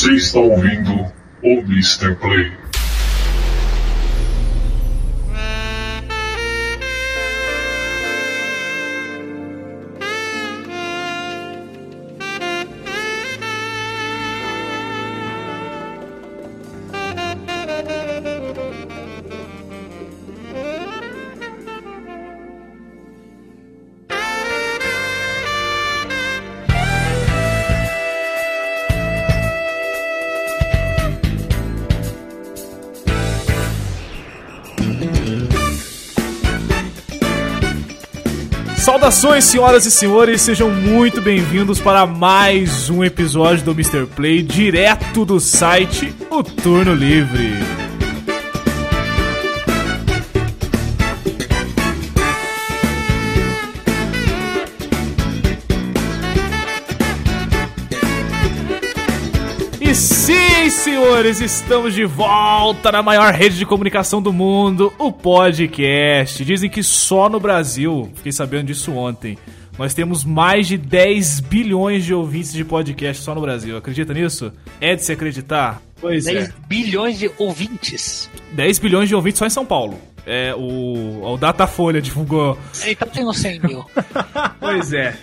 Você 0.00 0.14
está 0.14 0.40
ouvindo 0.40 1.12
o 1.42 1.58
Mr. 1.60 2.14
Play. 2.14 2.50
Saudações, 39.30 39.44
senhoras 39.44 39.86
e 39.86 39.90
senhores, 39.92 40.42
sejam 40.42 40.70
muito 40.70 41.22
bem-vindos 41.22 41.78
para 41.78 42.04
mais 42.04 42.90
um 42.90 43.04
episódio 43.04 43.64
do 43.64 43.70
Mr. 43.70 44.04
Play, 44.06 44.42
direto 44.42 45.24
do 45.24 45.38
site 45.38 46.12
O 46.28 46.42
Turno 46.42 46.92
Livre. 46.92 47.89
Senhores, 60.80 61.42
estamos 61.42 61.92
de 61.92 62.06
volta 62.06 62.90
na 62.90 63.02
maior 63.02 63.34
rede 63.34 63.58
de 63.58 63.66
comunicação 63.66 64.22
do 64.22 64.32
mundo, 64.32 64.90
o 64.98 65.12
podcast. 65.12 66.42
Dizem 66.42 66.70
que 66.70 66.82
só 66.82 67.28
no 67.28 67.38
Brasil, 67.38 68.10
fiquei 68.14 68.32
sabendo 68.32 68.68
disso 68.68 68.90
ontem, 68.92 69.36
nós 69.78 69.92
temos 69.92 70.24
mais 70.24 70.66
de 70.66 70.78
10 70.78 71.40
bilhões 71.40 72.02
de 72.02 72.14
ouvintes 72.14 72.54
de 72.54 72.64
podcast 72.64 73.22
só 73.22 73.34
no 73.34 73.42
Brasil. 73.42 73.76
Acredita 73.76 74.14
nisso? 74.14 74.54
É 74.80 74.96
de 74.96 75.04
se 75.04 75.12
acreditar? 75.12 75.82
Pois 76.00 76.24
10 76.24 76.48
é. 76.48 76.52
bilhões 76.66 77.18
de 77.18 77.30
ouvintes. 77.36 78.30
10 78.52 78.78
bilhões 78.78 79.06
de 79.06 79.14
ouvintes 79.14 79.38
só 79.38 79.46
em 79.46 79.50
São 79.50 79.66
Paulo. 79.66 80.00
É, 80.24 80.54
o, 80.56 81.30
o 81.30 81.36
Datafolha 81.36 82.00
divulgou. 82.00 82.58
Então 82.86 83.06
tem 83.06 83.30
100 83.30 83.60
mil. 83.60 83.84
pois 84.58 84.94
é. 84.94 85.14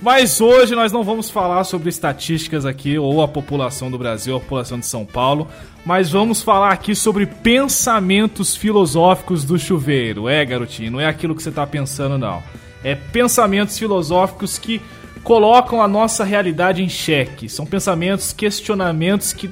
Mas 0.00 0.40
hoje 0.40 0.76
nós 0.76 0.92
não 0.92 1.02
vamos 1.02 1.28
falar 1.28 1.64
sobre 1.64 1.88
estatísticas 1.88 2.64
aqui, 2.64 2.98
ou 2.98 3.20
a 3.20 3.26
população 3.26 3.90
do 3.90 3.98
Brasil, 3.98 4.36
a 4.36 4.40
população 4.40 4.78
de 4.78 4.86
São 4.86 5.04
Paulo, 5.04 5.48
mas 5.84 6.10
vamos 6.10 6.40
falar 6.40 6.72
aqui 6.72 6.94
sobre 6.94 7.26
pensamentos 7.26 8.54
filosóficos 8.54 9.44
do 9.44 9.58
chuveiro. 9.58 10.28
É, 10.28 10.44
garotinho, 10.44 10.92
não 10.92 11.00
é 11.00 11.06
aquilo 11.06 11.34
que 11.34 11.42
você 11.42 11.48
está 11.48 11.66
pensando, 11.66 12.16
não. 12.16 12.42
É 12.84 12.94
pensamentos 12.94 13.76
filosóficos 13.76 14.56
que 14.56 14.80
colocam 15.24 15.82
a 15.82 15.88
nossa 15.88 16.22
realidade 16.22 16.82
em 16.82 16.88
xeque. 16.88 17.48
São 17.48 17.66
pensamentos, 17.66 18.32
questionamentos 18.32 19.32
que 19.32 19.50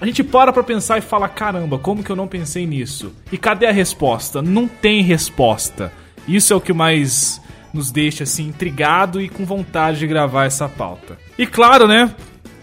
a 0.00 0.06
gente 0.06 0.22
para 0.22 0.52
pra 0.52 0.62
pensar 0.62 0.98
e 0.98 1.02
fala: 1.02 1.28
caramba, 1.28 1.76
como 1.76 2.04
que 2.04 2.10
eu 2.10 2.16
não 2.16 2.28
pensei 2.28 2.66
nisso? 2.66 3.12
E 3.32 3.36
cadê 3.36 3.66
a 3.66 3.72
resposta? 3.72 4.40
Não 4.40 4.68
tem 4.68 5.02
resposta. 5.02 5.92
Isso 6.26 6.52
é 6.52 6.56
o 6.56 6.60
que 6.60 6.72
mais 6.72 7.40
nos 7.72 7.90
deixa 7.90 8.24
assim 8.24 8.48
intrigado 8.48 9.20
e 9.20 9.28
com 9.28 9.44
vontade 9.44 9.98
de 9.98 10.06
gravar 10.06 10.44
essa 10.44 10.68
pauta. 10.68 11.18
E 11.38 11.46
claro, 11.46 11.86
né, 11.86 12.10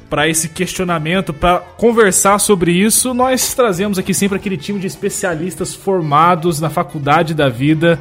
para 0.09 0.27
esse 0.27 0.49
questionamento, 0.49 1.33
para 1.33 1.59
conversar 1.59 2.39
sobre 2.39 2.71
isso, 2.71 3.13
nós 3.13 3.53
trazemos 3.53 3.97
aqui 3.97 4.13
sempre 4.13 4.37
aquele 4.37 4.57
time 4.57 4.79
de 4.79 4.87
especialistas 4.87 5.73
formados 5.73 6.59
na 6.59 6.69
faculdade 6.69 7.33
da 7.33 7.49
vida 7.49 7.99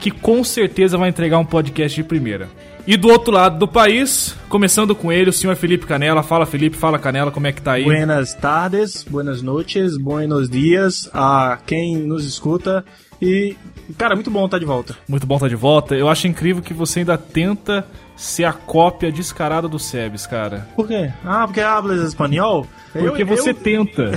que 0.00 0.10
com 0.10 0.42
certeza 0.42 0.96
vai 0.96 1.10
entregar 1.10 1.38
um 1.38 1.44
podcast 1.44 1.94
de 1.94 2.02
primeira. 2.02 2.48
E 2.86 2.96
do 2.96 3.08
outro 3.08 3.32
lado 3.32 3.58
do 3.58 3.68
país, 3.68 4.34
começando 4.48 4.94
com 4.94 5.12
ele, 5.12 5.28
o 5.28 5.32
senhor 5.32 5.54
Felipe 5.54 5.86
Canela. 5.86 6.22
Fala, 6.22 6.46
Felipe, 6.46 6.76
fala, 6.76 6.98
Canela, 6.98 7.30
como 7.30 7.46
é 7.46 7.52
que 7.52 7.60
tá 7.60 7.72
aí? 7.72 7.84
Buenas 7.84 8.34
tardes, 8.34 9.04
buenas 9.08 9.42
noites, 9.42 9.98
buenos 9.98 10.48
dias 10.48 11.08
a 11.12 11.58
quem 11.66 11.96
nos 11.98 12.24
escuta. 12.24 12.84
E, 13.20 13.56
cara, 13.98 14.14
muito 14.14 14.30
bom 14.30 14.44
estar 14.46 14.58
de 14.58 14.64
volta. 14.64 14.96
Muito 15.08 15.26
bom 15.26 15.34
estar 15.36 15.48
de 15.48 15.56
volta. 15.56 15.94
Eu 15.94 16.08
acho 16.08 16.26
incrível 16.26 16.62
que 16.62 16.72
você 16.72 17.00
ainda 17.00 17.18
tenta 17.18 17.86
ser 18.16 18.44
a 18.44 18.52
cópia 18.52 19.10
descarada 19.10 19.68
do 19.68 19.78
Sebes, 19.78 20.26
cara. 20.26 20.68
Por 20.76 20.86
quê? 20.86 21.10
Ah, 21.24 21.46
porque 21.46 21.60
hablas 21.60 22.00
espanhol? 22.00 22.66
Porque 22.92 23.22
eu, 23.22 23.26
você 23.26 23.50
eu... 23.50 23.54
tenta. 23.54 24.12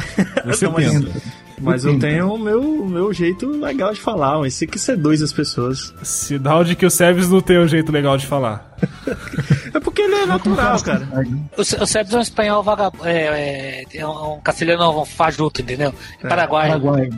Você 0.46 0.68
tenta. 0.70 1.12
Mas 1.62 1.86
eu 1.86 1.98
tenho 2.00 2.34
o 2.34 2.38
meu, 2.38 2.86
meu 2.86 3.14
jeito 3.14 3.50
legal 3.50 3.94
de 3.94 4.02
falar, 4.02 4.40
mas 4.40 4.54
você 4.54 4.68
que 4.68 4.80
seduz 4.80 5.22
as 5.22 5.32
pessoas. 5.32 5.94
Sinal 6.04 6.64
de 6.64 6.76
que 6.76 6.86
o 6.86 6.90
Sebes 6.90 7.30
não 7.30 7.42
tem 7.42 7.60
um 7.60 7.68
jeito 7.68 7.92
legal 7.92 8.18
de 8.18 8.26
falar. 8.26 8.76
é 9.74 9.80
porque 9.80 10.02
ele 10.02 10.16
é 10.16 10.26
natural, 10.26 10.82
cara. 10.82 11.08
O, 11.58 11.62
o 11.62 11.86
Sebes 11.86 12.14
é 12.14 12.18
um 12.18 12.22
espanhol 12.22 12.64
vagabundo. 12.64 13.06
É, 13.06 13.84
é, 13.84 13.98
é, 13.98 14.08
um 14.08 14.40
castelhano 14.42 15.06
fajuto, 15.06 15.62
entendeu? 15.62 15.94
É 16.22 16.28
Paraguai. 16.28 16.70
Paraguai. 16.70 17.10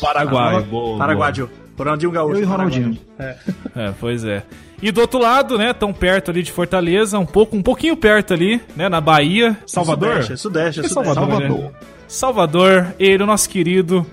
Paraguai, 0.00 0.62
boa. 0.62 0.98
Paraguaio. 0.98 1.50
Ronaldinho 1.78 2.10
Gaúcho. 2.10 2.38
Eu 2.38 2.42
e 2.42 2.44
Ronaldinho. 2.44 2.98
É. 3.18 3.36
é, 3.76 3.94
pois 4.00 4.24
é. 4.24 4.42
E 4.82 4.92
do 4.92 5.00
outro 5.00 5.18
lado, 5.20 5.58
né, 5.58 5.72
tão 5.72 5.92
perto 5.92 6.30
ali 6.30 6.42
de 6.42 6.52
Fortaleza, 6.52 7.18
um 7.18 7.26
pouco, 7.26 7.56
um 7.56 7.62
pouquinho 7.62 7.96
perto 7.96 8.32
ali, 8.32 8.60
né, 8.76 8.88
na 8.88 9.00
Bahia, 9.00 9.56
Salvador. 9.66 10.22
Sudeste, 10.22 10.36
Sudeste, 10.36 10.80
é 10.80 10.88
Sudeste. 10.88 10.94
Salvador. 10.94 11.40
Salvador. 11.40 11.58
Né? 11.58 11.70
Salvador, 12.08 12.94
ele, 12.98 13.22
o 13.22 13.26
nosso 13.26 13.48
querido, 13.50 14.06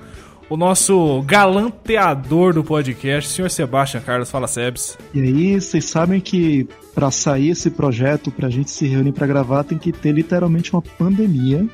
o 0.50 0.58
nosso 0.58 1.22
galanteador 1.24 2.54
do 2.54 2.64
podcast, 2.64 3.30
senhor 3.30 3.50
Sebastião 3.50 4.02
Carlos, 4.02 4.30
fala 4.30 4.48
Sebs. 4.48 4.98
E 5.14 5.22
aí, 5.22 5.62
vocês 5.62 5.86
sabem 5.86 6.20
que 6.22 6.68
para 6.96 7.12
sair 7.12 7.50
esse 7.50 7.70
projeto, 7.70 8.32
pra 8.32 8.50
gente 8.50 8.72
se 8.72 8.88
reunir 8.88 9.12
para 9.12 9.28
gravar, 9.28 9.66
tem 9.66 9.78
que 9.78 9.92
ter 9.92 10.14
literalmente 10.14 10.72
uma 10.72 10.82
pandemia. 10.82 11.68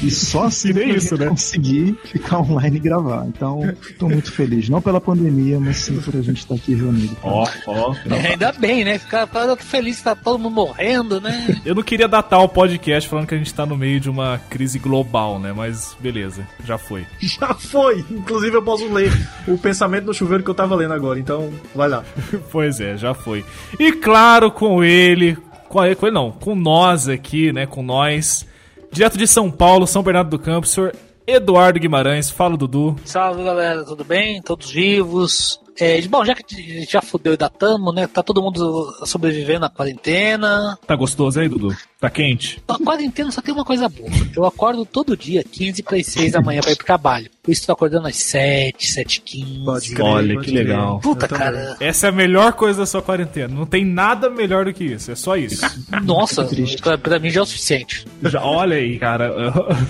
e 0.00 0.10
só 0.10 0.44
assim 0.46 0.78
é 0.78 0.84
isso, 0.84 1.16
né? 1.16 1.26
conseguir 1.26 1.98
ficar 2.04 2.38
online 2.38 2.76
e 2.76 2.80
gravar. 2.80 3.26
Então, 3.26 3.60
tô 3.98 4.08
muito 4.08 4.30
feliz. 4.30 4.68
Não 4.68 4.80
pela 4.80 5.00
pandemia, 5.00 5.58
mas 5.58 5.78
sim 5.78 6.00
por 6.00 6.14
a 6.14 6.22
gente 6.22 6.38
estar 6.38 6.54
tá 6.54 6.60
aqui 6.60 6.74
reunido. 6.74 7.16
Ó, 7.24 7.48
ó. 7.66 7.94
É, 8.08 8.28
ainda 8.28 8.52
bem, 8.52 8.84
né? 8.84 8.98
Ficar 8.98 9.28
feliz 9.58 9.98
que 9.98 10.04
tá 10.04 10.14
todo 10.14 10.38
mundo 10.38 10.54
morrendo, 10.54 11.20
né? 11.20 11.60
Eu 11.64 11.74
não 11.74 11.82
queria 11.82 12.06
datar 12.06 12.40
o 12.40 12.48
podcast 12.48 13.10
falando 13.10 13.26
que 13.26 13.34
a 13.34 13.38
gente 13.38 13.52
tá 13.52 13.66
no 13.66 13.76
meio 13.76 13.98
de 13.98 14.08
uma 14.08 14.38
crise 14.48 14.78
global, 14.78 15.40
né? 15.40 15.52
Mas 15.52 15.96
beleza, 15.98 16.46
já 16.64 16.78
foi. 16.78 17.04
Já 17.20 17.54
foi! 17.54 18.01
Inclusive 18.10 18.56
eu 18.56 18.62
posso 18.62 18.92
ler 18.92 19.12
o 19.46 19.56
pensamento 19.58 20.06
do 20.06 20.14
chuveiro 20.14 20.44
que 20.44 20.50
eu 20.50 20.54
tava 20.54 20.74
lendo 20.74 20.94
agora, 20.94 21.18
então 21.18 21.52
vai 21.74 21.88
lá. 21.88 22.04
pois 22.50 22.80
é, 22.80 22.96
já 22.96 23.14
foi. 23.14 23.44
E 23.78 23.92
claro, 23.92 24.50
com 24.50 24.82
ele, 24.82 25.36
com 25.68 25.84
ele, 25.84 25.94
com 25.94 26.06
ele 26.06 26.14
não, 26.14 26.32
com 26.32 26.54
nós 26.54 27.08
aqui, 27.08 27.52
né, 27.52 27.66
com 27.66 27.82
nós, 27.82 28.46
direto 28.90 29.16
de 29.16 29.26
São 29.26 29.50
Paulo, 29.50 29.86
São 29.86 30.02
Bernardo 30.02 30.30
do 30.30 30.38
Campo, 30.38 30.66
senhor 30.66 30.94
Eduardo 31.26 31.78
Guimarães, 31.78 32.30
fala 32.30 32.56
Dudu. 32.56 32.96
Salve 33.04 33.44
galera, 33.44 33.84
tudo 33.84 34.04
bem? 34.04 34.42
Todos 34.42 34.70
vivos? 34.70 35.61
É, 35.78 36.00
bom, 36.02 36.24
já 36.24 36.34
que 36.34 36.44
a 36.54 36.58
gente 36.58 36.92
já 36.92 37.00
fudeu 37.00 37.32
e 37.32 37.36
datamos, 37.36 37.94
né? 37.94 38.06
Tá 38.06 38.22
todo 38.22 38.42
mundo 38.42 38.92
sobrevivendo 39.06 39.60
na 39.60 39.70
quarentena. 39.70 40.78
Tá 40.86 40.94
gostoso 40.94 41.40
aí, 41.40 41.48
Dudu? 41.48 41.74
Tá 41.98 42.10
quente? 42.10 42.62
A 42.66 42.78
quarentena 42.78 43.30
só 43.30 43.40
tem 43.40 43.54
uma 43.54 43.64
coisa 43.64 43.88
boa. 43.88 44.10
Eu 44.36 44.44
acordo 44.44 44.84
todo 44.84 45.16
dia, 45.16 45.44
15 45.44 45.82
para 45.82 45.96
as 45.96 46.06
6 46.06 46.32
da 46.32 46.40
manhã 46.40 46.60
para 46.60 46.72
ir 46.72 46.76
pro 46.76 46.86
trabalho. 46.86 47.30
Por 47.42 47.50
isso 47.50 47.66
tô 47.66 47.72
acordando 47.72 48.08
às 48.08 48.16
7, 48.16 48.86
7 48.86 49.20
15 49.20 50.02
Olha, 50.02 50.40
que 50.40 50.50
legal. 50.50 51.00
Puta, 51.00 51.28
cara. 51.28 51.76
Essa 51.80 52.06
é 52.06 52.10
a 52.10 52.12
melhor 52.12 52.52
coisa 52.52 52.80
da 52.80 52.86
sua 52.86 53.02
quarentena. 53.02 53.54
Não 53.54 53.66
tem 53.66 53.84
nada 53.84 54.28
melhor 54.28 54.64
do 54.64 54.72
que 54.72 54.84
isso. 54.84 55.10
É 55.10 55.14
só 55.14 55.36
isso. 55.36 55.64
Nossa, 56.02 56.48
pra, 56.82 56.98
pra 56.98 57.18
mim 57.18 57.30
já 57.30 57.40
é 57.40 57.42
o 57.42 57.46
suficiente. 57.46 58.04
Já, 58.22 58.42
olha 58.42 58.76
aí, 58.76 58.98
cara. 58.98 59.32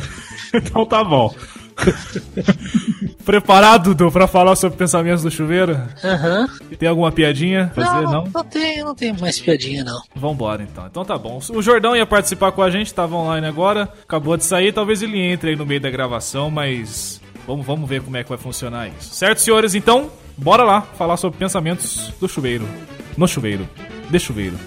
então 0.55 0.87
tá 0.87 1.03
bom. 1.03 1.35
Preparado, 3.25 3.95
Dudu, 3.95 4.11
pra 4.11 4.27
falar 4.27 4.57
sobre 4.57 4.77
pensamentos 4.77 5.23
do 5.23 5.31
chuveiro? 5.31 5.81
Aham. 6.03 6.49
Uhum. 6.61 6.77
Tem 6.77 6.89
alguma 6.89 7.13
piadinha? 7.13 7.71
Fazer, 7.75 8.03
não, 8.03 8.13
não? 8.13 8.29
Não 8.33 8.45
tem, 8.45 8.85
não 8.85 8.95
tem 8.95 9.13
mais 9.19 9.39
piadinha, 9.39 9.85
não. 9.85 10.01
Vambora, 10.15 10.63
então. 10.63 10.87
Então 10.87 11.05
tá 11.05 11.17
bom. 11.17 11.41
O 11.51 11.63
Jordão 11.63 11.97
ia 11.97 12.07
participar 12.07 12.53
com 12.53 12.63
a 12.63 12.71
gente, 12.71 12.93
tava 12.93 13.15
online 13.17 13.47
agora, 13.47 13.89
acabou 14.03 14.37
de 14.37 14.45
sair, 14.45 14.73
talvez 14.73 15.03
ele 15.03 15.21
entre 15.21 15.51
aí 15.51 15.57
no 15.57 15.67
meio 15.67 15.81
da 15.81 15.91
gravação, 15.91 16.51
mas 16.51 17.21
vamos, 17.47 17.65
vamos 17.65 17.89
ver 17.89 18.03
como 18.03 18.17
é 18.17 18.23
que 18.23 18.29
vai 18.29 18.39
funcionar 18.39 18.89
isso. 18.89 19.15
Certo, 19.15 19.41
senhores? 19.41 19.75
Então, 19.75 20.11
bora 20.37 20.65
lá 20.65 20.83
falar 20.83 21.17
sobre 21.17 21.39
pensamentos 21.39 22.13
do 22.21 22.29
chuveiro. 22.29 22.67
No 23.17 23.29
chuveiro. 23.29 23.69
De 24.11 24.19
chuveiro. 24.19 24.59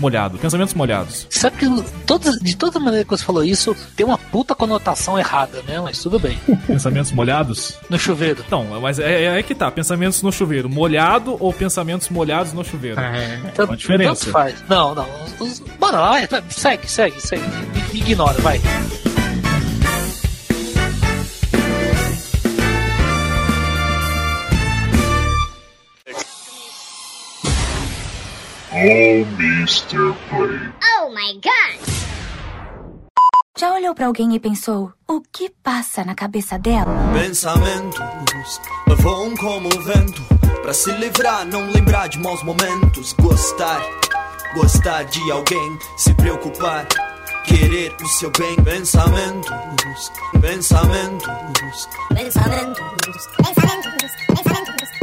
Molhado, 0.00 0.38
pensamentos 0.38 0.74
molhados. 0.74 1.26
Sabe 1.30 1.56
que 1.58 1.82
todas, 2.06 2.36
de 2.36 2.56
toda 2.56 2.80
maneira 2.80 3.04
que 3.04 3.10
você 3.10 3.24
falou 3.24 3.44
isso, 3.44 3.76
tem 3.94 4.04
uma 4.04 4.18
puta 4.18 4.54
conotação 4.54 5.18
errada, 5.18 5.62
né? 5.66 5.80
Mas 5.80 6.02
tudo 6.02 6.18
bem. 6.18 6.38
Pensamentos 6.66 7.12
molhados? 7.12 7.78
No 7.88 7.98
chuveiro. 7.98 8.44
Não, 8.50 8.80
mas 8.80 8.98
é, 8.98 9.24
é, 9.24 9.38
é 9.38 9.42
que 9.42 9.54
tá, 9.54 9.70
pensamentos 9.70 10.22
no 10.22 10.32
chuveiro, 10.32 10.68
molhado 10.68 11.36
ou 11.38 11.52
pensamentos 11.52 12.08
molhados 12.08 12.52
no 12.52 12.64
chuveiro? 12.64 12.98
É. 13.00 13.40
Então, 13.52 13.66
Uma 13.66 13.76
diferença. 13.76 14.24
Tanto 14.24 14.32
faz. 14.32 14.64
Não, 14.68 14.94
não. 14.94 15.06
Bora 15.78 15.98
lá, 15.98 16.14
segue, 16.48 16.90
segue, 16.90 17.20
segue. 17.20 17.42
Me 17.92 18.00
ignora, 18.00 18.40
vai. 18.40 18.60
Oh, 28.82 29.26
Mr. 29.38 30.14
Play. 30.30 30.72
Oh 30.96 31.10
my 31.10 31.34
god! 31.34 31.78
Já 33.58 33.74
olhou 33.74 33.94
pra 33.94 34.06
alguém 34.06 34.34
e 34.34 34.40
pensou: 34.40 34.90
o 35.06 35.20
que 35.20 35.50
passa 35.62 36.02
na 36.02 36.14
cabeça 36.14 36.58
dela? 36.58 37.12
Pensamentos 37.12 38.00
voam 39.00 39.36
como 39.36 39.68
o 39.68 39.82
vento. 39.82 40.22
Pra 40.62 40.72
se 40.72 40.92
livrar, 40.92 41.44
não 41.46 41.70
lembrar 41.70 42.08
de 42.08 42.18
maus 42.18 42.42
momentos. 42.42 43.12
Gostar, 43.20 43.82
gostar 44.54 45.04
de 45.04 45.30
alguém, 45.30 45.78
se 45.98 46.14
preocupar. 46.14 46.86
Querer 47.44 47.94
o 48.00 48.06
seu 48.08 48.30
bem. 48.30 48.56
Pensamentos, 48.64 50.12
pensamentos. 50.40 51.88
Pensamentos, 52.14 52.80
pensamentos, 52.88 53.26
pensamentos, 53.36 53.92
pensamentos. 54.26 54.99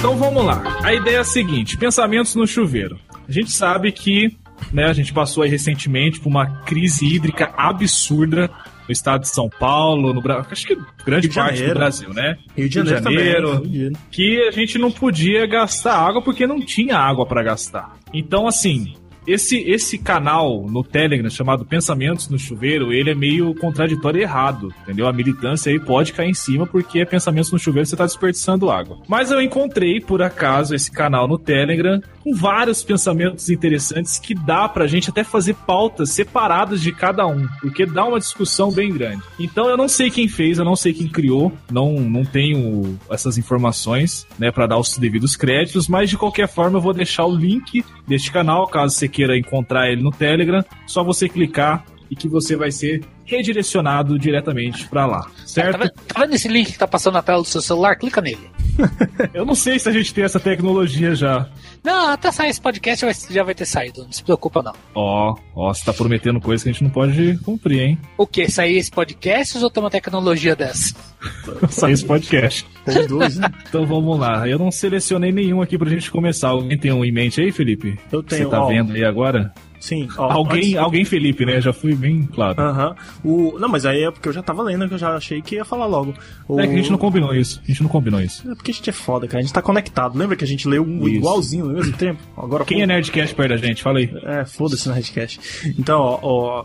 Então 0.00 0.16
vamos 0.16 0.44
lá. 0.44 0.62
A 0.82 0.94
ideia 0.94 1.16
é 1.16 1.20
a 1.20 1.24
seguinte: 1.24 1.76
pensamentos 1.76 2.34
no 2.34 2.46
chuveiro. 2.46 2.98
A 3.28 3.32
gente 3.32 3.50
sabe 3.52 3.92
que 3.92 4.36
né, 4.72 4.84
a 4.86 4.92
gente 4.92 5.12
passou 5.12 5.42
aí 5.42 5.50
recentemente 5.50 6.18
por 6.20 6.28
uma 6.28 6.46
crise 6.62 7.06
hídrica 7.06 7.52
absurda 7.56 8.50
no 8.88 8.92
estado 8.92 9.20
de 9.22 9.28
São 9.28 9.48
Paulo, 9.48 10.12
no 10.12 10.20
Brasil, 10.20 10.46
acho 10.50 10.66
que 10.66 10.76
grande 11.04 11.28
parte 11.28 11.52
do 11.52 11.56
Janeiro. 11.58 11.78
Brasil, 11.78 12.12
né? 12.12 12.36
Rio 12.56 12.68
de 12.68 12.74
Janeiro, 12.74 13.02
Janeiro. 13.04 13.62
Rio 13.62 13.90
de- 13.90 13.96
que 14.10 14.42
a 14.48 14.50
gente 14.50 14.78
não 14.78 14.90
podia 14.90 15.46
gastar 15.46 15.94
água 15.96 16.20
porque 16.22 16.46
não 16.46 16.60
tinha 16.60 16.96
água 16.96 17.24
para 17.24 17.42
gastar. 17.42 17.94
Então, 18.12 18.48
assim, 18.48 18.94
esse, 19.26 19.58
esse 19.70 19.98
canal 19.98 20.66
no 20.68 20.82
Telegram 20.82 21.30
chamado 21.30 21.64
Pensamentos 21.64 22.28
no 22.28 22.38
Chuveiro, 22.38 22.92
ele 22.92 23.10
é 23.10 23.14
meio 23.14 23.54
contraditório 23.54 24.20
e 24.20 24.22
errado, 24.22 24.72
entendeu? 24.82 25.06
A 25.06 25.12
militância 25.12 25.70
aí 25.70 25.78
pode 25.78 26.12
cair 26.12 26.30
em 26.30 26.34
cima 26.34 26.66
porque 26.66 27.00
é 27.00 27.04
Pensamentos 27.04 27.52
no 27.52 27.58
Chuveiro 27.58 27.86
você 27.86 27.96
tá 27.96 28.04
desperdiçando 28.06 28.70
água. 28.70 28.98
Mas 29.08 29.30
eu 29.30 29.40
encontrei, 29.40 30.00
por 30.00 30.22
acaso, 30.22 30.74
esse 30.74 30.90
canal 30.90 31.26
no 31.26 31.38
Telegram 31.38 32.00
com 32.22 32.34
vários 32.34 32.82
pensamentos 32.82 33.48
interessantes 33.48 34.18
que 34.18 34.34
dá 34.34 34.68
pra 34.68 34.86
gente 34.86 35.10
até 35.10 35.24
fazer 35.24 35.54
pautas 35.54 36.10
separadas 36.10 36.80
de 36.80 36.92
cada 36.92 37.26
um, 37.26 37.48
porque 37.60 37.86
dá 37.86 38.04
uma 38.04 38.18
discussão 38.18 38.70
bem 38.70 38.92
grande. 38.92 39.22
Então 39.38 39.68
eu 39.68 39.76
não 39.76 39.88
sei 39.88 40.10
quem 40.10 40.28
fez, 40.28 40.58
eu 40.58 40.64
não 40.64 40.76
sei 40.76 40.92
quem 40.92 41.08
criou, 41.08 41.52
não, 41.70 41.94
não 41.94 42.24
tenho 42.24 42.98
essas 43.10 43.38
informações, 43.38 44.26
né, 44.38 44.50
para 44.50 44.66
dar 44.66 44.78
os 44.78 44.96
devidos 44.98 45.36
créditos, 45.36 45.88
mas 45.88 46.10
de 46.10 46.18
qualquer 46.18 46.48
forma 46.48 46.78
eu 46.78 46.82
vou 46.82 46.92
deixar 46.92 47.24
o 47.24 47.34
link 47.34 47.84
deste 48.06 48.30
canal, 48.30 48.66
caso 48.66 48.94
você 48.94 49.08
queira 49.10 49.36
encontrar 49.36 49.90
ele 49.90 50.02
no 50.02 50.10
Telegram, 50.10 50.64
só 50.86 51.04
você 51.04 51.28
clicar 51.28 51.84
e 52.10 52.16
que 52.16 52.26
você 52.28 52.56
vai 52.56 52.70
ser 52.72 53.02
redirecionado 53.24 54.18
diretamente 54.18 54.88
pra 54.88 55.06
lá, 55.06 55.22
Tá 55.22 55.30
certo? 55.46 55.78
vendo, 55.78 55.92
tá 56.08 56.20
vendo 56.20 56.34
esse 56.34 56.48
link 56.48 56.72
que 56.72 56.78
tá 56.78 56.86
passando 56.88 57.14
na 57.14 57.22
tela 57.22 57.42
do 57.42 57.46
seu 57.46 57.60
celular? 57.62 57.94
Clica 57.96 58.20
nele. 58.20 58.50
Eu 59.34 59.44
não 59.44 59.54
sei 59.54 59.78
se 59.78 59.88
a 59.88 59.92
gente 59.92 60.12
tem 60.12 60.24
essa 60.24 60.40
tecnologia 60.40 61.14
já. 61.14 61.48
Não, 61.82 62.08
até 62.10 62.30
sair 62.30 62.50
esse 62.50 62.60
podcast 62.60 63.06
já 63.30 63.42
vai 63.42 63.54
ter 63.54 63.64
saído. 63.64 64.04
Não 64.04 64.12
se 64.12 64.22
preocupa, 64.22 64.62
não. 64.62 64.72
Ó, 64.94 65.34
ó, 65.54 65.72
você 65.72 65.84
tá 65.84 65.92
prometendo 65.92 66.40
coisa 66.40 66.62
que 66.64 66.70
a 66.70 66.72
gente 66.72 66.84
não 66.84 66.90
pode 66.90 67.38
cumprir, 67.38 67.80
hein? 67.80 67.98
O 68.18 68.26
que? 68.26 68.50
Sair 68.50 68.76
esse 68.76 68.90
podcast 68.90 69.56
ou 69.58 69.70
tem 69.70 69.82
uma 69.82 69.90
tecnologia 69.90 70.54
dessa? 70.54 70.94
Sair 71.70 71.92
esse 71.92 72.04
podcast. 72.04 72.66
Os 72.86 73.06
dois, 73.06 73.36
né? 73.36 73.48
Então 73.68 73.86
vamos 73.86 74.18
lá. 74.18 74.48
Eu 74.48 74.58
não 74.58 74.70
selecionei 74.70 75.30
nenhum 75.32 75.62
aqui 75.62 75.78
pra 75.78 75.88
gente 75.88 76.10
começar. 76.10 76.48
Alguém 76.48 76.76
tem 76.76 76.92
um 76.92 77.04
em 77.04 77.12
mente 77.12 77.40
aí, 77.40 77.52
Felipe? 77.52 77.98
Eu 78.10 78.22
tenho, 78.22 78.44
Você 78.44 78.50
tá 78.50 78.62
ó. 78.62 78.68
vendo 78.68 78.92
aí 78.92 79.04
agora? 79.04 79.52
Sim. 79.80 80.06
Ó, 80.16 80.30
alguém, 80.30 80.60
antes... 80.60 80.76
alguém 80.76 81.04
Felipe, 81.04 81.46
né? 81.46 81.60
Já 81.60 81.72
fui 81.72 81.94
bem 81.94 82.28
claro. 82.32 82.60
Aham. 82.60 82.94
Uhum. 83.24 83.54
O... 83.54 83.58
Não, 83.58 83.68
mas 83.68 83.86
aí 83.86 84.04
é 84.04 84.10
porque 84.10 84.28
eu 84.28 84.32
já 84.32 84.42
tava 84.42 84.62
lendo, 84.62 84.86
que 84.86 84.94
eu 84.94 84.98
já 84.98 85.16
achei 85.16 85.40
que 85.40 85.56
ia 85.56 85.64
falar 85.64 85.86
logo. 85.86 86.14
O... 86.46 86.60
É 86.60 86.66
que 86.66 86.74
a 86.74 86.76
gente 86.76 86.90
não 86.90 86.98
combinou 86.98 87.34
isso. 87.34 87.60
A 87.64 87.66
gente 87.66 87.82
não 87.82 87.88
combinou 87.88 88.20
isso. 88.20 88.48
É 88.48 88.54
porque 88.54 88.70
a 88.70 88.74
gente 88.74 88.90
é 88.90 88.92
foda, 88.92 89.26
cara. 89.26 89.38
A 89.38 89.42
gente 89.42 89.54
tá 89.54 89.62
conectado. 89.62 90.16
Lembra 90.16 90.36
que 90.36 90.44
a 90.44 90.46
gente 90.46 90.68
leu 90.68 90.84
um 90.84 91.08
igualzinho 91.08 91.64
no 91.64 91.72
mesmo 91.72 91.96
tempo? 91.96 92.20
Agora, 92.36 92.64
Quem 92.64 92.76
pô... 92.76 92.84
é 92.84 92.86
Nerdcast 92.86 93.34
perto 93.34 93.50
da 93.50 93.56
gente? 93.56 93.82
Fala 93.82 93.98
aí. 93.98 94.10
É, 94.22 94.44
foda-se 94.44 94.88
Nerdcast. 94.88 95.40
Então, 95.78 95.98
ó, 95.98 96.18
ó 96.22 96.64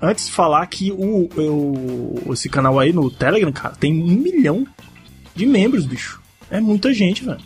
antes 0.00 0.26
de 0.26 0.32
falar 0.32 0.66
que 0.66 0.90
o, 0.90 1.28
o, 1.36 2.32
esse 2.32 2.48
canal 2.48 2.78
aí 2.78 2.92
no 2.92 3.10
Telegram, 3.10 3.52
cara, 3.52 3.74
tem 3.74 3.92
um 3.92 4.16
milhão 4.16 4.66
de 5.34 5.44
membros, 5.44 5.84
bicho. 5.84 6.20
É 6.50 6.60
muita 6.60 6.92
gente, 6.94 7.24
velho. 7.24 7.40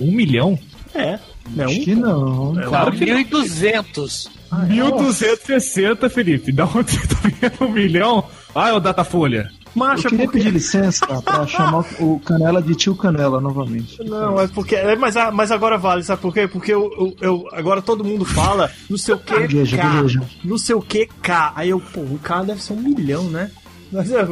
Um 0.00 0.12
milhão? 0.12 0.58
É. 0.94 1.18
Não, 1.50 1.64
Acho 1.64 1.80
que 1.80 1.94
não. 1.94 2.58
É 2.60 2.64
claro 2.64 2.92
que 2.92 3.04
1.200. 3.04 4.28
Ah, 4.50 4.64
é? 4.64 4.68
1260, 4.68 6.08
Felipe. 6.10 6.52
Da 6.52 6.64
onde 6.64 6.92
você 6.92 7.06
tá 7.06 7.16
vendo 7.40 7.64
um 7.64 7.72
milhão? 7.72 8.24
Ah, 8.54 8.68
é 8.68 8.72
o 8.72 8.80
Datafolha. 8.80 9.50
Macha, 9.74 10.06
eu 10.06 10.10
queria 10.10 10.26
porque... 10.26 10.38
pedir 10.38 10.50
licença 10.50 11.04
para 11.22 11.46
chamar 11.46 11.84
o 11.98 12.20
Canela 12.20 12.62
de 12.62 12.74
tio 12.76 12.94
Canela 12.94 13.40
novamente. 13.40 14.02
Não, 14.04 14.40
é 14.40 14.46
porque. 14.46 14.76
É, 14.76 14.94
mas, 14.94 15.16
ah, 15.16 15.32
mas 15.32 15.50
agora 15.50 15.76
vale, 15.76 16.04
sabe 16.04 16.22
por 16.22 16.32
quê? 16.32 16.46
Porque 16.46 16.72
eu, 16.72 16.90
eu, 16.96 17.16
eu 17.20 17.48
agora 17.52 17.82
todo 17.82 18.04
mundo 18.04 18.24
fala 18.24 18.70
no 18.88 18.96
seu 18.96 19.18
que 19.18 19.34
beleza, 19.34 19.76
K. 19.76 19.88
Beleza. 19.88 20.22
No 20.44 20.58
seu 20.58 20.80
que 20.80 21.08
K. 21.20 21.52
Aí 21.56 21.70
eu, 21.70 21.80
pô, 21.80 22.00
o 22.00 22.20
K 22.22 22.44
deve 22.44 22.62
ser 22.62 22.72
um 22.74 22.80
milhão, 22.80 23.24
né? 23.24 23.50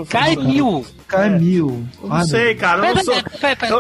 Cai 0.09 0.35
mil. 0.37 0.85
Cai 1.07 1.29
é. 1.29 1.39
mil. 1.39 1.87
Não 2.03 2.13
ah, 2.13 2.25
sei, 2.25 2.55
cara. 2.55 2.83
Não 2.83 2.95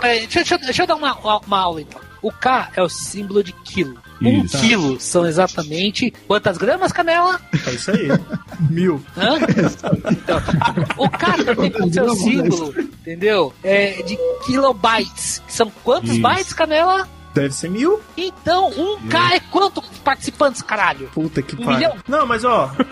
Deixa, 0.00 0.54
eu, 0.54 0.58
deixa 0.58 0.82
eu 0.82 0.86
dar 0.86 0.94
uma, 0.94 1.40
uma 1.40 1.58
aula 1.58 1.80
então. 1.80 2.00
O 2.20 2.30
K 2.30 2.70
é 2.76 2.82
o 2.82 2.88
símbolo 2.88 3.42
de 3.42 3.52
quilo. 3.52 3.98
Um 4.24 4.44
Isso. 4.44 4.58
quilo 4.58 5.00
são 5.00 5.26
exatamente 5.26 6.12
quantas 6.26 6.56
gramas, 6.56 6.92
Canela? 6.92 7.40
É 7.66 7.70
isso 7.70 7.90
aí. 7.90 8.08
Mil. 8.70 9.02
Hã? 9.16 9.38
Então, 10.10 10.40
o 10.96 11.08
pode 11.70 11.92
ser 11.92 12.02
o 12.02 12.14
símbolo, 12.14 12.74
entendeu? 12.80 13.52
É 13.62 14.02
de 14.02 14.16
kilobytes. 14.46 15.42
que 15.46 15.52
São 15.52 15.70
quantos 15.82 16.10
Isso. 16.10 16.22
bytes, 16.22 16.52
Canela? 16.52 17.08
Deve 17.34 17.50
ser 17.54 17.70
mil. 17.70 18.00
Então, 18.16 18.68
um 18.70 19.08
K 19.08 19.34
é 19.36 19.40
quanto 19.40 19.82
participantes, 20.04 20.60
caralho? 20.62 21.08
Puta 21.14 21.40
que 21.40 21.54
Um 21.54 21.58
pariu. 21.64 21.74
milhão? 21.78 21.96
Não, 22.06 22.26
mas 22.26 22.44
ó. 22.44 22.70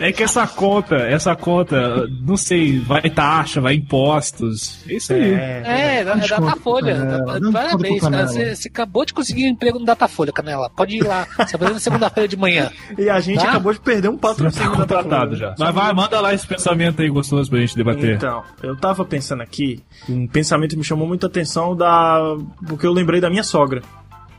É 0.00 0.12
que 0.12 0.22
essa 0.22 0.46
conta, 0.46 0.94
essa 0.94 1.34
conta, 1.34 2.06
não 2.20 2.36
sei, 2.36 2.78
vai 2.78 3.02
taxa, 3.10 3.60
vai 3.60 3.74
impostos. 3.74 4.78
É 4.88 4.94
isso 4.94 5.12
aí. 5.12 5.34
É, 5.34 5.98
é 6.00 6.04
Dá 6.04 6.14
um 6.14 6.18
Datafolha. 6.20 6.94
dá 7.04 7.48
um 7.48 7.52
Parabéns, 7.52 8.00
cara. 8.02 8.26
Você, 8.28 8.54
você 8.54 8.68
acabou 8.68 9.04
de 9.04 9.12
conseguir 9.12 9.46
um 9.46 9.48
emprego 9.48 9.78
no 9.80 9.84
Datafolha, 9.84 10.30
Canela. 10.32 10.70
Pode 10.70 10.96
ir 10.96 11.02
lá. 11.02 11.26
Você 11.38 11.56
apresenta 11.56 11.80
segunda-feira 11.80 12.28
de 12.28 12.36
manhã. 12.36 12.70
E 12.96 13.10
a 13.10 13.18
gente 13.20 13.40
Tá? 13.42 13.48
acabou 13.50 13.72
de 13.72 13.80
perder 13.80 14.08
um 14.08 14.12
Já 14.12 14.18
tá 14.20 14.28
patrocínio 14.28 14.70
da 14.70 14.76
contratado 14.76 15.34
já. 15.36 15.54
Mas 15.58 15.74
vai, 15.74 15.92
manda 15.92 16.20
lá 16.20 16.32
esse 16.32 16.46
pensamento 16.46 17.02
aí 17.02 17.08
gostoso 17.08 17.50
pra 17.50 17.58
gente 17.58 17.74
debater. 17.74 18.14
Então, 18.16 18.44
eu 18.62 18.76
tava 18.76 19.04
pensando 19.04 19.42
aqui, 19.42 19.82
um 20.08 20.28
pensamento 20.28 20.70
que 20.70 20.76
me 20.76 20.84
chamou 20.84 21.08
muita 21.08 21.26
atenção 21.26 21.74
da. 21.76 22.20
Porque 22.68 22.86
eu 22.86 22.92
lembrei 22.92 23.20
da 23.20 23.28
minha 23.28 23.42
sogra. 23.42 23.82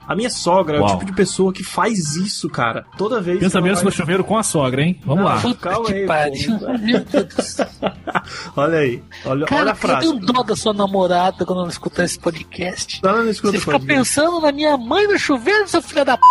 A 0.09 0.15
minha 0.15 0.29
sogra 0.31 0.77
é 0.77 0.79
o 0.79 0.83
Uau. 0.83 0.93
tipo 0.93 1.05
de 1.05 1.13
pessoa 1.13 1.53
que 1.53 1.63
faz 1.63 2.15
isso, 2.15 2.49
cara. 2.49 2.83
Toda 2.97 3.21
vez. 3.21 3.37
que 3.37 3.45
Pensamentos 3.45 3.77
ela 3.81 3.85
no 3.85 3.91
vai- 3.91 3.97
chuveiro 3.97 4.23
com 4.23 4.35
a 4.35 4.41
sogra, 4.41 4.81
hein? 4.81 4.99
Vamos 5.05 5.23
Não, 5.23 5.29
lá. 5.29 5.55
Calma 5.61 5.85
que 5.85 5.93
aí, 5.93 6.05
pariu. 6.07 6.57
pô. 6.57 6.65
Meu 6.79 6.99
Deus 7.01 7.25
do 7.25 7.41
céu. 7.43 7.67
Olha 8.55 8.79
aí. 8.79 9.03
Olha, 9.23 9.31
olha 9.33 9.45
Cara, 9.45 9.69
a 9.69 9.73
eu 9.73 9.75
frase. 9.75 10.07
tenho 10.07 10.19
dó 10.19 10.41
da 10.41 10.55
sua 10.55 10.73
namorada 10.73 11.45
quando 11.45 11.59
ela 11.61 11.69
escutar 11.69 12.03
esse 12.05 12.17
podcast. 12.17 12.99
Ela 13.03 13.21
não 13.23 13.29
escuta 13.29 13.53
Você 13.53 13.59
fica 13.63 13.79
pensando 13.79 14.41
na 14.41 14.51
minha 14.51 14.75
mãe 14.77 15.07
no 15.07 15.17
chuveiro, 15.19 15.67
seu 15.67 15.81
filho 15.81 16.03
da 16.03 16.17
p. 16.17 16.23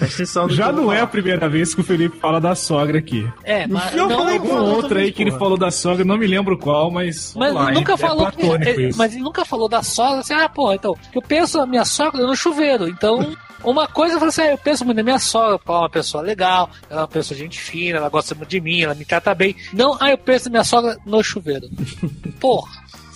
Já 0.50 0.68
eu 0.68 0.72
não 0.72 0.92
é 0.92 1.00
a 1.00 1.06
primeira 1.06 1.48
vez 1.48 1.74
que 1.74 1.80
o 1.80 1.84
Felipe 1.84 2.16
fala 2.18 2.40
da 2.40 2.54
sogra 2.54 2.98
aqui. 2.98 3.28
É, 3.44 3.66
mas 3.66 3.94
eu 3.94 4.08
não, 4.08 4.18
falei 4.18 4.38
Tem 4.38 4.48
com 4.48 4.54
uma 4.56 4.62
outra 4.62 5.00
aí 5.00 5.12
que 5.12 5.22
ele 5.22 5.32
falou 5.32 5.58
da 5.58 5.70
sogra, 5.70 6.04
não 6.04 6.16
me 6.16 6.26
lembro 6.26 6.56
qual, 6.56 6.90
mas. 6.90 7.34
Mas 7.36 7.52
lá, 7.52 7.70
nunca 7.70 7.92
hein? 7.92 7.98
falou, 7.98 8.28
é 8.28 8.70
é, 8.70 8.90
mas 8.96 9.12
ele 9.12 9.22
nunca 9.22 9.44
falou 9.44 9.68
da 9.68 9.82
sogra, 9.82 10.20
assim, 10.20 10.32
ah, 10.34 10.48
pô, 10.48 10.72
então, 10.72 10.96
eu 11.14 11.20
penso 11.20 11.58
na 11.58 11.66
minha 11.66 11.84
sogra 11.84 12.26
no 12.26 12.34
chuveiro, 12.34 12.59
então, 12.88 13.36
uma 13.62 13.86
coisa 13.86 14.14
eu 14.14 14.18
falo 14.18 14.30
assim, 14.30 14.42
ah, 14.42 14.50
eu 14.52 14.58
penso 14.58 14.84
muito 14.84 14.96
na 14.96 15.02
minha 15.02 15.18
sogra, 15.18 15.60
ela 15.66 15.78
é 15.78 15.80
uma 15.82 15.90
pessoa 15.90 16.22
legal, 16.22 16.70
ela 16.88 17.00
é 17.00 17.02
uma 17.02 17.08
pessoa 17.08 17.36
gente 17.36 17.60
fina, 17.60 17.98
ela 17.98 18.08
gosta 18.08 18.34
muito 18.34 18.48
de 18.48 18.60
mim, 18.60 18.82
ela 18.82 18.94
me 18.94 19.04
trata 19.04 19.34
bem. 19.34 19.54
Não, 19.72 19.96
ah, 20.00 20.10
eu 20.10 20.18
penso 20.18 20.46
na 20.46 20.50
minha 20.50 20.64
sogra 20.64 20.98
no 21.04 21.22
chuveiro. 21.22 21.68
Porra, 22.40 22.70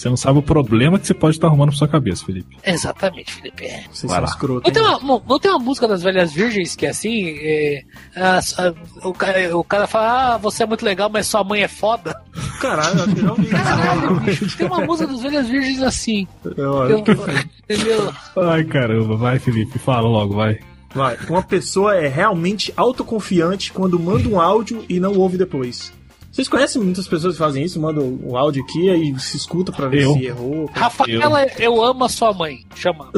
Você 0.04 0.10
não 0.10 0.18
sabe 0.18 0.38
o 0.38 0.42
problema 0.42 0.98
que 0.98 1.06
você 1.06 1.14
pode 1.14 1.36
estar 1.36 1.46
arrumando 1.46 1.70
pra 1.70 1.78
sua 1.78 1.88
cabeça, 1.88 2.26
Felipe. 2.26 2.58
Exatamente, 2.62 3.32
Felipe. 3.32 3.64
É. 3.64 3.84
Vocês 3.90 4.02
Vai 4.02 4.16
são 4.16 4.20
lá. 4.20 4.24
escrotos. 4.28 4.62
Não 4.64 4.70
tem, 4.70 4.82
uma, 4.82 5.00
não- 5.00 5.22
não 5.26 5.38
tem 5.40 5.50
uma 5.50 5.58
música 5.58 5.88
das 5.88 6.02
velhas 6.02 6.30
virgens 6.30 6.76
que 6.76 6.84
é 6.84 6.90
assim? 6.90 7.24
é, 7.38 7.82
as- 8.14 8.58
a- 8.58 8.74
o, 9.02 9.14
cara, 9.14 9.56
o 9.56 9.64
cara 9.64 9.86
fala, 9.86 10.34
ah, 10.34 10.36
você 10.36 10.62
é 10.62 10.66
muito 10.66 10.84
legal, 10.84 11.08
mas 11.10 11.26
sua 11.26 11.42
mãe 11.42 11.62
é 11.62 11.68
foda. 11.68 12.14
Caralho, 12.60 13.02
acho 13.02 13.14
que 13.14 13.20
eu 13.20 13.24
já 13.24 13.30
ouvi 13.30 13.46
Caralho, 13.46 14.20
bicho, 14.20 14.56
tem 14.58 14.66
uma 14.66 14.80
música 14.84 15.10
das 15.10 15.22
velhas 15.22 15.48
virgens 15.48 15.82
assim. 15.82 16.28
Eu- 16.44 16.84
Eu- 16.90 16.98
entendeu? 16.98 18.12
Ai, 18.36 18.62
caramba, 18.64 19.16
vai, 19.16 19.38
Felipe, 19.38 19.78
fala 19.78 20.06
logo, 20.06 20.34
vai. 20.34 20.58
Vai. 20.94 21.16
Uma 21.30 21.42
pessoa 21.42 21.96
é 21.96 22.08
realmente 22.08 22.74
autoconfiante 22.76 23.72
quando 23.72 23.98
manda 23.98 24.28
um 24.28 24.38
áudio 24.38 24.84
e 24.86 25.00
não 25.00 25.14
ouve 25.16 25.38
depois. 25.38 25.94
Vocês 26.34 26.48
conhecem 26.48 26.82
muitas 26.82 27.06
pessoas 27.06 27.34
que 27.34 27.38
fazem 27.38 27.62
isso? 27.62 27.78
Mandam 27.80 28.18
um 28.24 28.36
áudio 28.36 28.64
aqui 28.64 28.90
e 28.90 29.20
se 29.20 29.36
escuta 29.36 29.70
pra 29.70 29.86
ver 29.86 30.02
Eu. 30.02 30.14
se 30.14 30.24
errou. 30.24 30.68
Rafaela, 30.74 31.46
eu 31.60 31.80
amo 31.80 32.04
a 32.04 32.08
sua 32.08 32.32
mãe. 32.32 32.66
Chama. 32.74 33.08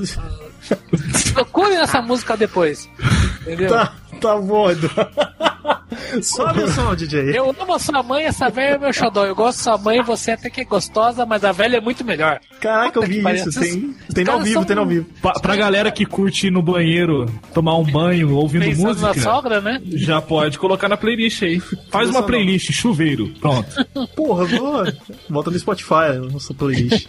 Procure 1.32 1.76
essa 1.76 2.02
música 2.02 2.36
depois. 2.36 2.86
Entendeu? 3.40 3.70
Tá, 3.70 3.94
tá 4.20 4.36
bom, 4.36 4.70
Edu. 4.70 4.90
Sobe 6.22 6.62
o 6.62 6.68
som, 6.68 6.94
DJ. 6.94 7.36
Eu 7.36 7.50
amo 7.58 7.74
a 7.74 7.78
sua 7.78 8.02
mãe, 8.02 8.24
essa 8.24 8.48
velha 8.50 8.74
é 8.74 8.78
meu 8.78 8.92
xodó. 8.92 9.24
Eu 9.24 9.34
gosto 9.34 9.58
da 9.58 9.62
sua 9.64 9.78
mãe, 9.78 10.02
você 10.02 10.32
até 10.32 10.50
que 10.50 10.60
é 10.60 10.64
gostosa, 10.64 11.24
mas 11.24 11.42
a 11.44 11.52
velha 11.52 11.78
é 11.78 11.80
muito 11.80 12.04
melhor. 12.04 12.40
Caraca, 12.60 12.98
eu 12.98 13.02
Puta 13.02 13.06
que 13.06 13.20
vi 13.20 13.34
isso. 13.34 13.60
Tem, 13.60 13.94
os 14.08 14.14
tem 14.14 14.24
no 14.24 14.32
ao 14.32 14.40
vivo, 14.42 14.54
são- 14.54 14.64
tem 14.64 14.76
no 14.76 14.82
ao 14.82 14.88
vivo. 14.88 15.06
Pra, 15.22 15.32
pra 15.34 15.56
galera 15.56 15.90
que 15.90 16.04
curte 16.04 16.48
ir 16.48 16.50
no 16.50 16.62
banheiro, 16.62 17.26
tomar 17.54 17.76
um 17.76 17.84
banho, 17.84 18.34
ouvindo 18.34 18.64
Pensando 18.64 18.88
música, 18.88 19.06
na 19.06 19.14
sogra, 19.14 19.60
né? 19.60 19.80
já 19.94 20.20
pode 20.20 20.58
colocar 20.58 20.88
na 20.88 20.96
playlist 20.96 21.42
aí. 21.42 21.60
Faz 21.90 22.10
uma 22.10 22.22
playlist, 22.22 22.70
chuveiro, 22.72 23.32
pronto. 23.40 23.66
Porra, 24.14 24.44
boa. 24.46 24.92
Volta 25.28 25.50
no 25.50 25.58
Spotify, 25.58 26.18
nossa 26.32 26.52
playlist. 26.54 27.06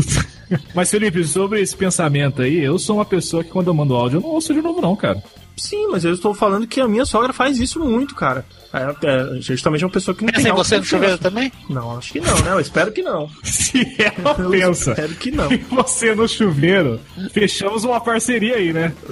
Mas, 0.74 0.90
Felipe, 0.90 1.24
sobre 1.24 1.60
esse 1.60 1.76
pensamento 1.76 2.42
aí, 2.42 2.58
eu 2.62 2.78
sou 2.78 2.96
uma 2.96 3.04
pessoa 3.04 3.44
que 3.44 3.50
quando 3.50 3.68
eu 3.68 3.74
mando 3.74 3.94
áudio, 3.94 4.18
eu 4.18 4.20
não 4.22 4.30
ouço 4.30 4.52
de 4.54 4.62
novo, 4.62 4.80
não, 4.80 4.96
cara. 4.96 5.22
Sim, 5.58 5.88
mas 5.88 6.04
eu 6.04 6.12
estou 6.12 6.32
falando 6.34 6.66
que 6.66 6.80
a 6.80 6.88
minha 6.88 7.04
sogra 7.04 7.32
faz 7.32 7.58
isso 7.58 7.80
muito, 7.80 8.14
cara. 8.14 8.44
É, 8.72 9.36
é 9.36 9.40
justamente 9.40 9.84
uma 9.84 9.90
pessoa 9.90 10.14
que 10.14 10.22
não 10.24 10.30
Pensa 10.32 10.42
tem 10.44 10.52
em 10.52 10.54
você 10.54 10.76
no 10.78 10.84
chuveiro 10.84 11.18
também? 11.18 11.50
Não, 11.70 11.96
acho 11.96 12.12
que 12.12 12.20
não, 12.20 12.38
né? 12.40 12.52
Eu 12.52 12.60
espero 12.60 12.92
que 12.92 13.02
não. 13.02 13.28
Se 13.42 13.86
ela 13.98 14.36
Eu 14.38 14.50
pensa 14.50 14.90
espero 14.90 15.14
que 15.14 15.30
não. 15.30 15.50
e 15.52 15.56
você 15.56 16.14
no 16.14 16.28
chuveiro, 16.28 17.00
fechamos 17.32 17.84
uma 17.84 18.00
parceria 18.00 18.56
aí, 18.56 18.72
né? 18.72 18.92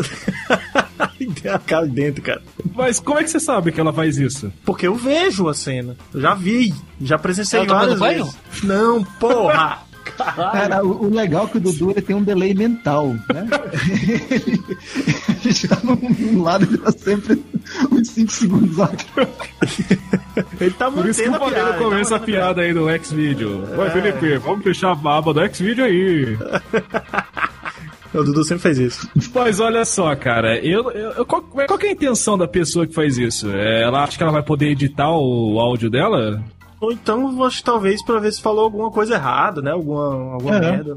Tem 1.42 1.50
a 1.50 1.58
cara 1.58 1.86
dentro, 1.86 2.22
cara. 2.22 2.42
Mas 2.74 3.00
como 3.00 3.18
é 3.18 3.24
que 3.24 3.30
você 3.30 3.40
sabe 3.40 3.72
que 3.72 3.80
ela 3.80 3.92
faz 3.92 4.18
isso? 4.18 4.52
Porque 4.64 4.86
eu 4.86 4.94
vejo 4.94 5.48
a 5.48 5.54
cena. 5.54 5.96
Eu 6.12 6.20
já 6.20 6.34
vi. 6.34 6.74
Já 7.00 7.18
presenciei 7.18 7.62
Ela 7.62 7.74
várias 7.74 7.98
banho? 7.98 8.24
vezes. 8.24 8.38
Não, 8.62 9.02
porra! 9.02 9.80
Caralho. 10.12 10.52
Cara, 10.52 10.84
o, 10.84 11.04
o 11.06 11.14
legal 11.14 11.44
é 11.46 11.48
que 11.48 11.56
o 11.58 11.60
Dudu 11.60 11.90
ele 11.90 12.02
tem 12.02 12.14
um 12.16 12.22
delay 12.22 12.54
mental, 12.54 13.14
né? 13.32 13.46
ele 15.44 15.52
já 15.52 15.78
num, 15.82 15.96
num 15.96 16.42
lado 16.42 16.64
ele 16.64 16.78
tá 16.78 16.92
sempre 16.92 17.42
uns 17.90 18.08
5 18.10 18.32
segundos 18.32 18.80
atrás. 18.80 19.28
Ele 20.60 20.70
tá 20.72 20.90
Por 20.90 21.06
isso 21.08 21.22
que 21.22 21.28
eu 21.28 21.32
falei 21.34 21.62
no 21.62 21.68
ele 21.70 21.78
começo 21.78 22.10
tá 22.10 22.16
a 22.16 22.20
piada 22.20 22.62
aí 22.62 22.72
do 22.74 22.88
X-Video. 22.88 23.64
Vai, 23.76 23.90
Felipe, 23.90 24.38
vamos 24.38 24.62
fechar 24.64 24.88
a 24.96 25.16
aba 25.16 25.32
do 25.34 25.40
X-Video 25.40 25.84
aí. 25.84 26.36
O 28.14 28.22
Dudu 28.24 28.44
sempre 28.44 28.62
faz 28.62 28.78
isso. 28.78 29.06
Mas 29.34 29.60
olha 29.60 29.84
só, 29.84 30.14
cara, 30.16 30.58
eu, 30.64 30.90
eu- 30.90 31.26
qual, 31.26 31.42
qual 31.42 31.78
que 31.78 31.84
é 31.86 31.88
a 31.90 31.92
intenção 31.92 32.38
da 32.38 32.48
pessoa 32.48 32.86
que 32.86 32.94
faz 32.94 33.18
isso? 33.18 33.50
É, 33.50 33.82
Ela 33.82 34.04
acha 34.04 34.16
que 34.16 34.22
ela 34.22 34.32
vai 34.32 34.42
poder 34.42 34.68
editar 34.70 35.10
o 35.10 35.58
áudio 35.60 35.90
dela? 35.90 36.42
Ou 36.80 36.92
então, 36.92 37.32
eu 37.36 37.44
acho 37.44 37.58
que 37.58 37.64
talvez 37.64 38.02
pra 38.04 38.18
ver 38.18 38.32
se 38.32 38.40
falou 38.42 38.64
alguma 38.64 38.90
coisa 38.90 39.14
errada, 39.14 39.62
né? 39.62 39.70
Alguma, 39.70 40.32
alguma 40.34 40.56
É. 40.56 40.60
merda. 40.60 40.94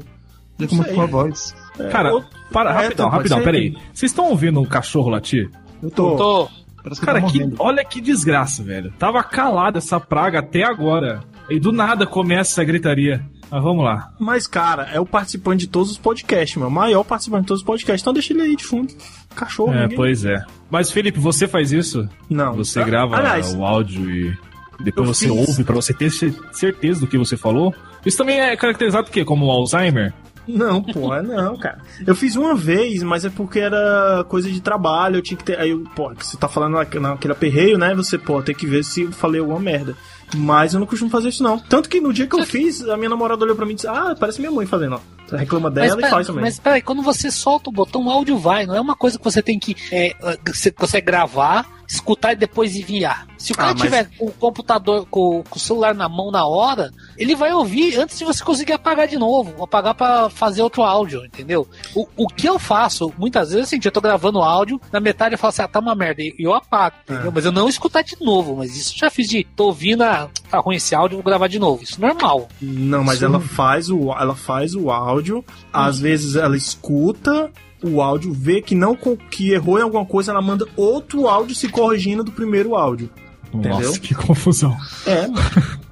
Vê 0.58 0.66
como 0.66 0.82
ficou 0.84 1.02
a 1.04 1.06
voz. 1.06 1.54
Cara, 1.90 2.12
ou- 2.14 2.24
para, 2.52 2.70
é, 2.70 2.72
rapidão, 2.84 3.06
pode 3.06 3.16
rapidão, 3.16 3.42
peraí. 3.42 3.70
Vocês 3.94 4.10
estão 4.12 4.28
ouvindo 4.28 4.60
um 4.60 4.66
cachorro 4.66 5.08
latir? 5.08 5.50
Eu 5.82 5.90
tô. 5.90 6.16
Tô. 6.16 6.48
Parece 6.82 7.00
que 7.00 7.06
Cara, 7.06 7.20
tá 7.20 7.26
que, 7.28 7.38
morrendo. 7.38 7.56
olha 7.58 7.84
que 7.84 8.00
desgraça, 8.00 8.62
velho. 8.62 8.92
Tava 8.98 9.22
calada 9.22 9.78
essa 9.78 9.98
praga 10.00 10.38
até 10.40 10.62
agora. 10.64 11.20
E 11.48 11.58
do 11.58 11.72
nada 11.72 12.06
começa 12.06 12.52
essa 12.52 12.64
gritaria. 12.64 13.24
Mas 13.50 13.62
vamos 13.62 13.84
lá. 13.84 14.12
Mas, 14.20 14.46
cara, 14.46 14.84
é 14.92 15.00
o 15.00 15.04
participante 15.04 15.64
de 15.64 15.66
todos 15.68 15.90
os 15.90 15.98
podcasts, 15.98 16.56
meu. 16.56 16.68
O 16.68 16.70
maior 16.70 17.02
participante 17.04 17.42
de 17.42 17.48
todos 17.48 17.60
os 17.62 17.66
podcasts. 17.66 18.02
Então 18.02 18.12
deixa 18.12 18.32
ele 18.32 18.42
aí 18.42 18.54
de 18.56 18.64
fundo. 18.64 18.94
Cachorro, 19.34 19.72
É, 19.74 19.82
ninguém- 19.82 19.96
pois 19.96 20.24
é. 20.24 20.42
Mas, 20.70 20.90
Felipe, 20.90 21.18
você 21.18 21.48
faz 21.48 21.72
isso? 21.72 22.08
Não. 22.28 22.54
Você 22.54 22.82
grava 22.84 23.16
Aliás, 23.16 23.52
o 23.54 23.64
áudio 23.64 24.08
e 24.10 24.38
depois 24.84 25.08
eu 25.08 25.14
você 25.14 25.28
fiz. 25.28 25.48
ouve 25.48 25.64
pra 25.64 25.74
você 25.74 25.92
ter 25.94 26.10
cer- 26.10 26.34
certeza 26.52 27.00
do 27.00 27.06
que 27.06 27.18
você 27.18 27.36
falou? 27.36 27.74
Isso 28.04 28.16
também 28.18 28.40
é 28.40 28.56
caracterizado 28.56 29.08
o 29.08 29.10
quê? 29.10 29.24
Como 29.24 29.50
Alzheimer? 29.50 30.12
Não, 30.48 30.82
pô, 30.82 31.14
é 31.14 31.22
não, 31.22 31.56
cara. 31.56 31.78
Eu 32.04 32.14
fiz 32.14 32.34
uma 32.34 32.54
vez, 32.56 33.02
mas 33.02 33.24
é 33.24 33.30
porque 33.30 33.60
era 33.60 34.24
coisa 34.28 34.50
de 34.50 34.60
trabalho, 34.60 35.16
eu 35.16 35.22
tinha 35.22 35.36
que 35.38 35.44
ter. 35.44 35.58
Aí, 35.60 35.70
eu, 35.70 35.84
pô, 35.94 36.10
você 36.18 36.36
tá 36.36 36.48
falando 36.48 36.72
na- 36.72 37.00
naquele 37.10 37.32
aperreio, 37.32 37.78
né? 37.78 37.94
Você, 37.94 38.18
pô, 38.18 38.42
tem 38.42 38.54
que 38.54 38.66
ver 38.66 38.82
se 38.82 39.02
eu 39.02 39.12
falei 39.12 39.40
alguma 39.40 39.60
merda. 39.60 39.94
Mas 40.34 40.72
eu 40.74 40.80
não 40.80 40.86
costumo 40.86 41.10
fazer 41.10 41.28
isso, 41.28 41.42
não. 41.42 41.58
Tanto 41.58 41.88
que 41.88 42.00
no 42.00 42.12
dia 42.12 42.26
que 42.26 42.34
eu 42.34 42.44
fiz, 42.44 42.82
a 42.88 42.96
minha 42.96 43.10
namorada 43.10 43.44
olhou 43.44 43.54
pra 43.54 43.66
mim 43.66 43.72
e 43.72 43.74
disse: 43.76 43.86
Ah, 43.86 44.16
parece 44.18 44.40
minha 44.40 44.50
mãe 44.50 44.66
fazendo, 44.66 44.94
ó. 44.96 45.00
Reclama 45.36 45.70
dela 45.70 45.86
Mas, 45.86 45.94
e 45.94 46.00
pera- 46.00 46.10
faz 46.10 46.26
também. 46.26 46.42
mas 46.42 46.58
peraí, 46.58 46.82
quando 46.82 47.02
você 47.02 47.30
solta 47.30 47.70
o 47.70 47.72
botão, 47.72 48.06
o 48.06 48.10
áudio 48.10 48.36
vai. 48.38 48.66
Não 48.66 48.74
é 48.74 48.80
uma 48.80 48.96
coisa 48.96 49.18
que 49.18 49.24
você 49.24 49.42
tem 49.42 49.58
que 49.58 49.76
é, 49.92 50.14
você 50.46 50.70
consegue 50.70 51.06
gravar, 51.06 51.66
escutar 51.88 52.32
e 52.32 52.36
depois 52.36 52.74
enviar. 52.76 53.26
Se 53.38 53.52
o 53.52 53.54
cara 53.56 53.70
Ah, 53.70 53.74
mas- 53.74 53.82
tiver 53.82 54.08
com 54.18 54.26
o 54.26 54.32
computador, 54.32 55.06
com, 55.10 55.42
com 55.48 55.56
o 55.56 55.60
celular 55.60 55.94
na 55.94 56.08
mão 56.08 56.30
na 56.30 56.46
hora, 56.46 56.90
ele 57.20 57.36
vai 57.36 57.52
ouvir 57.52 57.96
antes 57.98 58.18
de 58.18 58.24
você 58.24 58.42
conseguir 58.42 58.72
apagar 58.72 59.06
de 59.06 59.18
novo. 59.18 59.62
Apagar 59.62 59.94
pra 59.94 60.30
fazer 60.30 60.62
outro 60.62 60.82
áudio, 60.82 61.24
entendeu? 61.24 61.68
O, 61.94 62.06
o 62.16 62.26
que 62.26 62.48
eu 62.48 62.58
faço, 62.58 63.12
muitas 63.18 63.50
vezes, 63.50 63.72
é 63.72 63.76
assim, 63.76 63.80
eu 63.84 63.92
tô 63.92 64.00
gravando 64.00 64.38
o 64.38 64.42
áudio, 64.42 64.80
na 64.90 64.98
metade 65.00 65.34
eu 65.34 65.38
falo 65.38 65.50
assim, 65.50 65.62
ah, 65.62 65.68
tá 65.68 65.78
uma 65.80 65.94
merda, 65.94 66.22
e 66.22 66.34
eu 66.38 66.54
apago, 66.54 66.96
entendeu? 67.04 67.30
Mas 67.32 67.44
eu 67.44 67.52
não 67.52 67.68
escutar 67.68 68.02
de 68.02 68.16
novo, 68.20 68.56
mas 68.56 68.76
isso 68.76 68.94
eu 68.94 68.98
já 69.00 69.10
fiz 69.10 69.28
de, 69.28 69.44
tô 69.54 69.66
ouvindo, 69.66 70.02
ah, 70.02 70.28
tá 70.50 70.58
ruim 70.58 70.76
esse 70.76 70.94
áudio, 70.94 71.18
vou 71.18 71.24
gravar 71.24 71.46
de 71.46 71.58
novo. 71.58 71.82
Isso 71.82 72.02
é 72.02 72.06
normal. 72.06 72.48
Não, 72.60 73.04
mas 73.04 73.16
Isso- 73.16 73.24
ela 73.26 73.38
faz 73.40 73.90
o 73.90 74.10
ela 74.12 74.34
faz 74.34 74.74
o 74.74 74.90
áudio, 74.90 75.44
às 75.72 75.98
vezes 76.00 76.36
ela 76.36 76.56
escuta 76.56 77.50
o 77.82 78.00
áudio, 78.00 78.32
vê 78.32 78.60
que 78.60 78.74
não 78.74 78.96
que 79.30 79.52
errou 79.52 79.78
em 79.78 79.82
alguma 79.82 80.04
coisa, 80.06 80.32
ela 80.32 80.42
manda 80.42 80.66
outro 80.76 81.28
áudio 81.28 81.54
se 81.54 81.68
corrigindo 81.68 82.24
do 82.24 82.32
primeiro 82.32 82.74
áudio. 82.74 83.10
Entendeu? 83.52 83.88
Nossa, 83.88 84.00
que 84.00 84.14
confusão. 84.14 84.76
É, 85.06 85.26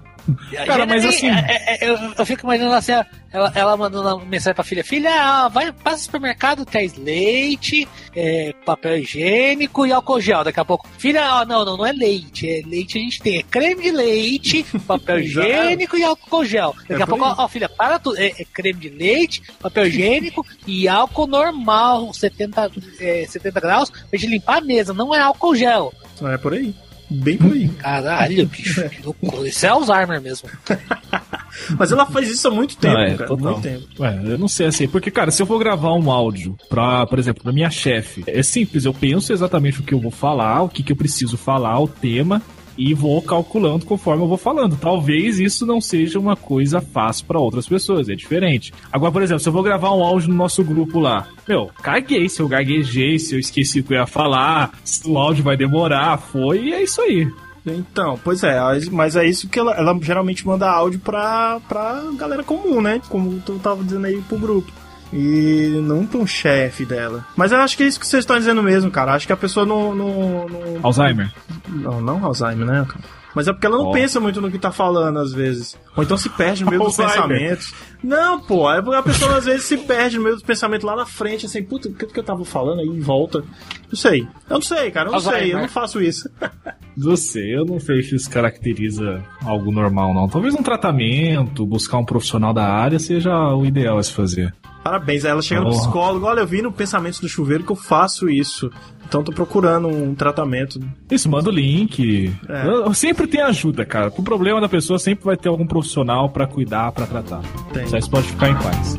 Cara, 0.67 0.87
mas 0.87 1.05
assim- 1.05 1.29
é, 1.31 1.85
é, 1.85 1.91
eu, 1.91 1.97
eu 2.19 2.27
fico 2.27 2.45
imaginando 2.45 2.75
assim, 2.75 2.93
ela, 3.33 3.53
ela 3.55 3.77
mandando 3.77 4.17
uma 4.17 4.25
mensagem 4.25 4.55
pra 4.55 4.65
filha: 4.65 4.85
Filha, 4.85 5.49
vai, 5.49 5.73
passa 5.73 5.97
no 5.97 6.03
supermercado, 6.03 6.65
traz 6.65 6.97
leite, 6.97 7.87
é, 8.15 8.55
papel 8.65 8.99
higiênico 8.99 9.87
e 9.87 9.93
álcool 9.93 10.21
gel. 10.21 10.45
Daqui 10.45 10.61
a 10.61 10.65
pouco, 10.65 10.89
filha, 10.99 11.25
ah, 11.25 11.45
não, 11.45 11.65
não, 11.65 11.77
não 11.77 11.87
é 11.87 11.93
leite. 11.93 12.49
É 12.49 12.63
leite 12.67 12.99
a 12.99 13.01
gente 13.01 13.21
tem, 13.21 13.39
é 13.39 13.43
creme 13.43 13.83
de 13.83 13.91
leite, 13.91 14.65
papel 14.87 15.21
higiênico 15.21 15.97
e 15.97 16.05
álcool 16.05 16.45
gel. 16.45 16.75
Daqui 16.89 17.01
É 17.01 17.05
a 17.05 17.07
pouco, 17.07 17.25
ó, 17.25 17.35
ó, 17.39 17.49
filha, 17.49 17.69
para 17.69 17.99
tudo. 17.99 18.19
É, 18.19 18.27
é 18.27 18.45
creme 18.53 18.81
de 18.81 18.89
leite, 18.89 19.43
papel 19.61 19.87
higiênico 19.87 20.45
e 20.67 20.89
álcool 20.89 21.27
normal, 21.27 22.13
70, 22.13 22.71
é, 23.01 23.27
70 23.29 23.61
graus, 23.61 23.91
pra 23.91 24.19
gente 24.19 24.31
limpar 24.31 24.59
a 24.59 24.61
mesa, 24.61 24.93
não 24.93 25.15
é 25.15 25.21
álcool 25.21 25.55
gel. 25.55 25.93
é 26.23 26.37
por 26.39 26.53
aí. 26.53 26.75
Bem 27.11 27.37
por 27.39 27.53
aí. 27.53 27.69
Caralho, 27.69 28.47
bicho, 28.47 28.89
que 28.91 29.03
loucura. 29.03 29.49
Isso 29.49 29.65
é 29.65 29.69
Alzheimer 29.71 30.21
mesmo. 30.21 30.49
Mas 31.79 31.91
ela 31.91 32.07
faz 32.07 32.29
isso 32.31 32.47
há 32.47 32.51
muito 32.51 32.77
tempo, 32.77 32.95
Não, 32.95 33.01
é, 33.03 33.15
cara. 33.17 33.29
total. 33.29 33.53
Muito 33.53 33.63
tempo. 33.63 33.87
Ué, 33.99 34.21
eu 34.25 34.39
não 34.39 34.47
sei 34.49 34.67
assim, 34.67 34.87
porque, 34.87 35.11
cara, 35.11 35.31
se 35.31 35.43
eu 35.43 35.47
for 35.47 35.59
gravar 35.59 35.95
um 35.95 36.11
áudio 36.11 36.57
pra, 36.69 37.07
por 37.07 37.19
exemplo, 37.19 37.43
pra 37.43 37.53
minha 37.53 37.71
chefe, 37.71 38.23
é 38.27 38.43
simples, 38.43 38.85
eu 38.85 38.95
penso 38.95 39.33
exatamente 39.33 39.81
o 39.81 39.83
que 39.83 39.93
eu 39.95 40.01
vou 40.01 40.11
falar, 40.11 40.63
o 40.63 40.69
que, 40.69 40.83
que 40.83 40.93
eu 40.93 40.97
preciso 40.97 41.37
falar, 41.37 41.79
o 41.81 41.89
tema, 41.89 42.41
e 42.79 42.95
vou 42.95 43.21
calculando 43.21 43.85
conforme 43.85 44.23
eu 44.23 44.29
vou 44.29 44.39
falando. 44.39 44.77
Talvez 44.77 45.41
isso 45.41 45.67
não 45.67 45.81
seja 45.81 46.19
uma 46.19 46.37
coisa 46.37 46.81
fácil 46.81 47.27
pra 47.27 47.41
outras 47.41 47.67
pessoas, 47.67 48.09
é 48.09 48.15
diferente. 48.15 48.73
Agora, 48.93 49.13
por 49.13 49.23
exemplo, 49.23 49.41
se 49.41 49.49
eu 49.49 49.53
vou 49.53 49.63
gravar 49.63 49.91
um 49.91 50.03
áudio 50.03 50.29
no 50.29 50.37
nosso 50.37 50.63
grupo 50.63 51.01
lá, 51.01 51.27
meu, 51.47 51.71
caguei 51.83 52.29
se 52.29 52.41
eu 52.41 52.49
gaguejei, 52.49 53.19
se 53.19 53.35
eu 53.35 53.41
esqueci 53.41 53.81
o 53.81 53.85
que 53.85 53.95
eu 53.95 53.99
ia 53.99 54.07
falar, 54.07 54.71
se 54.85 55.07
o 55.09 55.19
áudio 55.19 55.43
vai 55.43 55.57
demorar, 55.57 56.17
foi, 56.19 56.67
e 56.67 56.73
é 56.73 56.83
isso 56.83 57.03
aí. 57.03 57.29
Então, 57.67 58.19
pois 58.23 58.43
é, 58.43 58.59
mas 58.91 59.17
é 59.17 59.27
isso 59.27 59.49
que 59.49 59.59
ela, 59.59 59.75
ela 59.75 59.99
geralmente 60.01 60.47
manda 60.47 60.71
áudio 60.71 61.01
pra, 61.01 61.61
pra 61.69 62.03
galera 62.17 62.43
comum, 62.43 62.81
né? 62.81 63.01
Como 63.09 63.41
tu 63.41 63.59
tava 63.59 63.83
dizendo 63.83 64.07
aí 64.07 64.21
pro 64.23 64.39
grupo. 64.39 64.73
E 65.13 65.81
não 65.83 66.07
pra 66.07 66.19
um 66.19 66.27
chefe 66.27 66.85
dela. 66.85 67.25
Mas 67.37 67.53
eu 67.53 67.59
acho 67.59 67.77
que 67.77 67.83
é 67.83 67.87
isso 67.87 67.99
que 67.99 68.07
vocês 68.07 68.23
estão 68.23 68.39
dizendo 68.39 68.63
mesmo, 68.63 68.91
cara. 68.91 69.15
Acho 69.15 69.27
que 69.27 69.33
a 69.33 69.37
pessoa 69.37 69.65
não. 69.65 69.95
Não, 69.95 70.49
não, 70.49 70.81
Alzheimer. 70.83 71.33
não, 71.69 72.01
não 72.01 72.25
Alzheimer, 72.25 72.67
né, 72.67 72.87
cara? 72.87 73.18
Mas 73.35 73.47
é 73.47 73.53
porque 73.53 73.67
ela 73.67 73.77
não 73.79 73.87
Ó. 73.87 73.93
pensa 73.93 74.19
muito 74.19 74.41
no 74.41 74.51
que 74.51 74.59
tá 74.59 74.73
falando, 74.73 75.19
às 75.19 75.33
vezes. 75.33 75.77
Ou 75.97 76.03
então 76.03 76.17
se 76.17 76.29
perde 76.31 76.65
no 76.65 76.71
meio 76.71 76.83
dos 76.83 76.97
pensamentos. 76.97 77.73
Não, 78.03 78.41
pô, 78.41 78.71
é 78.73 78.81
porque 78.81 78.97
a 78.97 79.03
pessoa 79.03 79.37
às 79.37 79.45
vezes 79.45 79.65
se 79.65 79.77
perde 79.77 80.17
no 80.17 80.23
meio 80.23 80.35
dos 80.35 80.45
pensamentos 80.45 80.85
lá 80.87 80.97
na 80.97 81.05
frente, 81.07 81.47
assim, 81.47 81.63
puta, 81.63 81.89
o 81.89 81.95
que, 81.95 82.07
que 82.07 82.19
eu 82.19 82.25
tava 82.25 82.45
falando 82.45 82.81
aí 82.81 82.87
em 82.87 83.01
volta? 83.01 83.41
Não 83.89 83.97
sei. 83.97 84.23
Eu 84.49 84.55
não 84.55 84.63
sei, 84.63 84.91
cara, 84.91 85.09
eu 85.09 85.13
não 85.13 85.21
sei, 85.21 85.33
Alzheimer. 85.33 85.57
eu 85.57 85.61
não 85.63 85.69
faço 85.69 86.01
isso. 86.03 86.29
Não 87.01 87.15
sei, 87.17 87.57
eu 87.57 87.65
não 87.65 87.79
sei 87.79 88.03
se 88.03 88.17
isso 88.17 88.29
caracteriza 88.29 89.23
algo 89.45 89.71
normal, 89.71 90.13
não. 90.13 90.27
Talvez 90.29 90.53
um 90.53 90.65
tratamento, 90.65 91.65
buscar 91.65 91.97
um 91.99 92.05
profissional 92.05 92.53
da 92.53 92.65
área 92.67 92.99
seja 92.99 93.33
o 93.55 93.65
ideal 93.65 93.99
a 93.99 94.03
se 94.03 94.13
fazer. 94.13 94.53
Parabéns, 94.83 95.25
aí 95.25 95.31
ela 95.31 95.41
chega 95.41 95.61
no 95.61 95.69
Oh. 95.69 95.79
psicólogo, 95.79 96.27
olha, 96.27 96.41
eu 96.41 96.47
vi 96.49 96.61
no 96.61 96.73
Pensamentos 96.73 97.21
do 97.21 97.29
Chuveiro 97.29 97.63
que 97.63 97.71
eu 97.71 97.77
faço 97.77 98.29
isso. 98.29 98.69
Então 99.09 99.25
tô 99.25 99.33
procurando 99.33 99.89
um 99.89 100.15
tratamento. 100.15 100.79
Isso, 101.11 101.31
manda 101.31 101.49
o 101.49 101.53
link. 101.53 102.31
É. 102.47 102.93
Sempre 102.93 103.27
tem 103.27 103.41
ajuda, 103.41 103.87
cara. 103.87 104.13
O 104.15 104.23
problema 104.23 104.61
da 104.61 104.69
pessoa 104.69 104.99
sempre 104.99 105.25
vai 105.25 105.37
ter 105.37 105.49
algum 105.49 105.67
profissional 105.67 106.29
pra 106.29 106.47
cuidar, 106.47 106.93
pra 106.93 107.07
tratar. 107.07 107.41
Tem. 107.73 107.87
Só 107.87 107.97
isso 107.97 108.11
pode 108.11 108.27
ficar 108.27 108.51
em 108.51 108.55
paz. 108.57 108.99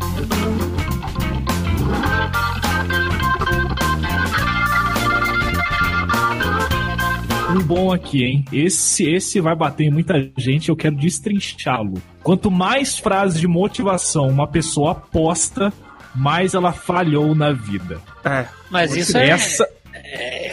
Um 7.55 7.61
bom 7.61 7.93
aqui, 7.93 8.23
hein? 8.23 8.45
Esse, 8.51 9.07
esse 9.07 9.39
vai 9.39 9.55
bater 9.55 9.85
em 9.85 9.91
muita 9.91 10.15
gente, 10.37 10.69
eu 10.69 10.75
quero 10.75 10.95
destrinchá-lo. 10.95 12.01
Quanto 12.23 12.49
mais 12.49 12.97
frases 12.97 13.39
de 13.39 13.47
motivação 13.47 14.27
uma 14.27 14.47
pessoa 14.47 14.95
posta, 14.95 15.71
mais 16.15 16.53
ela 16.53 16.71
falhou 16.71 17.35
na 17.35 17.51
vida. 17.51 17.99
É. 18.23 18.45
Mas 18.69 18.95
isso 18.95 19.17
é, 19.17 19.29
Essa, 19.29 19.63
é 19.63 19.69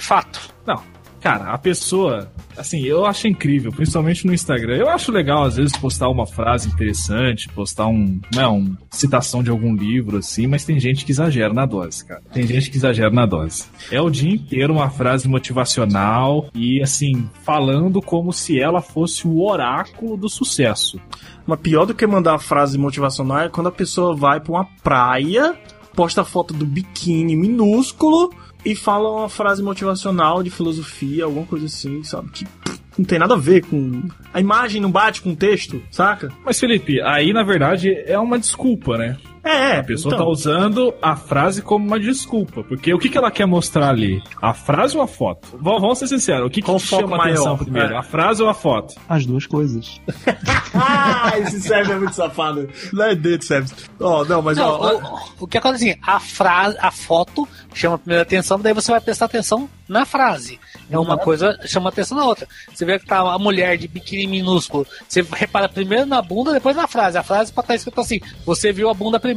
fato. 0.00 0.54
não, 0.66 0.82
cara, 1.26 1.52
a 1.52 1.58
pessoa, 1.58 2.30
assim, 2.56 2.84
eu 2.84 3.04
acho 3.04 3.26
incrível, 3.26 3.72
principalmente 3.72 4.24
no 4.24 4.32
Instagram. 4.32 4.76
Eu 4.76 4.88
acho 4.88 5.10
legal, 5.10 5.42
às 5.42 5.56
vezes, 5.56 5.76
postar 5.76 6.08
uma 6.08 6.24
frase 6.24 6.68
interessante, 6.68 7.48
postar 7.48 7.88
um, 7.88 8.20
né, 8.32 8.46
um 8.46 8.76
citação 8.92 9.42
de 9.42 9.50
algum 9.50 9.74
livro, 9.74 10.18
assim, 10.18 10.46
mas 10.46 10.64
tem 10.64 10.78
gente 10.78 11.04
que 11.04 11.10
exagera 11.10 11.52
na 11.52 11.66
dose, 11.66 12.04
cara. 12.04 12.22
Tem 12.32 12.46
gente 12.46 12.70
que 12.70 12.76
exagera 12.76 13.10
na 13.10 13.26
dose. 13.26 13.64
É 13.90 14.00
o 14.00 14.08
dia 14.08 14.32
inteiro 14.32 14.74
uma 14.74 14.88
frase 14.88 15.28
motivacional 15.28 16.48
e, 16.54 16.80
assim, 16.80 17.28
falando 17.42 18.00
como 18.00 18.32
se 18.32 18.60
ela 18.60 18.80
fosse 18.80 19.26
o 19.26 19.42
oráculo 19.42 20.16
do 20.16 20.28
sucesso. 20.28 21.00
Mas 21.44 21.58
pior 21.58 21.86
do 21.86 21.94
que 21.94 22.06
mandar 22.06 22.34
uma 22.34 22.38
frase 22.38 22.78
motivacional 22.78 23.40
é 23.40 23.48
quando 23.48 23.68
a 23.68 23.72
pessoa 23.72 24.14
vai 24.14 24.38
pra 24.38 24.52
uma 24.52 24.64
praia, 24.80 25.56
posta 25.92 26.20
a 26.20 26.24
foto 26.24 26.54
do 26.54 26.64
biquíni 26.64 27.34
minúsculo 27.34 28.30
e 28.66 28.74
fala 28.74 29.08
uma 29.08 29.28
frase 29.28 29.62
motivacional 29.62 30.42
de 30.42 30.50
filosofia, 30.50 31.24
alguma 31.24 31.46
coisa 31.46 31.66
assim, 31.66 32.02
sabe? 32.02 32.30
Que 32.30 32.44
não 32.98 33.04
tem 33.04 33.16
nada 33.16 33.34
a 33.34 33.38
ver 33.38 33.64
com. 33.64 34.08
A 34.34 34.40
imagem 34.40 34.80
não 34.80 34.90
bate 34.90 35.22
com 35.22 35.30
o 35.30 35.36
texto, 35.36 35.80
saca? 35.88 36.32
Mas, 36.44 36.58
Felipe, 36.58 37.00
aí, 37.00 37.32
na 37.32 37.44
verdade, 37.44 37.94
é 38.06 38.18
uma 38.18 38.38
desculpa, 38.38 38.98
né? 38.98 39.16
É, 39.46 39.76
é. 39.76 39.78
A 39.78 39.84
pessoa 39.84 40.14
então, 40.14 40.24
tá 40.26 40.30
usando 40.30 40.92
a 41.00 41.14
frase 41.16 41.62
como 41.62 41.86
uma 41.86 41.98
desculpa. 42.00 42.62
Porque 42.64 42.92
o 42.92 42.98
que, 42.98 43.08
que 43.08 43.16
ela 43.16 43.30
quer 43.30 43.46
mostrar 43.46 43.88
ali? 43.90 44.22
A 44.42 44.52
frase 44.52 44.96
ou 44.96 45.02
a 45.02 45.06
foto? 45.06 45.48
V- 45.52 45.58
vamos 45.62 45.98
ser 45.98 46.08
sinceros, 46.08 46.46
o 46.46 46.50
que, 46.50 46.60
que 46.60 46.66
Qual 46.66 46.78
te 46.78 46.86
foco 46.86 47.02
chama 47.02 47.14
a 47.16 47.18
maior? 47.18 47.32
atenção 47.34 47.56
primeiro? 47.58 47.94
É. 47.94 47.96
A 47.98 48.02
frase 48.02 48.42
ou 48.42 48.48
a 48.48 48.54
foto? 48.54 48.94
As 49.08 49.24
duas 49.24 49.46
coisas. 49.46 50.00
Ah, 50.78 51.38
esse 51.38 51.60
Sérgio 51.62 51.94
é 51.94 51.98
muito 51.98 52.14
safado. 52.14 52.68
Não 52.92 53.04
é 53.06 53.14
dele, 53.14 53.40
Sérgio. 53.42 53.74
Ó, 53.98 54.24
não, 54.26 54.42
mas 54.42 54.58
Não, 54.58 54.68
ó. 54.68 54.94
o, 55.40 55.44
o 55.44 55.46
que 55.46 55.56
acontece 55.56 55.90
assim, 55.90 55.98
a 56.06 56.20
frase, 56.20 56.76
a 56.80 56.90
foto 56.90 57.48
chama 57.72 57.94
a 57.94 57.98
primeira 57.98 58.22
atenção, 58.22 58.60
daí 58.60 58.74
você 58.74 58.90
vai 58.92 59.00
prestar 59.00 59.24
atenção 59.24 59.68
na 59.88 60.04
frase. 60.04 60.60
É 60.90 60.98
uma 60.98 61.16
coisa 61.16 61.58
chama 61.66 61.88
atenção 61.88 62.16
na 62.18 62.24
outra. 62.24 62.46
Você 62.72 62.84
vê 62.84 62.98
que 62.98 63.06
tá 63.06 63.20
a 63.20 63.38
mulher 63.38 63.78
de 63.78 63.88
biquíni 63.88 64.26
minúsculo, 64.26 64.86
você 65.08 65.24
repara 65.32 65.68
primeiro 65.68 66.04
na 66.06 66.20
bunda, 66.20 66.52
depois 66.52 66.76
na 66.76 66.86
frase. 66.86 67.16
A 67.16 67.22
frase 67.22 67.52
pode 67.52 67.64
estar 67.64 67.74
escrito 67.76 68.00
assim: 68.00 68.20
você 68.44 68.70
viu 68.72 68.90
a 68.90 68.94
bunda 68.94 69.18
primeiro. 69.18 69.35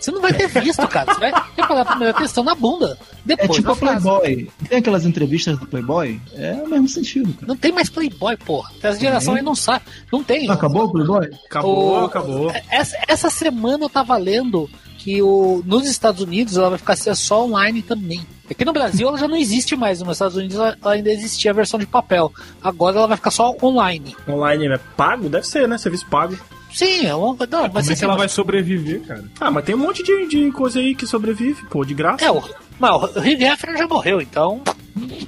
Você 0.00 0.10
não 0.10 0.20
vai 0.20 0.32
ter 0.32 0.48
visto, 0.48 0.86
cara. 0.88 1.12
Você 1.14 1.20
vai 1.20 1.32
reparar 1.56 1.84
primeiro 1.84 2.16
atenção 2.16 2.42
na 2.44 2.54
bunda, 2.54 2.98
É 3.24 3.36
depois 3.36 3.52
tipo 3.56 3.66
na 3.68 3.72
a 3.72 3.76
frase. 3.76 4.02
Playboy. 4.08 4.50
Tem 4.68 4.78
aquelas 4.78 5.04
entrevistas 5.06 5.58
do 5.58 5.66
Playboy? 5.66 6.20
É 6.34 6.52
o 6.54 6.68
mesmo 6.68 6.88
sentido, 6.88 7.32
cara. 7.34 7.46
Não 7.46 7.56
tem 7.56 7.72
mais 7.72 7.88
Playboy, 7.88 8.36
porra. 8.38 8.70
Essa 8.82 8.98
geração 8.98 9.34
aí 9.34 9.42
não 9.42 9.54
sabe. 9.54 9.84
Não 10.12 10.22
tem. 10.22 10.50
Acabou 10.50 10.84
o 10.84 10.92
Playboy? 10.92 11.30
Acabou, 11.46 12.00
O- 12.02 12.04
acabou. 12.04 12.52
Essa, 12.70 12.96
essa 13.08 13.30
semana 13.30 13.84
eu 13.84 13.88
tava 13.90 14.16
lendo 14.16 14.68
que 14.98 15.20
o, 15.22 15.62
nos 15.66 15.86
Estados 15.86 16.22
Unidos 16.22 16.56
ela 16.56 16.70
vai 16.70 16.78
ficar 16.78 16.96
ser 16.96 17.14
só 17.14 17.44
online 17.44 17.82
também. 17.82 18.26
Aqui 18.50 18.64
no 18.64 18.72
Brasil 18.74 19.08
ela 19.08 19.16
já 19.18 19.26
não 19.26 19.36
existe 19.36 19.74
mais, 19.74 20.00
nos 20.00 20.12
Estados 20.16 20.36
Unidos 20.36 20.56
ela 20.56 20.76
ela 20.82 20.92
ainda 20.94 21.10
existia 21.10 21.50
a 21.50 21.54
versão 21.54 21.78
de 21.80 21.86
papel. 21.86 22.30
Agora 22.62 22.98
ela 22.98 23.06
vai 23.06 23.16
ficar 23.16 23.30
só 23.30 23.54
online. 23.62 24.14
Online 24.28 24.66
é 24.68 24.78
pago? 24.96 25.28
Deve 25.30 25.46
ser, 25.46 25.66
né? 25.66 25.78
Serviço 25.78 26.06
pago. 26.08 26.36
Sim, 26.74 27.06
é 27.06 27.14
uma, 27.14 27.28
não, 27.28 27.36
Como 27.36 27.70
mas 27.72 27.88
é 27.88 27.94
que 27.94 28.04
ela 28.04 28.16
vai 28.16 28.28
sobreviver, 28.28 29.00
cara? 29.02 29.24
Ah, 29.40 29.48
mas 29.48 29.64
tem 29.64 29.76
um 29.76 29.78
monte 29.78 30.02
de, 30.02 30.26
de 30.26 30.50
coisa 30.50 30.80
aí 30.80 30.92
que 30.92 31.06
sobrevive, 31.06 31.64
pô, 31.70 31.84
de 31.84 31.94
graça. 31.94 32.24
É, 32.24 32.30
o, 32.32 32.42
não, 32.80 32.96
o 32.96 33.04
Hugh 33.04 33.42
Hefner 33.42 33.78
já 33.78 33.86
morreu, 33.86 34.20
então. 34.20 34.60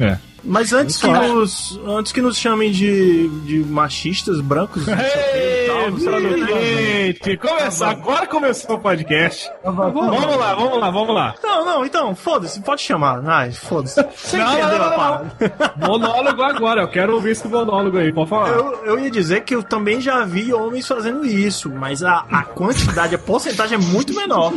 É. 0.01 0.19
Mas 0.47 0.73
antes 0.73 0.97
que, 0.97 1.09
nos, 1.09 1.81
antes 1.87 2.13
que 2.13 2.23
nos 2.23 2.39
chamem 2.39 2.71
de, 2.71 3.29
de 3.45 3.59
machistas 3.65 4.41
brancos, 4.41 4.87
e 4.87 5.67
tal, 5.67 5.93
que. 5.93 6.47
Gente, 6.47 7.37
começou, 7.37 7.87
agora 7.87 8.27
começou 8.27 8.77
o 8.77 8.79
podcast. 8.79 9.51
Vamos 9.65 10.37
lá, 10.37 10.55
vamos 10.55 10.79
lá, 10.79 10.91
vamos 10.91 11.15
lá. 11.15 11.35
Não, 11.43 11.65
não, 11.65 11.85
então, 11.85 12.15
foda-se, 12.15 12.61
pode 12.61 12.83
chamar. 12.83 13.23
Ai, 13.27 13.53
foda-se. 13.53 13.97
Você 14.17 14.37
Não, 14.39 14.53
entendeu 14.53 14.79
não, 14.79 14.85
a 14.85 14.91
não, 14.91 14.97
parada? 14.97 15.75
Monólogo 15.77 16.43
agora, 16.43 16.83
eu 16.83 16.89
quero 16.89 17.15
ouvir 17.15 17.31
esse 17.31 17.47
monólogo 17.49 17.99
aí, 17.99 18.13
pode 18.13 18.31
falar. 18.31 18.51
Eu, 18.51 18.85
eu 18.85 18.99
ia 19.01 19.11
dizer 19.11 19.43
que 19.43 19.55
eu 19.55 19.63
também 19.63 20.01
já 20.01 20.25
vi 20.25 20.53
homens 20.53 20.87
fazendo 20.87 21.25
isso, 21.27 21.71
mas 21.71 22.03
a, 22.03 22.25
a 22.31 22.43
quantidade, 22.43 23.15
a 23.15 23.19
porcentagem 23.19 23.77
é 23.77 23.81
muito 23.81 24.15
menor. 24.15 24.53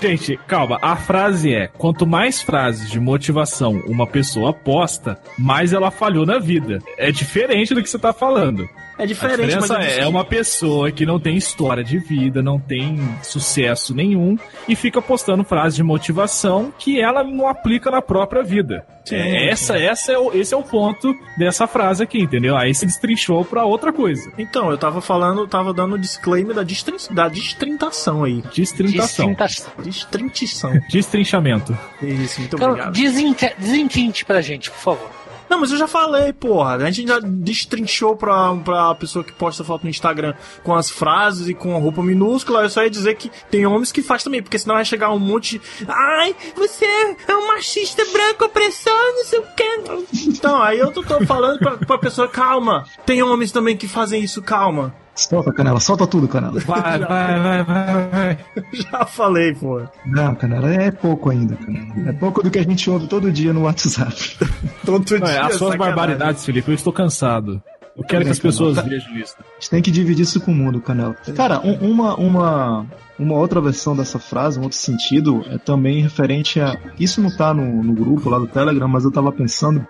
Gente, 0.00 0.36
calma. 0.46 0.78
A 0.80 0.96
frase 0.96 1.54
é: 1.54 1.66
quanto 1.66 2.06
mais 2.06 2.42
frases 2.42 2.90
de 2.90 3.00
motivação 3.00 3.82
uma 3.86 4.06
pessoa 4.06 4.52
posta, 4.52 5.18
mais 5.38 5.72
ela 5.72 5.90
falhou 5.90 6.24
na 6.24 6.38
vida. 6.38 6.78
É 6.96 7.10
diferente 7.10 7.74
do 7.74 7.82
que 7.82 7.90
você 7.90 7.98
tá 7.98 8.12
falando. 8.12 8.68
É 9.02 9.06
diferente, 9.06 9.38
mas 9.56 9.62
diferença 9.64 9.82
é, 9.82 9.96
é 9.96 10.00
que- 10.02 10.04
uma 10.08 10.24
pessoa 10.24 10.90
que 10.92 11.06
não 11.06 11.18
tem 11.18 11.36
história 11.36 11.82
de 11.82 11.98
vida, 11.98 12.42
não 12.42 12.58
tem 12.58 12.98
sucesso 13.22 13.94
nenhum 13.94 14.36
e 14.68 14.74
fica 14.76 15.00
postando 15.00 15.42
frases 15.44 15.76
de 15.76 15.82
motivação 15.82 16.72
que 16.78 17.00
ela 17.00 17.22
não 17.24 17.46
aplica 17.48 17.90
na 17.90 18.02
própria 18.02 18.42
vida. 18.42 18.84
Sim, 19.04 19.16
É, 19.16 19.48
essa, 19.50 19.76
essa 19.78 20.12
é 20.12 20.18
o, 20.18 20.32
esse 20.34 20.52
é 20.52 20.56
o 20.56 20.62
ponto 20.62 21.14
dessa 21.38 21.66
frase 21.66 22.02
aqui, 22.02 22.20
entendeu? 22.20 22.56
Aí 22.56 22.74
se 22.74 22.84
destrinchou 22.86 23.44
pra 23.44 23.64
outra 23.64 23.92
coisa. 23.92 24.30
Então, 24.38 24.70
eu 24.70 24.76
tava 24.78 25.00
falando, 25.00 25.46
tava 25.48 25.72
dando 25.72 25.94
o 25.94 25.98
disclaimer 25.98 26.54
da, 26.54 26.62
destrin, 26.62 26.96
da 27.10 27.26
destrintação 27.28 28.22
aí. 28.24 28.42
Destrintação. 28.54 29.34
Destrinta- 29.34 29.82
Destrintição. 29.82 30.72
Destrinchamento. 30.90 31.76
Isso, 32.02 32.40
muito 32.40 32.56
Então, 32.56 32.68
obrigado. 32.70 32.92
desinte- 32.92 33.54
desentinte 33.58 34.24
pra 34.24 34.40
gente, 34.40 34.70
por 34.70 34.78
favor. 34.78 35.10
Não, 35.50 35.58
mas 35.58 35.72
eu 35.72 35.76
já 35.76 35.88
falei, 35.88 36.32
porra. 36.32 36.76
A 36.76 36.90
gente 36.92 37.08
já 37.08 37.18
destrinchou 37.18 38.16
pra, 38.16 38.54
pra 38.54 38.94
pessoa 38.94 39.24
que 39.24 39.32
posta 39.32 39.64
foto 39.64 39.82
no 39.82 39.90
Instagram 39.90 40.32
com 40.62 40.72
as 40.72 40.88
frases 40.88 41.48
e 41.48 41.54
com 41.54 41.74
a 41.74 41.78
roupa 41.80 42.04
minúscula. 42.04 42.62
Eu 42.62 42.70
só 42.70 42.84
ia 42.84 42.88
dizer 42.88 43.16
que 43.16 43.28
tem 43.50 43.66
homens 43.66 43.90
que 43.90 44.00
faz 44.00 44.22
também, 44.22 44.40
porque 44.40 44.58
senão 44.60 44.76
vai 44.76 44.84
chegar 44.84 45.10
um 45.10 45.18
monte 45.18 45.58
de. 45.58 45.62
Ai, 45.88 46.36
você 46.54 46.86
é 47.26 47.36
um 47.36 47.48
machista 47.48 48.04
branco 48.12 48.44
opressor, 48.44 48.92
não 49.16 49.24
sei 49.24 49.38
o 49.40 49.46
quê. 49.56 49.80
Então, 50.28 50.62
aí 50.62 50.78
eu 50.78 50.92
tô, 50.92 51.02
tô 51.02 51.26
falando 51.26 51.58
pra, 51.58 51.76
pra 51.78 51.98
pessoa, 51.98 52.28
calma. 52.28 52.86
Tem 53.04 53.20
homens 53.20 53.50
também 53.50 53.76
que 53.76 53.88
fazem 53.88 54.22
isso, 54.22 54.40
calma. 54.40 54.94
Solta, 55.28 55.52
Canela, 55.52 55.80
solta 55.80 56.06
tudo, 56.06 56.26
Canela. 56.28 56.58
Vai, 56.60 56.98
vai, 56.98 57.40
vai, 57.40 57.64
vai, 57.64 58.08
vai. 58.08 58.38
Já 58.72 59.04
falei, 59.04 59.54
pô. 59.54 59.82
Não, 60.06 60.34
Canela, 60.34 60.72
é 60.72 60.90
pouco 60.90 61.30
ainda, 61.30 61.56
Canela. 61.56 62.08
É 62.08 62.12
pouco 62.12 62.42
do 62.42 62.50
que 62.50 62.58
a 62.58 62.62
gente 62.62 62.88
ouve 62.90 63.06
todo 63.06 63.30
dia 63.30 63.52
no 63.52 63.62
WhatsApp. 63.62 64.36
Todo 64.84 65.18
Não, 65.18 65.26
é, 65.26 65.30
dia, 65.32 65.40
as 65.42 65.54
suas 65.56 65.72
sacanagem. 65.72 65.78
barbaridades, 65.78 66.44
Felipe, 66.44 66.70
eu 66.70 66.74
estou 66.74 66.92
cansado. 66.92 67.62
Eu 67.96 68.04
quero 68.04 68.24
que 68.24 68.30
as 68.30 68.38
pessoas 68.38 68.76
vejam 68.82 69.14
isso. 69.18 69.34
A 69.38 69.42
gente 69.60 69.70
tem 69.70 69.82
que 69.82 69.90
dividir 69.90 70.22
isso 70.22 70.40
com 70.40 70.52
o 70.52 70.54
mundo, 70.54 70.80
Canela. 70.80 71.14
Cara, 71.36 71.60
um- 71.60 71.90
uma, 71.90 72.14
uma, 72.14 72.86
uma 73.18 73.34
outra 73.36 73.60
versão 73.60 73.94
dessa 73.94 74.18
frase, 74.18 74.58
um 74.58 74.62
outro 74.62 74.78
sentido, 74.78 75.44
é 75.50 75.58
também 75.58 76.00
referente 76.00 76.58
a. 76.60 76.76
Isso 76.98 77.20
não 77.20 77.30
tá 77.36 77.52
no, 77.52 77.82
no 77.82 77.92
grupo 77.92 78.30
lá 78.30 78.38
do 78.38 78.46
Telegram, 78.46 78.88
mas 78.88 79.04
eu 79.04 79.10
tava 79.10 79.30
pensando. 79.32 79.86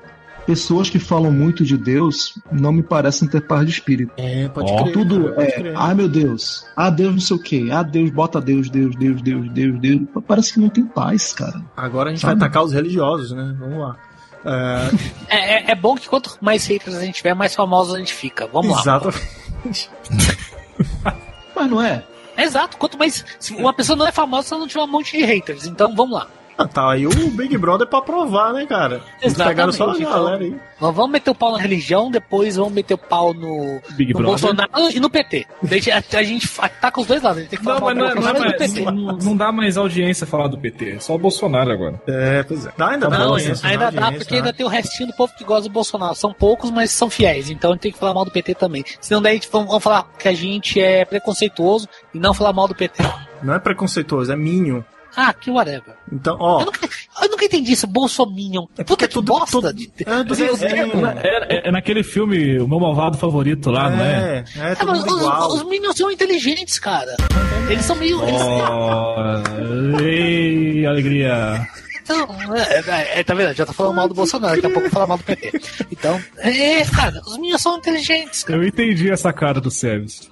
Pessoas 0.46 0.90
que 0.90 0.98
falam 0.98 1.30
muito 1.30 1.64
de 1.64 1.76
Deus 1.76 2.34
não 2.50 2.72
me 2.72 2.82
parecem 2.82 3.28
ter 3.28 3.40
paz 3.42 3.64
de 3.66 3.72
espírito. 3.72 4.12
É, 4.16 4.48
pode 4.48 4.72
Ó, 4.72 4.82
crer. 4.82 4.92
Tudo 4.92 5.32
pode 5.34 5.46
é, 5.48 5.50
crer. 5.52 5.74
ai 5.76 5.94
meu 5.94 6.08
Deus, 6.08 6.66
ah 6.76 6.90
Deus 6.90 7.12
não 7.12 7.20
sei 7.20 7.36
o 7.36 7.42
que, 7.42 7.70
ah 7.70 7.82
Deus, 7.82 8.10
bota 8.10 8.40
Deus, 8.40 8.68
Deus, 8.68 8.96
Deus, 8.96 9.22
Deus, 9.22 9.50
Deus, 9.52 9.78
Deus. 9.80 10.00
Parece 10.26 10.52
que 10.54 10.60
não 10.60 10.68
tem 10.68 10.84
paz, 10.84 11.32
cara. 11.32 11.62
Agora 11.76 12.08
a 12.08 12.12
gente 12.12 12.20
Sabe? 12.22 12.34
vai 12.38 12.46
atacar 12.48 12.64
os 12.64 12.72
religiosos, 12.72 13.30
né? 13.32 13.54
Vamos 13.58 13.78
lá. 13.78 13.96
É, 14.44 14.90
É, 15.28 15.54
é- 15.54 15.70
é 15.72 15.74
bom 15.74 15.94
que 15.94 16.08
quanto 16.08 16.36
mais 16.40 16.66
haters 16.66 16.96
a 16.96 17.04
gente 17.04 17.16
tiver, 17.16 17.34
mais 17.34 17.54
famosos 17.54 17.94
a 17.94 17.98
gente 17.98 18.14
fica. 18.14 18.46
Vamos 18.52 18.72
lá. 18.72 18.80
exatamente. 18.80 19.90
Mas 21.54 21.70
não 21.70 21.82
é? 21.82 22.04
Exato, 22.38 22.76
quanto 22.78 22.96
mais. 22.98 23.24
Se 23.38 23.52
uma 23.54 23.72
pessoa 23.72 23.96
não 23.96 24.06
é 24.06 24.12
famosa 24.12 24.48
se 24.48 24.54
ela 24.54 24.60
não 24.62 24.68
tiver 24.68 24.82
um 24.82 24.86
monte 24.86 25.16
de 25.16 25.24
haters. 25.24 25.66
Então 25.66 25.94
vamos 25.94 26.14
lá. 26.18 26.26
Ah, 26.62 26.68
tá 26.68 26.90
aí 26.92 27.06
o 27.06 27.10
Big 27.30 27.56
Brother 27.58 27.86
pra 27.86 28.00
provar, 28.02 28.52
né, 28.52 28.66
cara? 28.66 29.00
Eles 29.20 29.36
pegaram 29.36 29.72
só 29.72 29.84
a 29.84 29.92
Exatamente, 29.92 30.12
galera 30.12 30.44
aí. 30.44 30.56
Nós 30.80 30.94
vamos 30.94 31.10
meter 31.12 31.30
o 31.30 31.34
pau 31.34 31.52
na 31.52 31.58
religião, 31.58 32.10
depois 32.10 32.56
vamos 32.56 32.72
meter 32.72 32.94
o 32.94 32.98
pau 32.98 33.34
no, 33.34 33.80
Big 33.90 34.12
no 34.14 34.20
Brother. 34.20 34.40
Bolsonaro 34.40 34.70
e 34.94 34.98
no 35.00 35.10
PT. 35.10 35.46
Deixa, 35.62 35.94
a, 35.94 36.18
a 36.18 36.22
gente 36.22 36.48
ataca 36.58 37.00
os 37.00 37.06
dois 37.06 37.22
lados. 37.22 37.38
A 37.38 37.40
gente 37.42 37.50
tem 37.50 37.58
que 37.58 37.64
falar 37.64 37.80
Não, 37.80 37.86
mal 37.86 37.94
mas 37.94 38.14
do 38.14 38.20
não, 38.20 38.28
é- 38.30 38.32
não, 38.38 38.44
é 38.46 38.52
PT. 38.52 38.80
não, 38.84 38.92
não 39.18 39.36
dá 39.36 39.52
mais 39.52 39.76
audiência 39.76 40.26
falar 40.26 40.48
do 40.48 40.56
PT. 40.58 40.92
É 40.92 40.98
só 41.00 41.14
o 41.14 41.18
Bolsonaro 41.18 41.70
agora. 41.70 42.00
É, 42.06 42.42
pois 42.42 42.64
é. 42.64 42.72
Dá, 42.76 42.88
ainda 42.88 43.08
dá 43.08 43.18
Não, 43.18 43.32
audiência, 43.32 43.68
ainda 43.68 43.90
dá 43.90 44.12
porque 44.12 44.34
né? 44.34 44.38
ainda 44.40 44.52
tem 44.52 44.64
o 44.64 44.68
restinho 44.68 45.08
do 45.08 45.14
povo 45.14 45.32
que 45.36 45.44
gosta 45.44 45.68
do 45.68 45.72
Bolsonaro. 45.72 46.14
São 46.14 46.32
poucos, 46.32 46.70
mas 46.70 46.90
são 46.90 47.10
fiéis. 47.10 47.50
Então 47.50 47.70
a 47.70 47.74
gente 47.74 47.82
tem 47.82 47.92
que 47.92 47.98
falar 47.98 48.14
mal 48.14 48.24
do 48.24 48.30
PT 48.30 48.54
também. 48.54 48.84
Senão 49.00 49.20
daí 49.20 49.40
vamos 49.52 49.68
vamos 49.68 49.84
falar 49.84 50.04
que 50.18 50.28
a 50.28 50.32
gente 50.34 50.80
é 50.80 51.04
preconceituoso 51.04 51.86
e 52.14 52.18
não 52.18 52.32
falar 52.32 52.52
mal 52.52 52.66
do 52.66 52.74
PT. 52.74 53.02
Não 53.42 53.54
é 53.54 53.58
preconceituoso, 53.58 54.32
é 54.32 54.36
Minho. 54.36 54.84
Ah, 55.16 55.32
que 55.32 55.50
whatever. 55.50 55.94
Então, 56.12 56.36
ó. 56.40 56.60
Eu 56.60 56.66
nunca, 56.66 56.88
eu 57.22 57.28
nunca 57.30 57.44
entendi 57.44 57.72
isso, 57.72 57.86
Bolsominion. 57.86 58.66
Puta 58.86 59.08
que 59.08 59.20
bosta. 59.20 59.72
de- 59.72 59.90
É 60.06 60.24
do 60.24 60.34
Deus. 60.34 60.58
desenho. 60.58 61.06
É, 61.06 61.56
é- 61.56 61.68
é 61.68 61.72
naquele 61.72 62.02
filme 62.02 62.58
O 62.60 62.68
Meu 62.68 62.78
Malvado 62.80 63.16
Favorito 63.18 63.70
lá, 63.70 63.90
não 63.90 64.04
é? 64.04 64.44
É, 64.56 64.60
é, 64.60 64.72
É, 64.72 64.74
todo 64.74 64.88
mas 64.88 65.04
os, 65.04 65.54
os 65.54 65.62
Minions 65.64 65.96
são 65.96 66.10
inteligentes, 66.10 66.78
cara. 66.78 67.14
Eles 67.68 67.84
são 67.84 67.96
meio. 67.96 68.22
eles- 68.22 68.40
Oh, 68.42 70.00
ei, 70.02 70.86
alegria. 70.86 71.66
Então, 72.02 72.26
é, 72.56 72.90
é, 73.16 73.20
é, 73.20 73.24
tá 73.24 73.34
vendo? 73.34 73.54
Já 73.54 73.64
tá 73.66 73.72
falando 73.72 73.94
mal 73.94 74.08
do 74.08 74.14
Bolsonaro, 74.14 74.54
daqui 74.56 74.66
a 74.66 74.70
pouco 74.70 74.86
eu 74.86 74.90
vou 74.90 74.94
falar 74.94 75.06
mal 75.06 75.18
do 75.18 75.24
PT. 75.24 75.52
Então, 75.92 76.20
é, 76.38 76.84
cara, 76.86 77.20
os 77.26 77.36
Minions 77.38 77.62
são 77.62 77.76
inteligentes, 77.78 78.42
cara. 78.42 78.58
Eu 78.60 78.66
entendi 78.66 79.10
essa 79.10 79.32
cara 79.32 79.60
do 79.60 79.70
Seves. 79.70 80.28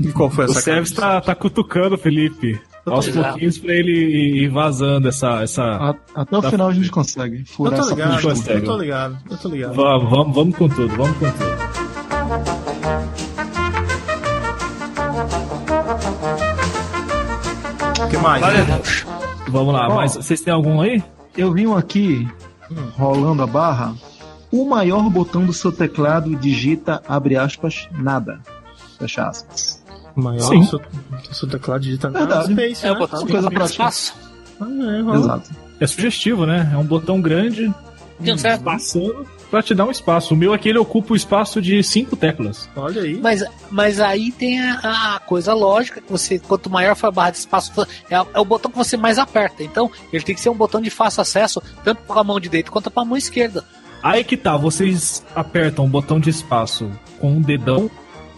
E 0.00 0.12
qual 0.12 0.30
foi 0.30 0.44
O 0.46 0.50
essa 0.50 0.62
cara? 0.62 0.76
Seves 0.76 0.92
tá, 0.92 1.20
tá 1.20 1.34
cutucando 1.34 1.94
o 1.94 1.98
Felipe. 1.98 2.60
Aos 2.84 3.08
pouquinhos 3.08 3.58
pra 3.58 3.72
ele 3.74 4.42
ir 4.42 4.48
vazando 4.48 5.06
essa. 5.08 5.40
essa... 5.42 5.62
A- 5.62 5.94
Até 6.22 6.36
o 6.36 6.42
Tá 6.42 6.50
final 6.50 6.68
a 6.68 6.74
gente 6.74 6.90
consegue 6.90 7.40
Eu 7.40 7.46
furar 7.46 7.74
tô 7.78 7.80
essa 7.86 7.90
ligado, 7.94 8.22
consegue. 8.22 8.58
eu 8.58 8.64
tô 8.64 8.76
ligado, 8.78 9.18
eu 9.30 9.36
tô 9.38 9.48
ligado. 9.48 9.74
Vamos, 9.74 10.10
vamos, 10.10 10.34
vamos 10.34 10.56
com 10.56 10.68
tudo, 10.68 10.88
vamos 10.96 11.16
com 11.16 11.30
tudo. 11.30 12.62
O 18.04 18.08
que 18.08 18.16
mais? 18.18 19.04
Vamos 19.48 19.74
lá, 19.74 19.88
Ó. 19.88 19.96
mas 19.96 20.14
vocês 20.16 20.40
têm 20.40 20.52
algum 20.52 20.80
aí? 20.80 21.02
Eu 21.36 21.52
vi 21.52 21.66
um 21.66 21.76
aqui, 21.76 22.28
rolando 22.96 23.42
a 23.42 23.46
barra. 23.46 23.94
O 24.50 24.66
maior 24.68 25.08
botão 25.08 25.44
do 25.46 25.52
seu 25.52 25.72
teclado 25.72 26.34
digita, 26.36 27.02
abre 27.08 27.36
aspas, 27.36 27.88
nada. 27.92 28.40
Fecha 29.02 29.28
aspas. 29.28 29.82
Maior 30.14 30.40
Sim. 30.40 30.62
seu, 30.64 30.80
seu 31.32 31.48
teclado 31.48 31.80
digita 31.80 32.08
Verdade. 32.08 32.52
Space, 32.52 32.86
é 32.86 32.90
né? 32.90 32.92
o 32.94 32.98
botão 32.98 33.26
coisa 33.26 33.50
prática. 33.50 33.64
espaço. 33.72 34.14
Ah, 34.60 34.66
é. 34.68 35.16
Exato. 35.16 35.50
É 35.80 35.86
sugestivo, 35.86 36.46
né? 36.46 36.70
É 36.72 36.76
um 36.76 36.84
botão 36.84 37.20
grande 37.20 37.72
Deu 38.20 38.38
certo. 38.38 38.62
passando 38.62 39.26
pra 39.50 39.60
te 39.60 39.74
dar 39.74 39.86
um 39.86 39.90
espaço. 39.90 40.34
O 40.34 40.36
meu 40.36 40.52
aqui 40.52 40.68
ele 40.68 40.78
ocupa 40.78 41.14
o 41.14 41.16
espaço 41.16 41.60
de 41.60 41.82
cinco 41.82 42.14
teclas. 42.14 42.68
Olha 42.76 43.02
aí. 43.02 43.18
Mas, 43.20 43.42
mas 43.70 43.98
aí 43.98 44.30
tem 44.30 44.60
a, 44.60 45.16
a 45.16 45.18
coisa 45.18 45.52
lógica 45.52 46.00
que 46.00 46.10
você, 46.10 46.38
quanto 46.38 46.70
maior 46.70 46.94
for 46.94 47.08
a 47.08 47.10
barra 47.10 47.30
de 47.30 47.38
espaço, 47.38 47.72
é, 48.08 48.14
é 48.14 48.40
o 48.40 48.44
botão 48.44 48.70
que 48.70 48.78
você 48.78 48.96
mais 48.96 49.18
aperta. 49.18 49.64
Então, 49.64 49.90
ele 50.12 50.22
tem 50.22 50.34
que 50.34 50.40
ser 50.40 50.50
um 50.50 50.54
botão 50.54 50.80
de 50.80 50.90
fácil 50.90 51.22
acesso, 51.22 51.60
tanto 51.82 52.02
para 52.02 52.20
a 52.20 52.24
mão 52.24 52.38
direita 52.38 52.70
quanto 52.70 52.90
para 52.90 53.02
a 53.02 53.06
mão 53.06 53.16
esquerda. 53.16 53.64
Aí 54.02 54.22
que 54.24 54.36
tá, 54.36 54.56
vocês 54.56 55.24
apertam 55.34 55.84
o 55.84 55.88
botão 55.88 56.20
de 56.20 56.28
espaço 56.28 56.90
com 57.20 57.38
o 57.38 57.40
dedão 57.40 57.90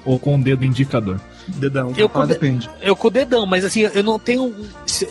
ou 0.05 0.19
com 0.19 0.37
o 0.37 0.43
dedo 0.43 0.65
indicador. 0.65 1.21
Dedão. 1.47 1.93
Eu 1.97 2.09
com, 2.09 2.21
o 2.21 2.23
de- 2.27 2.33
depende. 2.33 2.71
eu 2.81 2.97
com 2.97 3.09
o 3.09 3.11
dedão, 3.11 3.45
mas 3.45 3.65
assim, 3.67 3.81
eu 3.83 4.03
não 4.03 4.19
tenho. 4.19 4.55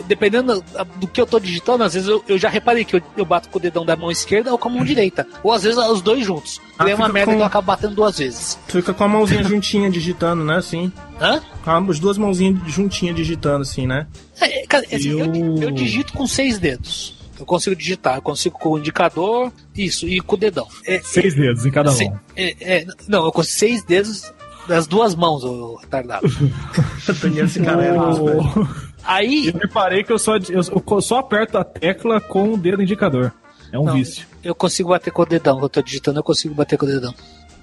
Dependendo 0.07 0.63
do 0.99 1.07
que 1.07 1.21
eu 1.21 1.27
tô 1.27 1.39
digitando, 1.39 1.83
às 1.83 1.93
vezes 1.93 2.07
eu, 2.09 2.23
eu 2.27 2.37
já 2.39 2.49
reparei 2.49 2.83
que 2.83 2.95
eu, 2.95 3.01
eu 3.15 3.23
bato 3.25 3.49
com 3.49 3.59
o 3.59 3.61
dedão 3.61 3.85
da 3.85 3.95
mão 3.95 4.09
esquerda 4.09 4.51
ou 4.51 4.57
com 4.57 4.67
a 4.69 4.71
mão 4.71 4.83
direita. 4.83 5.27
Ou 5.43 5.51
às 5.51 5.61
vezes 5.63 5.77
os 5.77 6.01
dois 6.01 6.25
juntos. 6.25 6.59
Ah, 6.79 6.89
é 6.89 6.95
uma 6.95 7.07
merda 7.07 7.31
com- 7.31 7.37
que 7.37 7.43
eu 7.43 7.45
acabo 7.45 7.67
batendo 7.67 7.93
duas 7.95 8.17
vezes. 8.17 8.57
Tu 8.67 8.77
fica 8.77 8.93
com 8.93 9.03
a 9.03 9.07
mãozinha 9.07 9.43
juntinha 9.45 9.89
digitando, 9.91 10.43
né? 10.43 10.55
Assim. 10.57 10.91
Hã? 11.21 11.39
Com 11.63 11.91
as 11.91 11.99
duas 11.99 12.17
mãozinhas 12.17 12.59
juntinhas 12.71 13.15
digitando, 13.15 13.61
assim, 13.61 13.85
né? 13.85 14.07
É, 14.41 14.65
cara, 14.65 14.85
assim, 14.91 15.09
eu... 15.09 15.19
Eu- 15.19 15.61
eu 15.63 15.71
digito 15.71 16.13
com 16.13 16.25
seis 16.25 16.57
dedos. 16.57 17.21
Eu 17.39 17.45
consigo 17.45 17.75
digitar, 17.75 18.15
eu 18.17 18.21
consigo 18.21 18.57
com 18.57 18.69
o 18.69 18.77
indicador, 18.79 19.51
isso, 19.75 20.07
e 20.07 20.19
com 20.21 20.35
o 20.35 20.39
dedão. 20.39 20.67
É, 20.85 21.01
Seis 21.03 21.33
dedos 21.35 21.65
em 21.65 21.71
cada 21.71 21.91
Se- 21.91 22.05
mão. 22.05 22.19
é, 22.35 22.55
é, 22.61 22.85
não, 23.07 23.25
eu 23.25 23.31
consigo 23.31 23.57
seis 23.57 23.83
dedos 23.83 24.31
das 24.67 24.87
duas 24.87 25.15
mãos, 25.15 25.43
ô 25.43 25.75
retardado. 25.75 26.25
Daniel, 27.21 27.45
esse 27.45 27.61
cara 27.61 27.85
é 27.85 27.93
errado, 27.93 28.25
velho. 28.25 28.41
Oh, 28.55 28.93
Aí 29.05 29.47
eu 29.47 29.53
reparei 29.59 30.03
que 30.03 30.11
eu 30.13 30.17
só, 30.19 30.33
eu 30.37 31.01
só 31.01 31.19
aperto 31.19 31.57
a 31.57 31.63
tecla 31.63 32.21
com 32.21 32.53
o 32.53 32.57
dedo 32.57 32.81
indicador. 32.81 33.33
É 33.71 33.77
um 33.79 33.85
Não. 33.85 33.93
vício. 33.93 34.25
eu 34.43 34.53
consigo 34.55 34.89
bater 34.89 35.11
com 35.11 35.23
o 35.23 35.25
dedão. 35.25 35.55
Quando 35.55 35.63
eu 35.63 35.69
tô 35.69 35.81
digitando, 35.81 36.19
eu 36.19 36.23
consigo 36.23 36.53
bater 36.53 36.77
com 36.77 36.85
o 36.85 36.89
dedão. 36.89 37.13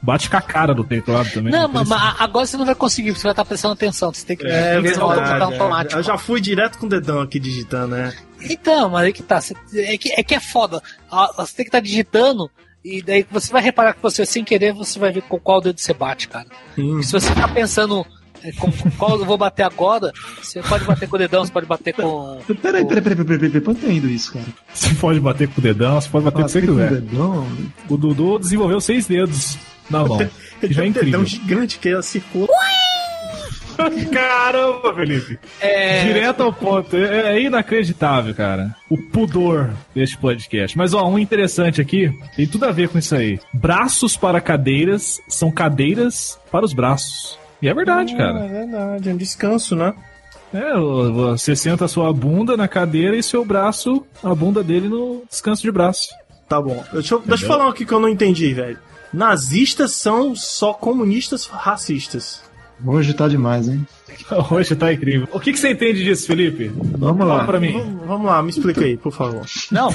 Bate 0.03 0.29
com 0.31 0.37
a 0.37 0.41
cara 0.41 0.75
do 0.75 0.83
teclado 0.83 1.31
também. 1.31 1.53
Não, 1.53 1.65
é 1.65 1.69
mas, 1.69 1.91
agora 2.19 2.47
você 2.47 2.57
não 2.57 2.65
vai 2.65 2.75
conseguir, 2.75 3.13
você 3.13 3.23
vai 3.25 3.33
estar 3.33 3.45
prestando 3.45 3.75
atenção. 3.75 4.13
Você 4.13 4.25
tem 4.27 4.37
que 4.37 4.47
É, 4.47 4.81
botar 4.81 5.15
verdade, 5.15 5.43
automático. 5.45 5.95
é. 5.95 5.99
Eu 5.99 6.03
já 6.03 6.17
fui 6.19 6.41
direto 6.41 6.79
com 6.79 6.87
o 6.87 6.89
dedão 6.89 7.21
aqui 7.21 7.39
digitando, 7.39 7.95
né? 7.97 8.13
Então, 8.43 8.89
mas 8.91 9.05
aí 9.05 9.13
que 9.13 9.23
tá. 9.23 9.41
é, 9.75 9.99
que, 9.99 10.11
é 10.13 10.23
que 10.23 10.35
é 10.35 10.41
foda. 10.41 10.83
Você 11.37 11.55
tem 11.57 11.65
que 11.65 11.69
estar 11.69 11.81
digitando. 11.81 12.51
E 12.85 13.03
daí 13.03 13.27
você 13.31 13.53
vai 13.53 13.63
reparar 13.63 13.93
que 13.95 14.03
você, 14.03 14.25
sem 14.25 14.43
querer, 14.45 14.73
você 14.73 14.99
vai 14.99 15.13
ver 15.13 15.23
com 15.23 15.39
qual 15.39 15.61
dedo 15.61 15.79
você 15.79 15.93
bate, 15.93 16.29
cara. 16.29 16.47
Hum. 16.79 16.99
E 17.01 17.05
se 17.05 17.13
você 17.13 17.29
ficar 17.29 17.49
pensando 17.49 18.07
é, 18.43 18.53
com 18.53 18.71
qual 18.97 19.19
eu 19.19 19.25
vou 19.25 19.37
bater 19.37 19.65
agora, 19.65 20.13
você 20.43 20.63
pode 20.63 20.85
bater 20.85 21.09
com 21.09 21.17
o 21.17 21.19
dedão, 21.19 21.45
você 21.45 21.53
pode 21.53 21.67
bater 21.67 21.93
com. 21.93 22.41
Peraí, 22.63 22.85
peraí, 22.87 23.03
peraí, 23.03 23.25
peraí, 23.25 23.51
peraí, 23.51 23.63
onde 23.67 23.81
tá 23.81 23.93
indo 23.93 24.09
isso, 24.09 24.33
cara? 24.33 24.47
Você 24.73 24.95
pode 24.95 25.21
bater 25.21 25.49
com 25.49 25.61
o 25.61 25.63
dedão, 25.63 26.01
você 26.01 26.09
pode 26.09 26.25
bater 26.25 26.37
com 26.37 26.43
o 26.43 26.47
que 26.47 26.53
você 26.53 26.61
com 26.63 26.73
o 26.73 26.75
quiser. 26.75 26.91
dedão? 26.91 27.47
O 27.89 27.97
Dudu 27.97 28.39
desenvolveu 28.39 28.81
seis 28.81 29.07
dedos 29.07 29.59
na 29.91 30.05
mão. 30.05 30.19
Que 30.61 30.75
já 30.75 30.85
é 30.85 30.89
um 30.89 30.93
dedão 30.93 31.23
incrível. 31.23 31.27
gigante 31.27 31.79
que 31.79 31.89
é 31.89 32.03
circula. 32.03 32.49
Caramba, 34.13 34.95
Felipe. 34.95 35.39
É, 35.61 36.05
Direto 36.05 36.43
ao 36.43 36.53
ponto. 36.53 36.97
É, 36.97 37.37
é 37.37 37.43
inacreditável, 37.43 38.35
cara. 38.35 38.75
O 38.89 38.97
pudor 38.97 39.71
deste 39.95 40.17
podcast. 40.19 40.77
Mas, 40.77 40.95
ó, 40.95 41.07
um 41.09 41.19
interessante 41.19 41.81
aqui, 41.81 42.11
tem 42.37 42.47
tudo 42.47 42.65
a 42.67 42.73
ver 42.73 42.89
com 42.89 42.99
isso 42.99 43.15
aí. 43.15 43.39
Braços 43.55 44.17
para 44.17 44.41
cadeiras 44.41 45.21
são 45.29 45.51
cadeiras 45.51 46.39
para 46.51 46.65
os 46.65 46.73
braços. 46.73 47.39
E 47.63 47.69
é 47.69 47.75
verdade, 47.75 48.15
É 48.15 48.17
cara. 48.17 48.47
verdade, 48.47 49.09
é 49.11 49.13
um 49.13 49.17
descanso, 49.17 49.77
né? 49.77 49.93
É, 50.53 50.75
você 50.77 51.55
senta 51.55 51.85
a 51.85 51.89
sua 51.89 52.13
bunda 52.13 52.57
na 52.57 52.67
cadeira 52.67 53.17
e 53.17 53.23
seu 53.23 53.45
braço, 53.45 54.05
a 54.25 54.35
bunda 54.35 54.65
dele 54.65 54.89
no 54.89 55.23
descanso 55.31 55.63
de 55.63 55.71
braço. 55.71 56.09
Tá 56.49 56.61
bom. 56.61 56.83
Deixa 56.93 57.15
eu, 57.15 57.21
deixa 57.25 57.45
eu 57.45 57.49
falar 57.49 57.67
um 57.67 57.69
aqui 57.69 57.87
que 57.87 57.93
eu 57.93 58.01
não 58.01 58.09
entendi, 58.09 58.53
velho. 58.53 58.77
Nazistas 59.13 59.93
são 59.93 60.35
só 60.35 60.73
comunistas 60.73 61.47
racistas. 61.47 62.43
Hoje 62.85 63.15
tá 63.15 63.29
demais, 63.29 63.69
hein? 63.69 63.87
Hoje 64.51 64.75
tá 64.77 64.93
incrível. 64.93 65.29
O 65.33 65.41
que, 65.41 65.53
que 65.53 65.59
você 65.59 65.71
entende 65.71 66.05
disso, 66.05 66.27
Felipe? 66.27 66.71
Vamos 66.75 67.19
Fala 67.19 67.35
lá. 67.39 67.45
pra 67.45 67.59
mim. 67.61 67.73
Vamos, 67.73 68.07
vamos 68.07 68.27
lá, 68.27 68.43
me 68.43 68.51
explica 68.51 68.85
aí, 68.85 68.97
por 68.97 69.13
favor. 69.13 69.45
Não, 69.71 69.89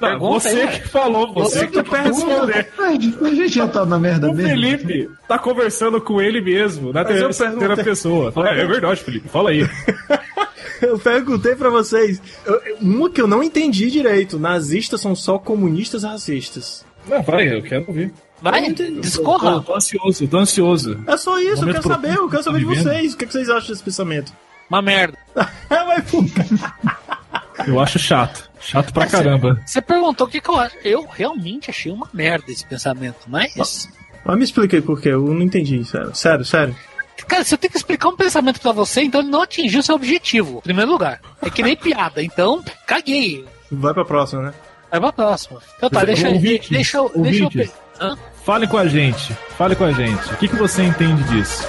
Não, 0.00 0.18
você 0.18 0.48
aí. 0.48 0.80
que 0.80 0.88
falou, 0.88 1.32
você 1.34 1.58
Você 1.60 1.66
que 1.66 1.82
tá 1.82 2.02
responder. 2.02 2.68
A 2.78 3.30
gente 3.34 3.48
já 3.54 3.68
tá 3.68 3.84
na 3.84 3.98
merda 3.98 4.30
O 4.30 4.34
mesmo. 4.34 4.50
Felipe 4.50 5.10
tá 5.28 5.38
conversando 5.38 6.00
com 6.00 6.20
ele 6.20 6.40
mesmo, 6.40 6.92
na 6.92 7.04
terceira 7.04 7.32
perguntei- 7.56 7.84
pessoa. 7.84 8.32
Fala, 8.32 8.50
É, 8.50 8.60
é 8.62 8.66
verdade, 8.66 9.00
Felipe, 9.02 9.28
fala 9.28 9.50
aí. 9.50 9.66
Eu 10.82 10.98
perguntei 10.98 11.54
pra 11.54 11.70
vocês. 11.70 12.20
Uma 12.82 13.08
que 13.08 13.18
eu 13.20 13.26
não 13.26 13.42
entendi 13.42 13.90
direito. 13.90 14.38
Nazistas 14.38 15.00
são 15.00 15.14
só 15.16 15.38
comunistas 15.38 16.02
racistas. 16.04 16.84
Não, 17.08 17.22
vai, 17.22 17.48
eu 17.50 17.62
quero 17.62 17.84
ouvir. 17.88 18.12
Vai, 18.40 18.72
Tô, 18.72 18.84
discorra. 19.00 19.62
tô 19.62 19.74
ansioso, 19.74 20.28
tô 20.28 20.38
ansioso. 20.38 21.02
É 21.06 21.16
só 21.16 21.38
isso, 21.38 21.62
eu 21.64 21.72
quero 21.72 21.82
saber, 21.88 22.14
eu 22.16 22.28
quero 22.28 22.42
saber 22.42 22.58
de 22.58 22.64
tá 22.66 22.74
vocês. 22.82 23.14
O 23.14 23.16
que, 23.16 23.24
é 23.24 23.26
que 23.26 23.32
vocês 23.32 23.48
acham 23.48 23.68
desse 23.70 23.82
pensamento? 23.82 24.32
Uma 24.68 24.82
merda. 24.82 25.16
É, 25.70 25.84
mas, 25.84 26.04
pô, 26.10 26.24
Eu 27.66 27.80
acho 27.80 27.98
chato. 27.98 28.50
Chato 28.60 28.92
pra 28.92 29.06
caramba. 29.06 29.60
Você 29.64 29.80
perguntou 29.80 30.26
o 30.26 30.30
que, 30.30 30.40
que 30.40 30.50
eu 30.50 30.56
acho. 30.58 30.76
Eu 30.84 31.06
realmente 31.06 31.70
achei 31.70 31.90
uma 31.92 32.08
merda 32.12 32.50
esse 32.50 32.66
pensamento, 32.66 33.16
mas. 33.28 33.88
mas 34.24 34.36
me 34.36 34.44
explica 34.44 34.76
aí 34.76 34.82
por 34.82 35.00
quê, 35.00 35.10
eu 35.10 35.22
não 35.24 35.42
entendi, 35.42 35.84
sério. 35.84 36.14
Sério, 36.14 36.44
sério. 36.44 36.76
Cara, 37.28 37.44
se 37.44 37.54
eu 37.54 37.58
tenho 37.58 37.70
que 37.70 37.78
explicar 37.78 38.08
um 38.08 38.16
pensamento 38.16 38.60
pra 38.60 38.72
você, 38.72 39.02
então 39.02 39.20
ele 39.20 39.30
não 39.30 39.42
atingiu 39.42 39.82
seu 39.82 39.94
objetivo, 39.94 40.58
em 40.58 40.62
primeiro 40.62 40.90
lugar. 40.90 41.20
É 41.40 41.48
que 41.48 41.62
nem 41.62 41.76
piada, 41.76 42.22
então, 42.22 42.62
caguei. 42.86 43.44
Vai 43.70 43.94
pra 43.94 44.04
próxima, 44.04 44.42
né? 44.42 44.54
Vai 44.90 45.00
pra 45.00 45.12
próxima. 45.12 45.60
Então 45.76 45.88
tá, 45.88 46.04
deixa, 46.04 46.28
Ouvintes, 46.28 46.68
deixa, 46.68 46.98
eu- 46.98 47.12
deixa 47.16 47.44
eu. 47.44 47.85
Fale 48.44 48.66
com 48.66 48.78
a 48.78 48.86
gente, 48.86 49.34
fale 49.58 49.74
com 49.74 49.84
a 49.84 49.92
gente. 49.92 50.32
O 50.32 50.36
que, 50.36 50.48
que 50.48 50.56
você 50.56 50.82
entende 50.82 51.22
disso? 51.24 51.66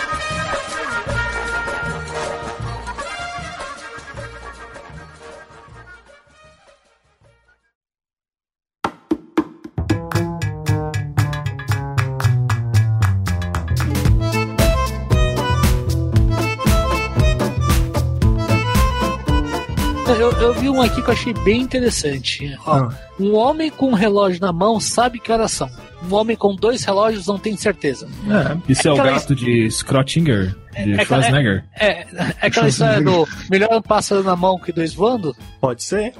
Eu, 20.27 20.41
eu 20.41 20.53
vi 20.53 20.69
um 20.69 20.81
aqui 20.81 21.01
que 21.01 21.07
eu 21.09 21.13
achei 21.13 21.33
bem 21.33 21.61
interessante. 21.61 22.53
Ó, 22.65 22.73
Ah. 22.75 22.89
Um 23.19 23.33
homem 23.33 23.69
com 23.71 23.89
um 23.91 23.93
relógio 23.93 24.41
na 24.41 24.51
mão 24.51 24.79
sabe 24.79 25.19
que 25.19 25.31
horas 25.31 25.51
são. 25.51 25.69
Um 26.09 26.13
homem 26.13 26.35
com 26.35 26.53
dois 26.55 26.83
relógios 26.83 27.25
não 27.27 27.39
tem 27.39 27.55
certeza. 27.57 28.07
Isso 28.67 28.87
é, 28.87 28.91
o 28.91 28.93
Aquela 28.95 29.11
gato 29.13 29.33
de 29.35 29.71
Scrottinger, 29.71 30.53
de 30.83 30.93
é- 30.99 31.05
Schwarzenegger. 31.05 31.63
É, 31.79 32.01
é 32.01 32.07
aquela 32.41 32.67
história 32.67 33.01
do 33.01 33.25
melhor 33.49 33.69
um 33.73 33.81
pássaro 33.81 34.21
na 34.21 34.35
mão 34.35 34.59
que 34.59 34.71
dois 34.71 34.93
voando? 34.93 35.35
Pode 35.61 35.81
ser. 35.83 36.13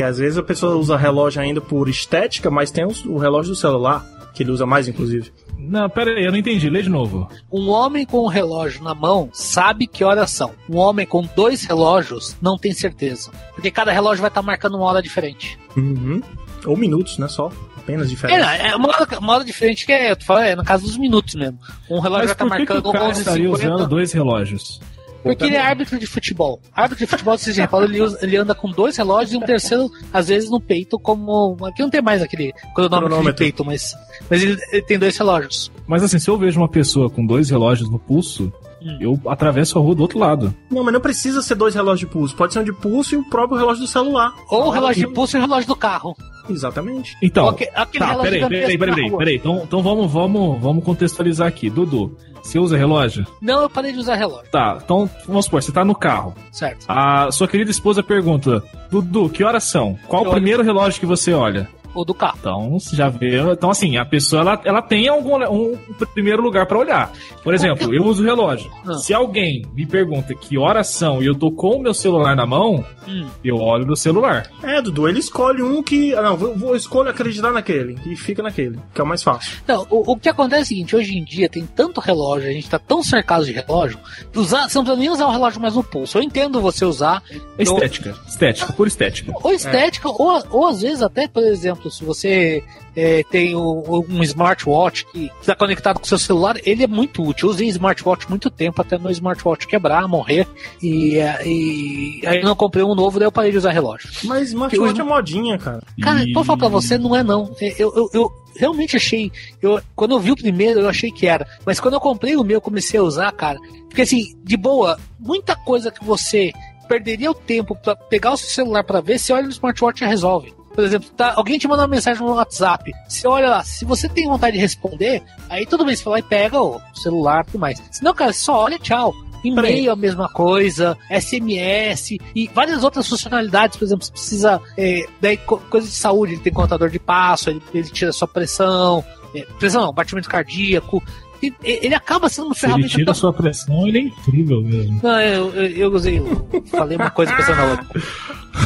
Porque 0.00 0.08
às 0.10 0.16
vezes 0.16 0.38
a 0.38 0.42
pessoa 0.42 0.76
usa 0.76 0.96
relógio 0.96 1.42
ainda 1.42 1.60
por 1.60 1.86
estética, 1.86 2.50
mas 2.50 2.70
tem 2.70 2.86
o 2.86 3.18
relógio 3.18 3.52
do 3.52 3.56
celular, 3.56 4.02
que 4.32 4.42
ele 4.42 4.50
usa 4.50 4.64
mais, 4.64 4.88
inclusive. 4.88 5.30
Não, 5.58 5.90
pera 5.90 6.12
aí, 6.12 6.24
eu 6.24 6.32
não 6.32 6.38
entendi. 6.38 6.70
Lê 6.70 6.80
de 6.80 6.88
novo. 6.88 7.28
Um 7.52 7.68
homem 7.68 8.06
com 8.06 8.24
um 8.24 8.26
relógio 8.26 8.82
na 8.82 8.94
mão 8.94 9.28
sabe 9.30 9.86
que 9.86 10.02
horas 10.02 10.30
são. 10.30 10.52
Um 10.70 10.78
homem 10.78 11.04
com 11.04 11.20
dois 11.36 11.64
relógios 11.66 12.34
não 12.40 12.56
tem 12.56 12.72
certeza. 12.72 13.30
Porque 13.54 13.70
cada 13.70 13.92
relógio 13.92 14.22
vai 14.22 14.30
estar 14.30 14.40
marcando 14.40 14.78
uma 14.78 14.86
hora 14.86 15.02
diferente. 15.02 15.58
Uhum. 15.76 16.22
Ou 16.64 16.78
minutos, 16.78 17.18
né? 17.18 17.28
Só. 17.28 17.52
Apenas 17.76 18.06
É, 18.06 18.10
diferente. 18.10 18.40
não, 18.40 18.48
é 18.48 18.76
uma, 18.76 18.88
hora, 18.88 19.18
uma 19.18 19.32
hora 19.34 19.44
diferente 19.44 19.84
que 19.84 19.92
é, 19.92 20.12
eu 20.12 20.16
tô 20.16 20.24
falando, 20.24 20.44
é 20.44 20.56
no 20.56 20.64
caso 20.64 20.84
dos 20.84 20.96
minutos 20.96 21.34
mesmo. 21.34 21.58
Um 21.90 21.98
relógio 22.00 22.28
Mas 22.28 22.36
vai 22.38 22.46
estar 22.46 22.46
por 22.46 22.56
que, 22.56 22.66
que 22.66 22.72
marcando 22.72 22.86
o 22.88 22.92
cara 22.92 23.10
estaria 23.10 23.50
usando 23.50 23.82
11h50. 23.84 23.86
dois 23.88 24.12
relógios? 24.12 24.80
Porque 25.22 25.44
ele 25.44 25.56
é 25.56 25.60
árbitro 25.60 25.98
de 25.98 26.06
futebol. 26.06 26.60
Árbitro 26.74 27.04
de 27.04 27.10
futebol, 27.10 27.36
vocês 27.36 27.54
já 27.54 27.62
reparam, 27.62 27.84
ele, 27.84 28.00
usa- 28.00 28.18
ele 28.22 28.36
anda 28.36 28.54
com 28.54 28.70
dois 28.70 28.96
relógios 28.96 29.32
e 29.32 29.36
um 29.36 29.40
terceiro, 29.40 29.90
às 30.12 30.28
vezes, 30.28 30.48
no 30.50 30.60
peito, 30.60 30.98
como. 30.98 31.56
Aqui 31.66 31.82
não 31.82 31.90
tem 31.90 32.00
mais 32.02 32.22
aquele 32.22 32.52
cronômetro, 32.74 33.22
de 33.22 33.32
peito, 33.34 33.64
mas, 33.64 33.94
mas 34.30 34.42
ele, 34.42 34.56
ele 34.72 34.82
tem 34.82 34.98
dois 34.98 35.16
relógios. 35.18 35.70
Mas 35.86 36.02
assim, 36.02 36.18
se 36.18 36.28
eu 36.30 36.38
vejo 36.38 36.58
uma 36.60 36.68
pessoa 36.68 37.10
com 37.10 37.24
dois 37.26 37.50
relógios 37.50 37.90
no 37.90 37.98
pulso, 37.98 38.52
Hum. 38.82 38.96
eu 38.98 39.20
atravesso 39.26 39.78
a 39.78 39.82
rua 39.82 39.94
do 39.94 40.00
outro 40.00 40.18
lado. 40.18 40.54
Não, 40.70 40.82
mas 40.82 40.94
não 40.94 41.02
precisa 41.02 41.42
ser 41.42 41.54
dois 41.54 41.74
relógios 41.74 42.00
de 42.00 42.06
pulso. 42.06 42.34
Pode 42.34 42.54
ser 42.54 42.60
um 42.60 42.64
de 42.64 42.72
pulso 42.72 43.14
e 43.14 43.18
o 43.18 43.24
próprio 43.28 43.58
relógio 43.58 43.82
do 43.82 43.86
celular. 43.86 44.32
Ou 44.50 44.68
o 44.68 44.70
relógio 44.70 45.06
de 45.06 45.12
pulso 45.12 45.36
e 45.36 45.38
o 45.38 45.42
relógio 45.42 45.68
do 45.68 45.76
carro. 45.76 46.16
Exatamente. 46.48 47.14
Então, 47.22 47.46
aquele 47.48 47.70
tá, 47.70 47.84
peraí, 47.84 48.40
peraí, 48.40 48.40
peraí, 48.48 48.78
peraí, 48.78 49.10
peraí. 49.18 49.36
Então, 49.36 49.60
então 49.64 49.82
vamos, 49.82 50.10
vamos, 50.10 50.58
vamos 50.62 50.82
contextualizar 50.82 51.46
aqui. 51.46 51.68
Dudu, 51.68 52.16
você 52.42 52.58
usa 52.58 52.76
relógio? 52.76 53.26
Não, 53.40 53.62
eu 53.62 53.70
parei 53.70 53.92
de 53.92 53.98
usar 53.98 54.16
relógio, 54.16 54.50
Tá, 54.50 54.78
então 54.84 55.08
vamos 55.26 55.44
supor, 55.44 55.62
você 55.62 55.72
tá 55.72 55.84
no 55.84 55.94
carro. 55.94 56.34
certo? 56.52 56.84
A 56.88 57.30
sua 57.32 57.46
querida 57.48 57.70
esposa 57.70 58.02
pergunta: 58.02 58.62
Dudu, 58.90 59.28
que 59.28 59.44
horas 59.44 59.64
são? 59.64 59.98
Qual 60.08 60.24
Eu 60.24 60.30
o 60.30 60.32
primeiro 60.32 60.62
relógio 60.62 60.98
que 61.00 61.06
você 61.06 61.32
olha? 61.32 61.68
Ou 61.94 62.04
do 62.04 62.14
carro. 62.14 62.36
Então, 62.40 62.78
você 62.78 62.94
já 62.94 63.08
vê. 63.08 63.40
Então, 63.52 63.70
assim, 63.70 63.96
a 63.96 64.04
pessoa 64.04 64.42
ela, 64.42 64.60
ela 64.64 64.82
tem 64.82 65.08
algum 65.08 65.36
um 65.50 65.76
primeiro 66.14 66.42
lugar 66.42 66.66
pra 66.66 66.78
olhar. 66.78 67.12
Por 67.42 67.52
exemplo, 67.54 67.92
eu 67.94 68.04
uso 68.04 68.22
o 68.22 68.26
relógio. 68.26 68.70
Ah. 68.86 68.94
Se 68.94 69.12
alguém 69.12 69.62
me 69.74 69.86
pergunta 69.86 70.34
que 70.34 70.56
horas 70.58 70.88
são 70.88 71.22
e 71.22 71.26
eu 71.26 71.34
tô 71.34 71.50
com 71.50 71.76
o 71.76 71.82
meu 71.82 71.94
celular 71.94 72.34
na 72.36 72.46
mão, 72.46 72.84
Hum. 73.08 73.26
eu 73.44 73.56
olho 73.56 73.84
no 73.86 73.96
celular. 73.96 74.48
É, 74.62 74.80
Dudu, 74.80 75.08
ele 75.08 75.18
escolhe 75.18 75.62
um 75.62 75.82
que. 75.82 76.14
ah, 76.14 76.22
Não, 76.22 76.36
vou, 76.36 76.56
vou 76.56 76.76
escolher 76.76 77.10
acreditar 77.10 77.50
naquele. 77.50 77.98
E 78.06 78.14
fica 78.14 78.42
naquele, 78.42 78.78
que 78.94 79.00
é 79.00 79.04
o 79.04 79.06
mais 79.06 79.22
fácil. 79.22 79.58
Não, 79.66 79.84
o, 79.90 80.12
o 80.12 80.16
que 80.16 80.28
acontece 80.28 80.60
é 80.60 80.62
o 80.62 80.66
seguinte, 80.66 80.94
hoje 80.96 81.16
em 81.18 81.24
dia 81.24 81.48
tem 81.48 81.66
tanto 81.66 82.00
relógio, 82.00 82.48
a 82.48 82.52
gente 82.52 82.68
tá 82.70 82.78
tão 82.78 83.02
cercado 83.02 83.44
de 83.44 83.52
relógio, 83.52 83.98
que 84.32 84.38
usar, 84.38 84.68
você 84.68 84.76
não 84.78 84.84
precisa 84.84 85.00
nem 85.00 85.10
usar 85.10 85.26
o 85.26 85.30
relógio 85.32 85.60
mais 85.60 85.74
no 85.74 85.82
pulso. 85.82 86.18
Eu 86.18 86.22
entendo 86.22 86.60
você 86.60 86.84
usar 86.84 87.22
É 87.58 87.62
Estética. 87.62 88.14
Estética, 88.28 88.72
por 88.74 88.86
estética. 88.86 89.32
ou 89.42 89.52
estética, 89.52 90.08
ou, 90.08 90.42
ou 90.50 90.66
às 90.68 90.82
vezes 90.82 91.02
até, 91.02 91.26
por 91.26 91.42
exemplo, 91.42 91.79
se 91.88 92.04
você 92.04 92.64
é, 92.96 93.22
tem 93.30 93.54
o- 93.54 94.04
um 94.08 94.20
smartwatch 94.24 95.06
que 95.06 95.30
está 95.40 95.54
conectado 95.54 96.00
com 96.00 96.04
o 96.04 96.08
seu 96.08 96.18
celular, 96.18 96.56
ele 96.64 96.82
é 96.82 96.86
muito 96.88 97.22
útil. 97.22 97.46
Eu 97.48 97.54
usei 97.54 97.68
smartwatch 97.68 98.28
muito 98.28 98.50
tempo 98.50 98.80
até 98.82 98.98
meu 98.98 99.12
smartwatch 99.12 99.68
quebrar, 99.68 100.08
morrer, 100.08 100.48
e, 100.82 101.16
é, 101.16 101.46
e 101.46 102.22
aí 102.26 102.38
eu 102.38 102.44
não 102.44 102.56
comprei 102.56 102.82
um 102.82 102.94
novo, 102.96 103.20
daí 103.20 103.26
eu 103.28 103.32
parei 103.32 103.52
de 103.52 103.58
usar 103.58 103.70
relógio. 103.70 104.10
Mas 104.24 104.48
smartwatch 104.48 105.00
é 105.00 105.04
modinha, 105.04 105.56
cara. 105.58 105.82
Cara, 106.02 106.24
E- 106.24 106.32
vou 106.32 106.42
falar 106.42 106.58
pra 106.58 106.68
você, 106.68 106.98
não 106.98 107.14
é 107.14 107.22
não. 107.22 107.54
Eu, 107.78 107.92
eu, 107.96 108.10
eu 108.12 108.32
realmente 108.56 108.96
achei. 108.96 109.30
Eu, 109.62 109.80
quando 109.94 110.10
eu 110.10 110.18
vi 110.18 110.32
o 110.32 110.36
primeiro, 110.36 110.80
eu 110.80 110.88
achei 110.88 111.12
que 111.12 111.26
era. 111.28 111.46
Mas 111.64 111.78
quando 111.78 111.94
eu 111.94 112.00
comprei 112.00 112.34
o 112.36 112.42
meu, 112.42 112.56
eu 112.56 112.60
comecei 112.60 112.98
a 112.98 113.02
usar, 113.04 113.30
cara. 113.32 113.58
Porque 113.88 114.02
assim, 114.02 114.34
de 114.42 114.56
boa, 114.56 114.98
muita 115.18 115.54
coisa 115.54 115.90
que 115.92 116.04
você 116.04 116.52
perderia 116.88 117.30
o 117.30 117.34
tempo 117.34 117.76
pra 117.76 117.94
pegar 117.94 118.32
o 118.32 118.36
seu 118.36 118.48
celular 118.48 118.82
pra 118.82 119.00
ver, 119.00 119.16
você 119.18 119.32
olha 119.32 119.44
no 119.44 119.50
smartwatch 119.50 120.02
e 120.02 120.06
resolve. 120.08 120.52
Por 120.74 120.84
exemplo, 120.84 121.08
tá, 121.16 121.34
alguém 121.36 121.58
te 121.58 121.66
manda 121.68 121.82
uma 121.82 121.88
mensagem 121.88 122.22
no 122.24 122.32
WhatsApp. 122.34 122.92
Você 123.08 123.26
olha 123.26 123.48
lá, 123.48 123.64
se 123.64 123.84
você 123.84 124.08
tem 124.08 124.26
vontade 124.28 124.54
de 124.56 124.62
responder, 124.62 125.22
aí 125.48 125.66
tudo 125.66 125.84
bem, 125.84 125.94
você 125.96 126.04
vai 126.04 126.12
lá 126.14 126.18
e 126.20 126.22
pega 126.22 126.60
o 126.62 126.80
celular 126.94 127.42
e 127.42 127.46
tudo 127.46 127.58
mais. 127.60 127.82
Senão, 127.90 128.14
cara, 128.14 128.32
só 128.32 128.64
olha 128.64 128.76
e 128.76 128.78
tchau. 128.78 129.12
E-mail 129.42 129.90
a 129.92 129.96
mesma 129.96 130.28
coisa, 130.28 130.96
SMS 131.10 132.18
e 132.34 132.46
várias 132.54 132.84
outras 132.84 133.08
funcionalidades, 133.08 133.76
por 133.78 133.84
exemplo, 133.86 134.04
você 134.04 134.12
precisa 134.12 134.60
é, 134.76 135.06
daí 135.20 135.38
co- 135.38 135.56
coisa 135.70 135.86
de 135.86 135.94
saúde, 135.94 136.34
ele 136.34 136.42
tem 136.42 136.52
contador 136.52 136.90
de 136.90 136.98
passo, 136.98 137.48
ele, 137.48 137.62
ele 137.72 137.88
tira 137.88 138.12
sua 138.12 138.28
pressão, 138.28 139.02
é, 139.34 139.40
pressão 139.58 139.82
não, 139.86 139.92
batimento 139.94 140.28
cardíaco. 140.28 141.02
E- 141.42 141.54
ele 141.64 141.94
acaba 141.94 142.28
sendo 142.28 142.46
uma 142.46 142.54
Se 142.54 142.66
ele 142.66 142.72
ferramenta 142.72 142.88
tira 142.90 143.04
tão- 143.06 143.12
a 143.12 143.14
sua 143.14 143.32
pressão, 143.32 143.86
ele 143.88 143.98
é 143.98 144.02
incrível 144.02 144.60
mesmo. 144.62 145.00
Não, 145.02 145.20
eu, 145.20 145.54
eu, 145.54 145.92
eu 145.96 146.64
falei 146.70 146.96
uma 146.96 147.10
coisa 147.10 147.34
pensando 147.34 147.56
na 147.56 147.64
outra. 147.70 148.02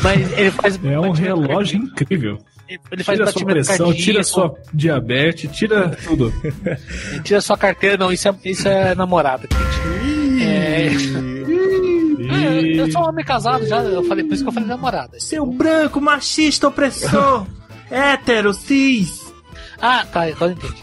Mas 0.03 0.39
ele 0.39 0.51
faz 0.51 0.81
É 0.85 0.99
um 0.99 1.11
relógio 1.13 1.79
incrível. 1.79 2.39
Ele 2.91 3.05
faz 3.05 3.19
Tira 3.19 3.29
a 3.29 3.33
sua 3.33 3.45
pressão, 3.45 3.77
cardíaco, 3.77 4.03
tira 4.03 4.21
a 4.21 4.25
sua 4.25 4.55
diabetes, 4.73 5.51
tira 5.55 5.91
tudo. 6.05 6.33
tira 7.23 7.41
sua 7.43 7.59
carteira, 7.59 7.97
não, 7.99 8.11
isso 8.11 8.27
é, 8.27 8.35
isso 8.45 8.67
é 8.67 8.95
namorada, 8.95 9.47
gente. 9.53 10.43
É, 10.43 10.87
é, 12.75 12.81
eu, 12.81 12.91
sou 12.91 13.03
um 13.03 13.09
homem 13.09 13.25
casado 13.25 13.67
já, 13.67 13.83
eu 13.83 14.03
falei, 14.05 14.25
por 14.25 14.33
isso 14.35 14.43
que 14.43 14.49
eu 14.49 14.53
falei 14.53 14.67
namorada. 14.69 15.21
Seu 15.21 15.45
branco, 15.47 16.01
machista, 16.01 16.67
opressor, 16.69 17.47
hétero, 17.91 18.53
cis. 18.55 19.23
Ah, 19.81 20.07
tá, 20.11 20.23
agora 20.25 20.53
eu 20.53 20.57
entendi. 20.57 20.83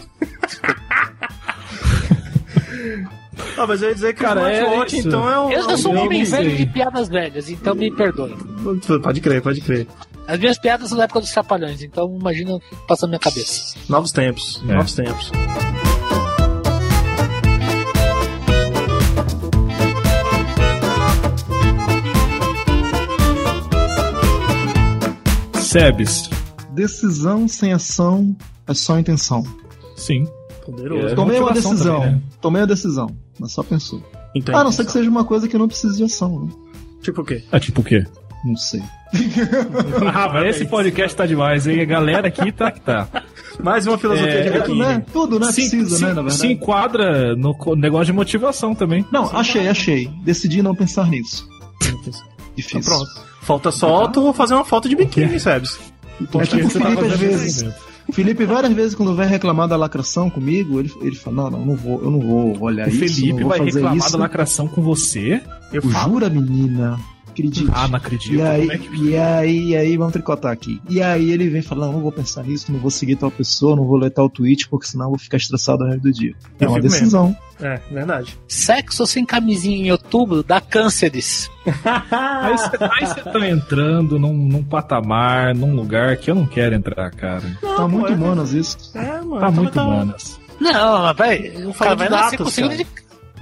Ah, 3.57 3.65
mas 3.65 3.81
eu 3.81 3.89
ia 3.89 3.95
dizer 3.95 4.13
que 4.13 4.21
Cara, 4.21 4.41
o 4.41 4.45
é 4.47 4.59
smartwatch, 4.59 4.97
isso. 4.97 5.07
então 5.07 5.29
é 5.29 5.39
um. 5.39 5.51
Eu, 5.51 5.69
eu 5.69 5.77
sou 5.77 5.93
um 5.93 5.99
homem 5.99 6.23
velho 6.23 6.55
de 6.57 6.65
piadas 6.65 7.07
velhas, 7.09 7.49
então 7.49 7.73
me 7.75 7.89
perdoe. 7.89 8.35
Pode 9.01 9.21
crer, 9.21 9.41
pode 9.41 9.61
crer. 9.61 9.87
As 10.27 10.37
minhas 10.39 10.57
piadas 10.59 10.89
são 10.89 10.97
da 10.97 11.05
época 11.05 11.21
dos 11.21 11.31
trapalhões, 11.31 11.81
então 11.81 12.15
imagina 12.19 12.53
o 12.55 12.59
que 12.59 12.75
passa 12.87 13.05
na 13.05 13.11
minha 13.11 13.19
cabeça. 13.19 13.75
Novos 13.89 14.11
tempos, 14.11 14.61
É. 14.67 14.73
novos 14.73 14.93
tempos. 14.93 15.31
Sebes. 25.59 26.29
Decisão 26.73 27.47
sem 27.47 27.73
ação 27.73 28.35
é 28.67 28.73
só 28.73 28.97
intenção. 28.99 29.43
Sim. 29.95 30.25
Poderoso. 30.65 31.07
É. 31.07 31.15
Tomei 31.15 31.39
uma 31.39 31.53
decisão. 31.53 31.95
também, 32.01 32.11
né? 32.15 32.21
Tomei 32.41 32.61
a 32.61 32.65
decisão, 32.65 33.09
mas 33.39 33.51
só 33.51 33.63
pensou. 33.63 34.01
Então, 34.35 34.55
A 34.57 34.63
não 34.63 34.71
ser 34.71 34.85
que 34.85 34.91
seja 34.91 35.09
uma 35.09 35.23
coisa 35.25 35.47
que 35.47 35.57
não 35.57 35.67
precise 35.67 35.97
de 35.97 36.03
ação, 36.03 36.45
né? 36.45 36.51
Tipo 37.01 37.21
o 37.21 37.25
quê? 37.25 37.43
É 37.51 37.59
tipo 37.59 37.81
o 37.81 37.83
quê? 37.83 38.05
Não 38.45 38.55
sei. 38.55 38.81
Ah, 40.13 40.29
mas 40.33 40.55
esse 40.55 40.65
podcast 40.65 41.15
tá 41.15 41.25
demais, 41.25 41.67
hein? 41.67 41.81
A 41.81 41.85
galera 41.85 42.27
aqui 42.27 42.51
tá 42.51 42.71
que 42.71 42.79
tá. 42.79 43.07
Mais 43.61 43.85
uma 43.85 43.97
filosofia 43.97 44.29
É, 44.31 44.41
de 44.43 44.49
Tudo, 44.51 44.59
biquíni. 44.61 44.79
né? 44.79 45.05
Tudo, 45.11 45.39
né? 45.39 45.47
Se- 45.47 45.53
Precisa, 45.61 45.95
se, 45.97 46.01
né? 46.03 46.07
Na 46.09 46.21
verdade. 46.21 46.37
se 46.37 46.47
enquadra 46.47 47.35
no 47.35 47.53
negócio 47.75 48.05
de 48.07 48.13
motivação 48.13 48.73
também. 48.73 49.05
Não, 49.11 49.25
achei, 49.35 49.67
achei. 49.67 50.07
Decidi 50.23 50.61
não 50.63 50.73
pensar 50.73 51.07
nisso. 51.07 51.45
Difícil. 52.55 52.81
Tá 52.81 52.89
pronto. 52.89 53.11
Falta 53.41 53.71
só 53.71 54.07
tu 54.07 54.31
fazer 54.33 54.53
uma 54.53 54.63
foto 54.65 54.87
de 54.87 54.95
biquíni, 54.95 55.39
Sebes. 55.39 55.77
É 56.21 56.23
tipo 56.23 56.37
o 56.37 56.45
Você 56.69 56.79
tá 56.79 56.85
Felipe 56.89 57.05
às 57.05 57.19
vezes. 57.19 57.65
O 58.11 58.13
Felipe, 58.13 58.43
várias 58.45 58.73
vezes, 58.73 58.93
quando 58.93 59.15
vai 59.15 59.25
reclamar 59.25 59.69
da 59.69 59.77
lacração 59.77 60.29
comigo, 60.29 60.79
ele, 60.81 60.91
ele 61.01 61.15
fala: 61.15 61.49
Não, 61.49 61.51
não, 61.59 61.65
não 61.67 61.75
vou, 61.77 62.01
eu 62.03 62.11
não 62.11 62.19
vou 62.19 62.59
olhar 62.61 62.85
O 62.85 62.89
isso. 62.89 62.99
Felipe 62.99 63.31
não 63.33 63.39
vou 63.39 63.49
vai 63.49 63.59
fazer 63.59 63.71
reclamar 63.71 63.97
isso. 63.97 64.11
da 64.11 64.17
lacração 64.17 64.67
com 64.67 64.81
você? 64.81 65.41
Eu 65.71 65.81
falo. 65.81 66.13
Jura, 66.15 66.29
menina? 66.29 66.99
Acredite. 67.31 67.71
Ah, 67.73 67.87
não 67.87 67.95
acredito. 67.95 68.35
E 68.35 68.41
aí, 68.41 68.61
Como 68.61 68.71
é 68.73 68.77
que... 68.77 69.03
e 69.05 69.17
aí, 69.17 69.63
e 69.69 69.75
aí, 69.75 69.97
vamos 69.97 70.13
tricotar 70.13 70.51
aqui. 70.51 70.81
E 70.89 71.01
aí 71.01 71.31
ele 71.31 71.49
vem 71.49 71.61
falar, 71.61 71.87
não, 71.87 71.93
não 71.93 72.01
vou 72.01 72.11
pensar 72.11 72.43
nisso, 72.43 72.71
não 72.71 72.79
vou 72.79 72.91
seguir 72.91 73.15
tal 73.15 73.31
pessoa, 73.31 73.75
não 73.75 73.85
vou 73.85 73.97
ler 73.97 74.09
tal 74.11 74.29
tweet, 74.29 74.67
porque 74.67 74.87
senão 74.87 75.05
eu 75.05 75.09
vou 75.11 75.19
ficar 75.19 75.37
estressado 75.37 75.83
no 75.83 75.89
resto 75.91 76.03
do 76.03 76.11
dia. 76.11 76.33
É 76.59 76.65
Eu 76.65 76.69
uma 76.69 76.75
fico 76.77 76.89
decisão. 76.89 77.35
É, 77.61 77.79
verdade. 77.91 78.37
Sexo 78.47 79.05
sem 79.05 79.23
camisinha 79.25 79.87
em 79.87 79.91
outubro 79.91 80.41
dá 80.43 80.59
cânceres. 80.59 81.49
Aí 82.11 82.57
você 82.57 82.69
aí 82.81 83.05
você 83.05 83.21
tá 83.21 83.47
entrando 83.47 84.17
num, 84.17 84.33
num 84.33 84.63
patamar, 84.63 85.53
num 85.53 85.75
lugar 85.75 86.17
que 86.17 86.31
eu 86.31 86.35
não 86.35 86.47
quero 86.47 86.73
entrar, 86.73 87.11
cara. 87.11 87.43
tá 87.61 87.87
muito 87.87 88.11
humanas 88.13 88.51
isso. 88.51 88.77
É, 88.95 89.21
mano. 89.21 89.39
Tá 89.39 89.51
muito 89.51 89.73
tá- 89.73 89.83
humanas. 89.85 90.39
Não, 90.59 91.13
mas 91.17 91.55
o 91.65 92.31
de 92.31 92.37
com 92.37 92.49
signo 92.49 92.69
cara. 92.69 92.83
de. 92.83 93.00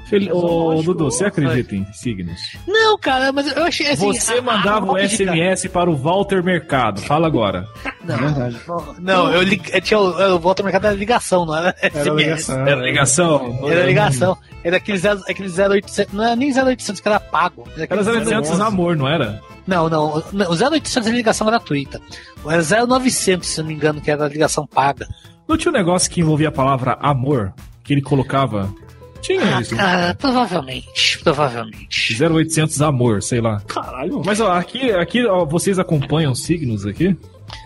Fel... 0.10 0.36
Ô, 0.36 0.82
Dudu, 0.82 1.06
você 1.06 1.26
acredita 1.26 1.76
em 1.76 1.86
signos? 1.94 2.58
Não, 2.68 2.98
cara, 2.98 3.32
mas 3.32 3.56
eu 3.56 3.64
achei 3.64 3.88
assim. 3.92 4.08
Você 4.08 4.42
mandava 4.42 4.92
o 4.92 4.98
SMS 4.98 5.68
para 5.68 5.90
o 5.90 5.96
Walter 5.96 6.44
Mercado. 6.44 7.02
Fala 7.02 7.28
agora. 7.28 7.68
É 8.10 8.16
verdade. 8.18 8.60
Não, 9.02 9.32
eu, 9.32 9.44
li... 9.44 9.62
eu 9.72 9.82
tinha 9.82 10.00
o, 10.00 10.06
ao 10.10 10.56
mercado 10.64 10.88
era 10.88 10.96
ligação, 10.96 11.46
não 11.46 11.56
era 11.56 11.76
Era 11.80 12.02
SMS. 12.02 12.18
ligação. 12.18 12.68
Era 12.68 12.82
ligação? 12.82 13.60
Era 13.68 13.86
ligação. 13.86 14.38
Era 14.64 14.78
aquele, 14.78 14.98
zero, 14.98 15.22
aquele 15.28 15.50
0800, 15.50 16.14
não 16.14 16.24
era 16.24 16.36
nem 16.36 16.52
0800 16.52 17.02
que 17.02 17.08
era 17.08 17.20
pago. 17.20 17.68
Era 17.76 17.84
Era 17.84 18.02
aquele 18.02 18.18
0800 18.18 18.60
amor, 18.62 18.96
não 18.96 19.08
era? 19.08 19.40
Não, 19.68 19.88
não. 19.88 20.16
O 20.16 20.72
0800 20.72 21.08
é 21.08 21.12
ligação 21.12 21.46
gratuita. 21.46 22.02
Era 22.48 22.88
0900, 22.88 23.48
se 23.48 23.60
não 23.60 23.68
me 23.68 23.76
engano, 23.76 24.02
que 24.02 24.10
era 24.10 24.28
ligação 24.28 24.66
paga. 24.66 25.08
Não 25.48 25.58
tinha 25.58 25.72
um 25.72 25.76
negócio 25.76 26.10
que 26.10 26.22
envolvia 26.22 26.50
a 26.50 26.52
palavra 26.52 26.98
amor? 27.00 27.54
Que 27.84 27.94
ele 27.94 28.02
colocava. 28.02 28.74
Tinha 29.22 29.58
Ah, 29.58 29.62
isso. 29.62 29.76
cara, 29.76 30.16
provavelmente. 30.16 31.20
Provavelmente. 31.24 32.16
0800 32.24 32.82
amor, 32.82 33.22
sei 33.22 33.42
lá. 33.42 33.62
Caralho. 33.68 34.22
Mas 34.26 34.40
ó, 34.40 34.52
aqui, 34.52 34.92
aqui 34.92 35.26
ó, 35.26 35.46
vocês 35.46 35.78
acompanham 35.80 36.34
signos 36.34 36.86
aqui? 36.86 37.16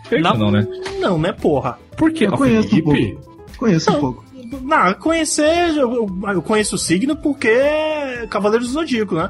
Creio 0.10 0.24
Não. 0.24 0.38
não, 0.38 0.52
né? 0.52 0.68
Não, 1.00 1.18
né, 1.18 1.32
porra? 1.32 1.78
Por 1.98 2.12
quê? 2.12 2.26
Eu 2.26 2.32
conheço 2.34 2.68
um 2.68 2.70
Felipe, 2.70 3.18
Conheço 3.58 3.92
um 3.92 4.00
pouco. 4.00 4.26
Não, 4.62 4.94
conhecer, 4.96 5.70
eu, 5.78 6.08
eu- 6.26 6.42
conheço 6.42 6.76
o 6.76 6.80
signo 6.80 7.16
porque 7.16 7.48
é 7.48 8.28
Cavaleiro 8.30 8.64
do 8.66 8.70
Zodíaco, 8.72 9.16
né? 9.16 9.30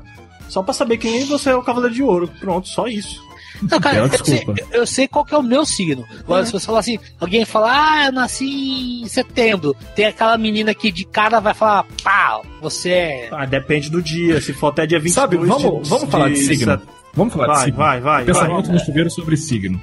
Só 0.49 0.61
pra 0.61 0.73
saber 0.73 0.97
quem 0.97 1.25
você 1.25 1.49
é 1.51 1.55
o 1.55 1.63
Cavaleiro 1.63 1.95
de 1.95 2.03
Ouro. 2.03 2.29
Pronto, 2.39 2.67
só 2.67 2.87
isso. 2.87 3.21
Não, 3.61 3.79
cara, 3.79 3.97
eu 3.97 4.25
sei, 4.25 4.45
eu 4.71 4.87
sei 4.87 5.07
qual 5.07 5.23
que 5.23 5.33
é 5.33 5.37
o 5.37 5.43
meu 5.43 5.65
signo. 5.65 6.05
Agora, 6.19 6.45
se 6.45 6.51
você 6.51 6.65
falar 6.65 6.79
assim, 6.79 6.99
alguém 7.19 7.45
falar, 7.45 8.01
ah, 8.01 8.05
eu 8.07 8.11
nasci 8.11 9.01
em 9.03 9.07
setembro, 9.07 9.75
tem 9.95 10.05
aquela 10.05 10.37
menina 10.37 10.73
que 10.73 10.91
de 10.91 11.05
cara 11.05 11.39
vai 11.39 11.53
falar, 11.53 11.85
pá, 12.03 12.41
você 12.61 12.89
é. 12.91 13.29
Ah, 13.31 13.45
depende 13.45 13.89
do 13.89 14.01
dia. 14.01 14.41
Se 14.41 14.51
for 14.53 14.67
até 14.67 14.85
dia 14.85 14.99
22 14.99 15.13
Sabe, 15.13 15.37
vamos, 15.37 15.83
de- 15.83 15.89
vamos 15.89 16.09
falar 16.09 16.29
de 16.29 16.37
signo. 16.37 16.71
set- 16.71 16.81
Vamos 17.15 17.31
falar 17.33 17.45
de 17.45 17.53
Vai, 17.53 17.63
signo. 17.65 17.77
vai, 17.77 18.01
vai. 18.01 18.25
Pensamento 18.25 18.65
vai. 18.67 18.75
no 18.75 18.79
chuveiro 18.83 19.09
sobre 19.11 19.37
signo. 19.37 19.79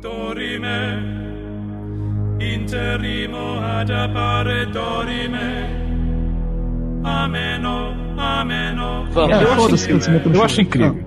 Dorime, 0.00 0.66
interimo 2.40 3.60
ad 3.60 3.92
appare 3.92 4.66
dorime. 4.66 5.79
Vamos. 9.12 9.30
É, 9.36 9.42
eu 9.44 9.52
acho 9.52 9.74
incrível. 9.74 10.20
Eu 10.34 10.44
acho 10.44 10.60
incrível. 10.60 11.04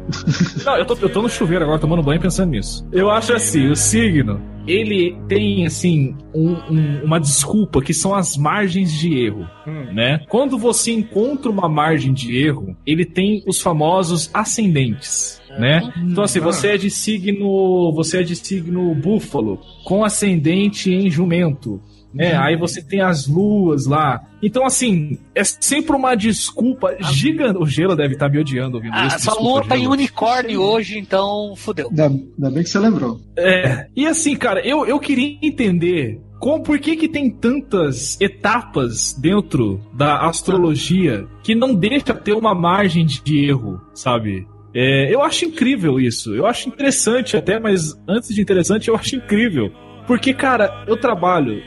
Não, 0.66 0.78
eu 0.78 0.86
tô, 0.86 0.98
eu 1.02 1.10
tô 1.10 1.22
no 1.22 1.30
chuveiro 1.30 1.64
agora 1.64 1.80
tomando 1.80 2.02
banho 2.04 2.20
pensando 2.20 2.50
nisso. 2.52 2.88
Eu 2.92 3.10
acho 3.12 3.34
assim, 3.34 3.68
o 3.70 3.76
signo, 3.76 4.42
ele 4.68 5.16
tem 5.28 5.66
assim 5.66 6.16
um- 6.34 6.56
um- 6.70 7.02
uma 7.04 7.20
desculpa 7.20 7.82
que 7.82 7.94
são 7.94 8.14
as 8.16 8.36
margens 8.38 8.92
de 8.92 9.18
erro, 9.18 9.48
né? 9.94 10.22
Quando 10.30 10.58
você 10.58 10.92
encontra 10.92 11.50
uma 11.52 11.70
margem 11.70 12.12
de 12.14 12.36
erro, 12.38 12.76
ele 12.86 13.06
tem 13.06 13.44
os 13.48 13.62
famosos 13.62 14.30
ascendentes. 14.34 15.42
Né? 15.60 15.82
Então 15.98 16.24
assim, 16.24 16.40
você 16.40 16.70
é 16.70 16.78
de 16.78 16.90
signo, 16.90 17.92
você 17.94 18.22
é 18.22 18.24
de 18.24 18.36
signo 18.36 18.96
búfalo, 18.96 19.60
com 19.84 20.04
ascendente 20.04 20.92
em 20.92 21.12
jumento, 21.12 21.80
né? 22.14 22.36
Aí 22.36 22.56
você 22.56 22.82
tem 22.82 23.02
as 23.02 23.28
luas 23.28 23.86
lá. 23.86 24.22
Então, 24.42 24.66
assim, 24.66 25.18
é 25.34 25.44
sempre 25.44 25.96
uma 25.96 26.16
desculpa 26.16 26.96
gigante. 27.12 27.58
O 27.58 27.66
Gelo 27.66 27.96
deve 27.96 28.14
estar 28.14 28.30
me 28.30 28.40
odiando 28.40 28.78
ouvindo 28.78 28.94
Ah, 28.94 29.08
isso. 29.08 29.18
desculpa, 29.18 29.42
lua 29.42 29.66
tá 29.66 29.78
em 29.78 29.88
unicórnio 29.88 30.62
hoje, 30.62 31.00
então 31.00 31.54
fudeu. 31.56 31.90
Ainda, 31.90 32.06
ainda 32.08 32.52
bem 32.52 32.64
que 32.64 32.70
você 32.70 32.80
lembrou. 32.80 33.20
É. 33.38 33.88
E 33.96 34.06
assim, 34.06 34.36
cara, 34.36 34.66
eu, 34.66 34.86
eu 34.86 35.00
queria 35.00 35.38
entender 35.42 36.20
como, 36.40 36.62
por 36.62 36.78
que, 36.78 36.98
que 36.98 37.08
tem 37.08 37.30
tantas 37.32 38.20
etapas 38.20 39.14
dentro 39.14 39.80
da 39.94 40.28
astrologia 40.28 41.26
que 41.42 41.56
não 41.56 41.74
deixa 41.74 42.14
ter 42.14 42.34
uma 42.34 42.54
margem 42.54 43.06
de 43.06 43.46
erro, 43.46 43.80
sabe? 43.94 44.46
É, 44.76 45.14
eu 45.14 45.22
acho 45.22 45.46
incrível 45.46 46.00
isso. 46.00 46.36
Eu 46.36 46.46
acho 46.46 46.68
interessante 46.68 47.38
até, 47.38 47.60
mas 47.60 47.96
antes 48.08 48.34
de 48.34 48.42
interessante, 48.42 48.90
eu 48.90 48.96
acho 48.96 49.16
incrível. 49.16 49.72
Porque, 50.08 50.34
cara, 50.34 50.84
eu 50.88 50.98
trabalho. 50.98 51.64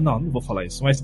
Não, 0.00 0.20
não 0.20 0.30
vou 0.30 0.42
falar 0.42 0.64
isso, 0.64 0.82
mas. 0.82 1.02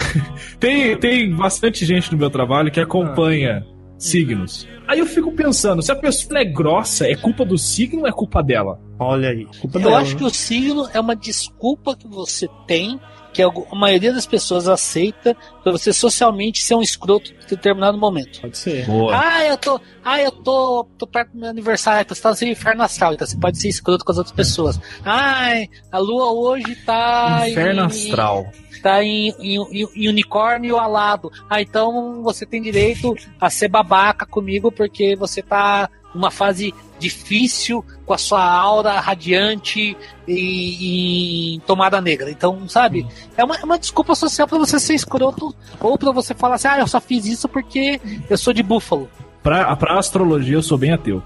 tem, 0.58 0.96
tem 0.98 1.34
bastante 1.34 1.84
gente 1.84 2.10
no 2.12 2.18
meu 2.18 2.30
trabalho 2.30 2.70
que 2.70 2.80
acompanha 2.80 3.66
signos. 3.98 4.66
Aí 4.86 4.98
eu 4.98 5.06
fico 5.06 5.32
pensando, 5.32 5.82
se 5.82 5.90
a 5.90 5.96
pessoa 5.96 6.38
é 6.38 6.44
grossa, 6.44 7.08
é 7.08 7.16
culpa 7.16 7.44
do 7.44 7.58
signo 7.58 8.02
ou 8.02 8.06
é 8.06 8.12
culpa 8.12 8.42
dela? 8.42 8.80
Olha 8.98 9.30
aí. 9.30 9.46
Culpa 9.60 9.78
Eu 9.78 9.82
dela, 9.82 9.98
acho 9.98 10.12
né? 10.12 10.18
que 10.18 10.24
o 10.24 10.30
signo 10.30 10.88
é 10.92 11.00
uma 11.00 11.16
desculpa 11.16 11.96
que 11.96 12.06
você 12.06 12.48
tem, 12.66 13.00
que 13.36 13.42
a 13.42 13.74
maioria 13.74 14.12
das 14.14 14.24
pessoas 14.24 14.66
aceita, 14.66 15.36
pra 15.62 15.70
você 15.70 15.92
socialmente 15.92 16.62
ser 16.62 16.74
um 16.74 16.80
escroto 16.80 17.30
em 17.32 17.46
determinado 17.48 17.98
momento. 17.98 18.40
Pode 18.40 18.56
ser. 18.56 18.86
Boa. 18.86 19.14
Ah, 19.14 19.44
eu 19.44 19.56
tô. 19.58 19.78
Ah, 20.02 20.20
eu 20.22 20.30
tô, 20.32 20.86
tô 20.96 21.06
perto 21.06 21.32
do 21.32 21.38
meu 21.38 21.50
aniversário, 21.50 22.08
você 22.08 22.22
tá 22.22 22.30
no 22.30 22.36
seu 22.36 22.48
inferno 22.48 22.82
astral, 22.82 23.12
então 23.12 23.26
você 23.26 23.36
pode 23.36 23.58
ser 23.60 23.68
escroto 23.68 24.04
com 24.04 24.12
as 24.12 24.18
outras 24.18 24.34
pessoas. 24.34 24.80
Ai, 25.04 25.68
a 25.92 25.98
lua 25.98 26.32
hoje 26.32 26.74
tá. 26.86 27.48
Inferno 27.48 27.82
em- 27.82 27.86
astral. 27.86 28.46
Tá 28.82 29.02
em, 29.02 29.34
em, 29.40 29.56
em- 29.82 29.88
em 29.96 30.08
unicórnio 30.08 30.78
alado. 30.78 31.30
Ah, 31.50 31.60
então 31.60 32.22
você 32.22 32.46
tem 32.46 32.62
direito 32.62 33.14
a 33.40 33.50
ser 33.50 33.68
babaca 33.68 34.24
comigo 34.24 34.70
porque 34.72 35.16
você 35.16 35.42
tá 35.42 35.88
numa 36.16 36.30
fase 36.30 36.74
difícil 36.98 37.84
com 38.04 38.14
a 38.14 38.18
sua 38.18 38.42
aura 38.42 38.98
radiante 39.00 39.96
e, 40.26 41.56
e 41.56 41.60
tomada 41.60 42.00
negra. 42.00 42.30
Então, 42.30 42.68
sabe? 42.68 43.06
É 43.36 43.44
uma, 43.44 43.56
é 43.56 43.64
uma 43.64 43.78
desculpa 43.78 44.14
social 44.14 44.48
pra 44.48 44.58
você 44.58 44.78
ser 44.80 44.94
escroto 44.94 45.54
ou 45.80 45.98
pra 45.98 46.10
você 46.12 46.34
falar 46.34 46.56
assim, 46.56 46.68
ah, 46.68 46.78
eu 46.80 46.86
só 46.86 47.00
fiz 47.00 47.26
isso 47.26 47.48
porque 47.48 48.00
eu 48.28 48.38
sou 48.38 48.52
de 48.52 48.62
búfalo. 48.62 49.08
Pra, 49.42 49.76
pra 49.76 49.98
astrologia, 49.98 50.54
eu 50.56 50.62
sou 50.62 50.76
bem 50.78 50.92
ateu. 50.92 51.22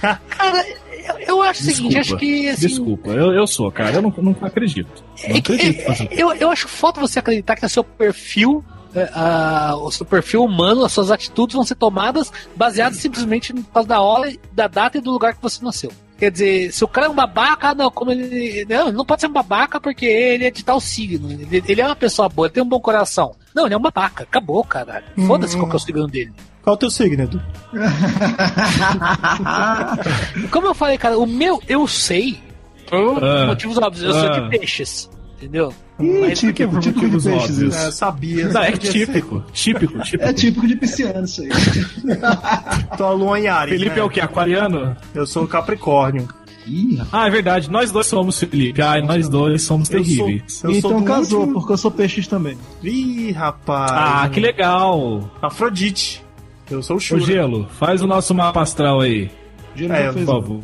Cara, 0.00 0.64
eu, 1.08 1.18
eu 1.26 1.42
acho 1.42 1.62
o 1.62 1.64
seguinte, 1.64 1.98
acho 1.98 2.16
que 2.16 2.48
assim, 2.48 2.66
Desculpa, 2.68 3.10
eu, 3.10 3.32
eu 3.32 3.46
sou, 3.46 3.70
cara. 3.72 3.96
Eu 3.96 4.02
não, 4.02 4.12
não 4.18 4.36
acredito. 4.42 5.04
Não 5.26 5.34
É 5.36 5.38
acredito. 5.38 5.80
é- 5.80 6.04
é- 6.04 6.08
eu, 6.22 6.32
eu 6.34 6.50
acho 6.50 6.68
foda 6.68 7.00
você 7.00 7.18
acreditar 7.18 7.56
que 7.56 7.64
o 7.64 7.68
seu 7.68 7.82
perfil, 7.84 8.64
é, 8.64 8.77
a- 9.14 9.74
o 9.76 9.90
seu 9.90 10.04
perfil 10.06 10.44
humano, 10.44 10.84
as 10.84 10.92
suas 10.92 11.10
atitudes 11.10 11.54
vão 11.54 11.64
ser 11.64 11.74
tomadas 11.76 12.30
baseadas 12.56 12.98
simplesmente 12.98 13.52
por 13.54 13.64
causa 13.72 13.88
da 13.88 14.00
hora, 14.00 14.32
da 14.52 14.66
data 14.68 14.98
e 14.98 15.00
do 15.00 15.10
lugar 15.10 15.34
que 15.34 15.42
você 15.42 15.64
nasceu. 15.64 15.90
Quer 16.18 16.32
dizer, 16.32 16.72
se 16.72 16.82
o 16.82 16.88
cara 16.88 17.06
é 17.06 17.10
um 17.10 17.14
babaca, 17.14 17.68
ah, 17.68 17.74
não, 17.76 17.92
como 17.92 18.10
ele. 18.10 18.66
Não, 18.68 18.88
ele 18.88 18.96
não 18.96 19.04
pode 19.04 19.20
ser 19.20 19.28
um 19.28 19.32
babaca 19.32 19.80
porque 19.80 20.04
ele 20.04 20.46
é 20.46 20.50
de 20.50 20.64
tal 20.64 20.80
signo. 20.80 21.30
Ele, 21.30 21.62
ele 21.68 21.80
é 21.80 21.86
uma 21.86 21.94
pessoa 21.94 22.28
boa, 22.28 22.48
ele 22.48 22.54
tem 22.54 22.62
um 22.62 22.68
bom 22.68 22.80
coração. 22.80 23.36
Não, 23.54 23.66
ele 23.66 23.74
é 23.74 23.78
um 23.78 23.80
babaca. 23.80 24.24
Acabou, 24.24 24.64
caralho. 24.64 25.04
Foda-se 25.28 25.56
qual 25.56 25.68
que 25.68 25.74
é 25.74 25.76
o 25.76 25.80
signo 25.80 26.08
dele. 26.08 26.32
Qual 26.60 26.74
é 26.74 26.76
o 26.76 26.78
teu 26.78 26.90
signo, 26.90 27.22
Edu? 27.22 27.40
Como 30.50 30.66
eu 30.66 30.74
falei, 30.74 30.98
cara, 30.98 31.18
o 31.18 31.26
meu 31.26 31.62
eu 31.68 31.86
sei. 31.86 32.40
Por 32.88 33.22
Ah. 33.22 33.46
motivos 33.46 33.76
óbvios. 33.78 34.02
Eu 34.04 34.12
sou 34.12 34.28
Ah. 34.28 34.40
de 34.40 34.48
peixes. 34.58 35.08
Entendeu? 35.38 35.72
Ih, 36.00 36.20
Mas 36.20 36.38
típico, 36.40 36.72
por 36.72 36.80
típico 36.80 37.06
de 37.08 37.12
peixes 37.22 37.50
óbvios? 37.50 37.74
isso. 37.74 37.86
É, 37.86 37.90
sabia. 37.92 38.48
Não, 38.48 38.60
é 38.62 38.72
típico. 38.72 39.44
Típico, 39.52 40.00
típico. 40.00 40.24
É 40.24 40.32
típico 40.32 40.66
de 40.66 40.76
pisciano 40.76 41.24
isso 41.24 41.42
aí. 41.42 41.48
Em 43.38 43.46
Ares. 43.46 43.72
Felipe 43.74 43.94
né? 43.96 44.00
é 44.00 44.02
o 44.04 44.10
que? 44.10 44.20
Aquariano? 44.20 44.96
Eu 45.14 45.26
sou 45.26 45.46
Capricórnio. 45.46 46.26
Ih, 46.66 46.96
rapaz. 46.96 47.08
Ah, 47.12 47.26
é 47.26 47.30
verdade. 47.30 47.70
Nós 47.70 47.90
dois 47.92 48.06
somos, 48.06 48.38
Felipe. 48.38 48.82
Ah, 48.82 49.00
nós 49.00 49.28
dois 49.28 49.62
somos 49.62 49.88
Eu 49.90 50.04
sou- 50.04 50.16
terríveis. 50.26 50.52
Sou 50.52 50.70
então 50.72 51.02
casou, 51.04 51.40
último- 51.40 51.54
porque 51.60 51.72
eu 51.72 51.78
sou 51.78 51.90
peixes 51.90 52.26
também. 52.26 52.58
Ih, 52.82 53.30
rapaz. 53.32 53.92
Ah, 53.94 54.28
que 54.28 54.40
legal. 54.40 55.30
Afrodite. 55.40 56.22
Eu 56.70 56.82
sou 56.82 56.96
o 56.96 57.00
Shura. 57.00 57.20
Gelo, 57.22 57.66
faz 57.78 58.02
o 58.02 58.06
nosso 58.06 58.34
mapa 58.34 58.60
astral 58.60 59.00
aí, 59.00 59.30
É, 59.86 60.12
por 60.12 60.24
favor. 60.24 60.60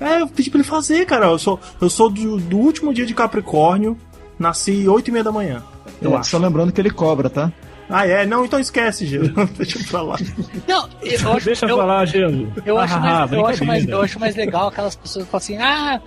É, 0.00 0.20
eu 0.22 0.26
pedi 0.28 0.50
pra 0.50 0.60
ele 0.60 0.68
fazer, 0.68 1.04
cara. 1.06 1.26
Eu 1.26 1.38
sou, 1.38 1.58
eu 1.80 1.88
sou 1.90 2.08
do, 2.10 2.36
do 2.38 2.58
último 2.58 2.92
dia 2.94 3.06
de 3.06 3.14
Capricórnio. 3.14 3.96
Nasci 4.38 4.88
8 4.88 5.08
e 5.08 5.10
meia 5.12 5.24
da 5.24 5.32
manhã. 5.32 5.62
Eu 6.00 6.14
É, 6.14 6.16
acho. 6.16 6.30
só 6.30 6.38
lembrando 6.38 6.72
que 6.72 6.80
ele 6.80 6.90
cobra, 6.90 7.28
tá? 7.28 7.52
Ah, 7.88 8.06
é? 8.06 8.24
Não, 8.24 8.44
então 8.44 8.58
esquece, 8.58 9.04
Gelo. 9.04 9.28
Deixa 9.58 9.78
pra 9.90 10.00
lá. 10.02 10.16
Não, 10.66 10.88
eu 11.02 11.32
acho, 11.36 11.44
Deixa 11.44 11.66
eu 11.66 11.76
falar, 11.76 12.06
Gelo. 12.06 12.50
Eu 12.64 12.78
acho, 12.78 12.94
Ah, 12.94 13.00
mais, 13.00 13.32
eu, 13.32 13.46
acho 13.46 13.64
mais, 13.64 13.88
eu 13.88 14.00
acho 14.00 14.20
mais 14.20 14.36
legal 14.36 14.68
aquelas 14.68 14.94
pessoas 14.96 15.24
que 15.26 15.30
falam 15.30 15.42
assim, 15.42 15.56
ah, 15.58 16.00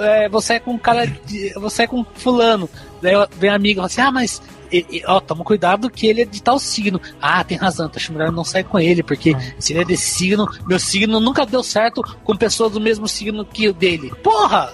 é, 0.00 0.28
você 0.28 0.54
é 0.54 0.58
com 0.60 0.72
um 0.72 0.78
cara 0.78 1.06
de, 1.06 1.52
você 1.60 1.82
é 1.82 1.86
com 1.86 2.04
fulano. 2.14 2.68
Daí 3.02 3.14
vem 3.38 3.50
a 3.50 3.54
amiga 3.54 3.72
e 3.72 3.76
fala 3.76 3.86
assim, 3.86 4.00
ah, 4.00 4.10
mas 4.10 4.42
e- 4.70 4.86
e, 4.90 5.02
ó, 5.06 5.20
toma 5.20 5.44
cuidado 5.44 5.88
que 5.90 6.06
ele 6.06 6.22
é 6.22 6.24
de 6.24 6.42
tal 6.42 6.58
signo. 6.58 7.00
Ah, 7.20 7.42
tem 7.44 7.56
razão, 7.56 7.90
acho 7.94 8.12
melhor 8.12 8.32
não 8.32 8.44
sair 8.44 8.64
com 8.64 8.78
ele, 8.78 9.02
porque 9.02 9.34
se 9.58 9.72
ele 9.72 9.80
é 9.82 9.84
desse 9.84 10.10
signo, 10.10 10.46
meu 10.66 10.78
signo 10.78 11.20
nunca 11.20 11.44
deu 11.46 11.62
certo 11.62 12.02
com 12.24 12.36
pessoas 12.36 12.72
do 12.72 12.80
mesmo 12.80 13.06
signo 13.08 13.44
que 13.44 13.68
o 13.68 13.74
dele. 13.74 14.12
Porra! 14.22 14.72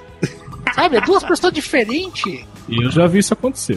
Sabe, 0.75 0.97
é 0.97 1.01
duas 1.01 1.23
pessoas 1.25 1.53
diferentes. 1.53 2.45
E 2.69 2.83
eu 2.85 2.91
já 2.91 3.07
vi 3.07 3.19
isso 3.19 3.35
acontecer. 3.35 3.77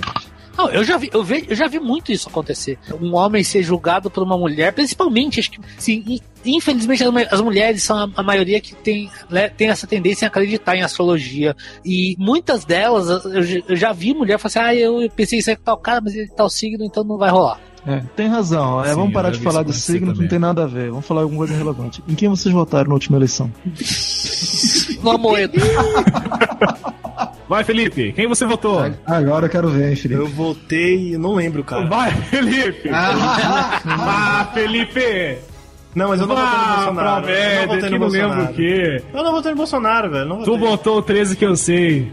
Não, 0.57 0.69
eu 0.69 0.83
já 0.83 0.97
vi, 0.97 1.09
eu, 1.13 1.23
ve- 1.23 1.45
eu 1.49 1.55
já 1.55 1.67
vi 1.67 1.79
muito 1.79 2.11
isso 2.11 2.29
acontecer. 2.29 2.77
Um 3.01 3.13
homem 3.15 3.43
ser 3.43 3.61
julgado 3.63 4.09
por 4.09 4.23
uma 4.23 4.37
mulher, 4.37 4.71
principalmente, 4.73 5.39
acho 5.39 5.51
que, 5.51 5.59
sim, 5.77 6.03
in- 6.07 6.19
infelizmente 6.45 7.03
as, 7.03 7.11
mu- 7.11 7.27
as 7.29 7.41
mulheres 7.41 7.83
são 7.83 8.11
a, 8.15 8.23
maioria 8.23 8.59
que 8.61 8.73
tem, 8.75 9.09
né, 9.29 9.49
tem 9.49 9.69
essa 9.69 9.85
tendência 9.85 10.25
a 10.25 10.29
acreditar 10.29 10.75
em 10.75 10.81
astrologia. 10.81 11.55
E 11.83 12.15
muitas 12.17 12.63
delas, 12.65 13.07
eu, 13.25 13.43
já- 13.43 13.91
vi 13.93 14.13
mulher 14.13 14.37
falar 14.39 14.47
assim, 14.47 14.59
ah, 14.59 14.75
eu, 14.75 15.09
pensei 15.15 15.39
isso 15.39 15.49
é 15.51 15.55
tal 15.55 15.77
cara, 15.77 16.01
mas 16.01 16.15
ele 16.15 16.25
é 16.31 16.35
tal 16.35 16.49
signo, 16.49 16.83
então 16.85 17.03
não 17.03 17.17
vai 17.17 17.29
rolar. 17.29 17.59
É, 17.87 18.01
tem 18.15 18.27
razão. 18.27 18.83
É, 18.83 18.89
Sim, 18.89 18.95
vamos 18.95 19.13
parar 19.13 19.29
de 19.29 19.39
falar 19.39 19.61
de 19.61 19.71
signo 19.73 20.11
que 20.11 20.21
não 20.21 20.27
tem 20.27 20.39
nada 20.39 20.63
a 20.63 20.65
ver. 20.65 20.89
Vamos 20.89 21.05
falar 21.05 21.21
alguma 21.21 21.37
coisa 21.45 21.53
relevante. 21.55 22.03
Em 22.09 22.15
quem 22.15 22.27
vocês 22.27 22.51
votaram 22.51 22.87
na 22.87 22.95
última 22.95 23.17
eleição? 23.17 23.51
No 25.03 25.11
Amoedo. 25.11 25.53
Vai, 27.47 27.63
Felipe, 27.63 28.11
quem 28.13 28.27
você 28.27 28.45
votou? 28.45 28.79
Agora 29.05 29.45
eu 29.45 29.49
quero 29.49 29.67
ver, 29.69 29.89
hein, 29.89 29.95
Felipe. 29.95 30.19
Eu 30.19 30.27
votei, 30.27 31.13
eu 31.15 31.19
não 31.19 31.35
lembro, 31.35 31.63
cara. 31.63 31.85
Vai, 31.85 32.11
Felipe! 32.11 32.89
Ah, 32.91 33.81
Ah, 33.85 34.49
Felipe! 34.53 35.37
Não, 35.93 36.09
mas 36.09 36.19
eu 36.19 36.27
não 36.27 36.35
votei 36.35 36.49
no 36.51 36.55
Ah, 36.63 36.75
Bolsonaro. 36.75 37.23
pra 37.23 37.31
eu 37.33 37.59
não 37.67 37.67
votei 37.75 37.89
no 37.89 37.99
não 37.99 38.07
lembro 38.07 38.27
Bolsonaro. 38.29 38.51
o 38.51 38.55
quê. 38.55 39.03
Eu 39.13 39.23
não 39.23 39.31
votei 39.31 39.51
no 39.51 39.57
Bolsonaro, 39.57 40.09
velho. 40.11 40.25
Não 40.25 40.37
Tu 40.43 40.51
votei. 40.51 40.67
botou 40.67 40.97
o 40.97 41.01
13 41.01 41.35
que 41.37 41.45
eu 41.45 41.55
sei. 41.55 42.11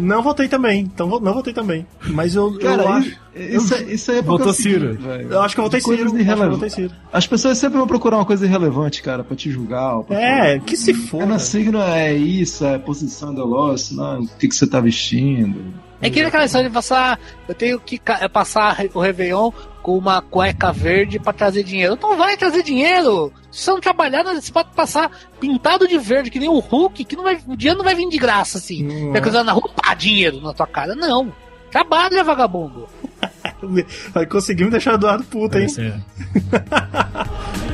Não 0.00 0.22
votei 0.22 0.48
também. 0.48 0.80
Então 0.82 1.08
não 1.20 1.34
votei 1.34 1.52
também. 1.52 1.86
Mas 2.08 2.34
eu, 2.34 2.52
eu 2.54 2.58
Cara, 2.58 2.88
acho. 2.94 3.08
isso, 3.08 3.18
isso, 3.36 3.74
é- 3.74 3.82
isso 3.84 4.10
aí 4.10 4.18
é 4.18 4.22
por 4.22 4.38
Votou 4.38 4.52
Ciro. 4.52 4.94
velho. 4.94 5.32
Eu 5.32 5.42
acho 5.42 5.54
que 5.54 5.60
eu 5.60 5.64
votei 5.64 5.80
Ciro. 5.80 5.94
Acho 5.94 6.14
que 6.14 6.30
eu 6.30 6.50
votei 6.50 6.70
Ciro. 6.70 6.92
As 7.12 7.26
pessoas 7.26 7.58
sempre 7.58 7.78
vão 7.78 7.86
procurar 7.86 8.16
uma 8.18 8.24
coisa 8.24 8.44
irrelevante, 8.46 9.02
cara, 9.02 9.22
pra 9.24 9.36
te 9.36 9.50
julgar. 9.50 10.02
pra 10.02 10.20
É, 10.20 10.58
que 10.58 10.76
se 10.76 10.92
for. 10.94 11.20
Cada 11.20 11.38
signo 11.38 11.78
é 11.80 12.14
isso, 12.14 12.64
é 12.64 12.78
posição 12.78 13.32
ideológica, 13.32 13.94
não, 13.94 14.22
o 14.22 14.28
que, 14.38 14.48
que 14.48 14.54
você 14.54 14.66
tá 14.66 14.80
vestindo. 14.80 15.62
É 16.06 16.10
que 16.10 16.20
aquela 16.20 16.44
história 16.44 16.68
de 16.68 16.74
passar. 16.74 17.18
Eu 17.48 17.54
tenho 17.54 17.80
que 17.80 17.98
ca- 17.98 18.28
passar 18.28 18.78
o 18.92 19.00
Réveillon 19.00 19.50
com 19.82 19.96
uma 19.98 20.20
cueca 20.22 20.72
verde 20.72 21.18
pra 21.18 21.32
trazer 21.32 21.62
dinheiro. 21.62 21.94
Então 21.94 22.16
vai 22.16 22.36
trazer 22.36 22.62
dinheiro! 22.62 23.32
Se 23.50 23.62
você 23.64 23.70
não 23.70 23.80
trabalhar, 23.80 24.22
você 24.22 24.50
pode 24.52 24.70
passar 24.74 25.10
pintado 25.40 25.86
de 25.88 25.98
verde, 25.98 26.30
que 26.30 26.38
nem 26.40 26.48
o 26.48 26.58
Hulk, 26.58 27.04
que 27.04 27.16
não 27.16 27.22
vai, 27.24 27.38
o 27.46 27.56
dinheiro 27.56 27.78
não 27.78 27.84
vai 27.84 27.94
vir 27.94 28.08
de 28.08 28.18
graça 28.18 28.58
assim. 28.58 28.82
Não 28.82 29.10
Vai 29.10 29.18
é. 29.18 29.20
cruzar 29.22 29.44
na 29.44 29.52
rua, 29.52 29.70
pá, 29.74 29.94
dinheiro 29.94 30.40
na 30.40 30.52
tua 30.52 30.66
cara. 30.66 30.94
Não. 30.94 31.32
Trabalha, 31.70 32.22
vagabundo. 32.22 32.86
Vai 34.12 34.26
conseguir 34.26 34.64
me 34.64 34.70
deixar 34.70 34.92
o 34.92 34.94
Eduardo 34.94 35.24
puto, 35.24 35.58
hein? 35.58 35.66
Parece- 35.74 36.04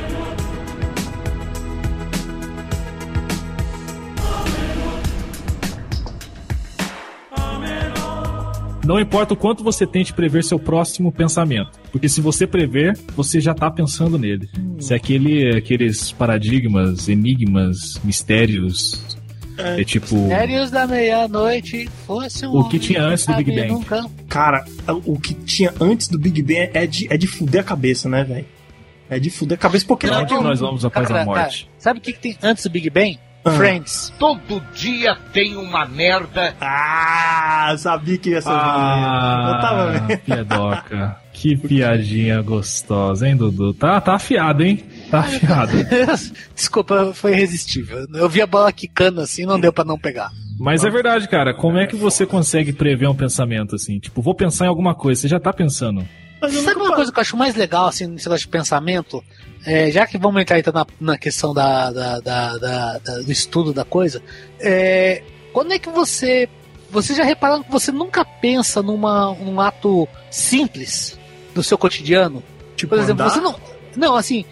Não 8.84 8.98
importa 8.98 9.34
o 9.34 9.36
quanto 9.36 9.62
você 9.62 9.86
tente 9.86 10.12
prever 10.12 10.42
seu 10.42 10.58
próximo 10.58 11.12
pensamento. 11.12 11.78
Porque 11.92 12.08
se 12.08 12.20
você 12.20 12.46
prever, 12.46 12.98
você 13.14 13.40
já 13.40 13.54
tá 13.54 13.70
pensando 13.70 14.18
nele. 14.18 14.48
Se 14.78 14.94
aquele, 14.94 15.56
aqueles 15.56 16.12
paradigmas, 16.12 17.08
enigmas, 17.08 18.00
mistérios. 18.02 19.18
É, 19.58 19.84
tipo. 19.84 20.16
Mistérios 20.16 20.70
da 20.70 20.86
meia-noite 20.86 21.88
fosse 22.06 22.46
um 22.46 22.56
O 22.56 22.68
que 22.68 22.78
tinha 22.78 23.02
antes 23.02 23.26
do 23.26 23.34
Big 23.34 23.52
Bang. 23.52 23.84
Cara, 24.28 24.64
o 25.04 25.18
que 25.20 25.34
tinha 25.34 25.72
antes 25.80 26.08
do 26.08 26.18
Big 26.18 26.42
Bang 26.42 26.70
é 26.72 26.86
de, 26.86 27.12
é 27.12 27.16
de 27.18 27.26
fuder 27.26 27.60
a 27.60 27.64
cabeça, 27.64 28.08
né, 28.08 28.24
velho? 28.24 28.46
É 29.10 29.18
de 29.18 29.28
fuder 29.28 29.58
a 29.58 29.60
cabeça 29.60 29.84
porque 29.86 30.06
Pra 30.06 30.16
não 30.16 30.22
onde 30.22 30.34
nós 30.34 30.60
vamos 30.60 30.84
após 30.84 31.06
Cara, 31.06 31.22
a 31.22 31.24
morte? 31.24 31.64
cara, 31.64 31.72
sabe 31.78 31.98
o 31.98 32.02
que, 32.02 32.12
que 32.12 32.20
tem 32.20 32.36
antes 32.42 32.64
do 32.64 32.70
Big 32.70 32.88
Bang? 32.88 33.18
Ah. 33.44 33.50
Friends. 33.52 34.12
Todo 34.18 34.62
dia 34.74 35.16
tem 35.32 35.56
uma 35.56 35.86
merda. 35.86 36.54
Ah, 36.60 37.74
sabia 37.78 38.18
que 38.18 38.30
ia 38.30 38.40
ser 38.42 38.50
Ah, 38.50 39.52
Eu 39.54 39.60
tava 39.60 39.92
vendo. 39.92 40.18
piadoca. 40.20 41.16
Que 41.32 41.56
piadinha 41.56 42.42
gostosa, 42.42 43.26
hein, 43.26 43.34
Dudu? 43.36 43.72
Tá, 43.72 43.98
tá 44.00 44.14
afiado, 44.14 44.62
hein? 44.62 44.84
Tá 45.10 45.20
afiado. 45.20 45.72
Desculpa, 46.54 47.12
foi 47.14 47.32
irresistível. 47.32 48.06
Eu 48.12 48.28
vi 48.28 48.42
a 48.42 48.46
bola 48.46 48.70
quicando 48.72 49.22
assim, 49.22 49.46
não 49.46 49.58
deu 49.58 49.72
pra 49.72 49.84
não 49.84 49.98
pegar. 49.98 50.30
Mas 50.58 50.84
é 50.84 50.90
verdade, 50.90 51.26
cara. 51.26 51.54
Como 51.54 51.78
é 51.78 51.86
que 51.86 51.96
você 51.96 52.26
consegue 52.26 52.74
prever 52.74 53.08
um 53.08 53.14
pensamento 53.14 53.74
assim? 53.74 53.98
Tipo, 53.98 54.20
vou 54.20 54.34
pensar 54.34 54.66
em 54.66 54.68
alguma 54.68 54.94
coisa. 54.94 55.22
Você 55.22 55.28
já 55.28 55.40
tá 55.40 55.50
pensando. 55.50 56.06
Sabe 56.40 56.80
uma 56.80 56.94
coisa 56.94 57.12
que 57.12 57.18
eu 57.18 57.20
acho 57.20 57.36
mais 57.36 57.54
legal, 57.54 57.86
assim, 57.86 58.06
nesse 58.06 58.26
negócio 58.26 58.46
de 58.46 58.48
pensamento? 58.50 59.22
É, 59.66 59.90
já 59.90 60.06
que 60.06 60.16
vamos 60.16 60.40
entrar 60.40 60.58
então 60.58 60.72
na, 60.72 60.86
na 60.98 61.18
questão 61.18 61.52
da, 61.52 61.90
da- 61.90 62.20
da- 62.20 62.56
da- 62.58 62.98
do 63.18 63.30
estudo 63.30 63.72
da 63.74 63.84
coisa, 63.84 64.22
é, 64.58 65.22
quando 65.52 65.72
é 65.72 65.78
que 65.78 65.90
você. 65.90 66.48
Você 66.90 67.14
já 67.14 67.22
repararam 67.22 67.62
que 67.62 67.70
você 67.70 67.92
nunca 67.92 68.24
pensa 68.24 68.82
numa, 68.82 69.32
num 69.34 69.60
ato 69.60 70.08
simples 70.30 71.16
do 71.54 71.62
seu 71.62 71.78
cotidiano? 71.78 72.42
Tipo, 72.74 72.96
Por 72.96 72.98
exemplo, 73.02 73.22
andar? 73.22 73.34
você 73.34 73.40
não. 73.40 73.54
Não, 73.96 74.16
assim, 74.16 74.44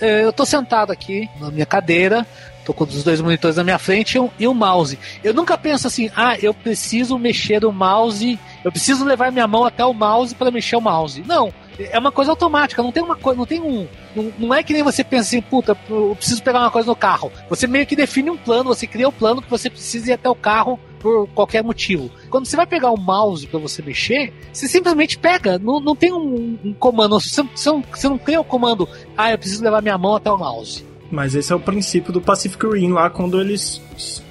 é, 0.00 0.24
eu 0.24 0.32
tô 0.32 0.44
sentado 0.44 0.90
aqui 0.92 1.28
na 1.40 1.50
minha 1.50 1.64
cadeira, 1.66 2.26
tô 2.64 2.74
com 2.74 2.84
os 2.84 3.02
dois 3.04 3.20
monitores 3.20 3.56
na 3.56 3.64
minha 3.64 3.78
frente 3.78 4.14
e 4.16 4.20
um, 4.20 4.28
e 4.38 4.46
um 4.46 4.54
mouse. 4.54 4.98
Eu 5.24 5.32
nunca 5.32 5.56
penso 5.56 5.86
assim, 5.86 6.10
ah, 6.14 6.36
eu 6.40 6.52
preciso 6.52 7.16
mexer 7.18 7.64
o 7.64 7.72
mouse, 7.72 8.38
eu 8.64 8.70
preciso 8.70 9.04
levar 9.04 9.32
minha 9.32 9.46
mão 9.46 9.64
até 9.64 9.84
o 9.84 9.92
mouse 9.92 10.34
para 10.34 10.50
mexer 10.50 10.76
o 10.76 10.80
mouse. 10.80 11.22
Não, 11.26 11.52
é 11.78 11.98
uma 11.98 12.12
coisa 12.12 12.30
automática, 12.30 12.82
não 12.82 12.92
tem 12.92 13.02
uma 13.02 13.16
coisa, 13.16 13.38
não 13.38 13.46
tem 13.46 13.60
um. 13.60 13.86
Não, 14.14 14.32
não 14.38 14.54
é 14.54 14.62
que 14.62 14.72
nem 14.72 14.82
você 14.82 15.02
pensa 15.02 15.28
assim, 15.28 15.40
puta, 15.40 15.76
eu 15.88 16.14
preciso 16.16 16.42
pegar 16.42 16.60
uma 16.60 16.70
coisa 16.70 16.88
no 16.88 16.96
carro. 16.96 17.32
Você 17.48 17.66
meio 17.66 17.86
que 17.86 17.96
define 17.96 18.30
um 18.30 18.36
plano, 18.36 18.74
você 18.74 18.86
cria 18.86 19.08
o 19.08 19.12
plano 19.12 19.40
que 19.40 19.50
você 19.50 19.70
precisa 19.70 20.10
ir 20.10 20.12
até 20.14 20.28
o 20.28 20.34
carro 20.34 20.78
por 20.98 21.26
qualquer 21.28 21.64
motivo. 21.64 22.10
Quando 22.28 22.46
você 22.46 22.56
vai 22.56 22.66
pegar 22.66 22.90
o 22.90 23.00
mouse 23.00 23.46
para 23.46 23.58
você 23.58 23.80
mexer, 23.80 24.32
você 24.52 24.68
simplesmente 24.68 25.18
pega, 25.18 25.58
não, 25.58 25.80
não 25.80 25.96
tem 25.96 26.12
um, 26.12 26.58
um 26.62 26.74
comando, 26.74 27.18
você, 27.18 27.42
você, 27.42 27.70
não, 27.70 27.82
você 27.82 28.08
não 28.08 28.18
cria 28.18 28.40
o 28.40 28.44
comando, 28.44 28.86
ah, 29.16 29.32
eu 29.32 29.38
preciso 29.38 29.64
levar 29.64 29.80
minha 29.80 29.96
mão 29.96 30.16
até 30.16 30.30
o 30.30 30.36
mouse. 30.36 30.89
Mas 31.10 31.34
esse 31.34 31.52
é 31.52 31.56
o 31.56 31.60
princípio 31.60 32.12
do 32.12 32.20
Pacific 32.20 32.64
Rim 32.66 32.92
lá, 32.92 33.10
quando 33.10 33.40
eles 33.40 33.82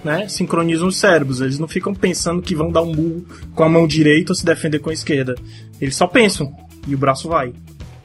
né, 0.04 0.28
sincronizam 0.30 0.88
os 0.88 0.98
cérebros. 0.98 1.42
Eles 1.42 1.60
não 1.60 1.68
ficam 1.68 1.94
pensando 1.94 2.42
que 2.42 2.56
vão 2.56 2.72
dar 2.72 2.82
um 2.82 2.92
burro 2.92 3.26
com 3.54 3.64
a 3.64 3.70
mão 3.70 3.86
direita 3.86 4.32
ou 4.32 4.36
se 4.36 4.46
defender 4.46 4.80
com 4.80 4.90
a 4.90 4.94
esquerda. 4.94 5.36
Eles 5.82 5.96
só 5.96 6.08
pensam 6.08 6.54
e 6.88 6.96
o 6.96 6.98
braço 6.98 7.28
vai. 7.28 7.54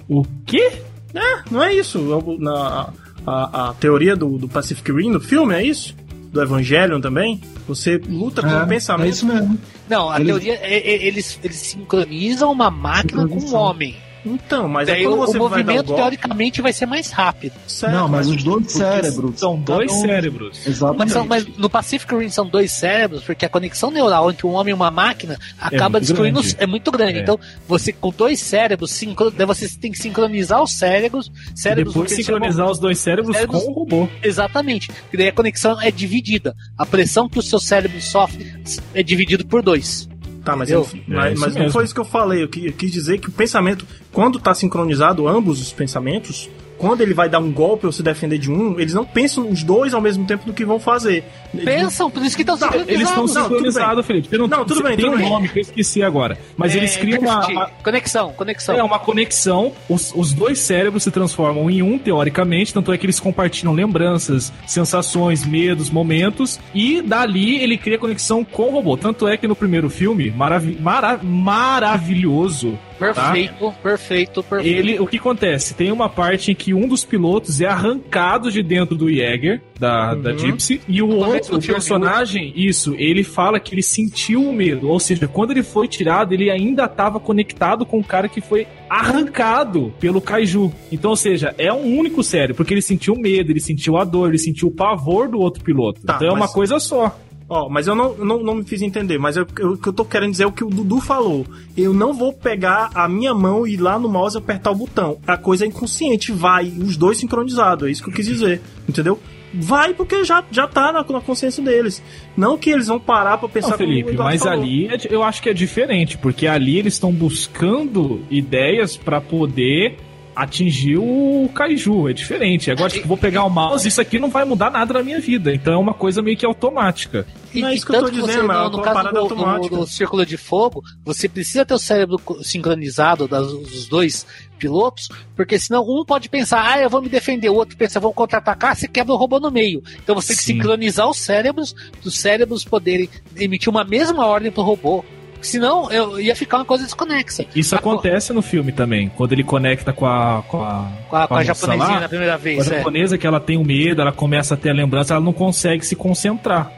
O 0.08 0.24
quê? 0.44 0.72
É, 1.14 1.42
não 1.50 1.62
é 1.62 1.72
isso. 1.72 2.00
O- 2.00 2.36
Na, 2.38 2.92
a, 3.24 3.68
a 3.70 3.74
teoria 3.74 4.16
do, 4.16 4.36
do 4.38 4.48
Pacific 4.48 4.90
Rim, 4.90 5.12
do 5.12 5.20
filme, 5.20 5.54
é 5.54 5.62
isso? 5.64 5.94
Do 6.32 6.42
Evangelion 6.42 7.00
também? 7.00 7.40
Você 7.68 7.96
luta 8.08 8.42
com 8.42 8.48
o 8.48 8.62
É, 8.62 8.66
pensamento. 8.66 9.06
é 9.06 9.10
isso 9.10 9.24
mesmo. 9.24 9.56
Não, 9.88 10.10
a 10.10 10.16
Eles- 10.16 10.26
teoria 10.26 10.54
é, 10.54 10.74
é- 10.78 11.06
eles, 11.06 11.38
eles 11.44 11.56
sincronizam 11.58 12.50
uma 12.50 12.70
máquina 12.72 13.26
com 13.28 13.36
um 13.38 13.54
homem. 13.54 13.94
Então, 14.24 14.66
mas 14.68 14.86
Daí 14.88 15.02
é 15.02 15.04
quando 15.06 15.14
o, 15.14 15.26
você 15.26 15.36
o 15.38 15.48
vai 15.48 15.58
movimento, 15.62 15.86
golpe, 15.86 16.00
teoricamente, 16.00 16.62
vai 16.62 16.72
ser 16.72 16.86
mais 16.86 17.10
rápido. 17.10 17.52
certo, 17.66 17.92
não, 17.92 18.08
mas 18.08 18.28
os 18.28 18.42
dois 18.42 18.72
cérebros. 18.72 19.38
São 19.38 19.58
dois 19.60 19.92
um- 19.92 20.00
cérebros. 20.00 20.66
Exatamente. 20.66 20.98
Mas, 20.98 21.12
são- 21.12 21.26
mas 21.26 21.46
no 21.58 21.68
Pacific 21.68 22.14
Rim 22.14 22.28
são 22.30 22.46
dois 22.46 22.72
cérebros, 22.72 23.22
porque 23.22 23.44
a 23.44 23.48
conexão 23.48 23.90
neural 23.90 24.30
entre 24.30 24.46
um 24.46 24.52
homem 24.52 24.70
e 24.70 24.74
uma 24.74 24.90
máquina 24.90 25.38
acaba 25.58 25.98
muito 25.98 26.06
destruindo. 26.08 26.40
grande. 26.40 26.56
É 26.58 26.66
muito 26.66 26.90
grande. 26.90 27.18
É. 27.18 27.22
Então, 27.22 27.38
você 27.68 27.92
com 27.92 28.10
dois 28.10 28.40
cérebros, 28.40 28.90
sincro, 28.92 29.30
você 29.46 29.68
tem 29.78 29.92
que 29.92 29.98
sincronizar 29.98 30.62
os 30.62 30.72
cérebros. 30.72 31.30
cérebros 31.54 31.92
Depois 31.94 32.12
sincronizar 32.12 32.70
os 32.70 32.78
dois 32.78 32.98
cérebros 32.98 33.36
Cérebros- 33.36 33.62
com 33.62 33.70
o 33.70 33.74
robô. 33.74 34.08
Exatamente. 34.22 34.90
E 35.12 35.16
daí 35.16 35.28
a 35.28 35.32
conexão 35.32 35.80
é 35.80 35.90
dividida. 35.90 36.54
A 36.78 36.86
pressão 36.86 37.28
que 37.28 37.38
o 37.38 37.42
seu 37.42 37.58
cérebro 37.60 38.00
sofre 38.00 38.52
é 38.94 39.02
dividido 39.02 39.44
por 39.46 39.62
dois. 39.62 40.08
Tá, 40.44 40.54
mas, 40.54 40.68
mas, 41.08 41.32
É 41.32 41.34
mas 41.40 41.56
não 41.56 41.70
foi 41.70 41.84
isso 41.84 41.94
que 41.94 42.00
eu 42.00 42.04
falei. 42.04 42.42
Eu 42.42 42.48
qui- 42.48 42.66
eu 42.66 42.72
quis 42.72 42.92
dizer 42.92 43.18
que 43.18 43.28
o 43.28 43.32
pensamento, 43.32 43.86
quando 44.12 44.38
tá 44.38 44.52
sincronizado, 44.54 45.26
ambos 45.26 45.60
os 45.60 45.72
pensamentos, 45.72 46.50
quando 46.78 47.00
ele 47.00 47.14
vai 47.14 47.28
dar 47.28 47.38
um 47.38 47.50
golpe 47.52 47.86
ou 47.86 47.92
se 47.92 48.02
defender 48.02 48.38
de 48.38 48.50
um, 48.50 48.78
eles 48.78 48.94
não 48.94 49.04
pensam 49.04 49.48
os 49.48 49.62
dois 49.62 49.94
ao 49.94 50.00
mesmo 50.00 50.26
tempo 50.26 50.44
no 50.46 50.52
que 50.52 50.64
vão 50.64 50.78
fazer. 50.78 51.24
Pensam, 51.64 52.10
por 52.10 52.22
isso 52.24 52.34
que 52.36 52.42
estão 52.42 52.56
sincronizados. 52.56 52.92
Eles 52.94 53.08
estão 53.08 53.26
sincronizados, 53.28 54.06
Felipe. 54.06 54.28
Você 54.28 54.38
não, 54.38 54.48
Não, 54.48 54.64
tudo 54.64 54.82
bem, 54.82 54.96
tem 54.96 55.04
tudo 55.06 55.14
um 55.16 55.18
bem. 55.20 55.30
nome 55.30 55.48
que 55.48 55.58
eu 55.58 55.62
esqueci 55.62 56.02
agora. 56.02 56.36
Mas 56.56 56.74
É, 56.74 56.78
eles 56.78 56.96
criam 56.96 57.20
uma, 57.20 57.46
uma- 57.46 57.66
Conexão, 57.82 58.32
conexão. 58.32 58.76
É 58.76 58.82
uma 58.82 58.98
conexão, 58.98 59.72
os, 59.88 60.12
os 60.14 60.32
dois 60.32 60.58
cérebros 60.58 61.02
se 61.04 61.10
transformam 61.10 61.70
em 61.70 61.80
um, 61.82 61.98
teoricamente, 61.98 62.72
tanto 62.74 62.92
é 62.92 62.98
que 62.98 63.06
eles 63.06 63.20
compartilham 63.20 63.72
lembranças, 63.72 64.52
sensações, 64.66 65.46
medos, 65.46 65.90
momentos, 65.90 66.58
e 66.74 67.00
dali 67.02 67.62
ele 67.62 67.76
cria 67.78 67.98
conexão 67.98 68.44
com 68.44 68.64
o 68.64 68.70
robô. 68.72 68.96
Tanto 68.96 69.26
é 69.28 69.36
que 69.36 69.46
no 69.46 69.54
primeiro 69.56 69.88
filme, 69.88 70.30
maravi 70.30 70.76
mara 70.80 71.18
maravilhoso, 71.22 72.78
Perfeito, 73.12 73.74
perfeito, 73.82 74.42
perfeito. 74.42 74.78
ele, 74.78 74.98
o 75.00 75.06
que 75.06 75.16
acontece? 75.18 75.74
Tem 75.74 75.90
uma 75.92 76.08
parte 76.08 76.50
em 76.52 76.54
que 76.54 76.72
um 76.72 76.86
dos 76.88 77.04
pilotos 77.04 77.60
é 77.60 77.66
arrancado 77.66 78.50
de 78.50 78.62
dentro 78.62 78.94
do 78.96 79.12
Jäger, 79.12 79.60
da, 79.78 80.14
da 80.14 80.30
Uhum. 80.30 80.38
Gypsy, 80.38 80.80
e 80.88 81.02
o 81.02 81.08
outro, 81.08 81.60
filme, 81.60 81.66
personagem, 81.66 82.52
isso, 82.56 82.94
ele 82.96 83.22
fala 83.24 83.58
que 83.60 83.74
ele 83.74 83.82
sentiu 83.82 84.42
o 84.48 84.52
medo. 84.52 84.88
Ou 84.88 84.98
seja, 85.00 85.26
quando 85.28 85.50
ele 85.50 85.62
foi 85.62 85.88
tirado, 85.88 86.32
ele 86.32 86.50
ainda 86.50 86.84
estava 86.84 87.18
conectado 87.20 87.84
com 87.84 87.98
o 87.98 88.04
cara 88.04 88.28
que 88.28 88.40
foi 88.40 88.66
arrancado 88.88 89.92
pelo 90.00 90.20
Kaiju. 90.20 90.72
Então, 90.90 91.10
ou 91.10 91.16
seja, 91.16 91.54
é 91.58 91.72
um 91.72 91.98
único 91.98 92.22
cérebro, 92.22 92.54
porque 92.56 92.72
ele 92.74 92.82
sentiu 92.82 93.14
o 93.14 93.20
medo, 93.20 93.50
ele 93.52 93.60
sentiu 93.60 93.96
a 93.96 94.04
dor, 94.04 94.28
ele 94.28 94.38
sentiu 94.38 94.68
o 94.68 94.70
pavor 94.70 95.28
do 95.28 95.38
outro 95.38 95.62
piloto. 95.62 96.00
Tá, 96.02 96.14
então 96.16 96.28
é 96.28 96.30
uma 96.30 96.40
mas- 96.40 96.52
coisa 96.52 96.78
só. 96.78 97.18
Ó, 97.48 97.68
mas 97.68 97.86
eu 97.86 97.94
não, 97.94 98.14
não, 98.16 98.42
não 98.42 98.54
me 98.54 98.64
fiz 98.64 98.80
entender. 98.82 99.18
Mas 99.18 99.36
eu- 99.36 99.46
eu- 99.58 99.72
o 99.72 99.76
que 99.78 99.88
eu 99.88 99.92
tô 99.92 100.04
querendo 100.04 100.30
dizer 100.30 100.44
é 100.44 100.46
o 100.46 100.52
que 100.52 100.64
o 100.64 100.70
Dudu 100.70 101.00
falou. 101.00 101.46
Eu 101.76 101.92
não 101.92 102.12
vou 102.14 102.32
pegar 102.32 102.90
a 102.94 103.06
minha 103.08 103.34
mão 103.34 103.66
e 103.66 103.74
ir 103.74 103.76
lá 103.76 103.98
no 103.98 104.08
mouse 104.08 104.36
apertar 104.36 104.70
o 104.70 104.74
botão. 104.74 105.18
A 105.26 105.36
coisa 105.36 105.64
é 105.64 105.68
inconsciente, 105.68 106.32
vai, 106.32 106.66
os 106.66 106.96
dois 106.96 107.18
sincronizados. 107.18 107.86
É 107.86 107.90
isso 107.90 108.02
que 108.02 108.10
eu 108.10 108.14
quis 108.14 108.26
dizer. 108.26 108.62
Entendeu? 108.88 109.20
Vai 109.56 109.94
porque 109.94 110.24
já, 110.24 110.42
já 110.50 110.66
tá 110.66 110.90
na, 110.90 111.04
na 111.04 111.20
consciência 111.20 111.62
deles. 111.62 112.02
Não 112.36 112.58
que 112.58 112.70
eles 112.70 112.88
vão 112.88 112.98
parar 112.98 113.38
pra 113.38 113.48
pensar 113.48 113.70
Não, 113.72 113.78
Felipe, 113.78 114.12
mas 114.16 114.42
falou. 114.42 114.58
ali 114.60 114.88
é 114.88 114.96
eu 115.10 115.22
acho 115.22 115.40
que 115.40 115.48
é 115.48 115.54
diferente, 115.54 116.18
porque 116.18 116.46
ali 116.46 116.78
eles 116.78 116.94
estão 116.94 117.12
buscando 117.12 118.20
ideias 118.30 118.96
pra 118.96 119.20
poder 119.20 119.96
atingir 120.34 120.98
o 120.98 121.48
Kaiju. 121.54 122.08
É 122.08 122.12
diferente. 122.12 122.70
Agora, 122.70 122.90
tipo, 122.90 123.06
vou 123.06 123.16
pegar 123.16 123.44
o 123.44 123.50
mouse, 123.50 123.86
isso 123.86 124.00
aqui 124.00 124.18
não 124.18 124.30
vai 124.30 124.44
mudar 124.44 124.70
nada 124.70 124.94
na 124.94 125.02
minha 125.02 125.20
vida. 125.20 125.54
Então 125.54 125.74
é 125.74 125.78
uma 125.78 125.94
coisa 125.94 126.22
meio 126.22 126.36
que 126.36 126.44
automática. 126.44 127.26
E, 127.52 127.60
Não 127.60 127.68
é 127.68 127.74
isso 127.74 127.86
que 127.86 127.92
eu 127.92 128.00
tô 128.00 128.06
tanto 128.06 128.14
dizendo, 128.14 128.40
você, 128.40 128.42
mas 128.42 128.56
é 128.56 128.76
uma 128.76 128.82
parada 128.82 129.08
do, 129.08 129.12
do, 129.12 129.20
automática. 129.20 129.76
do 129.76 129.86
Círculo 129.86 130.26
de 130.26 130.36
Fogo, 130.36 130.82
você 131.04 131.28
precisa 131.28 131.64
ter 131.64 131.74
o 131.74 131.78
cérebro 131.78 132.20
sincronizado 132.42 133.28
das, 133.28 133.46
dos 133.46 133.86
dois 133.86 134.26
pilotos, 134.58 135.08
porque 135.36 135.58
senão 135.58 135.82
um 135.82 136.04
pode 136.04 136.28
pensar, 136.28 136.66
ah, 136.66 136.80
eu 136.80 136.90
vou 136.90 137.02
me 137.02 137.08
defender, 137.08 137.50
o 137.50 137.54
outro 137.54 137.76
pensa, 137.76 138.00
vou 138.00 138.12
contra-atacar, 138.12 138.74
você 138.74 138.88
quebra 138.88 139.12
o 139.12 139.16
robô 139.16 139.38
no 139.38 139.50
meio. 139.50 139.82
Então 140.02 140.14
você 140.14 140.28
tem 140.28 140.36
que 140.36 140.42
Sim. 140.42 140.54
sincronizar 140.54 141.08
os 141.08 141.18
cérebros, 141.18 141.74
dos 142.02 142.18
cérebros 142.18 142.64
poderem 142.64 143.08
emitir 143.36 143.68
uma 143.68 143.84
mesma 143.84 144.26
ordem 144.26 144.50
pro 144.50 144.62
robô. 144.62 145.04
Senão 145.46 145.90
eu 145.92 146.18
ia 146.20 146.34
ficar 146.34 146.58
uma 146.58 146.64
coisa 146.64 146.84
desconexa. 146.84 147.44
Isso 147.54 147.74
A- 147.74 147.78
acontece 147.78 148.32
no 148.32 148.42
filme 148.42 148.72
também, 148.72 149.08
quando 149.14 149.32
ele 149.32 149.44
conecta 149.44 149.92
com 149.92 150.06
a. 150.06 150.42
Com 150.48 150.62
a, 150.62 150.88
Com 151.08 151.16
a, 151.16 151.26
com 151.28 151.34
a 151.34 151.38
moça 151.38 151.44
japonesinha 151.44 151.88
lá, 151.94 152.00
na 152.00 152.08
primeira 152.08 152.32
com 152.32 152.38
a 152.38 152.42
vez. 152.42 152.70
é. 152.70 152.76
japonesa 152.78 153.18
que 153.18 153.26
ela 153.26 153.40
tem 153.40 153.56
o 153.56 153.64
medo, 153.64 154.00
ela 154.00 154.12
começa 154.12 154.54
a 154.54 154.56
ter 154.56 154.70
a 154.70 154.74
lembrança, 154.74 155.14
ela 155.14 155.22
não 155.24 155.32
consegue 155.32 155.84
se 155.84 155.94
concentrar. 155.94 156.70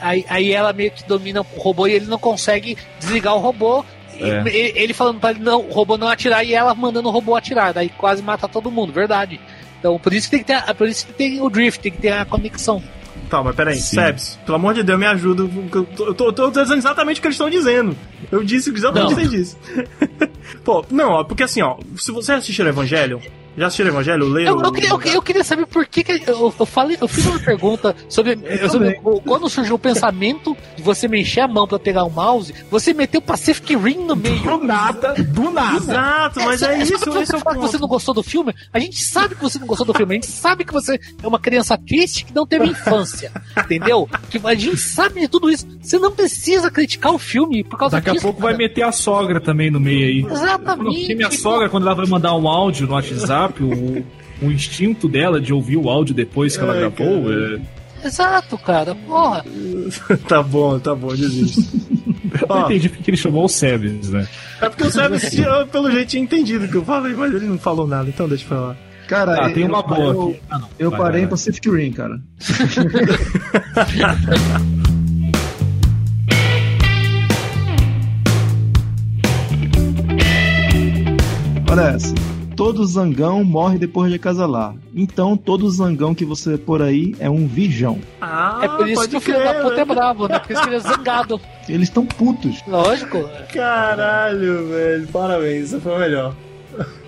Aí, 0.00 0.24
aí 0.28 0.52
ela 0.52 0.72
meio 0.72 0.90
que 0.90 1.04
domina 1.06 1.40
o 1.40 1.46
robô 1.58 1.86
e 1.86 1.92
ele 1.92 2.06
não 2.06 2.18
consegue 2.18 2.76
desligar 2.98 3.34
o 3.34 3.38
robô. 3.38 3.84
E 4.18 4.22
É. 4.22 4.40
Ele, 4.46 4.72
ele 4.78 4.92
falando 4.94 5.18
pra 5.18 5.30
ele 5.30 5.40
não, 5.40 5.60
o 5.60 5.72
robô 5.72 5.96
não 5.96 6.08
atirar 6.08 6.44
e 6.44 6.54
ela 6.54 6.74
mandando 6.74 7.08
o 7.08 7.12
robô 7.12 7.34
atirar. 7.36 7.72
Daí 7.72 7.88
quase 7.88 8.22
mata 8.22 8.46
todo 8.48 8.70
mundo, 8.70 8.92
verdade. 8.92 9.40
Então 9.78 9.98
por 9.98 10.12
isso 10.12 10.26
que 10.28 10.30
tem 10.36 10.40
que 10.40 10.46
ter, 10.46 10.70
a- 10.70 10.74
por 10.74 10.88
isso 10.88 11.06
que 11.06 11.12
tem 11.12 11.40
o 11.40 11.48
drift, 11.50 11.80
tem 11.80 11.92
que 11.92 11.98
ter 11.98 12.12
a 12.12 12.24
conexão. 12.24 12.82
Tá, 13.34 13.42
mas 13.42 13.56
peraí, 13.56 13.74
Sim. 13.74 13.96
Sebs, 13.96 14.38
pelo 14.46 14.54
amor 14.54 14.74
de 14.74 14.84
Deus, 14.84 14.96
me 14.96 15.06
ajuda. 15.06 15.42
Eu 15.42 15.84
tô, 15.84 16.06
eu 16.06 16.14
tô, 16.14 16.26
eu 16.26 16.32
tô 16.32 16.50
dizendo 16.50 16.78
exatamente 16.78 17.18
o 17.18 17.20
que 17.20 17.26
eles 17.26 17.34
estão 17.34 17.50
dizendo. 17.50 17.96
Eu 18.30 18.44
disse 18.44 18.70
exatamente 18.70 19.12
o 19.12 19.16
que 19.16 19.22
você 19.24 19.28
disse. 19.28 19.56
Pô, 20.62 20.84
não, 20.88 21.10
ó, 21.10 21.24
porque 21.24 21.42
assim, 21.42 21.60
ó, 21.60 21.76
se 21.96 22.12
você 22.12 22.30
assistiu 22.30 22.64
Evangelho, 22.68 23.20
já 23.56 23.66
assistiu 23.66 23.86
Evangelho, 23.86 24.26
leu. 24.28 24.46
Eu, 24.46 24.60
eu, 24.62 24.72
queria, 24.72 24.88
eu, 24.90 25.00
eu 25.14 25.22
queria 25.22 25.44
saber 25.44 25.66
por 25.66 25.86
que, 25.86 26.02
que 26.04 26.12
eu, 26.30 26.52
eu 26.58 26.66
falei, 26.66 26.96
eu 27.00 27.08
fiz 27.08 27.24
uma 27.26 27.38
pergunta 27.38 27.94
sobre, 28.08 28.38
sobre 28.70 29.00
o- 29.04 29.20
quando 29.20 29.48
surgiu 29.48 29.74
o 29.76 29.78
pensamento 29.78 30.56
de 30.76 30.82
você 30.82 31.06
mexer 31.08 31.40
a 31.40 31.48
mão 31.48 31.66
pra 31.66 31.78
pegar 31.78 32.04
o 32.04 32.10
mouse, 32.10 32.54
você 32.70 32.92
meteu 32.94 33.20
Pacific 33.20 33.76
Rim 33.76 34.04
no 34.06 34.16
meio. 34.16 34.42
Do 34.42 34.58
nada, 34.64 35.14
do 35.14 35.50
nada. 35.50 35.76
Exato, 35.76 36.40
mas 36.44 36.62
é, 36.62 36.66
só- 36.66 36.82
isso, 36.82 36.98
só 37.12 37.22
esse 37.22 37.34
é 37.34 37.38
você 37.38 37.68
o 37.68 37.70
que 37.70 37.78
não 37.80 37.88
gostou 37.88 38.14
do 38.14 38.22
filme, 38.22 38.54
a 38.72 38.78
gente 38.78 39.02
sabe 39.02 39.34
que 39.34 39.42
você 39.42 39.58
não 39.58 39.66
gostou 39.66 39.86
do 39.86 39.94
filme, 39.94 40.12
a 40.12 40.14
gente 40.14 40.26
sabe 40.26 40.64
que 40.64 40.72
você 40.72 40.98
é 41.22 41.26
uma 41.26 41.38
criança 41.38 41.76
triste 41.78 42.24
que 42.24 42.34
não 42.34 42.46
teve 42.46 42.66
infância, 42.66 43.30
entendeu? 43.56 44.08
Que 44.30 44.40
a 44.44 44.54
gente 44.54 44.76
sabe 44.78 45.20
de 45.20 45.28
tudo 45.28 45.50
isso. 45.50 45.66
Você 45.80 45.98
não 45.98 46.10
precisa 46.12 46.70
criticar 46.70 47.12
o 47.12 47.18
filme 47.18 47.62
por 47.64 47.78
causa 47.78 47.96
Daqui 47.96 48.10
a 48.10 48.12
disso. 48.12 48.22
pouco 48.24 48.40
vai 48.40 48.52
cara. 48.52 48.62
meter 48.64 48.82
a 48.82 48.92
sogra 48.92 49.40
também 49.40 49.70
no 49.70 49.78
meio 49.80 50.06
aí. 50.26 50.32
Exatamente. 50.32 50.98
Porque 51.00 51.14
minha 51.14 51.30
sogra, 51.30 51.68
quando 51.68 51.86
ela 51.86 51.94
vai 51.94 52.06
mandar 52.06 52.34
um 52.36 52.48
áudio 52.48 52.86
no 52.86 52.94
WhatsApp, 52.94 53.43
o, 53.64 54.04
o 54.42 54.50
instinto 54.50 55.08
dela 55.08 55.40
de 55.40 55.52
ouvir 55.52 55.76
o 55.76 55.88
áudio 55.90 56.14
depois 56.14 56.56
que 56.56 56.62
ela 56.62 56.72
Ai, 56.74 56.80
gravou. 56.80 57.32
é- 57.32 57.60
Exato, 58.06 58.58
cara. 58.58 58.94
Porra. 58.94 59.42
tá 60.28 60.42
bom, 60.42 60.78
tá 60.78 60.94
bom, 60.94 61.08
desisto. 61.14 61.62
Eu 62.42 62.48
não 62.48 62.64
entendi 62.66 62.88
porque 62.90 63.10
ele 63.10 63.16
chamou 63.16 63.44
o 63.44 63.48
Sebes, 63.48 64.10
né? 64.10 64.26
é 64.60 64.68
porque 64.68 64.84
o 64.84 64.90
tinha, 65.30 65.64
pelo 65.66 65.90
jeito, 65.90 66.08
tinha 66.10 66.22
entendido 66.22 66.66
o 66.66 66.68
que 66.68 66.74
eu 66.74 66.84
falei, 66.84 67.14
mas 67.14 67.32
ele 67.32 67.46
não 67.46 67.56
falou 67.58 67.86
nada, 67.86 68.06
então 68.08 68.28
deixa 68.28 68.44
eu 68.44 68.48
falar. 68.48 68.76
Cara, 69.08 69.46
Ah, 69.46 69.50
tem 69.50 69.62
eu- 69.62 69.68
uma 69.70 69.82
boa 69.82 70.00
eu, 70.12 70.22
aqui. 70.30 70.40
Ah, 70.50 70.58
não. 70.58 70.68
eu 70.78 70.90
Vai, 70.90 71.00
parei 71.00 71.20
vai, 71.20 71.26
em. 71.26 71.30
Pacific 71.30 71.70
Rim, 71.70 71.92
cara. 71.92 72.20
Olha 81.70 81.82
essa. 81.94 82.14
Todo 82.56 82.86
zangão 82.86 83.42
morre 83.42 83.78
depois 83.78 84.10
de 84.10 84.16
acasalar. 84.16 84.74
Então, 84.94 85.36
todo 85.36 85.68
zangão 85.70 86.14
que 86.14 86.24
você 86.24 86.56
por 86.56 86.80
aí 86.82 87.14
é 87.18 87.28
um 87.28 87.46
virgão. 87.46 87.98
Ah, 88.20 88.60
é 88.62 88.68
por 88.68 88.88
isso 88.88 89.08
que 89.08 89.16
o 89.16 89.20
filho 89.20 89.38
crer, 89.38 89.54
da 89.54 89.60
puta 89.62 89.80
é 89.80 89.84
bravo, 89.84 90.28
né? 90.28 90.38
Por 90.38 90.52
isso 90.52 90.62
que 90.62 90.68
ele 90.68 90.76
é 90.76 90.80
zangado. 90.80 91.40
Eles 91.68 91.88
estão 91.88 92.04
putos. 92.06 92.60
Lógico. 92.66 93.28
Caralho, 93.52 94.68
velho, 94.68 95.06
parabéns, 95.08 95.64
essa 95.72 95.80
foi 95.80 95.94
a 95.94 95.98
melhor. 95.98 96.34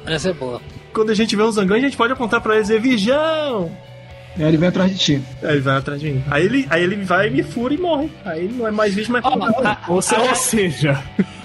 Essa 0.07 0.31
é 0.31 0.33
boa. 0.33 0.61
Quando 0.93 1.11
a 1.11 1.15
gente 1.15 1.37
vê 1.37 1.43
um 1.43 1.53
zangão, 1.53 1.77
a 1.77 1.81
gente 1.81 1.97
pode 1.97 2.13
apontar 2.13 2.41
pra 2.41 2.55
ele 2.55 2.61
e 2.61 2.63
dizer, 2.63 2.81
Virgão! 2.81 3.71
Aí 4.39 4.45
ele 4.45 4.57
vem 4.57 4.69
atrás 4.69 4.91
de 4.91 4.99
ti. 4.99 5.23
Aí 5.43 5.53
ele 5.53 5.61
vai 5.61 5.77
atrás 5.77 6.01
de 6.01 6.11
mim. 6.11 6.23
Aí 6.31 6.45
ele, 6.45 6.67
aí 6.71 6.83
ele 6.83 6.97
vai, 7.05 7.31
me 7.31 7.43
fura 7.43 7.73
e 7.75 7.79
morre. 7.79 8.11
Aí 8.25 8.45
ele 8.45 8.55
não 8.55 8.67
é 8.67 8.71
mais 8.71 8.95
vítima, 8.95 9.21
mas 9.23 9.55
Ó, 9.57 9.67
a- 9.67 9.79
Ou, 9.89 10.03
se- 10.03 10.15
ou 10.15 10.35
seja, 10.35 11.03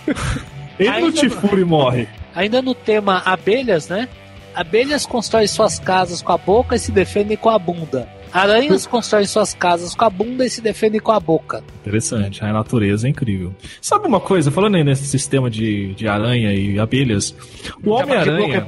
ele 0.79 0.99
não 1.01 1.11
te 1.11 1.29
fura 1.29 1.59
e 1.61 1.65
morre. 1.65 2.07
Ainda 2.35 2.61
no 2.61 2.73
tema 2.73 3.21
abelhas, 3.25 3.87
né? 3.87 4.07
Abelhas 4.53 5.05
constroem 5.05 5.47
suas 5.47 5.79
casas 5.79 6.21
com 6.21 6.31
a 6.31 6.37
boca 6.37 6.75
e 6.75 6.79
se 6.79 6.91
defendem 6.91 7.37
com 7.37 7.49
a 7.49 7.57
bunda. 7.57 8.07
Aranhas 8.33 8.85
constroem 8.85 9.25
suas 9.25 9.53
casas 9.53 9.93
com 9.93 10.05
a 10.05 10.09
bunda 10.09 10.45
e 10.45 10.49
se 10.49 10.61
defendem 10.61 11.01
com 11.01 11.11
a 11.11 11.19
boca. 11.19 11.63
Interessante, 11.81 12.43
a 12.43 12.53
natureza 12.53 13.07
é 13.07 13.09
incrível. 13.09 13.53
Sabe 13.81 14.07
uma 14.07 14.21
coisa, 14.21 14.49
falando 14.49 14.75
aí 14.75 14.83
nesse 14.83 15.05
sistema 15.05 15.49
de, 15.49 15.93
de 15.95 16.07
aranha 16.07 16.53
e 16.53 16.79
abelhas, 16.79 17.35
o 17.83 17.89
Homem-Aranha, 17.89 18.63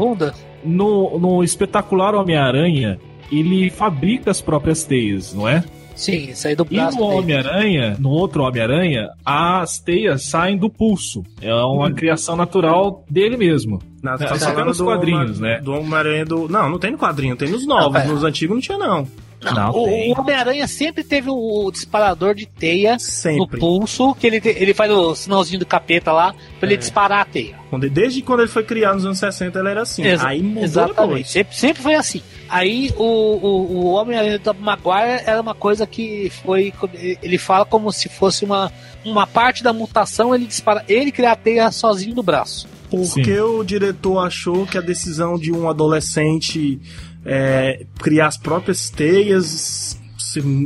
no, 0.63 1.17
no 1.17 1.43
espetacular 1.43 2.13
Homem-Aranha, 2.13 2.99
ele 3.31 3.69
fabrica 3.69 4.31
as 4.31 4.41
próprias 4.41 4.83
teias, 4.83 5.33
não 5.33 5.47
é? 5.47 5.63
Sim, 5.95 6.29
isso 6.31 6.47
aí 6.47 6.55
do 6.55 6.65
E 6.69 6.75
braço 6.75 6.97
no 6.97 7.07
dele. 7.07 7.19
Homem-Aranha, 7.19 7.95
no 7.99 8.09
outro 8.09 8.43
Homem-Aranha, 8.43 9.09
as 9.25 9.79
teias 9.79 10.23
saem 10.23 10.57
do 10.57 10.69
pulso. 10.69 11.23
É 11.41 11.53
uma 11.53 11.91
criação 11.91 12.35
natural 12.35 13.03
dele 13.09 13.37
mesmo. 13.37 13.79
Não, 14.01 14.13
É, 14.15 14.35
só 14.37 14.51
tem 14.53 14.65
nos 14.65 14.81
quadrinhos, 14.81 15.39
né? 15.39 15.59
Do 15.61 15.73
Homem-Aranha 15.73 16.25
do. 16.25 16.49
Não, 16.49 16.69
não 16.69 16.79
tem 16.79 16.91
no 16.91 16.97
quadrinho, 16.97 17.35
tem 17.35 17.49
nos 17.49 17.65
novos. 17.65 17.93
Não, 17.93 18.01
é. 18.01 18.05
nos 18.07 18.23
antigos 18.23 18.55
não 18.55 18.61
tinha, 18.61 18.77
não. 18.77 19.07
Não, 19.43 19.71
O, 19.71 19.83
tem. 19.85 20.13
o 20.13 20.19
Homem-Aranha 20.21 20.65
sempre 20.67 21.03
teve 21.03 21.29
o 21.29 21.69
disparador 21.69 22.33
de 22.33 22.45
teia 22.45 22.93
no 22.93 22.99
Sempre. 23.01 23.59
pulso, 23.59 24.15
que 24.15 24.25
ele, 24.25 24.41
ele 24.43 24.73
faz 24.73 24.89
o 24.89 25.13
sinalzinho 25.15 25.59
do 25.59 25.65
capeta 25.65 26.13
lá 26.13 26.33
pra 26.59 26.67
ele 26.67 26.75
É. 26.75 26.77
disparar 26.77 27.19
a 27.21 27.25
teia. 27.25 27.55
Desde 27.91 28.21
quando 28.21 28.39
ele 28.39 28.47
foi 28.49 28.63
criado 28.63 28.95
nos 28.95 29.05
anos 29.05 29.17
60, 29.19 29.59
ele 29.59 29.67
era 29.69 29.81
assim. 29.81 30.01
Exa- 30.05 30.27
Aí 30.29 30.41
mudou 30.41 30.63
Exatamente. 30.63 31.01
depois. 31.07 31.29
Sempre, 31.29 31.55
sempre 31.57 31.83
foi 31.83 31.95
assim. 31.95 32.21
Aí 32.53 32.93
o, 32.97 33.03
o, 33.03 33.77
o 33.77 33.85
Homem-Aranha 33.93 34.37
do 34.37 34.53
Maguire 34.53 35.23
era 35.25 35.41
uma 35.41 35.55
coisa 35.55 35.87
que 35.87 36.31
foi. 36.43 36.71
Ele 36.93 37.39
fala 37.39 37.65
como 37.65 37.91
se 37.91 38.07
fosse 38.07 38.45
uma, 38.45 38.71
uma 39.03 39.25
parte 39.25 39.63
da 39.63 39.73
mutação, 39.73 40.35
ele 40.35 40.45
dispara. 40.45 40.85
Ele 40.87 41.11
cria 41.11 41.31
a 41.31 41.35
teia 41.35 41.71
sozinho 41.71 42.15
no 42.15 42.21
braço. 42.21 42.69
Porque 42.91 43.23
Sim. 43.23 43.39
o 43.39 43.63
diretor 43.63 44.19
achou 44.19 44.67
que 44.67 44.77
a 44.77 44.81
decisão 44.81 45.35
de 45.35 45.51
um 45.51 45.67
adolescente 45.67 46.79
é, 47.25 47.87
criar 47.97 48.27
as 48.27 48.37
próprias 48.37 48.87
teias 48.87 49.99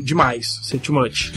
demais, 0.03 0.59
ser 0.63 0.79
too 0.79 0.93
much. 0.93 1.31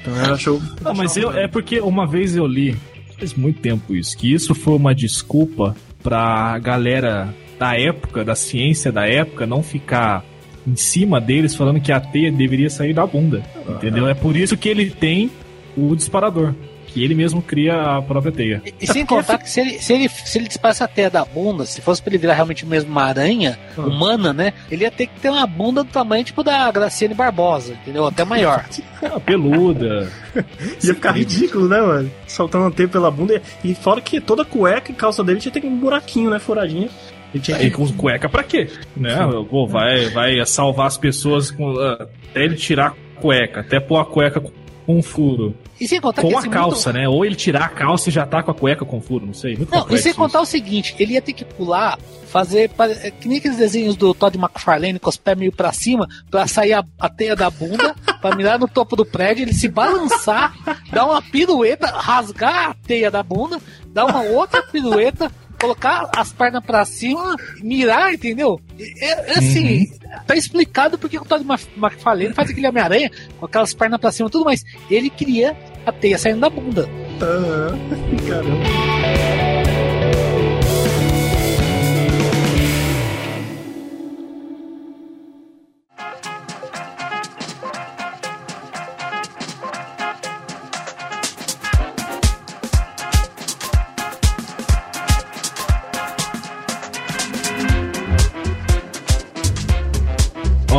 Então 0.00 0.16
ele 0.16 0.32
achou. 0.32 0.62
Não, 0.80 0.94
mas 0.94 1.16
eu, 1.16 1.32
é 1.32 1.48
porque 1.48 1.80
uma 1.80 2.06
vez 2.06 2.36
eu 2.36 2.46
li, 2.46 2.76
faz 3.18 3.34
muito 3.34 3.60
tempo 3.60 3.96
isso, 3.96 4.16
que 4.16 4.32
isso 4.32 4.54
foi 4.54 4.76
uma 4.76 4.94
desculpa 4.94 5.74
pra 6.04 6.56
galera 6.60 7.34
da 7.58 7.78
época, 7.78 8.24
da 8.24 8.34
ciência 8.34 8.92
da 8.92 9.06
época, 9.06 9.46
não 9.46 9.62
ficar 9.62 10.24
em 10.66 10.76
cima 10.76 11.20
deles 11.20 11.54
falando 11.54 11.80
que 11.80 11.90
a 11.90 12.00
teia 12.00 12.30
deveria 12.30 12.70
sair 12.70 12.92
da 12.92 13.06
bunda. 13.06 13.42
Entendeu? 13.68 14.06
É 14.08 14.14
por 14.14 14.36
isso 14.36 14.56
que 14.56 14.68
ele 14.68 14.90
tem 14.90 15.30
o 15.76 15.94
disparador. 15.94 16.54
Que 16.88 17.04
ele 17.04 17.14
mesmo 17.14 17.42
cria 17.42 17.98
a 17.98 18.02
própria 18.02 18.32
teia. 18.32 18.62
E, 18.64 18.74
e 18.80 18.86
sem 18.86 19.04
contar 19.04 19.36
que 19.38 19.50
se 19.50 19.60
ele, 19.60 19.78
se, 19.78 19.92
ele, 19.92 20.08
se 20.08 20.38
ele 20.38 20.48
disparasse 20.48 20.82
a 20.82 20.88
teia 20.88 21.10
da 21.10 21.22
bunda, 21.22 21.66
se 21.66 21.82
fosse 21.82 22.00
pra 22.00 22.10
ele 22.10 22.18
virar 22.18 22.32
realmente 22.32 22.64
mesmo 22.64 22.90
uma 22.90 23.04
aranha 23.04 23.58
humana, 23.76 24.32
né? 24.32 24.54
Ele 24.70 24.84
ia 24.84 24.90
ter 24.90 25.06
que 25.06 25.20
ter 25.20 25.28
uma 25.28 25.46
bunda 25.46 25.84
do 25.84 25.90
tamanho 25.90 26.24
tipo 26.24 26.42
da 26.42 26.70
Graciane 26.70 27.12
Barbosa, 27.12 27.74
entendeu? 27.74 28.06
Até 28.06 28.24
maior. 28.24 28.64
Ah, 29.00 29.20
peluda. 29.20 30.10
Ia 30.82 30.92
ficar 30.92 31.12
ridículo, 31.12 31.68
né, 31.68 31.80
mano? 31.80 32.10
Soltando 32.26 32.66
a 32.66 32.70
teia 32.72 32.88
pela 32.88 33.12
bunda. 33.12 33.40
E 33.62 33.72
fora 33.72 34.00
que 34.00 34.20
toda 34.20 34.44
cueca 34.44 34.90
e 34.90 34.94
calça 34.94 35.22
dele 35.22 35.38
tinha 35.38 35.52
que 35.52 35.60
ter 35.60 35.68
um 35.68 35.78
buraquinho, 35.78 36.28
né? 36.28 36.40
Furadinho. 36.40 36.90
Ele 37.34 37.42
tinha 37.42 37.58
que. 37.58 37.70
com 37.70 37.86
cueca 37.92 38.28
pra 38.28 38.42
quê? 38.42 38.68
Né? 38.96 39.14
Pô, 39.50 39.66
vai, 39.66 40.08
vai 40.10 40.44
salvar 40.46 40.86
as 40.86 40.96
pessoas 40.96 41.50
com, 41.50 41.78
até 41.78 42.44
ele 42.44 42.56
tirar 42.56 42.88
a 42.88 43.20
cueca, 43.20 43.60
até 43.60 43.78
pôr 43.80 43.98
a 43.98 44.04
cueca 44.04 44.40
com 44.40 44.52
um 44.88 45.02
furo. 45.02 45.54
E 45.80 45.86
sem 45.86 46.00
contar 46.00 46.22
que 46.22 46.28
Com 46.30 46.36
a 46.36 46.40
esse 46.40 46.48
calça, 46.48 46.88
mundo- 46.88 46.98
né? 47.02 47.08
Ou 47.08 47.24
ele 47.24 47.36
tirar 47.36 47.64
a 47.64 47.68
calça 47.68 48.08
e 48.08 48.12
já 48.12 48.24
tá 48.26 48.42
com 48.42 48.50
a 48.50 48.54
cueca 48.54 48.84
com 48.84 49.00
furo, 49.00 49.26
não 49.26 49.34
sei. 49.34 49.54
Muito 49.56 49.70
Não, 49.70 49.86
e 49.90 49.98
sem 49.98 50.10
isso. 50.10 50.18
contar 50.18 50.40
o 50.40 50.44
seguinte, 50.46 50.96
ele 50.98 51.12
ia 51.12 51.22
ter 51.22 51.32
que 51.34 51.44
pular, 51.44 51.98
fazer 52.26 52.70
é 52.78 53.10
que 53.10 53.28
nem 53.28 53.38
aqueles 53.38 53.58
desenhos 53.58 53.94
do 53.94 54.12
Todd 54.14 54.36
McFarlane 54.38 54.98
com 54.98 55.08
os 55.10 55.16
pés 55.16 55.36
meio 55.38 55.52
pra 55.52 55.72
cima, 55.72 56.08
pra 56.30 56.46
sair 56.48 56.72
a, 56.72 56.82
a 56.98 57.08
teia 57.08 57.36
da 57.36 57.48
bunda, 57.50 57.94
pra 58.20 58.34
mirar 58.34 58.58
no 58.58 58.66
topo 58.66 58.96
do 58.96 59.04
prédio, 59.04 59.42
ele 59.44 59.52
se 59.54 59.68
balançar, 59.68 60.52
dar 60.90 61.04
uma 61.04 61.22
pirueta, 61.22 61.86
rasgar 61.88 62.70
a 62.70 62.74
teia 62.74 63.10
da 63.10 63.22
bunda, 63.22 63.58
dar 63.92 64.06
uma 64.06 64.22
outra 64.22 64.62
pirueta, 64.62 65.30
colocar 65.60 66.08
as 66.16 66.32
pernas 66.32 66.64
pra 66.64 66.84
cima, 66.84 67.36
mirar, 67.62 68.12
entendeu? 68.14 68.60
É, 69.00 69.32
é 69.32 69.38
assim, 69.38 69.86
tá 70.26 70.36
explicado 70.36 70.98
porque 70.98 71.18
o 71.18 71.24
Todd 71.24 71.44
Mc- 71.44 71.68
McFarlane 71.76 72.32
faz 72.34 72.50
aquele 72.50 72.68
Homem-Aranha 72.68 73.10
com 73.38 73.46
aquelas 73.46 73.74
pernas 73.74 74.00
pra 74.00 74.12
cima 74.12 74.28
e 74.28 74.32
tudo 74.32 74.44
mais. 74.44 74.64
Ele 74.90 75.10
queria 75.10 75.56
a 75.84 75.92
teia 75.92 76.18
saindo 76.18 76.40
da 76.40 76.50
bunda. 76.50 76.88
Aham. 77.20 77.78
Caramba. 78.28 79.47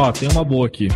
Ó, 0.09 0.11
tem 0.11 0.27
uma 0.29 0.43
boa 0.43 0.65
aqui. 0.65 0.87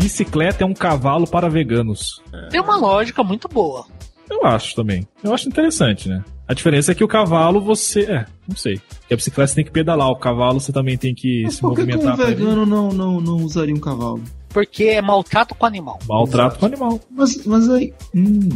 Bicicleta 0.00 0.62
é 0.62 0.66
um 0.66 0.72
cavalo 0.72 1.26
para 1.26 1.48
veganos. 1.48 2.22
Tem 2.50 2.60
uma 2.60 2.76
lógica 2.76 3.22
muito 3.24 3.48
boa. 3.48 3.84
Eu 4.30 4.46
acho 4.46 4.76
também. 4.76 5.06
Eu 5.24 5.34
acho 5.34 5.48
interessante, 5.48 6.08
né? 6.08 6.24
A 6.46 6.54
diferença 6.54 6.92
é 6.92 6.94
que 6.94 7.02
o 7.02 7.08
cavalo 7.08 7.60
você. 7.60 8.02
É, 8.02 8.26
não 8.48 8.56
sei. 8.56 8.80
Porque 9.00 9.14
a 9.14 9.16
bicicleta 9.16 9.48
você 9.48 9.54
tem 9.56 9.64
que 9.64 9.72
pedalar, 9.72 10.08
o 10.08 10.16
cavalo 10.16 10.60
você 10.60 10.72
também 10.72 10.96
tem 10.96 11.12
que 11.14 11.42
Mas 11.42 11.54
se 11.54 11.60
por 11.60 11.74
que, 11.74 11.76
que 11.76 11.82
um 11.82 11.96
movimentar. 11.96 12.16
pra 12.16 12.26
ele. 12.26 12.36
vegano 12.36 12.64
não, 12.64 12.88
não, 12.90 13.20
não 13.20 13.36
usaria 13.38 13.74
um 13.74 13.80
cavalo? 13.80 14.22
Porque 14.50 14.84
é 14.84 15.02
maltrato 15.02 15.54
com 15.54 15.64
o 15.64 15.68
animal. 15.68 15.98
Maltrato 16.08 16.58
com 16.58 16.66
o 16.66 16.68
animal. 16.68 17.00
Mas, 17.10 17.44
mas 17.44 17.68
aí. 17.68 17.92
Hum, 18.14 18.48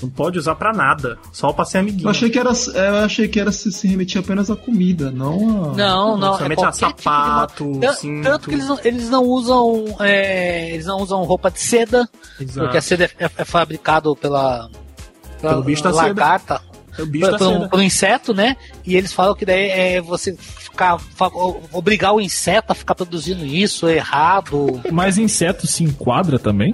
Não 0.00 0.08
pode 0.08 0.38
usar 0.38 0.54
pra 0.54 0.72
nada, 0.72 1.18
só 1.32 1.52
pra 1.52 1.64
ser 1.64 1.78
amiguinho. 1.78 2.06
eu 2.06 2.10
achei 2.10 2.30
que 2.30 2.38
era, 2.38 2.50
eu 2.74 2.96
achei 3.04 3.26
que 3.26 3.40
era 3.40 3.50
se, 3.50 3.72
se 3.72 3.88
remetia 3.88 4.20
apenas 4.20 4.48
à 4.48 4.54
comida, 4.54 5.10
não 5.10 5.72
a. 5.72 5.76
Não, 5.76 6.16
não, 6.16 6.34
é 6.34 6.38
Somente 6.38 6.52
a 6.52 6.62
qualquer 6.70 6.86
tipo 6.86 6.96
de 6.96 7.02
sapato. 7.02 7.80
Tanto 8.22 8.48
que 8.48 8.54
eles 8.54 8.68
não, 8.68 8.78
eles 8.84 9.10
não 9.10 9.24
usam. 9.24 9.96
é, 10.00 10.70
eles 10.70 10.86
não 10.86 10.98
usam 11.02 11.22
roupa 11.24 11.50
de 11.50 11.58
seda, 11.60 12.08
Exato. 12.40 12.60
porque 12.60 12.76
a 12.76 12.80
seda 12.82 13.04
é, 13.18 13.24
é- 13.24 13.30
é 13.38 13.44
fabricado 13.44 14.14
pela. 14.14 14.70
pela 15.40 15.52
Pelo 15.54 15.64
bicho 15.64 15.82
da 15.82 15.90
seda. 15.92 16.02
lagarta. 16.06 16.60
É 16.96 17.02
o 17.02 17.06
bicho 17.06 17.34
um, 17.34 17.38
seda. 17.38 17.70
um 17.76 17.82
inseto, 17.82 18.32
né? 18.32 18.56
E 18.86 18.96
eles 18.96 19.12
falam 19.12 19.34
que 19.34 19.44
daí 19.44 19.68
é 19.68 20.00
você 20.00 20.32
ficar. 20.36 20.96
obrigar 21.72 22.12
o 22.14 22.20
inseto 22.20 22.70
a 22.70 22.74
ficar 22.74 22.94
produzindo 22.94 23.44
isso 23.44 23.88
é 23.88 23.96
errado. 23.96 24.80
Mas 24.92 25.18
inseto 25.18 25.66
se 25.66 25.82
enquadra 25.82 26.38
também? 26.38 26.72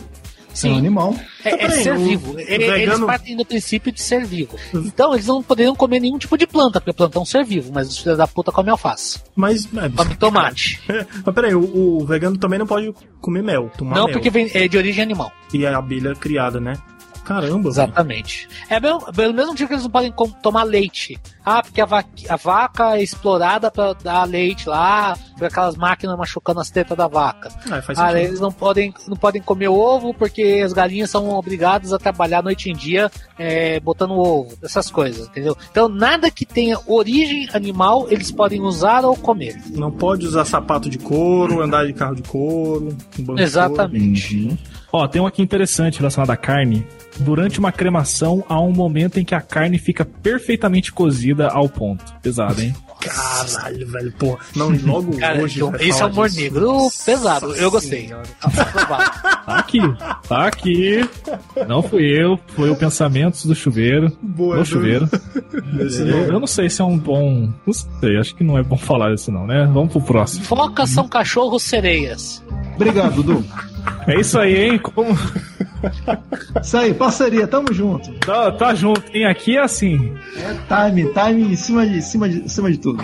É 0.62 0.66
um 0.68 0.76
animal. 0.76 1.14
É, 1.44 1.50
é 1.50 1.56
Também, 1.56 1.82
ser 1.82 1.96
vivo. 1.98 2.34
o 2.34 2.40
E- 2.40 2.42
Eles 2.48 2.66
vegano- 2.72 3.06
partem 3.06 3.36
do 3.36 3.44
princípio 3.44 3.90
de 3.92 4.00
ser 4.00 4.24
vivo. 4.24 4.56
Então 4.74 5.12
eles 5.14 5.26
não 5.26 5.42
poderiam 5.42 5.74
comer 5.74 6.00
nenhum 6.00 6.18
tipo 6.18 6.36
de 6.38 6.46
planta, 6.46 6.80
porque 6.80 6.92
planta 6.92 7.18
é 7.18 7.20
um 7.20 7.24
ser 7.24 7.44
vivo, 7.44 7.72
mas 7.72 7.88
os 7.88 7.98
filhos 7.98 8.18
da 8.18 8.26
puta 8.26 8.52
comem 8.52 8.70
alface. 8.70 9.20
Mas, 9.34 9.66
é, 9.76 9.88
Come 9.88 10.14
tomate. 10.18 10.80
mas 11.24 11.34
peraí, 11.34 11.54
o, 11.54 11.98
o 12.02 12.06
vegano 12.06 12.36
também 12.38 12.58
não 12.58 12.66
pode 12.66 12.92
comer 13.20 13.42
mel, 13.42 13.70
tomar 13.76 13.96
não, 13.96 14.04
mel. 14.06 14.12
porque 14.14 14.30
vem, 14.30 14.50
é 14.54 14.68
de 14.68 14.76
origem 14.76 15.02
animal. 15.02 15.32
E 15.52 15.66
a 15.66 15.76
abelha 15.78 16.14
criada, 16.14 16.60
né? 16.60 16.74
Caramba. 17.24 17.68
Exatamente. 17.68 18.48
É 18.68 18.78
mesmo, 18.78 19.00
pelo 19.12 19.32
mesmo 19.34 19.54
tipo 19.54 19.68
que 19.68 19.74
eles 19.74 19.84
não 19.84 19.90
podem 19.90 20.12
tomar 20.42 20.62
leite. 20.64 21.18
Ah, 21.44 21.62
porque 21.62 21.80
a, 21.80 21.86
va- 21.86 22.04
a 22.28 22.36
vaca 22.36 22.96
é 22.98 23.02
explorada 23.02 23.70
pra 23.70 23.92
dar 23.94 24.24
leite 24.24 24.68
lá, 24.68 25.16
por 25.36 25.46
aquelas 25.46 25.76
máquinas 25.76 26.16
machucando 26.16 26.60
as 26.60 26.70
tetas 26.70 26.96
da 26.96 27.06
vaca. 27.08 27.48
Ah, 27.70 27.82
faz 27.82 27.98
Ah, 27.98 28.18
eles 28.18 28.40
não 28.40 28.52
podem, 28.52 28.92
não 29.08 29.16
podem 29.16 29.42
comer 29.42 29.68
ovo 29.68 30.14
porque 30.14 30.62
as 30.64 30.72
galinhas 30.72 31.10
são 31.10 31.28
obrigadas 31.30 31.92
a 31.92 31.98
trabalhar 31.98 32.42
noite 32.42 32.70
e 32.70 32.74
dia 32.74 33.10
é, 33.38 33.78
botando 33.80 34.12
ovo, 34.12 34.56
essas 34.62 34.90
coisas, 34.90 35.26
entendeu? 35.28 35.56
Então 35.70 35.88
nada 35.88 36.30
que 36.30 36.44
tenha 36.46 36.78
origem 36.86 37.48
animal 37.52 38.06
eles 38.10 38.30
podem 38.30 38.60
usar 38.62 39.04
ou 39.04 39.16
comer. 39.16 39.60
Não 39.70 39.90
pode 39.90 40.26
usar 40.26 40.44
sapato 40.44 40.88
de 40.88 40.98
couro, 40.98 41.62
andar 41.62 41.86
de 41.86 41.92
carro 41.92 42.14
de 42.16 42.22
couro. 42.22 42.96
um 43.18 43.22
banco 43.22 43.36
de 43.36 43.42
Exatamente. 43.42 44.58
Ó, 44.96 45.08
tem 45.08 45.20
um 45.20 45.26
aqui 45.26 45.42
interessante 45.42 45.98
relacionado 45.98 46.30
à 46.30 46.36
carne. 46.36 46.86
Durante 47.18 47.58
uma 47.58 47.72
cremação, 47.72 48.44
há 48.48 48.60
um 48.60 48.70
momento 48.70 49.18
em 49.18 49.24
que 49.24 49.34
a 49.34 49.40
carne 49.40 49.76
fica 49.76 50.04
perfeitamente 50.04 50.92
cozida 50.92 51.48
ao 51.48 51.68
ponto. 51.68 52.04
Pesado, 52.22 52.62
hein? 52.62 52.72
Caralho, 53.00 53.88
velho, 53.88 54.12
porra. 54.12 54.38
Não, 54.54 54.68
logo 54.84 55.14
Cara, 55.18 55.42
hoje. 55.42 55.56
então, 55.56 55.74
isso 55.80 55.98
é 55.98 55.98
falar 55.98 56.12
humor 56.12 56.30
negro 56.30 56.60
Nossa 56.60 57.04
pesado. 57.04 57.54
Eu 57.56 57.72
gostei. 57.72 58.08
Aprovado. 58.40 59.10
Tá 59.44 59.58
aqui, 59.58 59.78
tá 60.28 60.46
aqui. 60.46 61.10
Não 61.66 61.82
fui 61.82 62.04
eu, 62.04 62.38
foi 62.54 62.70
o 62.70 62.76
Pensamentos 62.76 63.44
do 63.46 63.54
Chuveiro. 63.54 64.16
Boa, 64.22 64.54
no 64.54 64.60
Edu. 64.62 64.70
chuveiro. 64.70 65.10
Eu, 65.98 66.32
eu 66.34 66.38
não 66.38 66.46
sei 66.46 66.70
se 66.70 66.80
é 66.80 66.84
um 66.84 66.96
bom. 66.96 67.52
Não 67.66 67.72
sei, 67.74 68.16
acho 68.16 68.32
que 68.36 68.44
não 68.44 68.56
é 68.56 68.62
bom 68.62 68.76
falar 68.78 69.12
isso, 69.12 69.32
não, 69.32 69.44
né? 69.44 69.68
Vamos 69.74 69.90
pro 69.90 70.00
próximo. 70.00 70.44
Focas 70.44 70.90
são 70.90 71.08
cachorros 71.08 71.64
sereias. 71.64 72.40
Obrigado, 72.76 73.22
Dudu. 73.22 73.44
É 74.06 74.20
isso 74.20 74.38
aí, 74.38 74.56
hein? 74.56 74.78
Como... 74.78 75.16
Isso 76.62 76.76
aí, 76.76 76.94
parceria, 76.94 77.46
tamo 77.46 77.72
junto. 77.72 78.10
Tá, 78.20 78.50
tá 78.52 78.74
junto, 78.74 79.02
hein? 79.14 79.26
Aqui 79.26 79.56
é 79.56 79.62
assim. 79.62 80.14
É 80.36 80.90
time, 80.90 81.10
time 81.12 81.52
em 81.52 81.56
cima 81.56 81.86
de, 81.86 82.02
cima 82.02 82.28
de, 82.28 82.48
cima 82.48 82.70
de 82.70 82.78
tudo. 82.78 83.02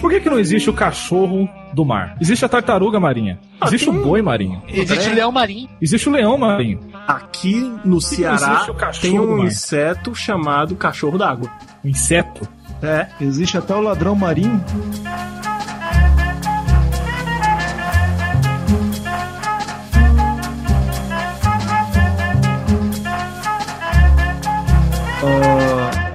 Por 0.00 0.10
que, 0.10 0.20
que 0.20 0.30
não 0.30 0.38
existe 0.38 0.68
o 0.68 0.72
cachorro 0.72 1.48
do 1.72 1.84
mar? 1.84 2.16
Existe 2.20 2.44
a 2.44 2.48
tartaruga 2.48 3.00
marinha. 3.00 3.38
Existe 3.64 3.88
o 3.88 3.92
boi 3.92 4.20
marinho. 4.22 4.62
Existe 4.68 5.10
É. 5.10 5.14
leão 5.14 5.32
marinho. 5.32 5.68
Existe 5.80 6.08
o 6.08 6.12
leão 6.12 6.36
marinho. 6.36 6.80
Aqui 7.06 7.72
no 7.84 8.00
Ceará 8.00 8.52
existe 8.52 8.70
o 8.70 8.74
cachorro 8.74 9.02
tem 9.10 9.20
um 9.20 9.44
inseto 9.44 10.14
chamado 10.14 10.76
cachorro 10.76 11.18
d'água. 11.18 11.50
O 11.84 11.88
inseto. 11.88 12.46
É. 12.82 13.06
Existe 13.20 13.56
até 13.56 13.74
o 13.74 13.80
ladrão 13.80 14.14
marinho. 14.14 14.62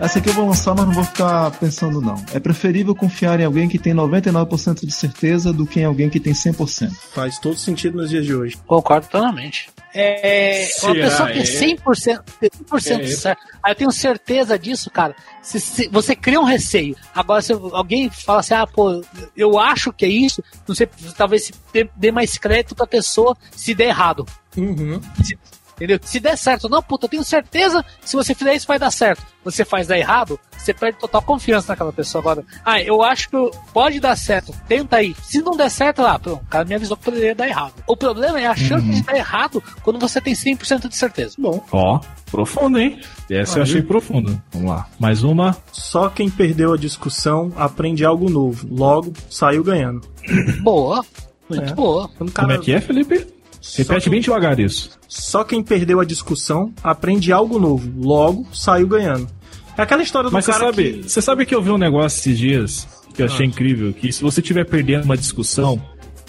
Essa 0.08 0.20
aqui 0.20 0.30
eu 0.30 0.34
vou 0.34 0.47
lançar, 0.47 0.74
mas 0.74 0.86
não 0.86 0.93
vou 0.93 1.03
ficar 1.03 1.51
pensando 1.51 1.99
não. 1.99 2.16
É 2.34 2.39
preferível 2.39 2.95
confiar 2.95 3.39
em 3.39 3.43
alguém 3.45 3.68
que 3.68 3.78
tem 3.78 3.93
99% 3.93 4.86
de 4.86 4.91
certeza 4.91 5.51
do 5.51 5.66
que 5.68 5.82
em 5.82 5.84
alguém 5.86 6.10
que 6.10 6.20
tem 6.20 6.32
100%. 6.34 6.91
Faz 7.14 7.38
todo 7.39 7.58
sentido 7.58 7.97
nos 7.97 8.10
dias 8.10 8.26
de 8.26 8.34
hoje. 8.34 8.58
Concordo 8.66 9.08
plenamente. 9.08 9.70
É, 9.93 10.68
uma 10.84 10.93
Será, 10.93 11.10
pessoa 11.10 11.30
que 11.32 11.39
é? 11.39 11.41
é 11.41 11.45
100%, 11.45 12.24
100% 12.72 13.01
É. 13.01 13.08
certo. 13.08 13.41
Aí 13.64 13.72
eu 13.72 13.76
tenho 13.76 13.91
certeza 13.91 14.58
disso, 14.58 14.89
cara. 14.89 15.14
Se, 15.41 15.60
se- 15.60 15.89
você 15.89 16.16
cria 16.16 16.39
um 16.39 16.43
receio. 16.45 16.95
Agora, 17.14 17.41
se 17.41 17.51
alguém 17.51 18.10
fala 18.10 18.39
assim, 18.39 18.53
ah, 18.53 18.66
pô, 18.68 19.01
eu 19.36 19.58
acho 19.60 19.91
que 19.91 20.05
é 20.05 20.10
isso, 20.10 20.41
não 20.68 20.74
sei, 20.76 20.88
talvez 21.18 21.45
se 21.45 21.53
dê, 21.74 21.89
dê 21.95 22.12
mais 22.12 22.38
crédito 22.38 22.76
pra 22.76 22.86
pessoa 22.88 23.36
se 23.51 23.74
der 23.74 23.88
errado. 23.89 24.26
Uhum. 24.55 25.01
Se- 25.24 25.38
entendeu? 25.78 26.00
Se 26.04 26.20
der 26.20 26.38
certo, 26.38 26.68
não, 26.68 26.82
puta, 26.84 27.06
eu 27.06 27.10
tenho 27.10 27.24
certeza 27.24 27.82
que 28.02 28.10
se 28.10 28.16
você 28.16 28.36
fizer 28.36 28.54
isso 28.54 28.68
vai 28.68 28.78
dar 28.78 28.92
certo. 28.92 29.24
Você 29.46 29.64
faz 29.64 29.88
dar 29.88 29.98
errado, 29.98 30.38
você 30.58 30.74
perde 30.74 31.00
total 31.00 31.22
confiança 31.22 31.72
naquela 31.72 31.94
pessoa. 31.94 32.22
Agora, 32.22 32.44
ah, 32.66 32.82
eu 32.82 33.02
acho 33.02 33.30
que 33.30 33.38
pode 33.72 33.98
dar 34.00 34.16
certo, 34.18 34.54
tenta 34.68 34.98
aí. 34.98 35.16
Se 35.24 35.42
não 35.42 35.56
der 35.56 35.70
certo, 35.72 36.02
lá, 36.02 36.20
pronto, 36.20 36.42
o 36.44 36.48
cara 36.48 36.66
me 36.66 36.76
avisou 36.76 36.98
que 36.98 37.06
poderia 37.06 37.34
dar 37.34 37.48
errado. 37.48 37.74
O 37.88 37.96
problema 37.96 38.38
é 38.42 38.46
a 38.48 38.56
chance 38.56 38.86
de 38.86 39.02
dar 39.04 39.16
errado 39.16 39.64
quando 39.84 39.98
você 40.00 40.20
tem 40.20 40.34
100% 40.34 40.90
de 40.90 40.96
certeza. 40.98 41.36
Bom, 41.40 41.64
Ó, 41.72 42.02
profundo, 42.30 42.78
hein? 42.78 43.00
Essa 43.30 43.60
eu 43.60 43.64
achei 43.64 43.82
profundo. 43.82 44.42
Vamos 44.52 44.70
lá. 44.70 44.88
Mais 45.00 45.24
uma. 45.24 45.56
só 45.72 46.10
quem 46.10 46.30
perdeu 46.30 46.74
a 46.74 46.78
discussão 46.78 47.54
aprende 47.56 48.04
algo 48.04 48.30
novo. 48.30 48.68
Logo, 48.70 49.14
saiu 49.30 49.64
ganhando. 49.64 50.02
Boa, 50.62 51.06
muito 51.50 51.72
É. 51.72 51.74
boa. 51.74 52.10
Cara- 52.10 52.32
Como 52.34 52.52
é 52.52 52.58
que 52.58 52.74
é, 52.74 52.82
Felipe? 52.82 53.26
Repete 53.76 54.03
que- 54.05 54.09
bem 54.09 54.22
devagar 54.22 54.59
isso. 54.59 54.91
Só 55.07 55.43
quem 55.43 55.63
perdeu 55.63 55.99
a 55.99 56.05
discussão 56.05 56.74
aprende 56.84 57.32
algo 57.32 57.59
novo. 57.59 57.89
Logo, 57.97 58.47
saiu 58.53 58.88
ganhando. 58.88 59.28
É 59.78 59.82
aquela 59.82 60.01
história 60.03 60.30
do 60.30 60.34
Mas 60.34 60.45
você 60.45 60.51
cara 60.51 60.65
sabe, 60.65 60.93
que... 60.93 61.09
você 61.09 61.22
sabe 61.22 61.45
que 61.45 61.53
eu 61.53 61.61
vi 61.61 61.70
um 61.72 61.78
negócio 61.78 62.20
esses 62.20 62.38
dias 62.38 62.88
que 63.13 63.22
eu 63.22 63.26
achei 63.28 63.45
Ah. 63.45 63.49
incrível, 63.49 63.93
que 63.93 64.11
se 64.11 64.22
você 64.22 64.39
estiver 64.41 64.65
perdendo 64.65 65.03
uma 65.05 65.18
discussão, 65.18 65.82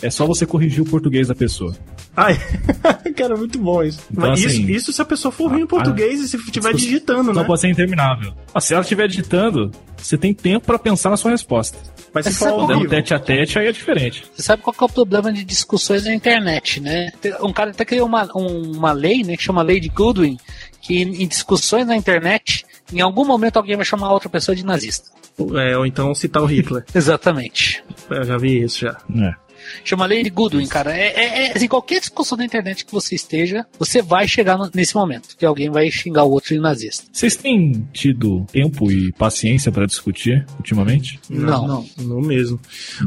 é 0.03 0.11
só 0.11 0.27
você 0.27 0.45
corrigir 0.47 0.83
o 0.83 0.85
português 0.87 1.29
da 1.29 1.35
pessoa. 1.35 1.75
Ai, 2.17 2.37
cara, 3.17 3.37
muito 3.37 3.59
bom 3.59 3.83
isso. 3.83 4.01
Então, 4.11 4.29
Mas 4.31 4.45
assim, 4.45 4.63
isso, 4.63 4.71
isso 4.71 4.93
se 4.93 5.01
a 5.01 5.05
pessoa 5.05 5.31
for 5.33 5.51
ruim 5.51 5.63
em 5.63 5.67
português 5.67 6.21
e 6.21 6.29
se 6.29 6.37
estiver 6.37 6.75
digitando, 6.75 7.33
Não 7.33 7.43
né? 7.43 7.47
pode 7.47 7.61
ser 7.61 7.69
interminável. 7.69 8.33
Ah, 8.53 8.61
se 8.61 8.73
ela 8.75 8.83
estiver 8.83 9.07
digitando, 9.09 9.71
você 10.01 10.17
tem 10.17 10.33
tempo 10.33 10.67
pra 10.67 10.79
pensar 10.79 11.11
na 11.11 11.17
sua 11.17 11.31
resposta. 11.31 11.77
Mas 12.13 12.25
se 12.25 12.31
Essa 12.33 12.49
for 12.51 12.73
ao 12.73 12.85
é 12.85 12.89
tete 12.89 13.13
a 13.13 13.19
tete, 13.19 13.59
aí 13.59 13.67
é 13.67 13.73
diferente. 13.73 14.25
Você 14.35 14.43
sabe 14.43 14.63
qual 14.63 14.73
que 14.73 14.83
é 14.83 14.87
o 14.87 14.89
problema 14.89 15.33
de 15.33 15.45
discussões 15.45 16.05
na 16.05 16.15
internet, 16.15 16.81
né? 16.81 17.11
Um 17.43 17.53
cara 17.53 17.71
até 17.71 17.85
criou 17.85 18.07
uma, 18.07 18.27
um- 18.35 18.73
uma 18.77 18.93
lei, 18.93 19.23
né, 19.23 19.37
que 19.37 19.43
chama 19.43 19.63
Lei 19.63 19.79
de 19.79 19.89
Goodwin, 19.89 20.39
que 20.81 21.03
em 21.03 21.27
discussões 21.29 21.87
na 21.87 21.97
internet, 21.97 22.65
em 22.93 23.01
algum 23.01 23.27
momento 23.27 23.59
alguém 23.59 23.77
vai 23.77 23.85
chamar 23.85 24.07
a 24.09 24.13
outra 24.13 24.29
pessoa 24.31 24.57
de 24.57 24.65
nazista. 24.65 25.11
É, 25.57 25.77
ou 25.77 25.85
então 25.87 26.15
citar 26.15 26.43
o 26.43 26.47
Hitler. 26.47 26.85
Exatamente. 26.95 27.85
Eu 28.11 28.25
já 28.25 28.39
vi 28.39 28.63
isso 28.63 28.81
já. 28.81 28.97
É. 29.17 29.48
Chama 29.85 30.07
Lei 30.07 30.23
de 30.23 30.31
Goodwin, 30.31 30.67
cara. 30.67 30.97
É, 30.97 31.07
é, 31.15 31.47
é, 31.49 31.53
assim, 31.57 31.69
qualquer 31.69 32.01
discussão 32.01 32.37
na 32.39 32.45
internet 32.45 32.85
que 32.85 32.93
você 32.93 33.15
esteja, 33.15 33.67
você 33.79 34.01
vai 34.03 34.27
chegar 34.29 34.57
no- 34.59 34.71
nesse 34.75 34.95
momento, 34.95 35.37
que 35.37 35.45
alguém 35.47 35.71
vai 35.71 35.91
xingar 35.91 36.25
o 36.25 36.31
outro 36.31 36.55
de 36.55 36.61
nazista. 36.61 37.05
Vocês 37.13 37.37
têm 37.37 37.87
tido 37.93 38.45
tempo 38.53 38.91
e 38.91 39.13
paciência 39.13 39.71
pra 39.73 39.87
discutir 39.87 40.47
ultimamente? 40.57 41.19
Não. 41.29 41.67
Não. 41.67 41.87
Não 41.99 42.21
mesmo. 42.21 42.61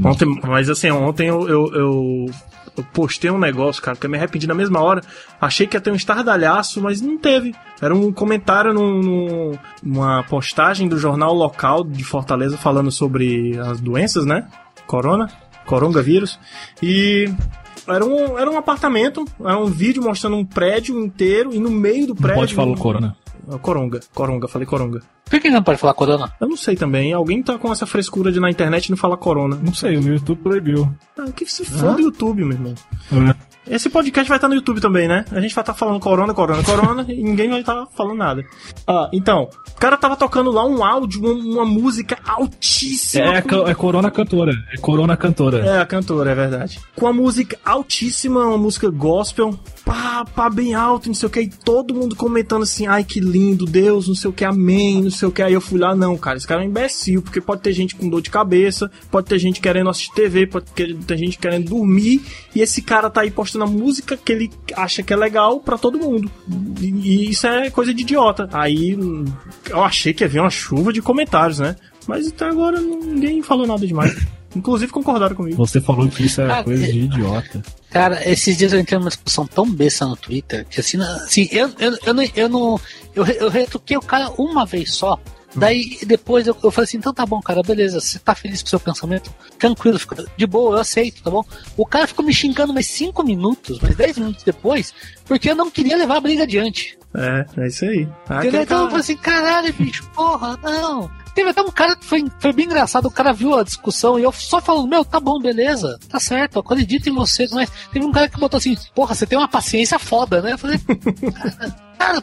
Ontem, 0.03 0.25
mas 0.43 0.69
assim, 0.69 0.89
ontem 0.91 1.27
eu, 1.27 1.47
eu, 1.47 1.73
eu, 1.73 2.25
eu 2.77 2.83
postei 2.93 3.29
um 3.31 3.37
negócio, 3.39 3.81
cara, 3.81 3.97
que 3.97 4.05
eu 4.05 4.09
me 4.09 4.17
arrependi 4.17 4.47
na 4.47 4.53
mesma 4.53 4.79
hora. 4.81 5.01
Achei 5.39 5.67
que 5.67 5.75
ia 5.75 5.81
ter 5.81 5.91
um 5.91 5.95
estardalhaço, 5.95 6.81
mas 6.81 7.01
não 7.01 7.17
teve. 7.17 7.53
Era 7.81 7.93
um 7.95 8.11
comentário 8.11 8.73
num, 8.73 9.01
num- 9.01 9.57
numa 9.83 10.23
postagem 10.23 10.87
do 10.87 10.97
jornal 10.97 11.33
local 11.33 11.83
de 11.83 12.03
Fortaleza 12.03 12.57
falando 12.57 12.91
sobre 12.91 13.57
as 13.59 13.79
doenças, 13.81 14.25
né? 14.25 14.47
Corona, 14.85 15.29
coronavírus. 15.75 16.37
E 16.83 17.31
era 17.87 18.05
um, 18.05 18.37
era 18.37 18.49
um 18.51 18.57
apartamento, 18.57 19.25
era 19.39 19.57
um 19.57 19.65
vídeo 19.65 20.03
mostrando 20.03 20.35
um 20.35 20.45
prédio 20.45 20.99
inteiro 20.99 21.53
e 21.53 21.59
no 21.59 21.71
meio 21.71 22.07
do 22.07 22.13
Não 22.13 22.21
prédio. 22.21 22.39
pode 22.41 22.53
falar 22.55 22.71
o 22.71 22.77
corona. 22.77 23.15
Coronga, 23.61 23.99
coronga, 24.13 24.47
falei 24.47 24.67
coronga. 24.67 25.01
Por 25.29 25.39
que 25.39 25.49
não 25.49 25.63
pode 25.63 25.79
falar 25.79 25.93
corona? 25.93 26.31
Eu 26.39 26.47
não 26.47 26.55
sei 26.57 26.75
também. 26.75 27.11
Alguém 27.11 27.41
tá 27.41 27.57
com 27.57 27.71
essa 27.71 27.85
frescura 27.87 28.31
de 28.31 28.39
na 28.39 28.49
internet 28.51 28.89
não 28.91 28.97
falar 28.97 29.17
corona. 29.17 29.57
Não 29.61 29.73
sei, 29.73 29.97
o 29.97 30.01
YouTube 30.01 30.41
proibiu. 30.43 30.93
Ah, 31.17 31.31
que 31.35 31.45
se 31.45 31.65
foda 31.65 31.95
o 31.97 32.01
YouTube, 32.01 32.43
meu 32.43 32.51
irmão. 32.53 32.75
Esse 33.69 33.89
podcast 33.89 34.27
vai 34.27 34.37
estar 34.37 34.47
no 34.47 34.55
YouTube 34.55 34.81
também, 34.81 35.07
né? 35.07 35.23
A 35.31 35.39
gente 35.39 35.53
vai 35.53 35.61
estar 35.61 35.73
falando 35.73 35.99
corona, 35.99 36.33
corona, 36.33 36.63
corona 36.63 37.05
e 37.09 37.21
ninguém 37.21 37.49
vai 37.49 37.59
estar 37.61 37.85
falando 37.95 38.17
nada. 38.17 38.43
Ah, 38.87 39.07
então, 39.13 39.49
o 39.75 39.79
cara 39.79 39.95
tava 39.97 40.15
tocando 40.15 40.51
lá 40.51 40.65
um 40.65 40.83
áudio, 40.83 41.21
uma, 41.21 41.31
uma 41.61 41.65
música 41.65 42.17
altíssima. 42.27 43.37
É, 43.37 43.41
com- 43.41 43.67
é 43.67 43.73
Corona 43.75 44.09
Cantora. 44.09 44.53
É 44.73 44.77
Corona 44.77 45.15
Cantora. 45.15 45.59
É, 45.65 45.79
a 45.79 45.85
cantora, 45.85 46.31
é 46.31 46.35
verdade. 46.35 46.79
Com 46.95 47.07
a 47.07 47.13
música 47.13 47.57
altíssima, 47.63 48.45
uma 48.45 48.57
música 48.57 48.89
gospel, 48.89 49.57
pá, 49.85 50.25
pá, 50.25 50.49
bem 50.49 50.73
alto, 50.73 51.07
não 51.07 51.13
sei 51.13 51.27
o 51.27 51.29
que, 51.29 51.41
e 51.41 51.49
todo 51.49 51.93
mundo 51.93 52.15
comentando 52.15 52.63
assim, 52.63 52.87
ai 52.87 53.03
que 53.03 53.19
lindo, 53.19 53.65
Deus, 53.65 54.07
não 54.07 54.15
sei 54.15 54.29
o 54.29 54.33
que, 54.33 54.45
amém, 54.45 55.03
não 55.03 55.11
sei 55.11 55.27
o 55.27 55.31
que. 55.31 55.41
Aí 55.41 55.53
eu 55.53 55.61
fui 55.61 55.79
lá, 55.79 55.95
não, 55.95 56.17
cara, 56.17 56.37
esse 56.37 56.47
cara 56.47 56.61
é 56.61 56.65
um 56.65 56.69
imbecil, 56.69 57.21
porque 57.21 57.41
pode 57.41 57.61
ter 57.61 57.73
gente 57.73 57.95
com 57.95 58.09
dor 58.09 58.21
de 58.21 58.29
cabeça, 58.29 58.89
pode 59.09 59.27
ter 59.27 59.39
gente 59.39 59.59
querendo 59.59 59.89
assistir 59.89 60.13
TV, 60.13 60.47
pode 60.47 60.65
ter 60.71 61.17
gente 61.17 61.37
querendo 61.37 61.69
dormir, 61.69 62.21
e 62.55 62.61
esse 62.61 62.81
cara 62.81 63.09
tá 63.09 63.21
aí 63.21 63.31
postando 63.31 63.65
a 63.65 63.67
música 63.67 64.17
que 64.17 64.31
ele 64.31 64.51
acha 64.75 65.03
que 65.03 65.13
é 65.13 65.15
legal 65.15 65.59
pra 65.59 65.77
todo 65.77 65.99
mundo. 65.99 66.29
E, 66.79 66.87
e 66.87 67.29
isso 67.29 67.47
é 67.47 67.69
coisa 67.69 67.93
de 67.93 68.01
idiota. 68.01 68.49
Aí 68.51 68.97
eu 69.69 69.83
achei 69.83 70.13
que 70.13 70.23
ia 70.23 70.27
vir 70.27 70.39
uma 70.39 70.49
chuva 70.49 70.91
de 70.91 71.01
comentários, 71.01 71.59
né? 71.59 71.75
Mas 72.07 72.27
até 72.27 72.45
agora 72.45 72.79
ninguém 72.79 73.41
falou 73.41 73.67
nada 73.67 73.85
demais. 73.85 74.15
Inclusive 74.55 74.91
concordaram 74.91 75.35
comigo. 75.35 75.55
Você 75.57 75.79
falou 75.79 76.07
que 76.09 76.23
isso 76.25 76.41
é 76.41 76.51
Ah, 76.51 76.63
coisa 76.63 76.83
é- 76.85 76.91
de 76.91 76.99
idiota. 76.99 77.61
Cara, 77.89 78.27
esses 78.29 78.57
dias 78.57 78.71
eu 78.73 78.79
entrei 78.79 78.97
numa 78.99 79.09
discussão 79.09 79.45
tão 79.45 79.69
besta 79.69 80.05
no 80.05 80.15
Twitter 80.15 80.65
que 80.69 80.79
assim, 80.79 81.01
assim 81.01 81.47
eu, 81.51 81.69
eu, 81.79 81.97
eu, 82.05 82.13
não, 82.13 82.23
eu 82.35 82.49
não. 82.49 82.79
Eu, 83.15 83.25
eu 83.25 83.49
retruquei 83.49 83.97
o 83.97 84.01
cara 84.01 84.29
uma 84.37 84.65
vez 84.65 84.93
só. 84.93 85.19
Daí 85.53 85.97
depois 86.05 86.47
eu, 86.47 86.55
eu 86.63 86.71
falei 86.71 86.85
assim, 86.85 86.95
então 86.97 87.13
tá 87.13 87.25
bom, 87.25 87.41
cara, 87.41 87.61
beleza, 87.61 87.99
você 87.99 88.17
tá 88.17 88.33
feliz 88.33 88.61
com 88.61 88.67
o 88.67 88.69
seu 88.69 88.79
pensamento? 88.79 89.33
Tranquilo, 89.59 89.99
fica 89.99 90.23
de 90.37 90.45
boa, 90.47 90.77
eu 90.77 90.79
aceito, 90.79 91.21
tá 91.21 91.29
bom? 91.29 91.43
O 91.75 91.85
cara 91.85 92.07
ficou 92.07 92.23
me 92.23 92.33
xingando 92.33 92.73
mais 92.73 92.87
5 92.87 93.21
minutos, 93.21 93.77
mais 93.81 93.93
10 93.97 94.17
minutos 94.19 94.43
depois, 94.45 94.93
porque 95.25 95.49
eu 95.51 95.55
não 95.55 95.69
queria 95.69 95.97
levar 95.97 96.15
a 96.15 96.21
briga 96.21 96.43
adiante. 96.43 96.97
É, 97.13 97.45
é 97.57 97.67
isso 97.67 97.83
aí. 97.83 98.07
Ah, 98.29 98.39
Entendeu? 98.39 98.61
Então 98.61 98.77
eu 98.77 98.87
cara- 98.87 98.89
falei 98.91 98.99
assim, 99.01 99.17
caralho, 99.17 99.73
bicho, 99.73 100.09
porra, 100.15 100.57
não. 100.63 101.11
Teve 101.33 101.49
até 101.49 101.61
um 101.61 101.71
cara 101.71 101.95
que 101.95 102.05
foi, 102.05 102.25
foi 102.39 102.53
bem 102.53 102.65
engraçado, 102.65 103.05
o 103.05 103.11
cara 103.11 103.31
viu 103.31 103.57
a 103.57 103.63
discussão 103.63 104.19
e 104.19 104.23
eu 104.23 104.31
só 104.31 104.59
falando, 104.61 104.87
meu, 104.87 105.05
tá 105.05 105.19
bom, 105.19 105.39
beleza, 105.39 105.97
tá 106.09 106.19
certo, 106.19 106.59
acredito 106.59 107.07
em 107.07 107.13
você, 107.13 107.47
mas 107.51 107.71
teve 107.91 108.05
um 108.05 108.11
cara 108.11 108.27
que 108.27 108.39
botou 108.39 108.57
assim, 108.57 108.75
porra, 108.93 109.15
você 109.15 109.25
tem 109.25 109.37
uma 109.37 109.47
paciência 109.47 109.97
foda, 109.97 110.41
né? 110.41 110.53
Eu 110.53 110.57
falei, 110.57 110.79
cara, 111.33 111.75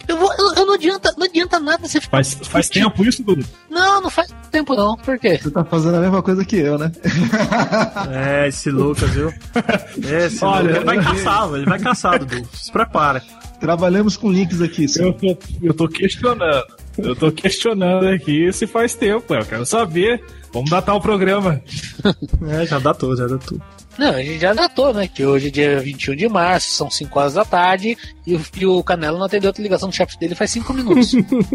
eu, 0.08 0.16
vou, 0.16 0.30
eu, 0.38 0.54
eu 0.56 0.66
não 0.66 0.74
adianta, 0.74 1.14
não 1.16 1.26
adianta 1.26 1.60
nada 1.60 1.86
você 1.86 2.00
ficar. 2.00 2.10
Faz, 2.10 2.34
faz 2.42 2.68
tempo 2.68 3.04
isso, 3.04 3.22
Dudu? 3.22 3.44
Não, 3.70 4.00
não 4.02 4.10
faz 4.10 4.32
tempo 4.50 4.74
não, 4.74 4.96
por 4.96 5.18
quê? 5.18 5.38
Você 5.42 5.50
tá 5.50 5.64
fazendo 5.64 5.96
a 5.96 6.00
mesma 6.00 6.22
coisa 6.22 6.44
que 6.44 6.56
eu, 6.56 6.78
né? 6.78 6.90
É, 8.10 8.48
esse 8.48 8.70
Lucas, 8.70 9.10
viu? 9.10 9.32
Esse 9.98 10.44
Olha, 10.44 10.62
Lucas, 10.62 10.76
ele 10.76 10.84
vai 10.84 11.04
caçar, 11.04 11.54
ele 11.54 11.64
vai 11.64 11.78
caçar, 11.78 12.18
Dudu. 12.18 12.48
Se 12.52 12.70
prepara. 12.70 13.22
Trabalhamos 13.60 14.16
com 14.16 14.30
links 14.30 14.60
aqui, 14.62 14.86
Eu 14.98 15.12
tô, 15.12 15.38
eu 15.62 15.74
tô 15.74 15.88
questionando. 15.88 16.64
Eu 16.96 17.16
tô 17.16 17.30
questionando 17.32 18.06
aqui 18.06 18.52
se 18.52 18.66
faz 18.66 18.94
tempo. 18.94 19.34
Eu 19.34 19.44
quero 19.44 19.66
saber. 19.66 20.22
Vamos 20.58 20.70
datar 20.70 20.94
o 20.94 21.00
programa. 21.00 21.60
É, 22.48 22.64
já 22.66 22.78
tudo, 22.94 23.16
já 23.16 23.26
tudo. 23.38 23.60
Não, 23.98 24.10
a 24.10 24.22
gente 24.22 24.38
já 24.38 24.54
datou, 24.54 24.94
né? 24.94 25.08
Que 25.08 25.26
hoje 25.26 25.48
é 25.48 25.50
dia 25.50 25.80
21 25.80 26.14
de 26.14 26.28
março, 26.28 26.70
são 26.70 26.88
5 26.88 27.18
horas 27.18 27.34
da 27.34 27.44
tarde, 27.44 27.98
e 28.24 28.36
o, 28.36 28.40
e 28.56 28.64
o 28.66 28.82
Canelo 28.84 29.18
não 29.18 29.26
atendeu 29.26 29.48
outra 29.48 29.60
ligação 29.62 29.88
do 29.88 29.94
chefe 29.94 30.16
dele 30.18 30.36
faz 30.36 30.52
5 30.52 30.72
minutos. 30.72 31.12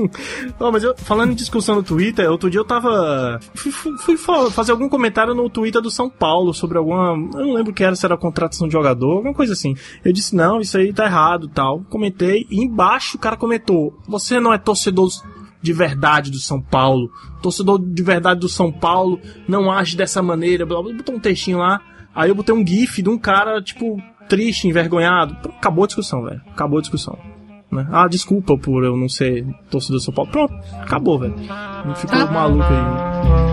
Ó, 0.59 0.71
mas 0.71 0.83
eu, 0.83 0.93
falando 0.97 1.31
em 1.31 1.35
discussão 1.35 1.75
no 1.75 1.83
Twitter, 1.83 2.29
outro 2.29 2.49
dia 2.49 2.59
eu 2.59 2.65
tava. 2.65 3.39
Fui, 3.55 3.71
fui- 3.71 3.97
fui 3.97 4.17
fa- 4.17 4.51
fazer 4.51 4.73
algum 4.73 4.89
comentário 4.89 5.33
no 5.33 5.49
Twitter 5.49 5.81
do 5.81 5.89
São 5.89 6.09
Paulo 6.09 6.53
sobre 6.53 6.77
alguma. 6.77 7.11
Eu 7.39 7.45
não 7.47 7.53
lembro 7.53 7.71
o 7.71 7.73
que 7.75 7.83
era, 7.83 7.95
se 7.95 8.05
era 8.05 8.17
contratação 8.17 8.67
de 8.67 8.73
jogador, 8.73 9.17
alguma 9.17 9.33
coisa 9.33 9.53
assim. 9.53 9.73
Eu 10.03 10.11
disse, 10.11 10.35
não, 10.35 10.59
isso 10.59 10.77
aí 10.77 10.91
tá 10.93 11.05
errado 11.05 11.47
tal. 11.47 11.79
Comentei, 11.89 12.45
e 12.51 12.61
embaixo 12.63 13.15
o 13.17 13.19
cara 13.19 13.37
comentou: 13.37 13.97
Você 14.07 14.39
não 14.39 14.53
é 14.53 14.57
torcedor 14.57 15.09
de 15.63 15.73
verdade 15.73 16.29
do 16.29 16.37
São 16.37 16.61
Paulo. 16.61 17.09
Torcedor 17.41 17.79
de 17.79 18.03
verdade 18.03 18.41
do 18.41 18.49
São 18.49 18.71
Paulo 18.71 19.19
não 19.47 19.71
age 19.71 19.97
dessa 19.97 20.21
maneira. 20.21 20.65
Blá, 20.65 20.81
blá, 20.83 20.93
botou 20.93 21.15
um 21.15 21.19
textinho 21.19 21.57
lá. 21.57 21.81
Aí 22.13 22.29
eu 22.29 22.35
botei 22.35 22.53
um 22.53 22.65
GIF 22.65 23.01
de 23.01 23.09
um 23.09 23.17
cara, 23.17 23.61
tipo, 23.61 23.97
triste, 24.29 24.67
envergonhado. 24.67 25.35
Pô, 25.41 25.49
Acabou 25.49 25.85
a 25.85 25.87
discussão, 25.87 26.23
velho. 26.23 26.41
Acabou 26.51 26.77
a 26.77 26.81
discussão 26.81 27.17
né? 27.73 27.87
Ah, 27.91 28.07
desculpa 28.07 28.57
por 28.57 28.83
eu 28.83 28.95
não 28.95 29.09
ser 29.09 29.45
torcedor 29.69 29.97
do 29.97 30.03
São 30.03 30.13
Paulo. 30.13 30.31
Pronto, 30.31 30.53
acabou, 30.79 31.19
velho. 31.19 31.35
Não 31.85 31.95
ficou 31.95 32.31
maluco 32.31 32.63
aí. 32.63 32.71
né? 32.71 33.52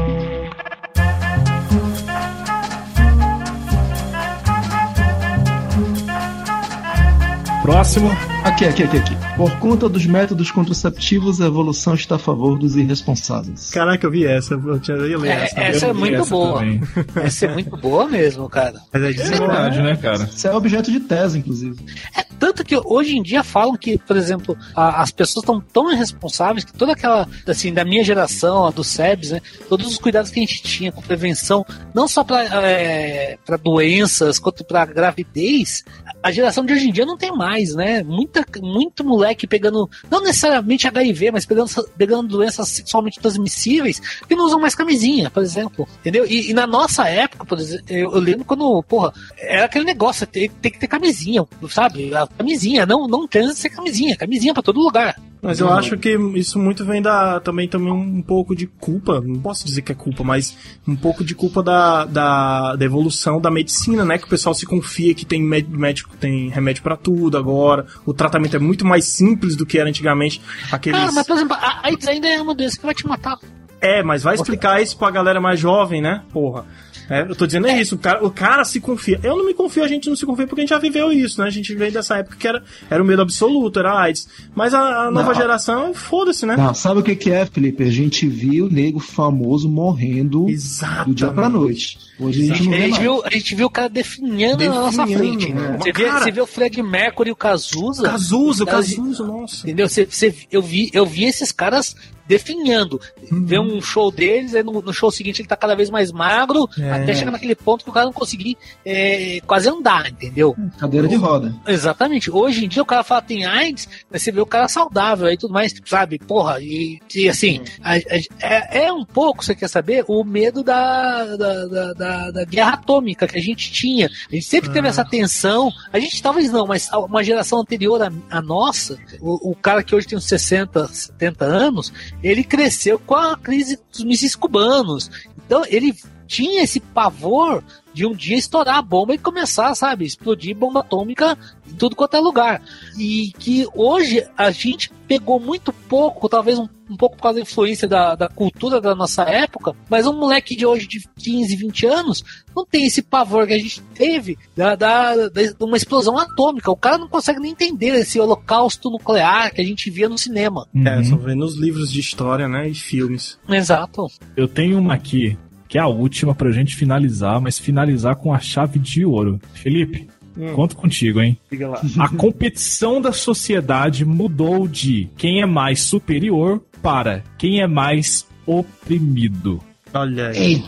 Próximo. 7.62 8.08
Aqui, 8.42 8.64
aqui, 8.64 8.84
aqui, 8.84 8.96
aqui. 8.96 9.16
Por 9.36 9.50
conta 9.58 9.86
dos 9.88 10.06
métodos 10.06 10.50
contraceptivos, 10.50 11.42
a 11.42 11.46
evolução 11.46 11.92
está 11.94 12.16
a 12.16 12.18
favor 12.18 12.58
dos 12.58 12.74
irresponsáveis. 12.74 13.70
Caraca, 13.70 14.06
eu 14.06 14.10
vi 14.10 14.24
essa. 14.26 14.54
Eu, 14.54 14.80
tinha, 14.80 14.96
eu 14.96 15.08
ia 15.10 15.18
ler 15.18 15.28
É, 15.30 15.44
essa. 15.44 15.60
essa 15.60 15.86
é 15.88 15.92
muito 15.92 16.16
Essa 16.16 16.30
boa. 16.30 16.58
também. 16.58 16.80
Essa 17.16 17.46
é 17.46 17.52
muito 17.52 17.76
boa 17.76 18.08
mesmo, 18.08 18.48
cara. 18.48 18.80
Mas 18.90 19.02
é 19.02 19.10
É 19.10 19.12
disso, 19.12 19.28
verdade, 19.30 19.82
né, 19.82 19.94
cara? 19.96 20.24
Isso 20.24 20.48
é 20.48 20.54
objeto 20.56 20.90
de 20.90 21.00
tese, 21.00 21.38
inclusive. 21.38 21.76
É 22.16 22.24
tanto 22.40 22.64
que 22.64 22.76
hoje 22.76 23.16
em 23.16 23.22
dia 23.22 23.44
falam 23.44 23.76
que, 23.76 23.96
por 23.98 24.16
exemplo, 24.16 24.56
a- 24.74 25.00
as 25.02 25.12
pessoas 25.12 25.44
estão 25.44 25.60
tão 25.60 25.92
irresponsáveis 25.92 26.64
que 26.64 26.72
toda 26.72 26.92
aquela, 26.92 27.28
assim, 27.46 27.72
da 27.72 27.84
minha 27.84 28.02
geração, 28.02 28.66
a 28.66 28.70
do 28.70 28.82
SEBS, 28.82 29.30
né? 29.32 29.40
Todos 29.68 29.86
os 29.86 29.98
cuidados 29.98 30.30
que 30.30 30.40
a 30.40 30.42
gente 30.42 30.62
tinha 30.62 30.90
com 30.90 31.00
prevenção, 31.02 31.64
não 31.94 32.08
só 32.08 32.24
para 32.24 33.56
doenças, 33.62 34.38
quanto 34.38 34.64
para 34.64 34.84
gravidez, 34.86 35.84
a 36.22 36.30
geração 36.32 36.64
de 36.64 36.72
hoje 36.72 36.88
em 36.88 36.92
dia 36.92 37.06
não 37.06 37.16
tem 37.16 37.30
mais, 37.32 37.74
né? 37.74 38.02
Muita, 38.02 38.44
muito 38.62 39.04
moleque 39.04 39.46
pegando, 39.46 39.88
não 40.10 40.22
necessariamente 40.22 40.86
HIV, 40.86 41.30
mas 41.30 41.46
pegando, 41.46 41.70
pegando 41.96 42.28
doenças 42.28 42.68
sexualmente 42.68 43.20
transmissíveis 43.20 44.00
que 44.26 44.34
não 44.34 44.46
usam 44.46 44.60
mais 44.60 44.74
camisinha, 44.74 45.30
por 45.30 45.42
exemplo. 45.42 45.86
Entendeu? 46.00 46.26
E, 46.26 46.50
e 46.50 46.54
na 46.54 46.66
nossa 46.66 47.08
época, 47.08 47.44
por 47.44 47.58
exemplo, 47.58 47.84
eu, 47.88 48.12
eu 48.12 48.20
lembro 48.20 48.44
quando, 48.44 48.82
porra, 48.84 49.12
era 49.38 49.64
aquele 49.66 49.84
negócio, 49.84 50.26
tem, 50.26 50.48
tem 50.48 50.70
que 50.72 50.78
ter 50.78 50.86
camisinha, 50.86 51.46
sabe? 51.68 52.10
Camisinha, 52.36 52.86
não, 52.86 53.06
não 53.06 53.26
transa 53.28 53.54
sem 53.54 53.70
camisinha, 53.70 54.16
camisinha 54.16 54.52
pra 54.54 54.62
todo 54.62 54.80
lugar. 54.80 55.14
Mas 55.42 55.58
eu 55.58 55.72
acho 55.72 55.96
que 55.96 56.10
isso 56.34 56.58
muito 56.58 56.84
vem 56.84 57.00
da 57.00 57.40
também 57.40 57.66
também 57.66 57.90
um 57.90 58.20
pouco 58.20 58.54
de 58.54 58.66
culpa, 58.66 59.22
não 59.22 59.40
posso 59.40 59.64
dizer 59.64 59.80
que 59.80 59.90
é 59.90 59.94
culpa, 59.94 60.22
mas 60.22 60.54
um 60.86 60.94
pouco 60.94 61.24
de 61.24 61.34
culpa 61.34 61.62
da, 61.62 62.04
da, 62.04 62.76
da 62.76 62.84
evolução 62.84 63.40
da 63.40 63.50
medicina, 63.50 64.04
né? 64.04 64.18
Que 64.18 64.26
o 64.26 64.28
pessoal 64.28 64.54
se 64.54 64.66
confia 64.66 65.14
que 65.14 65.24
tem 65.24 65.42
mé- 65.42 65.64
médico, 65.66 66.14
tem 66.18 66.50
remédio 66.50 66.82
pra 66.82 66.94
tudo 66.94 67.38
agora, 67.38 67.86
o 68.04 68.12
tratamento 68.12 68.54
é 68.54 68.58
muito 68.58 68.84
mais 68.84 69.06
simples 69.06 69.56
do 69.56 69.64
que 69.64 69.78
era 69.78 69.88
antigamente. 69.88 70.42
Aqueles... 70.70 71.00
Ah, 71.00 71.10
mas 71.10 71.26
por 71.26 71.36
exemplo, 71.36 71.56
a 71.58 71.86
AIDS 71.86 72.06
ainda 72.06 72.28
é 72.28 72.40
uma 72.42 72.54
doença 72.54 72.76
que 72.78 72.84
vai 72.84 72.94
te 72.94 73.06
matar. 73.06 73.38
É, 73.80 74.02
mas 74.02 74.22
vai 74.22 74.34
explicar 74.34 74.82
isso 74.82 74.96
pra 74.96 75.10
galera 75.10 75.40
mais 75.40 75.58
jovem, 75.58 76.00
né? 76.02 76.22
Porra. 76.32 76.64
É, 77.08 77.22
eu 77.22 77.34
tô 77.34 77.44
dizendo 77.44 77.66
é 77.66 77.80
isso, 77.80 77.96
o 77.96 77.98
cara, 77.98 78.24
o 78.24 78.30
cara 78.30 78.64
se 78.64 78.78
confia. 78.78 79.18
Eu 79.24 79.36
não 79.36 79.44
me 79.44 79.52
confio, 79.52 79.82
a 79.82 79.88
gente 79.88 80.08
não 80.08 80.14
se 80.14 80.24
confia 80.24 80.46
porque 80.46 80.60
a 80.60 80.62
gente 80.62 80.70
já 80.70 80.78
viveu 80.78 81.10
isso, 81.10 81.40
né? 81.40 81.48
A 81.48 81.50
gente 81.50 81.74
veio 81.74 81.90
dessa 81.90 82.18
época 82.18 82.36
que 82.38 82.46
era, 82.46 82.62
era 82.88 83.02
o 83.02 83.06
medo 83.06 83.20
absoluto, 83.20 83.80
era 83.80 83.98
AIDS. 84.00 84.28
Mas 84.54 84.72
a, 84.72 85.06
a 85.06 85.10
nova 85.10 85.32
Não. 85.32 85.34
geração, 85.34 85.92
foda-se, 85.92 86.46
né? 86.46 86.56
Não, 86.56 86.72
sabe 86.72 87.00
o 87.00 87.02
que, 87.02 87.16
que 87.16 87.32
é, 87.32 87.44
Felipe? 87.46 87.82
A 87.82 87.90
gente 87.90 88.28
viu 88.28 88.66
o 88.66 88.70
nego 88.70 89.00
famoso 89.00 89.68
morrendo 89.68 90.48
Exato. 90.48 91.08
do 91.08 91.14
dia 91.16 91.32
pra 91.32 91.48
noite. 91.48 91.98
Hoje 92.16 92.42
a 92.42 92.54
gente 92.54 92.62
não 92.68 92.74
A 92.74 92.76
vê 92.76 92.82
gente, 92.82 92.90
mais. 92.92 93.02
viu, 93.02 93.22
a 93.24 93.30
gente 93.30 93.54
viu 93.56 93.66
o 93.66 93.70
cara 93.70 93.88
definhando, 93.88 94.64
na 94.64 94.74
nossa 94.74 95.04
Definhando, 95.04 95.24
frente. 95.40 95.52
né? 95.52 95.76
Você, 95.80 95.92
vê, 95.92 96.04
Cara- 96.04 96.20
você 96.24 96.30
vê 96.30 96.40
o 96.40 96.46
Fred 96.46 96.80
Mercury 96.82 97.30
e 97.30 97.32
o 97.32 97.36
Cazuza. 97.36 98.02
Cazuza, 98.04 98.62
o 98.64 98.68
Elas- 98.68 98.94
Cazuza, 98.94 99.26
nossa. 99.26 99.66
Entendeu? 99.66 99.88
Você, 99.88 100.04
você- 100.06 100.32
eu, 100.52 100.62
vi, 100.62 100.90
eu 100.92 101.04
vi 101.04 101.24
esses 101.24 101.50
caras 101.50 101.96
definhando. 102.30 103.00
Uhum. 103.30 103.44
Vê 103.44 103.58
um 103.58 103.80
show 103.82 104.10
deles, 104.12 104.54
aí 104.54 104.62
no, 104.62 104.80
no 104.80 104.92
show 104.92 105.10
seguinte 105.10 105.42
ele 105.42 105.48
tá 105.48 105.56
cada 105.56 105.74
vez 105.74 105.90
mais 105.90 106.12
magro, 106.12 106.68
É. 106.78 106.92
até 106.92 107.14
chegar 107.14 107.32
naquele 107.32 107.56
ponto 107.56 107.82
que 107.84 107.90
o 107.90 107.92
cara 107.92 108.06
não 108.06 108.12
conseguir 108.12 108.56
é, 108.86 109.40
quase 109.46 109.68
andar, 109.68 110.08
entendeu? 110.10 110.54
Cadeira 110.78 111.08
de 111.08 111.16
roda. 111.16 111.52
Exatamente. 111.66 112.30
Hoje 112.30 112.64
em 112.64 112.68
dia 112.68 112.82
o 112.82 112.86
cara 112.86 113.02
fala 113.02 113.20
tem 113.22 113.44
AIDS, 113.44 113.88
mas 114.10 114.22
você 114.22 114.30
vê 114.30 114.40
o 114.40 114.46
cara 114.46 114.68
saudável 114.68 115.26
aí 115.26 115.34
e 115.34 115.38
tudo 115.38 115.52
mais, 115.52 115.74
sabe? 115.84 116.18
Porra, 116.18 116.60
e, 116.60 117.00
e 117.14 117.28
assim, 117.28 117.60
a- 117.82 117.94
a- 117.96 118.00
é, 118.40 118.84
é 118.86 118.92
um 118.92 119.04
pouco, 119.04 119.44
você 119.44 119.54
quer 119.54 119.68
saber, 119.68 120.04
o 120.06 120.22
medo 120.22 120.62
da, 120.62 121.36
da, 121.36 121.66
da, 121.66 121.92
da- 121.94 122.30
da 122.30 122.44
guerra 122.44 122.74
atômica 122.74 123.26
que 123.26 123.38
a 123.38 123.42
gente 123.42 123.72
tinha. 123.72 124.06
A 124.30 124.34
gente 124.34 124.46
sempre 124.46 124.70
teve 124.70 124.86
essa 124.86 125.04
tensão, 125.04 125.70
a 125.92 125.98
gente 125.98 126.22
talvez 126.22 126.50
não, 126.52 126.66
mas 126.66 126.88
uma 126.92 127.24
geração 127.24 127.60
anterior 127.60 128.00
à, 128.02 128.12
à 128.30 128.40
nossa, 128.40 128.96
o, 129.20 129.50
o 129.50 129.54
cara 129.56 129.82
que 129.82 129.94
hoje 129.94 130.06
tem 130.06 130.16
uns 130.16 130.26
60, 130.28 130.86
70 130.88 131.44
anos, 131.44 131.92
ele 132.22 132.44
cresceu 132.44 132.98
com 132.98 133.14
a 133.14 133.36
crise 133.36 133.78
dos 133.90 134.04
mísseis 134.04 134.34
cubanos. 134.34 135.10
Então 135.46 135.64
ele 135.66 135.94
tinha 136.26 136.62
esse 136.62 136.78
pavor 136.78 137.62
de 137.92 138.06
um 138.06 138.12
dia 138.14 138.36
estourar 138.36 138.76
a 138.76 138.82
bomba 138.82 139.14
e 139.14 139.18
começar, 139.18 139.74
sabe, 139.74 140.04
explodir 140.04 140.56
bomba 140.56 140.80
atômica 140.80 141.36
em 141.70 141.74
tudo 141.74 141.96
quanto 141.96 142.16
é 142.16 142.20
lugar. 142.20 142.62
E 142.98 143.32
que 143.38 143.66
hoje 143.74 144.26
a 144.36 144.50
gente 144.50 144.90
pegou 145.08 145.40
muito 145.40 145.72
pouco, 145.72 146.28
talvez 146.28 146.56
um, 146.58 146.68
um 146.88 146.96
pouco 146.96 147.16
por 147.16 147.22
causa 147.22 147.36
da 147.36 147.42
influência 147.42 147.88
da, 147.88 148.14
da 148.14 148.28
cultura 148.28 148.80
da 148.80 148.94
nossa 148.94 149.22
época, 149.24 149.74
mas 149.88 150.06
um 150.06 150.12
moleque 150.16 150.54
de 150.54 150.64
hoje 150.64 150.86
de 150.86 151.04
15, 151.18 151.56
20 151.56 151.86
anos 151.86 152.24
não 152.54 152.64
tem 152.64 152.86
esse 152.86 153.02
pavor 153.02 153.46
que 153.46 153.52
a 153.54 153.58
gente 153.58 153.80
teve 153.94 154.38
da, 154.56 154.76
da, 154.76 155.16
da- 155.28 155.28
de 155.28 155.56
uma 155.64 155.76
explosão 155.76 156.16
atômica. 156.16 156.70
O 156.70 156.76
cara 156.76 156.96
não 156.98 157.08
consegue 157.08 157.40
nem 157.40 157.50
entender 157.52 157.94
esse 157.96 158.20
holocausto 158.20 158.88
nuclear 158.90 159.52
que 159.52 159.60
a 159.60 159.64
gente 159.64 159.90
via 159.90 160.08
no 160.08 160.16
cinema. 160.18 160.66
É, 160.84 161.02
só 161.02 161.16
vendo 161.16 161.40
nos 161.40 161.56
livros 161.56 161.90
de 161.90 161.98
história, 162.00 162.46
né? 162.48 162.68
E 162.68 162.74
filmes. 162.74 163.36
Exato. 163.48 164.06
Eu 164.36 164.46
tenho 164.46 164.78
uma 164.78 164.94
aqui, 164.94 165.36
que 165.70 165.78
é 165.78 165.80
a 165.80 165.86
última 165.86 166.34
pra 166.34 166.50
gente 166.52 166.76
finalizar, 166.76 167.40
mas 167.40 167.58
finalizar 167.58 168.16
com 168.16 168.34
a 168.34 168.38
chave 168.40 168.78
de 168.78 169.04
ouro. 169.06 169.40
Felipe, 169.54 170.06
Hum. 170.36 170.52
conto 170.54 170.76
contigo, 170.76 171.20
hein? 171.20 171.36
Diga 171.50 171.68
lá. 171.68 171.80
A 171.98 172.08
competição 172.08 173.00
da 173.00 173.12
sociedade 173.12 174.04
mudou 174.04 174.66
de 174.68 175.08
quem 175.16 175.40
é 175.42 175.46
mais 175.46 175.80
superior 175.80 176.62
para 176.82 177.22
quem 177.38 177.60
é 177.60 177.66
mais 177.66 178.26
oprimido. 178.46 179.60
Olha 179.92 180.28
aí. 180.28 180.62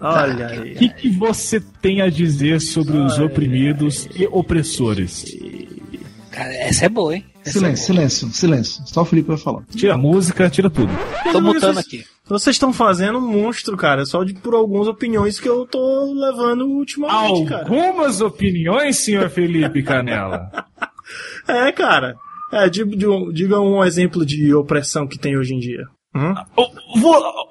Olha 0.00 0.46
O 0.46 0.62
aí. 0.62 0.74
que, 0.76 0.88
que 0.90 1.10
você 1.10 1.60
tem 1.60 2.00
a 2.00 2.08
dizer 2.08 2.60
sobre 2.60 2.96
os 2.96 3.18
oprimidos 3.18 4.08
e 4.14 4.26
opressores? 4.26 5.24
Cara, 6.30 6.54
essa 6.54 6.86
é 6.86 6.88
boa, 6.88 7.16
hein? 7.16 7.24
Essa 7.44 7.58
Silêncio, 7.58 7.84
silêncio, 7.86 8.28
silêncio. 8.30 8.82
Só 8.86 9.02
o 9.02 9.04
Felipe 9.04 9.28
vai 9.28 9.36
falar. 9.38 9.62
Tira 9.74 9.94
a 9.94 9.98
música, 9.98 10.48
tira 10.50 10.70
tudo. 10.70 10.92
é. 11.26 11.32
Tô 11.32 11.40
mutando 11.40 11.80
aqui. 11.80 12.04
Vocês 12.28 12.56
estão 12.56 12.72
fazendo 12.72 13.18
um 13.18 13.26
monstro, 13.26 13.76
cara, 13.76 14.04
só 14.04 14.22
de 14.22 14.34
por 14.34 14.54
algumas 14.54 14.86
opiniões 14.86 15.40
que 15.40 15.48
eu 15.48 15.64
tô 15.66 16.12
levando 16.14 16.66
ultimamente, 16.66 17.46
cara. 17.48 17.62
Algumas 17.62 18.20
opiniões, 18.20 18.96
senhor 18.98 19.28
Felipe 19.30 19.82
Canela. 19.82 20.50
É, 21.48 21.72
cara. 21.72 22.14
É, 22.52 22.68
diga, 22.68 22.90
diga- 23.32 23.60
um 23.60 23.82
exemplo 23.82 24.26
de 24.26 24.52
opressão 24.54 25.06
que 25.06 25.18
tem 25.18 25.38
hoje 25.38 25.54
em 25.54 25.58
dia. 25.58 25.84
Hum? 26.14 26.34
Ô, 26.54 26.68
vo- 27.00 27.48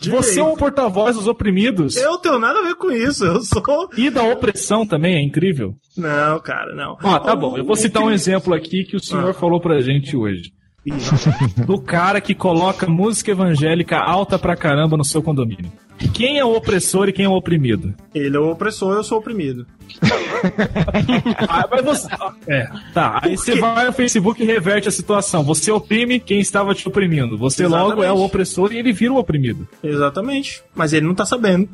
Diga 0.00 0.16
Você 0.16 0.40
é 0.40 0.42
um 0.42 0.56
porta-voz 0.56 1.16
dos 1.16 1.26
oprimidos. 1.28 1.96
Eu 1.96 2.16
tenho 2.16 2.38
nada 2.38 2.58
a 2.60 2.62
ver 2.62 2.74
com 2.76 2.90
isso, 2.90 3.24
eu 3.26 3.42
sou. 3.42 3.62
E 3.98 4.08
da 4.08 4.22
opressão 4.22 4.86
também, 4.86 5.16
é 5.16 5.22
incrível. 5.22 5.74
Não, 5.96 6.40
cara, 6.40 6.74
não. 6.74 6.96
Ó, 7.02 7.18
tá 7.18 7.36
bom. 7.36 7.58
Eu 7.58 7.64
vou 7.66 7.76
citar 7.76 8.02
um 8.02 8.10
exemplo 8.10 8.54
aqui 8.54 8.84
que 8.84 8.96
o 8.96 9.00
senhor 9.00 9.28
Ah. 9.30 9.34
falou 9.34 9.60
pra 9.60 9.80
gente 9.80 10.16
hoje. 10.16 10.50
Do 11.66 11.80
cara 11.80 12.20
que 12.20 12.34
coloca 12.34 12.86
música 12.86 13.30
evangélica 13.30 13.98
alta 13.98 14.38
pra 14.38 14.56
caramba 14.56 14.96
no 14.96 15.04
seu 15.04 15.22
condomínio. 15.22 15.72
Quem 16.12 16.38
é 16.38 16.44
o 16.44 16.54
opressor 16.54 17.08
e 17.08 17.12
quem 17.12 17.24
é 17.24 17.28
o 17.28 17.32
oprimido? 17.32 17.94
Ele 18.14 18.36
é 18.36 18.40
o 18.40 18.50
opressor, 18.50 18.94
eu 18.94 19.04
sou 19.04 19.18
o 19.18 19.20
oprimido. 19.20 19.66
Ah, 21.48 21.66
mas 21.70 21.84
você... 21.84 22.08
É, 22.46 22.68
tá. 22.92 23.20
Aí 23.22 23.36
você 23.36 23.58
vai 23.58 23.86
no 23.86 23.92
Facebook 23.92 24.40
e 24.42 24.46
reverte 24.46 24.86
a 24.86 24.92
situação. 24.92 25.42
Você 25.42 25.70
oprime 25.70 26.20
quem 26.20 26.38
estava 26.38 26.74
te 26.74 26.86
oprimindo. 26.86 27.38
Você 27.38 27.66
logo 27.66 27.94
é 27.94 27.94
o 27.94 28.00
Exatamente. 28.00 28.26
opressor 28.26 28.72
e 28.72 28.78
ele 28.78 28.92
vira 28.92 29.12
o 29.12 29.16
oprimido. 29.16 29.66
Exatamente. 29.82 30.62
Mas 30.74 30.92
ele 30.92 31.06
não 31.06 31.14
tá 31.14 31.24
sabendo. 31.24 31.68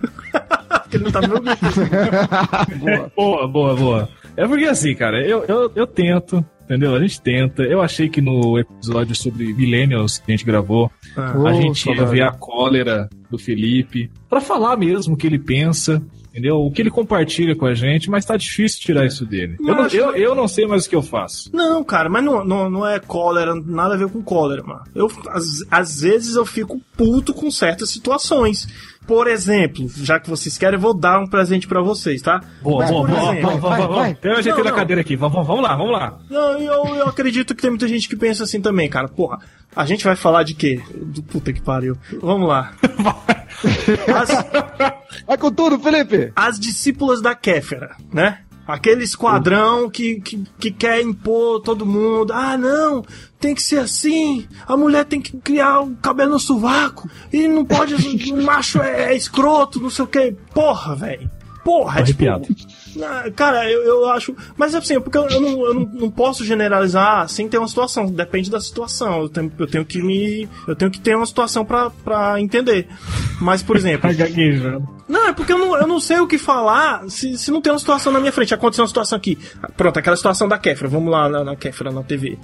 ele 0.93 1.05
não 1.05 1.11
tá 1.11 1.21
no 1.21 1.29
meu 1.29 1.43
grupo. 1.43 3.13
Boa, 3.17 3.49
boa, 3.49 3.77
boa. 3.77 4.09
É 4.37 4.47
porque 4.47 4.65
assim, 4.65 4.95
cara, 4.95 5.27
eu, 5.27 5.45
eu, 5.45 5.73
eu 5.75 5.87
tento, 5.87 6.45
entendeu? 6.65 6.95
A 6.95 7.01
gente 7.01 7.21
tenta. 7.21 7.63
Eu 7.63 7.81
achei 7.83 8.09
que 8.09 8.21
no 8.21 8.59
episódio 8.59 9.15
sobre 9.15 9.53
Millennials 9.55 10.19
que 10.19 10.31
a 10.31 10.37
gente 10.37 10.45
gravou, 10.47 10.91
Ah. 11.17 11.33
a 11.49 11.53
gente 11.55 11.89
ia 11.91 12.05
ver 12.07 12.23
a 12.23 12.33
cólera 12.33 13.09
do 13.31 13.39
Felipe 13.39 14.11
pra 14.29 14.41
falar 14.41 14.77
mesmo 14.77 15.15
o 15.15 15.17
que 15.17 15.27
ele 15.27 15.39
pensa. 15.39 16.03
Entendeu? 16.33 16.63
O 16.63 16.73
que 16.73 16.81
ele 16.81 16.91
compartilha 16.91 17.55
com 17.55 17.67
a 17.67 17.75
gente, 17.75 18.09
mas 18.09 18.25
tá 18.25 18.39
difícil 18.39 18.81
tirar 18.81 19.05
isso 19.05 19.27
dele. 19.27 19.59
Eu 19.61 19.75
não, 19.75 19.87
eu, 19.89 20.17
eu 20.17 20.35
não 20.35 20.49
sei 20.49 20.67
mais 20.67 20.87
o 20.87 20.89
que 20.89 20.97
eu 20.97 21.03
faço. 21.03 21.51
Não, 21.55 21.85
cara, 21.85 22.09
mas 22.09 22.25
não, 22.25 22.43
não, 22.43 22.71
não 22.71 22.87
é 22.89 22.99
cólera, 22.99 23.55
nada 23.55 23.93
a 23.93 23.97
ver 23.99 24.09
com 24.09 24.23
cólera, 24.23 24.63
mano. 24.63 24.81
Eu, 24.95 25.11
às, 25.29 25.45
às 25.71 26.01
vezes 26.01 26.35
eu 26.35 26.47
fico 26.47 26.81
puto 26.97 27.35
com 27.35 27.51
certas 27.51 27.91
situações. 27.91 28.67
Por 29.07 29.27
exemplo, 29.27 29.87
já 29.97 30.21
que 30.21 30.31
vocês 30.31 30.57
querem, 30.57 30.77
eu 30.77 30.81
vou 30.81 30.95
dar 30.95 31.19
um 31.19 31.27
presente 31.27 31.67
pra 31.67 31.81
vocês, 31.83 32.23
tá? 32.23 32.41
Boa, 32.63 32.87
boa, 32.87 33.07
boa. 33.07 33.21
exemplo- 33.33 33.43
Vamos, 33.43 33.61
vamos, 33.61 33.79
vamos. 33.79 33.97
vai. 33.97 34.11
Um 34.13 34.63
da 34.65 34.71
não. 34.71 34.77
cadeira 34.77 35.01
aqui. 35.03 35.17
Vamos, 35.17 35.47
vamos 35.47 35.63
lá, 35.63 35.77
vamos 35.77 35.93
lá. 35.93 36.19
Não, 36.31 36.59
eu, 36.59 36.85
eu 36.97 37.09
acredito 37.09 37.55
que 37.55 37.63
tem 37.63 37.71
muita 37.71 37.89
gente 37.89 38.09
que 38.09 38.17
pensa 38.17 38.45
assim 38.45 38.61
também, 38.61 38.89
cara. 38.89 39.09
Porra, 39.09 39.39
a 39.75 39.85
gente 39.85 40.05
vai 40.05 40.15
falar 40.17 40.45
de 40.45 40.55
quê? 40.55 40.81
Do 40.95 41.23
puta 41.23 41.53
que 41.53 41.61
pariu. 41.61 41.97
Vamos 42.21 42.49
lá. 42.49 42.73
As, 44.15 44.31
Vai 45.27 45.37
com 45.39 45.53
tudo, 45.53 45.79
Felipe! 45.79 46.33
as 46.35 46.59
discípulas 46.59 47.21
da 47.21 47.35
Kéfera, 47.35 47.97
né? 48.13 48.39
Aquele 48.67 49.03
esquadrão 49.03 49.91
que, 49.91 50.21
que, 50.21 50.45
que 50.59 50.71
quer 50.71 51.03
impor 51.03 51.61
todo 51.61 51.85
mundo. 51.85 52.33
Ah, 52.33 52.57
não, 52.57 53.05
tem 53.41 53.55
que 53.55 53.63
ser 53.63 53.79
assim. 53.79 54.47
A 54.67 54.77
mulher 54.77 55.05
tem 55.05 55.21
que 55.21 55.37
criar 55.39 55.81
o 55.81 55.97
cabelo 55.97 56.33
no 56.33 56.41
sovaco. 56.41 57.11
E 57.33 57.49
não 57.49 57.65
pode. 57.65 57.95
o 58.33 58.43
macho 58.43 58.81
é, 58.81 59.13
é 59.13 59.17
escroto, 59.17 59.81
não 59.81 59.91
sei 59.91 60.05
o 60.05 60.09
que. 60.09 60.37
Porra, 60.55 60.95
velho. 60.95 61.31
Porra, 61.65 62.01
é 62.01 62.03
tipo. 62.03 62.25
Arrepiado. 62.25 62.49
Ah, 63.01 63.31
Cara, 63.35 63.71
eu, 63.71 63.83
eu 63.83 64.11
acho. 64.11 64.35
Mas 64.57 64.75
assim, 64.75 65.01
porque 65.01 65.17
eu, 65.17 65.29
eu 65.29 65.41
não, 65.41 65.67
eu 65.67 65.75
não, 65.75 65.85
não 65.87 66.11
posso 66.11 66.45
generalizar 66.45 67.29
sem 67.29 67.49
ter 67.49 67.59
uma 67.59 67.69
situação. 67.69 68.07
Depende 68.07 68.51
da 68.51 68.61
situação. 68.61 69.23
Eu 69.23 69.29
tenho, 69.29 69.53
eu 69.59 69.67
tenho 69.67 69.85
que 69.85 70.03
me. 70.03 70.49
Eu 70.67 70.75
tenho 70.75 70.91
que 70.91 71.01
ter 71.01 71.17
uma 71.17 71.27
situação 71.27 71.65
pra, 71.65 71.91
pra 71.91 72.41
entender. 72.41 72.89
Mas, 73.41 73.63
por 73.63 73.77
exemplo. 73.77 74.11
Não, 75.09 75.29
é 75.29 75.33
porque 75.33 75.53
eu 75.53 75.59
não, 75.59 75.77
eu 75.77 75.87
não 75.87 76.01
sei 76.01 76.21
o 76.21 76.27
que 76.27 76.39
falar 76.39 77.05
se, 77.11 77.37
se 77.37 77.51
não 77.51 77.61
tem 77.61 77.71
uma 77.71 77.79
situação 77.79 78.11
na 78.11 78.19
minha 78.19 78.33
frente. 78.33 78.55
Aconteceu 78.55 78.83
uma 78.83 78.89
situação 78.89 79.19
aqui. 79.19 79.37
Pronto, 79.77 79.99
aquela 79.99 80.17
situação 80.17 80.49
da 80.49 80.57
Kéfera. 80.57 80.89
Vamos 80.89 81.13
lá 81.13 81.29
na, 81.29 81.45
na 81.45 81.55
Kéfera 81.55 81.91
na 81.91 82.03
TV. 82.03 82.39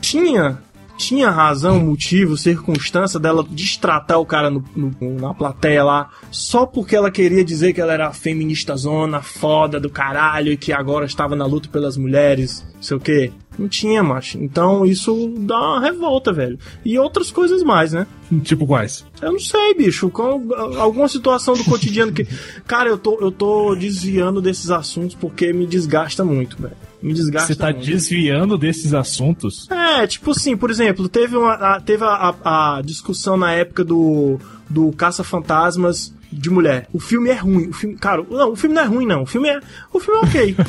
Tinha. 0.00 0.62
Tinha 0.96 1.28
razão, 1.28 1.80
motivo, 1.80 2.36
circunstância 2.36 3.18
dela 3.18 3.44
destratar 3.50 4.20
o 4.20 4.24
cara 4.24 4.48
no, 4.48 4.64
no- 4.76 4.94
na 5.20 5.34
plateia 5.34 5.82
lá 5.82 6.08
só 6.30 6.64
porque 6.64 6.94
ela 6.94 7.10
queria 7.10 7.44
dizer 7.44 7.72
que 7.72 7.80
ela 7.80 7.92
era 7.92 8.12
feminista 8.12 8.76
zona, 8.76 9.20
foda 9.20 9.80
do 9.80 9.90
caralho 9.90 10.52
e 10.52 10.56
que 10.56 10.72
agora 10.72 11.04
estava 11.04 11.34
na 11.34 11.46
luta 11.46 11.68
pelas 11.68 11.96
mulheres, 11.96 12.64
sei 12.80 12.96
o 12.96 13.00
quê. 13.00 13.32
Não 13.58 13.68
tinha, 13.68 14.02
macho. 14.02 14.38
Então 14.38 14.84
isso 14.86 15.32
dá 15.38 15.56
uma 15.58 15.80
revolta, 15.80 16.32
velho. 16.32 16.58
E 16.84 16.98
outras 16.98 17.30
coisas 17.30 17.62
mais, 17.62 17.92
né? 17.92 18.06
Tipo 18.42 18.66
quais? 18.66 19.04
Eu 19.22 19.32
não 19.32 19.38
sei, 19.40 19.74
bicho. 19.74 20.08
Com 20.10 20.52
alguma 20.78 21.08
situação 21.08 21.54
do 21.54 21.64
cotidiano 21.64 22.12
que. 22.12 22.26
Cara, 22.66 22.88
eu 22.88 22.98
tô, 22.98 23.18
eu 23.20 23.30
tô 23.30 23.74
desviando 23.76 24.40
desses 24.42 24.70
assuntos 24.70 25.14
porque 25.14 25.52
me 25.52 25.66
desgasta 25.66 26.24
muito, 26.24 26.60
velho. 26.60 26.74
Me 27.04 27.12
desgasta 27.12 27.48
Você 27.52 27.54
tá 27.58 27.70
muito. 27.70 27.84
desviando 27.84 28.56
desses 28.56 28.94
assuntos? 28.94 29.68
É, 29.70 30.06
tipo 30.06 30.30
assim, 30.30 30.56
por 30.56 30.70
exemplo, 30.70 31.08
teve, 31.08 31.36
uma, 31.36 31.52
a, 31.54 31.80
teve 31.80 32.02
a, 32.02 32.34
a- 32.42 32.78
a 32.78 32.82
discussão 32.82 33.36
na 33.36 33.52
época 33.52 33.84
do, 33.84 34.38
do 34.70 34.90
Caça-Fantasmas 34.92 36.14
de 36.32 36.50
mulher. 36.50 36.88
O 36.92 36.98
filme 36.98 37.28
é 37.30 37.34
ruim. 37.34 37.68
O 37.68 37.72
filme, 37.72 37.96
cara, 37.96 38.24
não, 38.28 38.52
o 38.52 38.56
filme 38.56 38.74
não 38.74 38.82
é 38.82 38.86
ruim, 38.86 39.06
não. 39.06 39.22
O 39.22 39.26
filme 39.26 39.48
é. 39.48 39.60
O 39.92 40.00
filme 40.00 40.18
é 40.20 40.24
ok. 40.26 40.56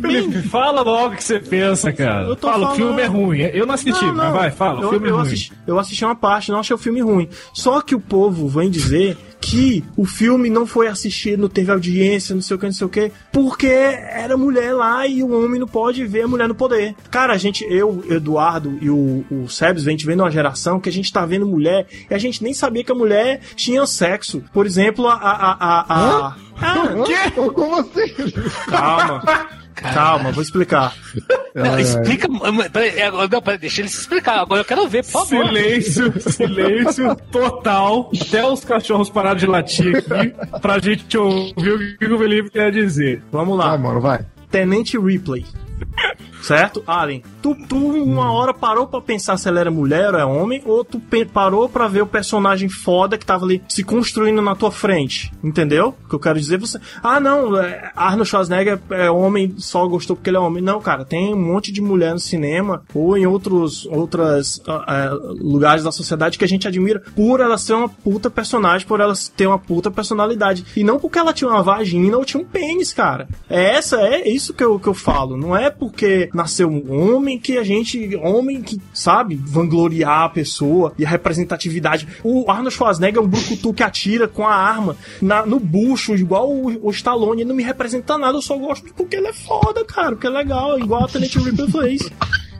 Felipe, 0.00 0.42
fala 0.48 0.80
logo 0.82 1.14
o 1.14 1.16
que 1.16 1.22
você 1.24 1.38
pensa, 1.38 1.92
cara. 1.92 2.26
Eu 2.26 2.36
tô 2.36 2.48
Fala, 2.48 2.58
o 2.58 2.60
falando- 2.62 2.76
filme 2.76 3.02
é 3.02 3.06
ruim. 3.06 3.40
Eu 3.40 3.66
não 3.66 3.74
assisti, 3.74 4.04
Não, 4.04 4.14
mas 4.14 4.26
não. 4.26 4.32
vai, 4.32 4.50
fala, 4.50 4.80
o 4.80 4.82
eu, 4.84 4.90
filme 4.90 5.06
é 5.06 5.10
eu 5.10 5.16
ruim. 5.16 5.26
Assisti, 5.26 5.52
eu 5.66 5.78
assisti 5.78 6.04
uma 6.04 6.16
parte, 6.16 6.50
não 6.50 6.60
achei 6.60 6.74
o 6.74 6.78
filme 6.78 7.00
ruim. 7.00 7.28
Só 7.54 7.80
que 7.80 7.94
o 7.94 8.00
povo 8.00 8.48
vem 8.48 8.70
dizer 8.70 9.16
que 9.42 9.84
o 9.96 10.06
filme 10.06 10.48
não 10.48 10.64
foi 10.66 10.86
assistido, 10.86 11.40
não 11.40 11.48
teve 11.48 11.70
audiência, 11.72 12.34
não 12.34 12.40
sei 12.40 12.56
o 12.56 12.58
que, 12.58 12.66
não 12.66 12.72
sei 12.72 12.86
o 12.86 12.90
que, 12.90 13.10
porque 13.32 13.66
era 13.66 14.36
mulher 14.36 14.72
lá 14.72 15.06
e 15.06 15.22
o 15.22 15.44
homem 15.44 15.58
não 15.60 15.66
pode 15.66 16.06
ver 16.06 16.22
a 16.22 16.28
mulher 16.28 16.48
no 16.48 16.54
poder. 16.54 16.94
Cara, 17.10 17.32
a 17.32 17.36
gente, 17.36 17.64
eu, 17.68 18.04
Eduardo 18.08 18.78
e 18.80 18.88
o, 18.88 19.24
o 19.30 19.48
Sebs, 19.48 19.82
vem 19.84 19.96
vendo 19.96 20.20
uma 20.22 20.30
geração 20.30 20.78
que 20.80 20.88
a 20.88 20.92
gente 20.92 21.12
tá 21.12 21.26
vendo 21.26 21.44
mulher 21.46 21.86
e 22.08 22.14
a 22.14 22.18
gente 22.18 22.42
nem 22.42 22.54
sabia 22.54 22.84
que 22.84 22.92
a 22.92 22.94
mulher 22.94 23.40
tinha 23.56 23.84
sexo. 23.86 24.42
Por 24.52 24.64
exemplo, 24.64 25.08
a. 25.08 25.14
a, 25.14 25.52
a, 25.52 25.80
a, 25.80 26.26
a- 26.28 26.36
Hã? 26.64 27.50
Como 27.52 27.74
assim? 27.80 28.32
Calma. 28.68 29.22
Calma, 29.74 30.30
vou 30.32 30.42
explicar. 30.42 30.94
Não, 31.54 31.78
explica. 31.78 32.26
Peraí, 32.72 33.02
agora- 33.02 33.28
não, 33.30 33.42
peraí, 33.42 33.58
deixa 33.58 33.82
ele 33.82 33.88
se 33.90 34.00
explicar. 34.00 34.38
Agora 34.40 34.62
eu 34.62 34.64
quero 34.64 34.88
ver, 34.88 35.04
por 35.04 35.10
favor. 35.26 35.46
Silêncio, 35.46 36.12
silêncio 36.32 37.14
total. 37.30 38.10
Até 38.18 38.42
os 38.46 38.64
cachorros 38.64 39.10
pararam 39.10 39.36
de 39.36 39.46
latir 39.46 39.96
aqui 39.98 40.34
pra 40.62 40.78
gente 40.78 41.18
ouvir 41.18 41.72
o 41.72 41.98
que 41.98 42.06
o 42.06 42.18
Felipe 42.18 42.48
quer 42.50 42.72
dizer. 42.72 43.22
Vamos 43.30 43.58
lá. 43.58 43.68
Vai, 43.68 43.78
mano, 43.78 44.00
vai. 44.00 44.20
Tenente 44.50 44.98
Ripley. 44.98 45.44
Certo? 46.42 46.82
Alien, 46.88 47.22
tu, 47.40 47.54
tu 47.68 47.76
uma 47.76 48.32
hora 48.32 48.52
parou 48.52 48.86
pra 48.88 49.00
pensar 49.00 49.36
se 49.36 49.48
ela 49.48 49.60
era 49.60 49.70
mulher 49.70 50.12
ou 50.12 50.20
é 50.20 50.24
homem, 50.24 50.60
ou 50.66 50.84
tu 50.84 51.00
parou 51.32 51.68
pra 51.68 51.86
ver 51.86 52.02
o 52.02 52.06
personagem 52.06 52.68
foda 52.68 53.16
que 53.16 53.24
tava 53.24 53.44
ali 53.44 53.62
se 53.68 53.84
construindo 53.84 54.42
na 54.42 54.56
tua 54.56 54.72
frente. 54.72 55.32
Entendeu? 55.42 55.94
O 56.04 56.08
que 56.08 56.14
eu 56.16 56.18
quero 56.18 56.40
dizer 56.40 56.58
você. 56.58 56.80
Ah, 57.00 57.20
não, 57.20 57.56
é, 57.56 57.92
Arnold 57.94 58.28
Schwarzenegger 58.28 58.80
é 58.90 59.08
homem, 59.08 59.54
só 59.58 59.86
gostou 59.86 60.16
porque 60.16 60.30
ele 60.30 60.36
é 60.36 60.40
homem. 60.40 60.62
Não, 60.62 60.80
cara, 60.80 61.04
tem 61.04 61.32
um 61.32 61.40
monte 61.40 61.70
de 61.70 61.80
mulher 61.80 62.12
no 62.12 62.18
cinema 62.18 62.82
ou 62.92 63.16
em 63.16 63.24
outros 63.24 63.86
outras 63.86 64.60
ah, 64.66 64.84
ah, 64.86 65.18
lugares 65.38 65.84
da 65.84 65.92
sociedade 65.92 66.38
que 66.38 66.44
a 66.44 66.48
gente 66.48 66.66
admira 66.66 67.02
por 67.14 67.40
ela 67.40 67.56
ser 67.56 67.74
uma 67.74 67.88
puta 67.88 68.28
personagem, 68.28 68.86
por 68.86 69.00
ela 69.00 69.14
ter 69.36 69.46
uma 69.46 69.58
puta 69.58 69.90
personalidade. 69.92 70.64
E 70.76 70.82
não 70.82 70.98
porque 70.98 71.18
ela 71.18 71.32
tinha 71.32 71.48
uma 71.48 71.62
vagina 71.62 72.16
ou 72.16 72.24
tinha 72.24 72.42
um 72.42 72.46
pênis, 72.46 72.92
cara. 72.92 73.28
É 73.48 73.76
essa, 73.76 74.00
é 74.00 74.28
isso 74.28 74.52
que 74.52 74.64
eu, 74.64 74.78
que 74.78 74.88
eu 74.88 74.94
falo. 74.94 75.36
Não 75.36 75.56
é 75.56 75.71
porque 75.78 76.28
nasceu 76.34 76.68
um 76.68 77.14
homem 77.16 77.38
que 77.38 77.58
a 77.58 77.64
gente. 77.64 78.14
Homem 78.16 78.62
que, 78.62 78.80
sabe, 78.92 79.34
vangloriar 79.36 80.22
a 80.24 80.28
pessoa 80.28 80.92
e 80.98 81.04
a 81.04 81.08
representatividade. 81.08 82.06
O 82.22 82.50
Arnold 82.50 82.74
Schwarzenegger 82.74 83.18
é 83.20 83.24
um 83.24 83.28
brucutu 83.28 83.72
que 83.72 83.82
atira 83.82 84.28
com 84.28 84.46
a 84.46 84.54
arma 84.54 84.96
na- 85.20 85.44
no 85.46 85.58
bucho, 85.58 86.14
igual 86.14 86.50
o, 86.50 86.86
o 86.86 86.90
Stallone. 86.90 87.42
Ele 87.42 87.48
não 87.48 87.56
me 87.56 87.62
representa 87.62 88.16
nada, 88.18 88.36
eu 88.38 88.42
só 88.42 88.56
gosto 88.56 88.92
porque 88.94 89.16
ele 89.16 89.28
é 89.28 89.32
foda, 89.32 89.84
cara, 89.84 90.12
porque 90.12 90.26
é 90.26 90.30
legal, 90.30 90.78
igual 90.78 91.04
a 91.04 91.08
Tenente 91.08 91.38
Ripper 91.38 91.70
fez. 91.70 92.10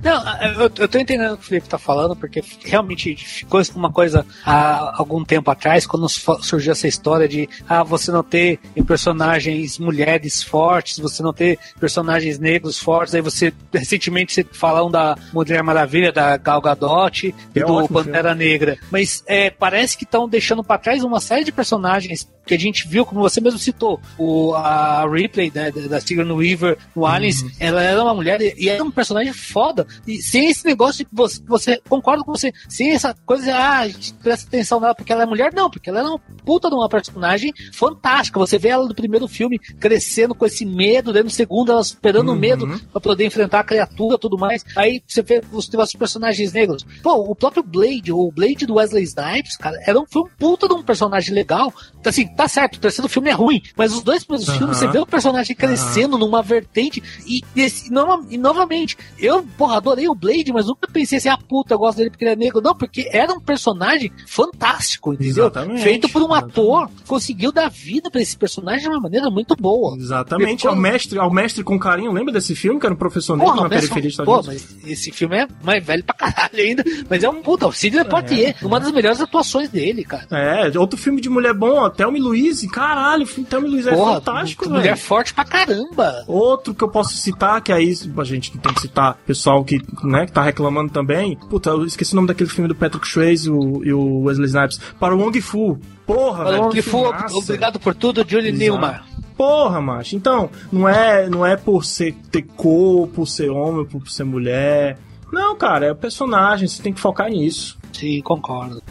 Não, 0.03 0.22
eu, 0.42 0.70
eu 0.78 0.88
tô 0.88 0.98
entendendo 0.98 1.34
o 1.34 1.36
que 1.36 1.44
o 1.44 1.46
Felipe 1.46 1.68
tá 1.68 1.78
falando, 1.78 2.16
porque 2.16 2.42
realmente 2.64 3.14
ficou 3.16 3.62
uma 3.76 3.90
coisa 3.92 4.26
há 4.44 4.98
algum 4.98 5.24
tempo 5.24 5.50
atrás, 5.50 5.86
quando 5.86 6.09
su- 6.09 6.42
surgiu 6.42 6.72
essa 6.72 6.88
história 6.88 7.28
de 7.28 7.48
ah, 7.68 7.82
você 7.84 8.11
não 8.11 8.22
ter 8.22 8.59
personagens 8.84 9.78
mulheres 9.78 10.42
fortes, 10.42 10.98
você 10.98 11.22
não 11.22 11.32
ter 11.32 11.59
personagens 11.78 12.38
negros 12.38 12.78
fortes, 12.78 13.14
aí 13.14 13.20
você, 13.20 13.53
recentemente, 13.72 14.32
você 14.32 14.44
falam 14.53 14.90
da 14.90 15.16
Mulher 15.32 15.62
Maravilha, 15.62 16.12
da 16.12 16.36
Gal 16.36 16.61
Gadot 16.61 17.34
e 17.55 17.59
É 17.59 17.64
do 17.64 17.88
Pantera 17.88 18.34
Negra. 18.34 18.76
Mas 18.90 19.22
é, 19.26 19.50
parece 19.50 19.96
que 19.96 20.05
estão 20.05 20.28
deixando 20.28 20.64
pra 20.64 20.78
trás 20.78 21.05
uma 21.05 21.20
série 21.20 21.44
de 21.44 21.53
personagens 21.53 22.28
que 22.47 22.55
a 22.55 22.59
gente 22.59 22.88
viu, 22.88 23.05
como 23.05 23.20
você 23.20 23.40
mesmo 23.40 23.59
citou, 23.59 24.01
o, 24.18 24.55
a 24.55 25.07
Ripley, 25.09 25.53
né, 25.55 25.70
da 25.70 26.01
Sigourney 26.01 26.32
Weaver 26.32 26.78
no 26.95 27.07
Aliens, 27.07 27.45
ela 27.59 27.82
era 27.82 28.03
uma 28.03 28.14
mulher 28.14 28.40
e 28.40 28.68
era 28.68 28.82
um 28.82 28.90
personagem 28.90 29.32
foda. 29.32 29.86
E 30.07 30.22
sem 30.22 30.49
esse 30.49 30.64
negócio 30.64 30.99
de 30.99 31.05
que 31.05 31.14
você, 31.14 31.40
você 31.47 31.80
concordo 31.88 32.24
com 32.24 32.32
você, 32.32 32.53
sem 32.68 32.93
essa 32.93 33.14
coisa 33.26 33.45
de, 33.45 33.51
ah, 33.51 33.80
a 33.80 33.88
gente 33.88 34.14
presta 34.14 34.47
atenção 34.47 34.80
nela 34.80 34.95
porque 34.95 35.12
ela 35.12 35.22
é 35.22 35.26
mulher, 35.26 35.53
não, 35.53 35.70
porque 35.70 35.90
ela 35.90 36.01
é 36.01 36.03
uma 36.03 36.18
puta 36.45 36.68
de 36.68 36.74
uma 36.74 36.88
personagem 36.88 37.53
fantástica. 37.72 38.38
Você 38.38 38.59
vê 38.59 38.68
ela 38.68 38.86
no 38.86 38.95
primeiro 38.95 39.28
filme 39.28 39.59
crescendo 39.59 40.34
com 40.34 40.47
esse 40.47 40.64
medo, 40.64 41.12
daí 41.12 41.22
no 41.22 41.30
segundo 41.30 41.72
ela 41.72 41.84
superando 41.84 42.30
o 42.32 42.36
medo 42.36 42.66
pra 42.90 43.01
poder 43.01 43.26
enfrentar 43.26 43.61
a 43.61 43.64
criatura 43.64 44.16
e 44.16 44.18
tudo 44.18 44.38
mais. 44.38 44.64
Aí 44.76 45.03
você 45.07 45.22
vê 45.22 45.32
tem 45.40 45.80
os 45.80 45.93
personagens 45.95 46.53
negros. 46.53 46.84
Pô, 47.03 47.14
o 47.14 47.34
próprio 47.34 47.62
Blade, 47.62 48.12
o 48.12 48.30
Blade 48.30 48.66
do 48.66 48.74
Wesley 48.74 49.05
Snipes, 49.05 49.57
cara, 49.57 49.78
era 49.86 49.99
um, 49.99 50.05
foi 50.07 50.22
um 50.22 50.28
puta 50.38 50.68
de 50.68 50.74
um 50.74 50.82
personagem 50.82 51.34
legal. 51.34 51.72
Assim, 52.05 52.26
tá 52.37 52.49
certo, 52.49 52.76
o 52.76 52.80
terceiro 52.80 53.09
filme 53.09 53.30
é 53.30 53.33
ruim, 53.33 53.61
mas 53.76 53.93
os 53.93 54.03
dois 54.03 54.24
primeiros 54.24 54.55
filmes 54.57 54.76
você 54.76 54.87
vê 54.89 54.99
o 54.99 55.07
personagem 55.07 55.55
crescendo 55.57 56.16
numa 56.18 56.43
vertente 56.43 57.03
e, 57.26 57.43
nova- 57.91 58.24
e 58.30 58.37
novamente, 58.39 58.97
eu, 59.18 59.43
porra, 59.57 59.76
adorei 59.76 60.09
o 60.09 60.14
Blade, 60.14 60.53
mas 60.53 60.66
nunca 60.66 60.89
pensei 60.91 61.18
assim, 61.18 61.28
ah, 61.28 61.39
puta, 61.39 61.74
eu 61.74 61.78
gosto 61.78 61.99
dele 61.99 62.11
porque 62.11 62.24
ele 62.24 62.33
é 62.33 62.37
negro. 62.37 62.61
Não, 62.61 62.74
porque 62.74 63.09
era 63.12 63.33
um 63.33 63.41
personagem 63.41 64.11
fantástico, 64.26 65.12
entendeu? 65.14 65.45
Exatamente. 65.45 65.83
Feito 65.83 66.09
por 66.09 66.22
um 66.22 66.33
ator, 66.35 66.91
conseguiu 67.07 67.53
dar 67.53 67.68
vida 67.70 68.11
pra 68.11 68.20
esse 68.20 68.37
personagem 68.37 68.83
de 68.83 68.89
uma 68.89 69.01
maneira 69.01 69.30
muito 69.30 69.55
boa. 69.57 69.97
Exatamente, 69.97 70.66
ao 70.66 70.76
mestre, 70.76 71.18
ao 71.18 71.30
mestre 71.30 71.62
com 71.64 71.78
carinho. 71.78 72.12
Lembra 72.12 72.33
desse 72.33 72.55
filme 72.55 72.78
que 72.80 72.87
era 72.87 72.95
um 72.95 72.99
professor 72.99 73.37
negro 73.37 73.53
Porra, 73.53 73.64
na 73.64 73.68
periferia 73.70 74.11
de 74.11 74.16
pô, 74.16 74.43
mas 74.45 74.76
esse 74.87 75.11
filme 75.11 75.37
é 75.37 75.49
mais 75.62 75.85
velho 75.85 76.05
pra 76.05 76.14
caralho 76.14 76.59
ainda. 76.59 76.85
Mas 77.09 77.22
é 77.22 77.28
um 77.28 77.43
puta, 77.43 77.66
o 77.66 77.72
Sidney 77.72 78.05
Poitier, 78.05 78.57
uma 78.62 78.78
das 78.80 78.91
melhores 78.93 79.20
atuações 79.20 79.68
dele, 79.68 80.05
cara. 80.05 80.26
É, 80.30 80.78
outro 80.78 80.99
filme 80.99 81.20
de 81.20 81.28
mulher 81.28 81.55
bom, 81.55 81.76
ó, 81.78 81.89
Thelma 81.91 82.18
e 82.23 82.25
Louise. 82.25 82.68
Caralho, 82.68 83.25
o 83.25 83.27
filme 83.27 83.49
Thelma 83.49 83.66
e 83.66 83.70
Louise 83.70 83.89
é 83.89 83.95
Porra, 83.95 84.14
fantástico, 84.14 84.68
mulher 84.68 84.83
velho. 84.83 84.97
forte 84.97 85.35
pra 85.35 85.45
caramba. 85.45 86.25
Outro 86.27 86.75
que 86.75 86.83
eu 86.83 86.89
posso 86.89 87.14
citar, 87.14 87.61
que 87.61 87.73
aí 87.73 87.93
a 88.16 88.25
gente 88.25 88.57
tem 88.59 88.73
que 88.73 88.81
citar 88.81 89.18
pessoal 89.27 89.64
que, 89.64 89.81
né, 90.03 90.27
que 90.27 90.33
tá 90.33 90.43
reclamando 90.43 90.93
também. 90.93 91.37
Puta, 91.51 91.70
eu 91.70 91.85
esqueci 91.85 92.12
o 92.12 92.16
nome 92.16 92.29
daquele 92.29 92.49
filme 92.49 92.68
do 92.68 92.75
Patrick 92.75 93.07
Swayze 93.07 93.49
e 93.49 93.51
o, 93.51 93.85
e 93.85 93.93
o 93.93 94.23
Wesley 94.23 94.47
Snipes. 94.47 94.81
Para 94.99 95.14
o 95.14 95.18
Wong 95.18 95.41
Fu. 95.41 95.79
Porra, 96.07 96.45
velho. 96.45 96.83
for, 96.83 97.12
filmaço. 97.14 97.39
obrigado 97.39 97.81
por 97.81 97.95
tudo, 97.95 98.25
Julie. 98.27 98.53
Newmar. 98.53 99.05
Porra, 99.37 99.81
macho. 99.81 100.14
Então, 100.14 100.51
não 100.70 100.89
é, 100.89 101.29
não 101.29 101.45
é 101.45 101.57
por 101.57 101.85
ser 101.85 102.14
ter 102.31 102.43
cor, 102.43 103.09
por 103.09 103.27
ser 103.27 103.51
homem, 103.51 103.85
por 103.85 104.09
ser 104.09 104.25
mulher. 104.25 104.99
Não, 105.33 105.57
cara, 105.57 105.87
é 105.87 105.93
o 105.93 105.97
personagem, 105.97 106.68
você 106.68 106.83
tem 106.83 106.93
que 106.93 107.01
focar 107.01 107.31
nisso. 107.31 107.79
Sim, 107.93 108.20
concordo. 108.20 108.83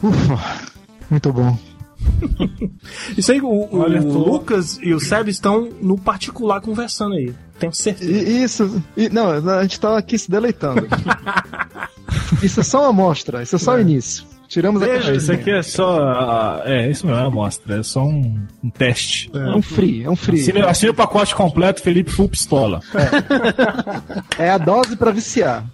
Muito 1.10 1.32
bom. 1.32 1.58
Isso 3.18 3.32
aí, 3.32 3.42
o, 3.42 3.48
o 3.48 3.80
Olha, 3.80 4.02
tô- 4.02 4.18
Lucas 4.20 4.78
e 4.82 4.94
o 4.94 5.00
Seb 5.00 5.28
estão 5.30 5.70
no 5.82 5.98
particular 5.98 6.62
conversando 6.62 7.16
aí. 7.16 7.34
Tenho 7.60 7.74
certeza. 7.74 8.12
Isso, 8.12 8.84
e- 8.98 9.10
não, 9.10 9.30
a 9.30 9.62
gente 9.62 9.80
tá 9.80 9.98
aqui 9.98 10.18
se 10.18 10.30
deleitando. 10.30 10.88
isso 12.42 12.60
é 12.60 12.64
só 12.64 12.82
uma 12.82 12.90
amostra, 12.90 13.44
isso 13.44 13.56
é 13.56 13.60
só 13.60 13.76
o 13.76 13.80
início. 13.80 14.26
Tiramos 14.52 14.82
a 14.82 14.86
Veja, 14.86 14.98
casquinha. 14.98 15.18
Isso 15.18 15.32
aqui 15.32 15.50
é 15.50 15.62
só. 15.64 16.62
É, 16.66 16.90
isso 16.90 17.08
mesmo, 17.08 17.18
é 17.18 17.24
uma 17.24 17.28
amostra. 17.30 17.80
É 17.80 17.84
só 17.84 18.04
um, 18.04 18.38
um 18.62 18.70
teste. 18.70 19.32
É 19.34 19.56
um 19.56 19.62
free, 19.62 20.04
é 20.04 20.10
um 20.10 20.16
free. 20.18 20.42
Assine, 20.42 20.60
assine 20.62 20.90
o 20.92 20.94
pacote 20.94 21.34
completo, 21.34 21.82
Felipe 21.82 22.12
Full 22.12 22.28
Pistola. 22.28 22.82
É 24.38 24.50
a 24.50 24.58
dose 24.58 24.96
pra 24.96 25.12
viciar. 25.12 25.66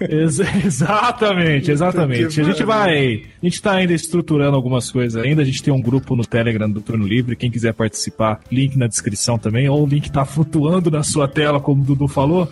Ex- 0.00 0.40
exatamente, 0.64 1.70
exatamente. 1.70 2.40
A 2.40 2.44
gente 2.44 2.64
vai. 2.64 3.22
A 3.40 3.46
gente 3.46 3.62
tá 3.62 3.72
ainda 3.72 3.92
estruturando 3.92 4.56
algumas 4.56 4.90
coisas 4.90 5.22
ainda. 5.22 5.42
A 5.42 5.44
gente 5.44 5.62
tem 5.62 5.72
um 5.72 5.80
grupo 5.80 6.16
no 6.16 6.24
Telegram 6.26 6.68
do 6.68 6.80
Turno 6.80 7.06
Livre. 7.06 7.36
Quem 7.36 7.50
quiser 7.50 7.72
participar, 7.72 8.40
link 8.50 8.76
na 8.76 8.86
descrição 8.86 9.38
também. 9.38 9.68
Ou 9.68 9.84
o 9.84 9.86
link 9.86 10.10
tá 10.10 10.24
flutuando 10.24 10.90
na 10.90 11.02
sua 11.02 11.28
tela, 11.28 11.60
como 11.60 11.82
o 11.82 11.84
Dudu 11.84 12.08
falou. 12.08 12.48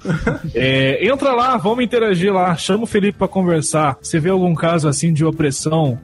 É, 0.54 1.04
entra 1.06 1.32
lá, 1.32 1.56
vamos 1.56 1.84
interagir 1.84 2.32
lá. 2.32 2.54
Chama 2.56 2.84
o 2.84 2.86
Felipe 2.86 3.18
pra 3.18 3.28
conversar. 3.28 3.96
Você 4.00 4.20
vê 4.20 4.30
algum 4.30 4.54
caso 4.54 4.86
assim 4.88 5.12
de 5.12 5.24
opressão, 5.24 5.41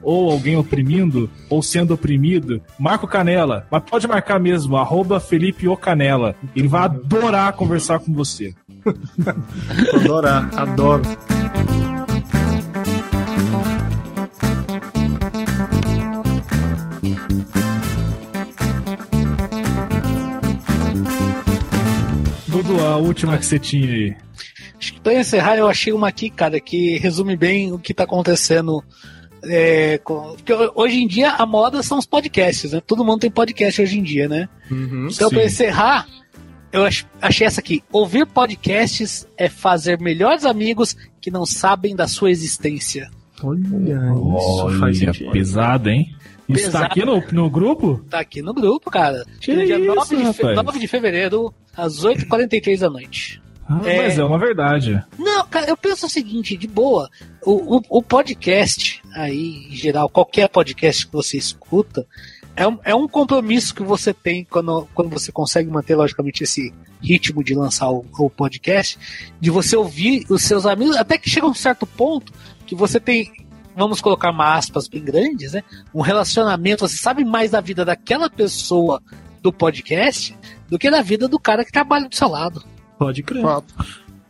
ou 0.01 0.31
alguém 0.31 0.55
oprimindo, 0.55 1.29
ou 1.49 1.61
sendo 1.61 1.93
oprimido, 1.93 2.61
marca 2.77 3.05
o 3.05 3.07
Canela. 3.07 3.65
Mas 3.71 3.83
pode 3.83 4.07
marcar 4.07 4.39
mesmo, 4.39 4.77
arroba 4.77 5.19
Felipe 5.19 5.67
o 5.67 5.77
Canela. 5.77 6.35
Ele 6.55 6.67
vai 6.67 6.83
adorar 6.83 7.53
conversar 7.53 7.99
com 7.99 8.13
você. 8.13 8.53
Adorar, 9.93 10.49
adoro. 10.55 11.03
Dudu, 22.47 22.79
a 22.83 22.97
última 22.97 23.37
que 23.37 23.45
você 23.45 23.59
tinha 23.59 23.91
aí. 23.91 24.15
Acho 24.79 24.93
que 24.93 24.99
pra 25.01 25.13
encerrar, 25.13 25.57
eu 25.57 25.67
achei 25.67 25.91
uma 25.91 26.07
aqui, 26.07 26.29
cara, 26.29 26.59
que 26.59 26.97
resume 26.97 27.35
bem 27.35 27.71
o 27.71 27.77
que 27.77 27.93
tá 27.93 28.03
acontecendo. 28.03 28.83
É, 29.43 29.97
com- 29.99 30.35
porque 30.35 30.53
hoje 30.75 31.01
em 31.01 31.07
dia 31.07 31.31
a 31.31 31.45
moda 31.45 31.81
são 31.83 31.97
os 31.97 32.05
podcasts, 32.05 32.71
né? 32.71 32.81
Todo 32.85 33.03
mundo 33.05 33.19
tem 33.21 33.31
podcast 33.31 33.81
hoje 33.81 33.99
em 33.99 34.03
dia, 34.03 34.27
né? 34.27 34.47
então, 34.69 35.29
sim. 35.29 35.35
pra 35.35 35.43
encerrar, 35.45 36.07
eu 36.71 36.85
ach- 36.85 37.05
achei 37.21 37.45
essa 37.47 37.59
aqui. 37.61 37.83
Ouvir 37.91 38.25
podcasts 38.25 39.27
é 39.37 39.49
fazer 39.49 39.99
melhores 39.99 40.45
amigos 40.45 40.95
que 41.21 41.31
não 41.31 41.45
sabem 41.45 41.95
da 41.95 42.07
sua 42.07 42.29
existência. 42.31 43.09
Olha, 43.41 43.59
isso 43.59 44.79
faz 44.79 44.81
Olha, 44.81 44.93
sentido. 45.13 45.31
pesado, 45.31 45.89
hein? 45.89 46.13
Isso 46.47 46.71
tá 46.71 46.85
aqui 46.85 47.05
no, 47.05 47.23
no 47.31 47.49
grupo? 47.49 48.03
Tá 48.09 48.19
aqui 48.19 48.41
no 48.41 48.53
grupo, 48.53 48.89
cara. 48.89 49.23
Que 49.39 49.55
dia 49.65 49.77
isso, 49.77 49.93
9, 49.95 50.15
de 50.17 50.33
fe- 50.33 50.41
rapaz? 50.41 50.55
9 50.65 50.79
de 50.79 50.87
fevereiro, 50.87 51.53
às 51.77 52.03
8h43 52.03 52.79
da 52.79 52.89
noite. 52.89 53.39
Ah, 53.69 53.81
É. 53.85 53.97
Mas 54.01 54.17
é 54.17 54.23
uma 54.23 54.39
verdade. 54.39 55.03
Não, 55.17 55.45
cara, 55.45 55.69
eu 55.69 55.77
penso 55.77 56.07
o 56.07 56.09
seguinte, 56.09 56.57
de 56.57 56.67
boa, 56.67 57.07
o, 57.45 57.77
o, 57.77 57.81
o 57.89 58.01
podcast, 58.01 59.01
aí, 59.13 59.67
em 59.69 59.75
geral, 59.75 60.09
qualquer 60.09 60.49
podcast 60.49 61.05
que 61.05 61.13
você 61.13 61.37
escuta, 61.37 62.05
é 62.55 62.67
um, 62.67 62.79
é 62.83 62.95
um 62.95 63.07
compromisso 63.07 63.73
que 63.75 63.83
você 63.83 64.13
tem 64.13 64.43
quando, 64.43 64.87
quando 64.93 65.09
você 65.09 65.31
consegue 65.31 65.69
manter, 65.69 65.95
logicamente, 65.95 66.43
esse 66.43 66.73
ritmo 67.01 67.43
de 67.43 67.53
lançar 67.53 67.89
o, 67.89 68.03
o 68.17 68.29
podcast, 68.29 68.97
de 69.39 69.49
você 69.49 69.77
ouvir 69.77 70.25
os 70.29 70.41
seus 70.41 70.65
amigos, 70.65 70.97
até 70.97 71.17
que 71.17 71.29
chega 71.29 71.45
um 71.45 71.53
certo 71.53 71.85
ponto 71.85 72.33
que 72.65 72.75
você 72.75 72.99
tem, 72.99 73.31
vamos 73.75 74.01
colocar 74.01 74.31
uma 74.31 74.55
aspas 74.55 74.87
bem 74.87 75.03
grandes, 75.03 75.53
né? 75.53 75.63
Um 75.93 76.01
relacionamento, 76.01 76.87
você 76.87 76.97
sabe 76.97 77.23
mais 77.23 77.51
da 77.51 77.61
vida 77.61 77.85
daquela 77.85 78.29
pessoa 78.29 79.01
do 79.41 79.53
podcast 79.53 80.37
do 80.67 80.77
que 80.77 80.91
da 80.91 81.01
vida 81.01 81.27
do 81.27 81.39
cara 81.39 81.63
que 81.63 81.71
trabalha 81.71 82.09
do 82.09 82.15
seu 82.15 82.27
lado. 82.27 82.63
Pode 82.99 83.23
crer. 83.23 83.41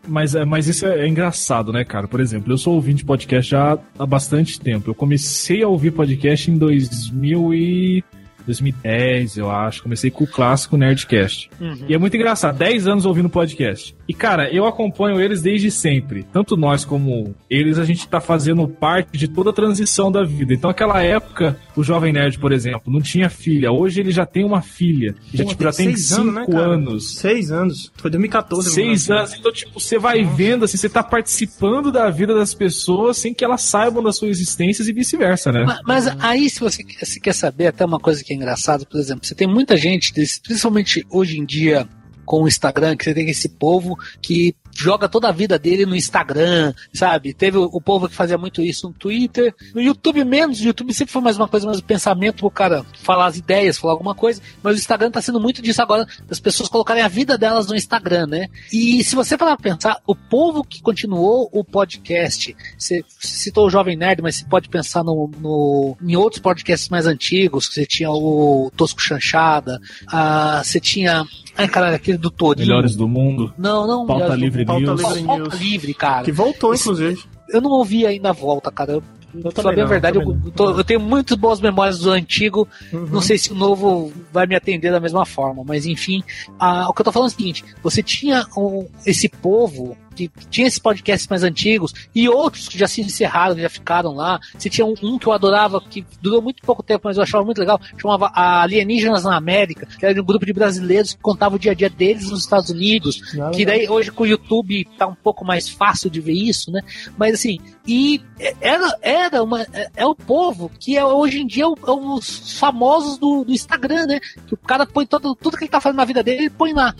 Mas, 0.07 0.33
é, 0.33 0.45
mas 0.45 0.67
isso 0.67 0.85
é, 0.85 1.01
é 1.01 1.07
engraçado, 1.07 1.73
né, 1.73 1.83
cara? 1.83 2.07
Por 2.07 2.19
exemplo, 2.19 2.53
eu 2.53 2.57
sou 2.57 2.75
ouvinte 2.75 2.99
de 2.99 3.05
podcast 3.05 3.51
já 3.51 3.77
há 3.97 4.05
bastante 4.05 4.59
tempo. 4.59 4.89
Eu 4.89 4.95
comecei 4.95 5.61
a 5.61 5.67
ouvir 5.67 5.91
podcast 5.91 6.49
em 6.49 6.57
2000 6.57 7.53
e... 7.53 8.03
2010, 8.49 9.37
eu 9.37 9.49
acho. 9.51 9.83
Comecei 9.83 10.09
com 10.11 10.23
o 10.23 10.27
clássico 10.27 10.77
Nerdcast. 10.77 11.49
E 11.87 11.93
é 11.93 11.97
muito 11.97 12.15
engraçado, 12.15 12.57
10 12.57 12.87
anos 12.87 13.05
ouvindo 13.05 13.29
podcast. 13.29 13.95
E, 14.07 14.13
cara, 14.13 14.51
eu 14.53 14.65
acompanho 14.65 15.21
eles 15.21 15.41
desde 15.41 15.69
sempre. 15.69 16.23
Tanto 16.33 16.57
nós 16.57 16.83
como 16.83 17.35
eles, 17.49 17.77
a 17.77 17.85
gente 17.85 18.07
tá 18.07 18.19
fazendo 18.19 18.67
parte 18.67 19.17
de 19.17 19.27
toda 19.27 19.51
a 19.51 19.53
transição 19.53 20.11
da 20.11 20.23
vida. 20.23 20.53
Então, 20.53 20.69
aquela 20.69 21.01
época, 21.03 21.57
o 21.75 21.83
Jovem 21.83 22.11
Nerd, 22.11 22.39
por 22.39 22.51
exemplo, 22.51 22.91
não 22.91 23.01
tinha 23.01 23.29
filha. 23.29 23.71
Hoje 23.71 23.99
ele 23.99 24.11
já 24.11 24.25
tem 24.25 24.43
uma 24.43 24.61
filha. 24.61 25.15
Já, 25.33 25.43
Pô, 25.43 25.49
tipo, 25.51 25.63
já 25.63 25.71
tem 25.71 25.87
seis 25.95 26.07
5 26.07 26.21
anos, 26.21 26.33
né, 26.35 26.45
anos. 26.59 27.15
Seis 27.17 27.51
anos. 27.51 27.91
Foi 27.97 28.09
2014. 28.09 28.69
Seis 28.71 29.07
mano. 29.07 29.21
anos. 29.21 29.33
Então, 29.35 29.51
tipo, 29.51 29.79
você 29.79 29.99
vai 29.99 30.23
vendo, 30.23 30.65
assim, 30.65 30.77
você 30.77 30.89
tá 30.89 31.03
participando 31.03 31.91
da 31.91 32.09
vida 32.09 32.33
das 32.33 32.53
pessoas 32.53 33.17
sem 33.17 33.33
que 33.33 33.45
elas 33.45 33.61
saibam 33.61 34.01
das 34.03 34.17
suas 34.17 34.31
existências 34.31 34.87
e 34.87 34.93
vice-versa, 34.93 35.51
né? 35.51 35.63
Ma- 35.65 35.79
Mas, 35.85 36.07
aí, 36.19 36.49
se 36.49 36.59
você 36.59 36.83
quer- 36.83 37.05
se 37.05 37.19
quer 37.19 37.33
saber, 37.33 37.67
até 37.67 37.85
uma 37.85 37.99
coisa 37.99 38.23
que 38.23 38.33
é 38.33 38.35
engraçada, 38.39 38.85
por 38.85 38.99
exemplo, 38.99 39.25
você 39.25 39.35
tem 39.35 39.47
muita 39.47 39.77
gente, 39.77 40.13
principalmente 40.13 41.05
hoje 41.09 41.37
em 41.37 41.45
dia 41.45 41.87
com 42.25 42.43
o 42.43 42.47
Instagram, 42.47 42.95
que 42.95 43.03
você 43.03 43.13
tem 43.13 43.29
esse 43.29 43.49
povo 43.49 43.95
que 44.21 44.55
joga 44.81 45.09
toda 45.09 45.27
a 45.27 45.31
vida 45.31 45.59
dele 45.59 45.85
no 45.85 45.95
Instagram, 45.95 46.73
sabe? 46.93 47.33
Teve 47.33 47.57
o, 47.57 47.63
o 47.63 47.81
povo 47.81 48.07
que 48.07 48.15
fazia 48.15 48.37
muito 48.37 48.61
isso 48.61 48.87
no 48.87 48.93
Twitter. 48.93 49.53
No 49.73 49.81
YouTube 49.81 50.23
menos, 50.23 50.59
o 50.59 50.63
YouTube 50.63 50.93
sempre 50.93 51.11
foi 51.11 51.21
mais 51.21 51.35
uma 51.37 51.47
coisa, 51.47 51.65
mais 51.65 51.79
um 51.79 51.83
pensamento 51.83 52.37
pro 52.37 52.49
cara 52.51 52.85
falar 53.01 53.27
as 53.27 53.37
ideias, 53.37 53.77
falar 53.77 53.93
alguma 53.93 54.15
coisa. 54.15 54.41
Mas 54.63 54.75
o 54.75 54.79
Instagram 54.79 55.11
tá 55.11 55.21
sendo 55.21 55.39
muito 55.39 55.61
disso 55.61 55.81
agora, 55.81 56.07
das 56.27 56.39
pessoas 56.39 56.69
colocarem 56.69 57.03
a 57.03 57.07
vida 57.07 57.37
delas 57.37 57.67
no 57.67 57.75
Instagram, 57.75 58.27
né? 58.27 58.47
E 58.71 59.03
se 59.03 59.15
você 59.15 59.37
parar 59.37 59.57
pra 59.57 59.71
pensar, 59.73 59.97
o 60.07 60.15
povo 60.15 60.63
que 60.63 60.81
continuou 60.81 61.49
o 61.51 61.63
podcast, 61.63 62.55
você 62.77 63.03
citou 63.19 63.67
o 63.67 63.69
Jovem 63.69 63.97
Nerd, 63.97 64.21
mas 64.21 64.37
você 64.37 64.45
pode 64.45 64.69
pensar 64.69 65.03
no, 65.03 65.29
no- 65.39 65.97
em 66.01 66.15
outros 66.15 66.41
podcasts 66.41 66.89
mais 66.89 67.05
antigos, 67.05 67.67
que 67.67 67.73
você 67.75 67.85
tinha 67.85 68.09
o 68.11 68.71
Tosco 68.75 69.01
Chanchada, 69.01 69.79
ah, 70.07 70.61
você 70.63 70.79
tinha. 70.79 71.25
Ai, 71.57 71.67
caralho, 71.67 71.95
aquele 71.95 72.17
do 72.17 72.31
Torinho. 72.31 72.65
Melhores 72.67 72.95
do 72.95 73.07
mundo. 73.07 73.53
Não, 73.57 73.85
não, 73.85 74.05
Pauta 74.05 74.33
Livre 74.35 74.63
Pauta 74.69 74.85
News. 74.85 75.01
Livre 75.01 75.23
Pauta 75.25 75.43
News. 75.43 75.53
Livre, 75.61 75.93
cara. 75.93 76.23
Que 76.25 76.31
voltou, 76.31 76.73
Esse- 76.73 76.83
inclusive. 76.83 77.23
Eu 77.49 77.61
não 77.61 77.71
ouvi 77.71 78.05
ainda 78.05 78.29
a 78.29 78.33
volta, 78.33 78.71
cara. 78.71 78.91
Eu, 78.93 79.03
pra 79.41 79.51
também 79.51 79.63
saber 79.71 79.81
a 79.81 79.85
verdade, 79.85 80.17
eu, 80.17 80.25
não. 80.25 80.39
tô- 80.51 80.71
eu 80.71 80.83
tenho 80.83 80.99
muitas 80.99 81.35
boas 81.37 81.59
memórias 81.61 81.99
do 81.99 82.11
antigo. 82.11 82.67
Uhum. 82.93 83.05
Não 83.07 83.21
sei 83.21 83.37
se 83.37 83.51
o 83.51 83.55
novo 83.55 84.11
vai 84.31 84.45
me 84.47 84.55
atender 84.55 84.91
da 84.91 84.99
mesma 84.99 85.25
forma, 85.25 85.63
mas 85.65 85.85
enfim. 85.85 86.23
ah, 86.59 86.87
o 86.89 86.93
que 86.93 87.01
eu 87.01 87.05
tô 87.05 87.11
falando 87.11 87.29
é 87.29 87.33
o 87.33 87.35
seguinte: 87.37 87.63
você 87.83 88.01
tinha 88.03 88.45
um- 88.57 88.87
esse 89.05 89.27
povo 89.29 89.97
que 90.27 90.47
tinha 90.47 90.67
esses 90.67 90.79
podcasts 90.79 91.27
mais 91.27 91.43
antigos 91.43 91.93
e 92.13 92.27
outros 92.27 92.67
que 92.67 92.77
já 92.77 92.87
se 92.87 93.01
encerraram, 93.01 93.57
já 93.57 93.69
ficaram 93.69 94.13
lá. 94.13 94.39
Você 94.57 94.69
tinha 94.69 94.85
um, 94.85 94.93
um 95.01 95.17
que 95.17 95.27
eu 95.27 95.31
adorava, 95.31 95.79
que 95.81 96.05
durou 96.21 96.41
muito 96.41 96.61
pouco 96.63 96.83
tempo, 96.83 97.01
mas 97.05 97.17
eu 97.17 97.23
achava 97.23 97.43
muito 97.45 97.59
legal, 97.59 97.79
chamava 97.97 98.31
Alienígenas 98.33 99.23
na 99.23 99.35
América, 99.37 99.85
que 99.85 100.05
era 100.05 100.13
de 100.13 100.19
um 100.21 100.25
grupo 100.25 100.45
de 100.45 100.53
brasileiros 100.53 101.13
que 101.13 101.21
contava 101.21 101.55
o 101.55 101.59
dia 101.59 101.71
a 101.71 101.75
dia 101.75 101.89
deles 101.89 102.29
nos 102.29 102.41
Estados 102.41 102.69
Unidos. 102.69 103.21
Ah, 103.39 103.51
Que 103.51 103.65
daí 103.65 103.87
hoje 103.89 104.11
com 104.11 104.23
o 104.23 104.27
YouTube 104.27 104.85
tá 104.97 105.07
um 105.07 105.15
pouco 105.15 105.45
mais 105.45 105.69
fácil 105.69 106.09
de 106.09 106.19
ver 106.19 106.33
isso, 106.33 106.71
né? 106.71 106.81
Mas 107.17 107.35
assim, 107.35 107.59
e 107.87 108.21
era, 108.61 108.97
era 109.01 109.43
uma. 109.43 109.61
É, 109.73 109.89
é 109.97 110.05
o 110.05 110.15
povo 110.15 110.69
que 110.79 110.97
é, 110.97 111.05
hoje 111.05 111.39
em 111.41 111.47
dia 111.47 111.63
é, 111.63 111.67
o- 111.67 111.75
é 111.87 111.91
os 111.91 112.57
famosos 112.59 113.17
do, 113.17 113.43
do 113.43 113.51
Instagram, 113.51 114.05
né? 114.07 114.19
Que 114.47 114.53
o 114.53 114.57
cara 114.57 114.85
põe 114.85 115.05
todo, 115.05 115.35
tudo 115.35 115.57
que 115.57 115.63
ele 115.63 115.71
tá 115.71 115.79
fazendo 115.81 115.97
na 115.97 116.05
vida 116.05 116.23
dele, 116.23 116.41
ele 116.43 116.49
põe 116.49 116.73
lá. 116.73 116.93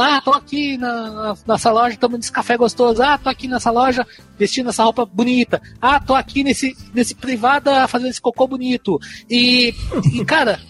Ah, 0.00 0.20
tô 0.24 0.30
aqui 0.32 0.76
na, 0.76 1.10
na- 1.10 1.36
nessa 1.46 1.70
loja 1.70 1.96
tomando 1.96 2.22
esse 2.22 2.32
café 2.32 2.56
gostoso. 2.60 3.02
Ah, 3.02 3.18
tô 3.18 3.28
aqui 3.28 3.48
nessa 3.48 3.70
loja 3.72 4.06
vestindo 4.38 4.68
essa 4.70 4.84
roupa 4.84 5.04
bonita. 5.04 5.60
Ah, 5.80 5.98
tô 5.98 6.14
aqui 6.14 6.44
nesse, 6.44 6.76
nesse 6.94 7.14
privada 7.14 7.88
fazendo 7.88 8.10
esse 8.10 8.20
cocô 8.20 8.46
bonito. 8.46 8.98
E, 9.28 9.74
e 10.14 10.24
cara, 10.24 10.60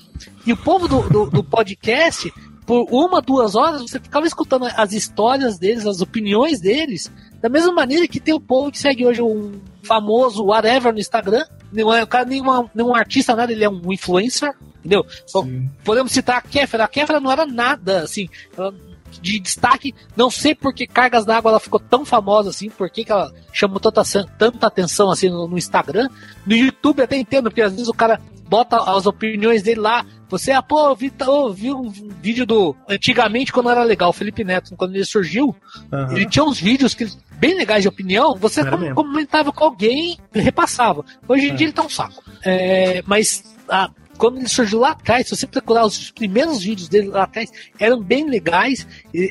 e 0.46 0.52
o 0.52 0.56
povo 0.56 0.88
do, 0.88 1.02
do, 1.08 1.26
do 1.30 1.44
podcast, 1.44 2.32
por 2.64 2.86
uma, 2.90 3.20
duas 3.20 3.54
horas, 3.54 3.82
você 3.82 4.00
ficava 4.00 4.26
escutando 4.26 4.66
as 4.74 4.92
histórias 4.92 5.58
deles, 5.58 5.84
as 5.86 6.00
opiniões 6.00 6.60
deles, 6.60 7.10
da 7.42 7.48
mesma 7.48 7.72
maneira 7.72 8.06
que 8.08 8.20
tem 8.20 8.32
o 8.32 8.40
povo 8.40 8.70
que 8.70 8.78
segue 8.78 9.04
hoje 9.04 9.20
um 9.20 9.60
famoso 9.82 10.44
whatever 10.44 10.92
no 10.92 10.98
Instagram. 11.00 11.44
Não 11.72 11.92
é 11.92 12.02
o 12.02 12.06
cara 12.06 12.24
nenhuma, 12.24 12.70
nenhum 12.74 12.94
artista, 12.94 13.34
nada, 13.36 13.52
ele 13.52 13.64
é 13.64 13.68
um 13.70 13.92
influencer, 13.92 14.52
entendeu? 14.80 15.04
Só 15.26 15.44
podemos 15.84 16.10
citar 16.12 16.38
a 16.38 16.42
Kéfera. 16.42 16.84
A 16.84 16.88
Kéfera 16.88 17.20
não 17.20 17.30
era 17.30 17.44
nada, 17.46 18.02
assim, 18.02 18.28
ela- 18.56 18.74
de 19.20 19.38
destaque. 19.40 19.94
Não 20.16 20.30
sei 20.30 20.54
por 20.54 20.74
que 20.74 20.86
Cargas 20.86 21.24
d'Água 21.24 21.50
ela 21.50 21.60
ficou 21.60 21.80
tão 21.80 22.04
famosa 22.04 22.50
assim, 22.50 22.68
por 22.70 22.90
que, 22.90 23.04
que 23.04 23.12
ela 23.12 23.32
chamou 23.52 23.80
tanta, 23.80 24.02
tanta 24.38 24.66
atenção 24.66 25.10
assim 25.10 25.28
no, 25.28 25.48
no 25.48 25.58
Instagram. 25.58 26.08
No 26.46 26.54
YouTube 26.54 27.02
até 27.02 27.16
entendo, 27.16 27.50
porque 27.50 27.62
às 27.62 27.72
vezes 27.72 27.88
o 27.88 27.94
cara 27.94 28.20
bota 28.48 28.76
as 28.76 29.06
opiniões 29.06 29.62
dele 29.62 29.80
lá. 29.80 30.04
Você, 30.28 30.52
ah, 30.52 30.62
pô, 30.62 30.88
eu 30.88 30.96
vi, 30.96 31.12
eu 31.20 31.52
vi 31.52 31.72
um 31.72 31.88
vídeo 31.88 32.44
do. 32.46 32.74
Antigamente, 32.88 33.52
quando 33.52 33.70
era 33.70 33.82
legal, 33.82 34.10
o 34.10 34.12
Felipe 34.12 34.44
Neto, 34.44 34.74
quando 34.76 34.94
ele 34.94 35.04
surgiu, 35.04 35.54
Aham. 35.92 36.12
ele 36.16 36.26
tinha 36.26 36.44
uns 36.44 36.60
vídeos 36.60 36.94
que 36.94 37.08
bem 37.32 37.56
legais 37.56 37.82
de 37.82 37.88
opinião, 37.88 38.34
você 38.36 38.64
com- 38.64 38.94
comentava 38.94 39.50
com 39.52 39.64
alguém 39.64 40.18
e 40.34 40.40
repassava. 40.40 41.04
Hoje 41.26 41.48
em 41.48 41.54
dia 41.54 41.66
ele 41.66 41.72
tá 41.72 41.82
um 41.82 41.88
saco. 41.88 42.22
É, 42.44 43.02
mas 43.06 43.42
ah, 43.68 43.90
quando 44.20 44.36
ele 44.36 44.48
surgiu 44.48 44.80
lá 44.80 44.90
atrás, 44.90 45.26
se 45.26 45.34
você 45.34 45.46
procurar 45.46 45.86
os 45.86 46.10
primeiros 46.10 46.62
vídeos 46.62 46.90
dele 46.90 47.08
lá 47.08 47.22
atrás, 47.22 47.50
eram 47.78 48.02
bem 48.02 48.28
legais, 48.28 48.86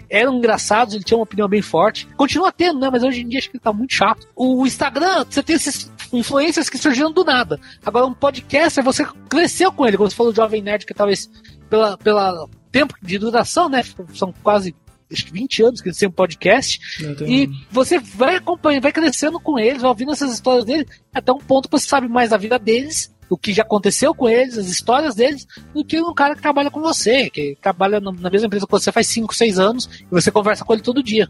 eram 0.09 0.37
engraçados, 0.37 0.95
ele 0.95 1.03
tinha 1.03 1.15
uma 1.15 1.25
opinião 1.25 1.47
bem 1.47 1.61
forte. 1.61 2.07
Continua 2.17 2.51
tendo, 2.51 2.79
né? 2.79 2.89
Mas 2.91 3.03
hoje 3.03 3.21
em 3.21 3.27
dia 3.27 3.37
acho 3.37 3.51
que 3.51 3.57
ele 3.57 3.63
tá 3.63 3.71
muito 3.71 3.93
chato. 3.93 4.27
O 4.35 4.65
Instagram, 4.65 5.27
você 5.29 5.43
tem 5.43 5.55
esses 5.55 5.91
influências 6.11 6.71
que 6.71 6.77
surgiram 6.79 7.11
do 7.11 7.23
nada. 7.23 7.59
Agora, 7.85 8.07
um 8.07 8.15
podcaster, 8.15 8.83
você 8.83 9.05
cresceu 9.29 9.71
com 9.71 9.85
ele, 9.85 9.95
como 9.95 10.09
você 10.09 10.15
falou 10.15 10.33
do 10.33 10.35
Jovem 10.35 10.63
Nerd, 10.63 10.87
que 10.87 10.93
talvez 10.95 11.29
pela, 11.69 11.95
pela 11.95 12.49
tempo 12.71 12.95
de 12.99 13.19
duração, 13.19 13.69
né? 13.69 13.83
São 14.15 14.33
quase 14.41 14.75
acho 15.11 15.25
que 15.25 15.33
20 15.33 15.63
anos 15.63 15.81
que 15.81 15.89
eles 15.89 15.99
têm 15.99 16.09
um 16.09 16.11
podcast. 16.11 16.79
E 17.27 17.47
você 17.69 17.99
vai 17.99 18.37
acompanhando, 18.37 18.81
vai 18.81 18.91
crescendo 18.91 19.39
com 19.39 19.59
eles, 19.59 19.83
vai 19.83 19.89
ouvindo 19.89 20.11
essas 20.11 20.33
histórias 20.33 20.65
deles, 20.65 20.87
até 21.13 21.31
um 21.31 21.37
ponto 21.37 21.69
que 21.69 21.77
você 21.77 21.87
sabe 21.87 22.07
mais 22.07 22.31
da 22.31 22.37
vida 22.37 22.57
deles, 22.57 23.13
o 23.29 23.37
que 23.37 23.53
já 23.53 23.63
aconteceu 23.63 24.13
com 24.13 24.27
eles, 24.27 24.57
as 24.57 24.67
histórias 24.67 25.15
deles, 25.15 25.45
do 25.73 25.83
que 25.85 26.01
um 26.01 26.13
cara 26.13 26.35
que 26.35 26.41
trabalha 26.41 26.71
com 26.71 26.81
você, 26.81 27.29
que 27.29 27.57
trabalha 27.61 27.99
na 27.99 28.29
mesma 28.29 28.47
empresa 28.47 28.65
que 28.65 28.71
você 28.71 28.91
faz 28.91 29.07
5, 29.07 29.33
6 29.33 29.59
anos, 29.59 29.89
e 30.01 30.07
você 30.09 30.31
conversa 30.31 30.65
com 30.65 30.73
ele 30.73 30.81
todo 30.81 31.03
dia. 31.03 31.27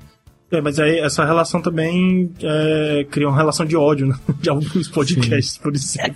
É, 0.52 0.60
mas 0.62 0.80
aí 0.80 1.00
essa 1.00 1.24
relação 1.24 1.62
também 1.62 2.32
é, 2.42 3.06
cria 3.12 3.28
uma 3.28 3.38
relação 3.38 3.66
de 3.66 3.78
ódio, 3.78 4.08
né? 4.08 4.16
De 4.42 4.50
alguns 4.50 4.88
podcasts, 4.88 5.58
por 5.60 5.74
exemplo. 5.76 6.16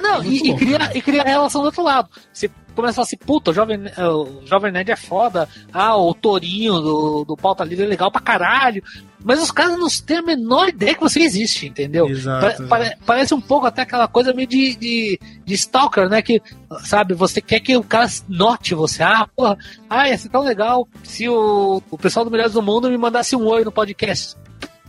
Não, 0.00 0.24
e, 0.24 0.50
e 0.50 0.56
cria, 0.56 0.90
e 0.94 1.02
cria 1.02 1.22
a 1.22 1.26
relação 1.26 1.60
do 1.60 1.66
outro 1.66 1.84
lado. 1.84 2.08
Você 2.32 2.50
começa 2.78 2.92
a 2.92 2.94
falar 2.96 3.04
assim, 3.06 3.16
puta, 3.16 3.50
o 3.50 3.54
Jovem, 3.54 3.78
o 3.98 4.46
Jovem 4.46 4.70
Nerd 4.72 4.90
é 4.90 4.96
foda, 4.96 5.48
ah, 5.72 5.96
o 5.96 6.14
Torinho 6.14 6.74
do, 6.80 7.24
do 7.26 7.36
Pauta 7.36 7.64
Livre 7.64 7.84
é 7.84 7.88
legal 7.88 8.10
pra 8.10 8.20
caralho. 8.20 8.82
Mas 9.24 9.42
os 9.42 9.50
caras 9.50 9.76
não 9.76 9.88
têm 9.88 10.18
a 10.18 10.22
menor 10.22 10.68
ideia 10.68 10.94
que 10.94 11.00
você 11.00 11.20
existe, 11.20 11.66
entendeu? 11.66 12.06
Exato, 12.08 12.40
Pa- 12.40 12.50
exato. 12.52 12.68
pare- 12.68 12.96
parece 13.04 13.34
um 13.34 13.40
pouco 13.40 13.66
até 13.66 13.82
aquela 13.82 14.06
coisa 14.06 14.32
meio 14.32 14.46
de, 14.46 14.76
de, 14.76 15.20
de 15.44 15.54
stalker, 15.54 16.08
né? 16.08 16.22
Que, 16.22 16.40
sabe, 16.84 17.14
você 17.14 17.40
quer 17.40 17.58
que 17.58 17.76
o 17.76 17.82
cara 17.82 18.06
note 18.28 18.76
você. 18.76 19.02
Ah, 19.02 19.28
porra, 19.36 19.58
ah, 19.90 20.08
ia 20.08 20.16
ser 20.16 20.28
tão 20.28 20.44
legal 20.44 20.86
se 21.02 21.28
o, 21.28 21.82
o 21.90 21.98
pessoal 21.98 22.24
do 22.24 22.30
Melhores 22.30 22.52
do 22.52 22.62
Mundo 22.62 22.88
me 22.88 22.96
mandasse 22.96 23.34
um 23.34 23.44
oi 23.44 23.64
no 23.64 23.72
podcast. 23.72 24.36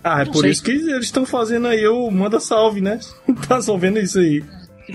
Ah, 0.03 0.21
é 0.21 0.25
Não 0.25 0.31
por 0.31 0.41
sei. 0.41 0.51
isso 0.51 0.63
que 0.63 0.71
eles 0.71 1.05
estão 1.05 1.25
fazendo 1.25 1.67
aí 1.67 1.87
o 1.87 2.09
Manda 2.11 2.39
Salve, 2.39 2.81
né? 2.81 2.99
tá 3.47 3.55
resolvendo 3.55 3.97
isso 3.97 4.19
aí. 4.19 4.43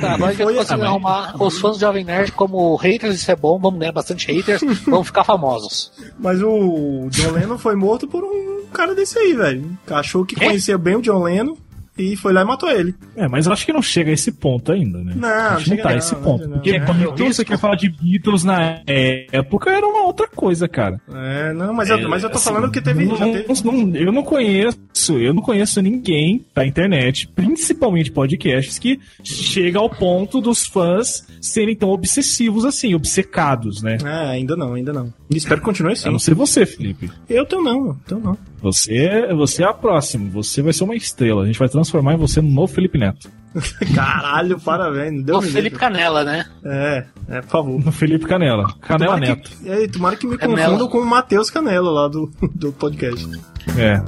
Tá, 0.00 0.12
eu 0.14 0.18
Foi, 0.18 0.54
consigo 0.54 0.82
ah, 0.82 0.86
arrumar 0.86 1.42
os 1.42 1.58
fãs 1.58 1.76
do 1.76 1.80
Jovem 1.80 2.04
Nerd 2.04 2.32
como 2.32 2.74
haters, 2.76 3.14
isso 3.16 3.30
é 3.30 3.36
bom, 3.36 3.58
vamos 3.58 3.78
ganhar 3.78 3.92
bastante 3.92 4.26
haters, 4.32 4.62
vamos 4.86 5.06
ficar 5.06 5.24
famosos. 5.24 5.92
Mas 6.18 6.42
o 6.42 7.08
John 7.10 7.32
Lennon 7.32 7.58
foi 7.58 7.74
morto 7.74 8.06
por 8.06 8.24
um 8.24 8.66
cara 8.72 8.94
desse 8.94 9.18
aí, 9.18 9.34
velho. 9.34 9.78
Achou 9.88 10.24
que 10.24 10.34
Quê? 10.34 10.46
conhecia 10.46 10.76
bem 10.76 10.96
o 10.96 11.02
John 11.02 11.22
Lennon 11.22 11.56
e 11.96 12.16
foi 12.16 12.32
lá 12.32 12.42
e 12.42 12.44
matou 12.44 12.70
ele. 12.70 12.94
É, 13.16 13.28
mas 13.28 13.46
eu 13.46 13.52
acho 13.52 13.64
que 13.64 13.72
não 13.72 13.82
chega 13.82 14.10
a 14.10 14.14
esse 14.14 14.32
ponto 14.32 14.72
ainda, 14.72 14.98
né? 15.02 15.12
Não, 15.16 15.28
Acho 15.28 15.50
não 15.52 15.56
que 15.58 15.64
chega 15.64 15.76
não 15.76 15.82
tá 15.82 15.88
a 15.90 15.96
esse 15.98 16.14
não, 16.14 16.22
ponto. 16.22 16.46
não. 16.48 16.52
Porque 16.54 16.70
É, 16.70 16.78
Beatles, 16.80 17.36
você 17.36 17.44
quer 17.44 17.58
falar 17.58 17.76
de 17.76 17.88
Beatles 17.88 18.44
na 18.44 18.80
época, 18.86 19.70
era 19.70 19.86
uma 19.86 20.04
outra 20.04 20.26
coisa, 20.28 20.66
cara. 20.68 21.00
É, 21.12 21.52
não, 21.52 21.72
mas, 21.72 21.90
eu, 21.90 22.08
mas 22.08 22.22
eu 22.22 22.30
tô 22.30 22.36
Assim, 22.36 22.44
falando 22.52 22.70
que 22.70 22.80
teve, 22.80 23.04
não- 23.04 23.16
já 23.16 23.24
teve. 23.26 23.46
não- 23.64 23.96
eu 23.96 24.12
não 24.12 24.22
conheço, 24.22 24.78
eu 25.18 25.32
não 25.34 25.42
conheço 25.42 25.80
ninguém 25.82 26.44
da 26.54 26.66
internet, 26.66 27.28
principalmente 27.28 28.10
podcasts, 28.10 28.78
que 28.78 28.98
chega 29.22 29.78
ao 29.78 29.88
ponto 29.90 30.40
dos 30.40 30.66
fãs 30.66 31.26
serem 31.40 31.76
tão 31.76 31.90
obsessivos 31.90 32.64
assim, 32.64 32.94
obcecados, 32.94 33.82
né? 33.82 33.98
É, 34.04 34.30
ainda 34.30 34.56
não, 34.56 34.74
ainda 34.74 34.92
não. 34.92 35.12
Espero 35.30 35.60
que 35.60 35.64
continue 35.66 35.90
A 35.90 35.92
assim. 35.92 36.10
não 36.10 36.18
ser 36.18 36.34
você, 36.34 36.64
Felipe. 36.66 37.10
Eu 37.28 37.44
tô 37.46 37.60
não, 37.62 37.94
tô 38.06 38.18
não. 38.18 38.36
Você, 38.60 39.26
você 39.34 39.62
é 39.62 39.66
a 39.66 39.74
próxima. 39.74 40.28
Você 40.30 40.62
vai 40.62 40.72
ser 40.72 40.84
uma 40.84 40.94
estrela. 40.96 41.42
A 41.42 41.46
gente 41.46 41.58
vai 41.58 41.68
transformar 41.68 41.83
em 42.14 42.16
você 42.16 42.40
no 42.40 42.50
novo 42.50 42.72
Felipe 42.72 42.98
Neto. 42.98 43.28
Caralho, 43.94 44.58
parabéns. 44.58 45.24
Deu 45.24 45.36
O 45.36 45.38
um 45.38 45.42
Felipe 45.42 45.60
jeito. 45.62 45.78
Canela, 45.78 46.24
né? 46.24 46.44
É, 46.64 47.04
é, 47.28 47.40
por 47.42 47.50
favor. 47.50 47.84
No 47.84 47.92
Felipe 47.92 48.26
Canela. 48.26 48.66
Canela 48.80 49.14
Tomara 49.14 49.34
Neto. 49.36 49.50
que, 49.50 49.68
é, 49.70 49.88
tomara 49.88 50.16
que 50.16 50.26
me 50.26 50.36
Canela. 50.36 50.64
confundam 50.66 50.88
com 50.88 50.98
o 50.98 51.06
Matheus 51.06 51.50
Canela 51.50 51.90
lá 51.90 52.08
do, 52.08 52.30
do 52.54 52.72
podcast. 52.72 53.28
É. 53.78 54.02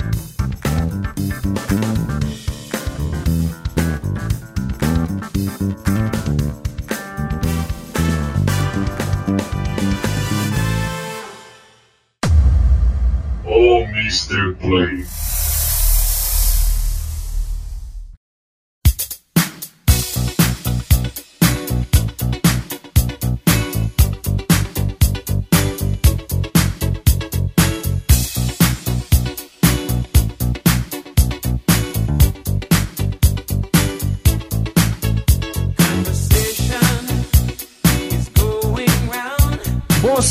Oh, 13.45 13.85
Mr. 13.95 14.55
Play. 14.61 15.05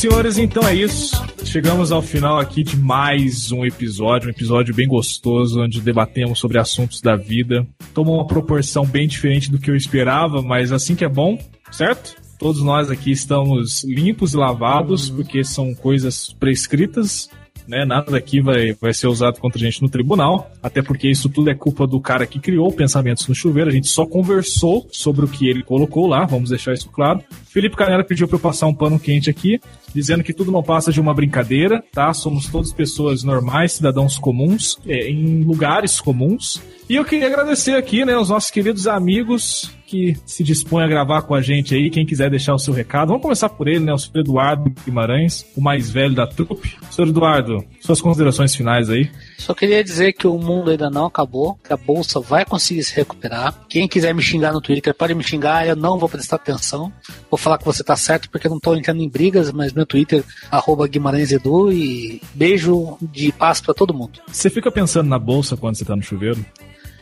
Senhores, 0.06 0.38
então 0.38 0.68
é 0.68 0.76
isso. 0.76 1.16
chegamos 1.44 1.92
ao 1.92 2.00
final 2.00 2.38
aqui 2.38 2.64
de 2.64 2.78
mais 2.78 3.52
um 3.52 3.66
episódio, 3.66 4.28
um 4.28 4.32
episódio 4.32 4.72
bem 4.72 4.88
gostoso, 4.88 5.64
onde 5.64 5.82
debatemos 5.82 6.38
sobre 6.38 6.60
assuntos 6.60 7.02
da 7.02 7.16
vida. 7.16 7.66
Tomou 7.92 8.18
uma 8.18 8.28
proporção 8.28 8.86
bem 8.86 9.08
diferente 9.08 9.50
do 9.50 9.58
que 9.58 9.72
eu 9.72 9.76
esperava, 9.76 10.44
mas 10.44 10.72
assim 10.72 10.96
que 10.96 11.04
é 11.04 11.10
bom, 11.10 11.40
certo? 11.72 12.16
Todos 12.38 12.62
nós 12.62 12.92
aqui 12.92 13.12
estamos 13.12 13.84
limpos 13.84 14.36
e 14.36 14.38
lavados, 14.38 15.10
porque 15.10 15.44
são 15.44 15.74
coisas 15.74 16.32
prescritas 16.34 17.28
né? 17.68 17.86
Nada 17.86 18.12
daqui 18.12 18.42
vai, 18.42 18.74
vai 18.74 18.94
ser 18.94 19.08
usado 19.08 19.40
contra 19.40 19.60
a 19.60 19.64
gente 19.64 19.82
no 19.82 19.90
tribunal, 19.90 20.52
até 20.62 20.82
porque 20.82 21.10
isso 21.10 21.30
tudo 21.30 21.50
é 21.50 21.56
culpa 21.56 21.86
do 21.88 22.00
cara 22.00 22.26
que 22.26 22.40
criou 22.40 22.72
pensamentos 22.72 23.28
no 23.28 23.36
chuveiro. 23.36 23.70
A 23.70 23.74
gente 23.74 23.88
só 23.88 24.06
conversou 24.06 24.88
sobre 24.92 25.26
o 25.26 25.28
que 25.28 25.48
ele 25.48 25.64
colocou 25.64 26.08
lá, 26.08 26.26
vamos 26.26 26.50
deixar 26.50 26.74
isso 26.74 26.90
claro. 26.90 27.22
Felipe 27.48 27.76
Canela 27.76 28.04
pediu 28.04 28.28
para 28.28 28.36
eu 28.36 28.42
passar 28.42 28.68
um 28.68 28.74
pano 28.74 29.00
quente 29.00 29.30
aqui, 29.30 29.60
dizendo 29.94 30.24
que 30.24 30.34
tudo 30.34 30.52
não 30.52 30.62
passa 30.62 30.92
de 30.92 31.00
uma 31.00 31.14
brincadeira, 31.14 31.84
tá? 31.92 32.14
Somos 32.14 32.48
todos 32.48 32.74
pessoas 32.74 33.24
normais, 33.24 33.74
cidadãos 33.74 34.18
comuns, 34.18 34.78
é, 34.86 35.10
em 35.10 35.44
lugares 35.44 36.00
comuns. 36.00 36.62
E 36.90 36.96
eu 36.96 37.06
queria 37.06 37.28
agradecer 37.28 37.76
aqui, 37.76 38.06
né, 38.06 38.18
os 38.18 38.30
nossos 38.30 38.52
queridos 38.52 38.88
amigos 38.88 39.72
que 39.86 40.18
se 40.26 40.44
dispõem 40.44 40.86
a 40.86 40.88
gravar 40.88 41.22
com 41.22 41.36
a 41.36 41.42
gente 41.42 41.76
aí. 41.76 41.90
Quem 41.90 42.06
quiser 42.06 42.30
deixar 42.30 42.54
o 42.54 42.60
seu 42.60 42.74
recado, 42.74 43.10
vamos 43.10 43.22
começar 43.22 43.50
por 43.50 43.68
ele, 43.68 43.80
né, 43.80 43.94
o 43.94 43.98
senhor 43.98 44.20
Eduardo 44.20 44.74
Guimarães, 44.84 45.46
o 45.56 45.62
mais 45.62 45.90
velho 45.90 46.16
da 46.16 46.28
trupe. 46.28 46.76
Senhor 46.90 47.08
Eduardo, 47.08 47.64
suas 47.80 48.02
considerações 48.02 48.56
finais 48.56 48.90
aí. 48.90 49.10
Só 49.38 49.54
queria 49.54 49.84
dizer 49.84 50.14
que 50.14 50.28
o 50.28 50.38
mundo 50.38 50.72
ainda 50.72 50.90
não 50.90 51.06
acabou, 51.06 51.58
que 51.64 51.72
a 51.72 51.78
bolsa 51.78 52.20
vai 52.20 52.46
conseguir 52.46 52.84
se 52.84 52.96
recuperar. 52.96 53.54
Quem 53.70 53.88
quiser 53.88 54.14
me 54.14 54.22
xingar 54.22 54.54
no 54.54 54.62
Twitter 54.62 54.94
pode 54.94 55.14
me 55.14 55.24
xingar, 55.24 55.68
eu 55.68 55.76
não 55.76 55.98
vou 55.98 56.10
prestar 56.10 56.38
atenção. 56.38 56.92
Vou 57.30 57.38
falar 57.38 57.58
que 57.58 57.66
você 57.66 57.84
tá 57.84 57.96
certo 57.96 58.30
porque 58.30 58.48
eu 58.48 58.52
não 58.52 58.60
tô 58.60 58.76
entrando 58.76 59.02
em 59.02 59.10
brigas, 59.10 59.52
mas 59.52 59.74
meu 59.74 59.86
Twitter, 59.86 60.24
arroba 60.50 60.88
Guimarães 60.88 61.32
Edu 61.32 61.72
e 61.72 62.22
beijo 62.34 62.98
de 63.02 63.32
paz 63.32 63.62
pra 63.62 63.74
todo 63.74 63.94
mundo. 63.94 64.20
Você 64.28 64.50
fica 64.50 64.72
pensando 64.72 65.10
na 65.10 65.20
bolsa 65.20 65.56
quando 65.56 65.76
você 65.76 65.86
tá 65.86 65.96
no 65.96 66.02
chuveiro? 66.04 66.44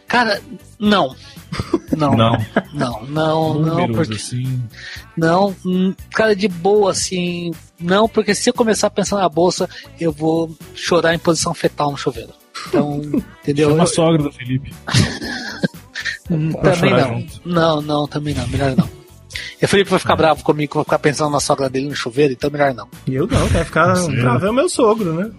Cara, 0.08 0.40
não. 0.80 1.16
Não. 1.98 2.16
Não. 2.16 2.38
Não, 2.74 3.04
não, 3.08 3.54
não, 3.62 3.92
porque. 3.92 4.16
assim. 4.16 4.62
Não, 5.16 5.56
hum, 5.66 5.94
cara, 6.12 6.36
de 6.36 6.48
boa, 6.48 6.92
assim. 6.92 7.52
Não, 7.80 8.08
porque 8.08 8.34
se 8.34 8.50
eu 8.50 8.54
começar 8.54 8.88
a 8.88 8.90
pensar 8.92 9.18
na 9.18 9.30
bolsa, 9.30 9.70
eu 10.00 10.12
vou 10.12 10.56
chorar 10.74 11.14
em 11.14 11.20
posição 11.20 11.54
fetal 11.54 11.92
no 11.92 11.98
chuveiro. 11.98 12.32
Então, 12.68 13.02
entendeu? 13.44 13.70
Chama 13.72 13.84
a 13.84 13.88
sogra 13.88 14.24
do 14.24 14.32
Felipe. 14.32 14.74
Hum, 16.32 16.54
também 16.54 16.92
não. 16.92 17.08
junto. 17.20 17.42
Não, 17.46 17.82
não, 17.82 18.08
também 18.08 18.34
não. 18.34 18.48
Melhor 18.48 18.74
não. 18.78 18.90
E 19.62 19.66
o 19.66 19.68
Felipe 19.68 19.90
vai 19.90 20.00
ficar 20.00 20.16
bravo 20.16 20.42
comigo, 20.42 20.76
vai 20.76 20.84
ficar 20.86 21.00
pensando 21.00 21.32
na 21.32 21.42
sogra 21.42 21.70
dele 21.70 21.90
no 21.90 21.96
chuveiro, 21.96 22.32
então 22.32 22.50
melhor 22.50 22.74
não. 22.74 22.88
E 23.06 23.14
eu 23.16 23.28
não, 23.28 23.50
quero 23.50 23.66
ficar 23.66 23.94
Você- 23.94 24.12
bravo 24.16 24.46
é 24.46 24.50
o 24.50 24.54
meu 24.54 24.70
sogro, 24.70 25.14
né? 25.14 25.30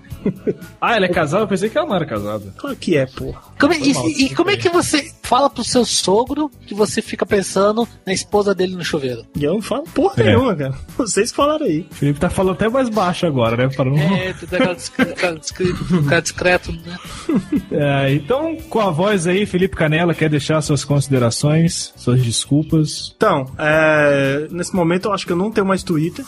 Ah, 0.80 0.96
ela 0.96 1.06
é 1.06 1.08
casada? 1.08 1.44
Eu 1.44 1.48
pensei 1.48 1.68
que 1.68 1.76
ela 1.78 1.86
não 1.86 1.94
era 1.96 2.06
casada. 2.06 2.52
Claro 2.56 2.76
que 2.76 2.96
é, 2.96 3.06
porra. 3.06 3.40
Como 3.58 3.72
é- 3.72 3.78
Foi 3.78 3.92
mal, 3.92 4.08
e, 4.08 4.24
e 4.26 4.34
como 4.34 4.50
é 4.50 4.56
que 4.56 4.68
você 4.68 5.12
fala 5.22 5.48
pro 5.50 5.64
seu 5.64 5.84
sogro 5.84 6.50
que 6.66 6.74
você 6.74 7.00
fica 7.02 7.24
pensando 7.26 7.86
na 8.06 8.12
esposa 8.12 8.54
dele 8.54 8.74
no 8.76 8.84
chuveiro? 8.84 9.24
E 9.36 9.44
eu 9.44 9.54
não 9.54 9.62
falo 9.62 9.84
porra 9.94 10.14
É. 10.22 10.24
nenhuma, 10.26 10.54
cara. 10.54 10.74
Vocês 10.96 11.32
falaram 11.32 11.66
aí. 11.66 11.86
O 11.90 11.94
Felipe 11.94 12.20
tá 12.20 12.28
falando 12.30 12.54
até 12.54 12.68
mais 12.68 12.88
baixo 12.88 13.26
agora, 13.26 13.56
né? 13.56 13.68
Para 13.74 13.90
não... 13.90 13.98
É, 13.98 14.32
tu 14.32 14.46
dá 14.46 14.56
aquela 14.58 14.74
discre- 14.74 15.02
aquela 15.12 15.38
discre- 15.38 15.74
aquela 16.06 16.20
discreto, 16.22 16.72
né? 16.72 16.98
É, 17.70 18.12
então, 18.12 18.56
com 18.68 18.80
a 18.80 18.90
voz 18.90 19.26
aí, 19.26 19.46
Felipe 19.46 19.76
Canela 19.76 20.14
quer 20.14 20.28
deixar 20.30 20.60
suas 20.62 20.84
considerações, 20.84 21.92
suas 21.96 22.22
desculpas. 22.22 23.12
Então, 23.16 23.46
é, 23.58 24.46
nesse 24.50 24.74
momento 24.74 25.06
eu 25.08 25.12
acho 25.12 25.26
que 25.26 25.32
eu 25.32 25.36
não 25.36 25.50
tenho 25.50 25.66
mais 25.66 25.82
Twitter. 25.82 26.24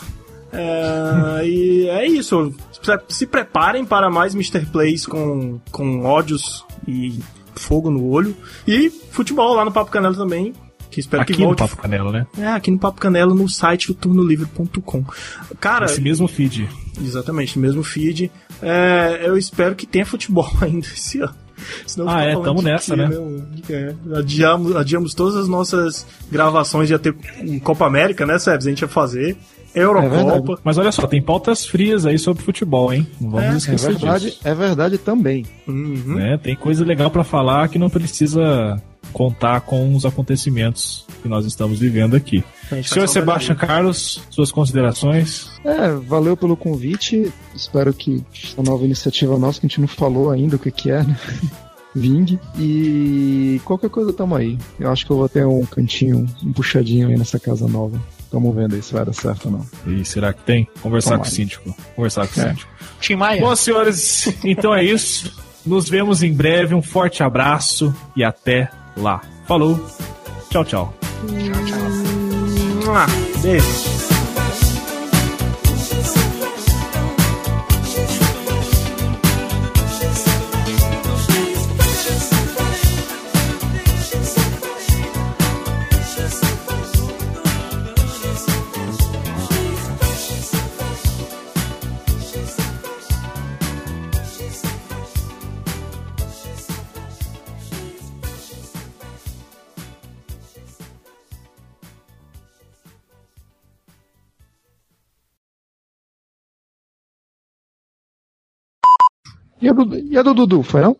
É, 0.57 1.47
e 1.47 1.87
é 1.89 2.07
isso. 2.07 2.53
Se- 3.09 3.27
preparem 3.27 3.85
para 3.85 4.09
mais 4.09 4.33
Mr. 4.33 4.65
Plays 4.65 5.05
com, 5.05 5.59
com 5.71 6.03
ódios 6.03 6.65
e 6.87 7.19
fogo 7.55 7.89
no 7.91 8.05
olho. 8.07 8.35
E 8.67 8.89
futebol 9.11 9.53
lá 9.53 9.63
no 9.63 9.71
Papo 9.71 9.91
Canela 9.91 10.15
também. 10.15 10.53
Que 10.89 10.99
espero 11.01 11.21
Aqui 11.23 11.33
que 11.33 11.39
no 11.41 11.47
volte. 11.47 11.59
Papo 11.59 11.77
Canela, 11.77 12.11
né? 12.11 12.25
É, 12.37 12.47
aqui 12.47 12.71
no 12.71 12.79
Papo 12.79 12.99
Canela, 12.99 13.33
no 13.35 13.47
site 13.49 13.93
turnolivre.com. 13.93 15.03
Cara, 15.59 15.85
Esse 15.85 16.01
mesmo 16.01 16.27
feed. 16.27 16.67
exatamente, 17.01 17.57
no 17.57 17.61
mesmo 17.61 17.83
feed. 17.83 18.31
É, 18.61 19.21
eu 19.23 19.37
espero 19.37 19.75
que 19.75 19.85
tenha 19.85 20.05
futebol 20.05 20.49
ainda 20.61 20.87
esse 20.87 21.19
ano. 21.19 21.35
Senão 21.85 22.07
Ah, 22.07 22.23
é, 22.23 22.33
tamo 22.33 22.59
de 22.59 22.65
nessa, 22.65 22.95
quê, 22.95 23.01
né? 23.01 23.07
mano? 23.09 23.47
É, 23.69 23.95
adiamos, 24.17 24.75
adiamos 24.75 25.13
todas 25.13 25.35
as 25.35 25.47
nossas 25.47 26.05
gravações, 26.31 26.89
ia 26.89 26.99
ter 26.99 27.15
Copa 27.63 27.85
América, 27.85 28.25
né, 28.25 28.37
Sebs? 28.39 28.65
A 28.65 28.69
gente 28.69 28.81
ia 28.81 28.87
fazer. 28.87 29.35
Eurocopa. 29.75 30.59
Mas 30.63 30.77
olha 30.77 30.91
só, 30.91 31.05
tem 31.07 31.21
pautas 31.21 31.65
frias 31.65 32.05
aí 32.05 32.17
sobre 32.17 32.43
futebol, 32.43 32.93
hein? 32.93 33.05
Não 33.19 33.29
vamos 33.31 33.45
É, 33.45 33.53
É 33.53 33.57
esquecer 33.57 33.91
verdade, 33.93 34.25
disso. 34.25 34.39
é 34.43 34.53
verdade 34.55 34.97
também. 34.97 35.45
Uhum. 35.67 36.15
Né? 36.15 36.37
Tem 36.41 36.55
coisa 36.55 36.83
legal 36.85 37.09
pra 37.11 37.23
falar 37.23 37.67
que 37.69 37.77
não 37.79 37.89
precisa 37.89 38.81
contar 39.13 39.61
com 39.61 39.95
os 39.95 40.05
acontecimentos 40.05 41.05
que 41.21 41.29
nós 41.29 41.45
estamos 41.45 41.79
vivendo 41.79 42.15
aqui. 42.15 42.43
A 42.71 42.83
Senhor 42.83 43.07
Sebastião 43.07 43.55
Carlos, 43.55 44.21
suas 44.29 44.51
considerações. 44.51 45.49
É, 45.63 45.89
valeu 45.93 46.35
pelo 46.35 46.57
convite. 46.57 47.31
Espero 47.55 47.93
que 47.93 48.23
essa 48.43 48.61
nova 48.61 48.83
iniciativa 48.83 49.37
nossa, 49.39 49.59
que 49.59 49.65
a 49.65 49.69
gente 49.69 49.79
não 49.81 49.87
falou 49.87 50.29
ainda 50.29 50.57
o 50.57 50.59
que, 50.59 50.69
que 50.71 50.91
é, 50.91 51.03
né? 51.03 51.17
Vingue. 51.95 52.39
E 52.59 53.59
qualquer 53.65 53.89
coisa 53.89 54.13
tamo 54.13 54.35
aí. 54.35 54.57
Eu 54.79 54.91
acho 54.91 55.05
que 55.05 55.11
eu 55.11 55.17
vou 55.17 55.29
ter 55.29 55.45
um 55.47 55.65
cantinho, 55.65 56.25
um 56.43 56.51
puxadinho 56.53 57.07
aí 57.07 57.17
nessa 57.17 57.39
casa 57.39 57.67
nova. 57.67 57.99
Tamo 58.31 58.51
vendo 58.51 58.75
aí 58.75 58.81
se 58.81 58.93
vai 58.93 59.05
dar 59.05 59.13
certo 59.13 59.45
ou 59.45 59.51
não. 59.51 59.65
E 59.93 60.03
será 60.03 60.33
que 60.33 60.41
tem? 60.43 60.67
Conversar 60.81 61.11
Tomara. 61.11 61.23
com 61.29 61.31
o 61.31 61.35
síndico. 61.35 61.75
Conversar 61.95 62.27
com 62.27 62.39
o 62.39 62.43
É. 62.43 62.49
síndico. 62.49 62.71
Tim 62.99 63.15
Maia. 63.15 63.41
Bom, 63.41 63.55
senhores, 63.55 64.27
então 64.43 64.73
é 64.75 64.83
isso. 64.83 65.31
Nos 65.65 65.89
vemos 65.89 66.23
em 66.23 66.33
breve. 66.33 66.73
Um 66.75 66.81
forte 66.81 67.23
abraço 67.23 67.93
e 68.15 68.23
até 68.23 68.69
lá. 68.95 69.21
Falou. 69.47 69.79
Tchau, 70.49 70.65
tchau. 70.65 70.93
Mua. 72.85 73.05
Beijo. 73.41 74.16
E 109.61 109.69
a 109.69 109.73
do, 109.73 109.95
e 109.97 110.17
a 110.17 110.21
do 110.21 110.33
Dudu, 110.33 110.63
foi 110.63 110.81
não? 110.81 110.95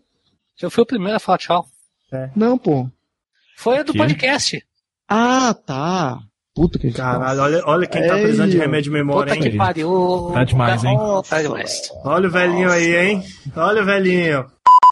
Eu 0.60 0.70
fui 0.70 0.82
o 0.82 0.86
primeiro 0.86 1.16
a 1.16 1.20
falar 1.20 1.38
tchau. 1.38 1.66
Não, 2.34 2.58
pô. 2.58 2.88
Foi 3.56 3.78
a 3.78 3.82
do 3.82 3.92
Que? 3.92 3.98
podcast. 3.98 4.64
Ah, 5.08 5.54
tá. 5.54 6.18
Puta 6.54 6.78
que 6.78 6.90
Caralho, 6.90 7.40
olha, 7.40 7.62
olha 7.66 7.86
quem 7.86 8.04
tá 8.06 8.16
Ei, 8.16 8.22
precisando 8.22 8.50
de 8.50 8.58
remédio 8.58 8.90
de 8.90 8.98
memória, 8.98 9.32
Puta 9.32 9.42
que 9.44 9.52
hein? 9.52 9.56
pariu. 9.56 10.30
Tá 10.34 10.42
demais, 10.42 10.82
hein? 10.84 10.98
Oh, 10.98 11.22
tá 11.22 11.40
demais. 11.40 11.88
Olha 12.04 12.26
o 12.28 12.30
velhinho 12.32 12.70
aí, 12.70 12.96
hein? 12.96 13.24
Olha 13.54 13.82
o 13.82 13.84
velhinho. 13.86 14.44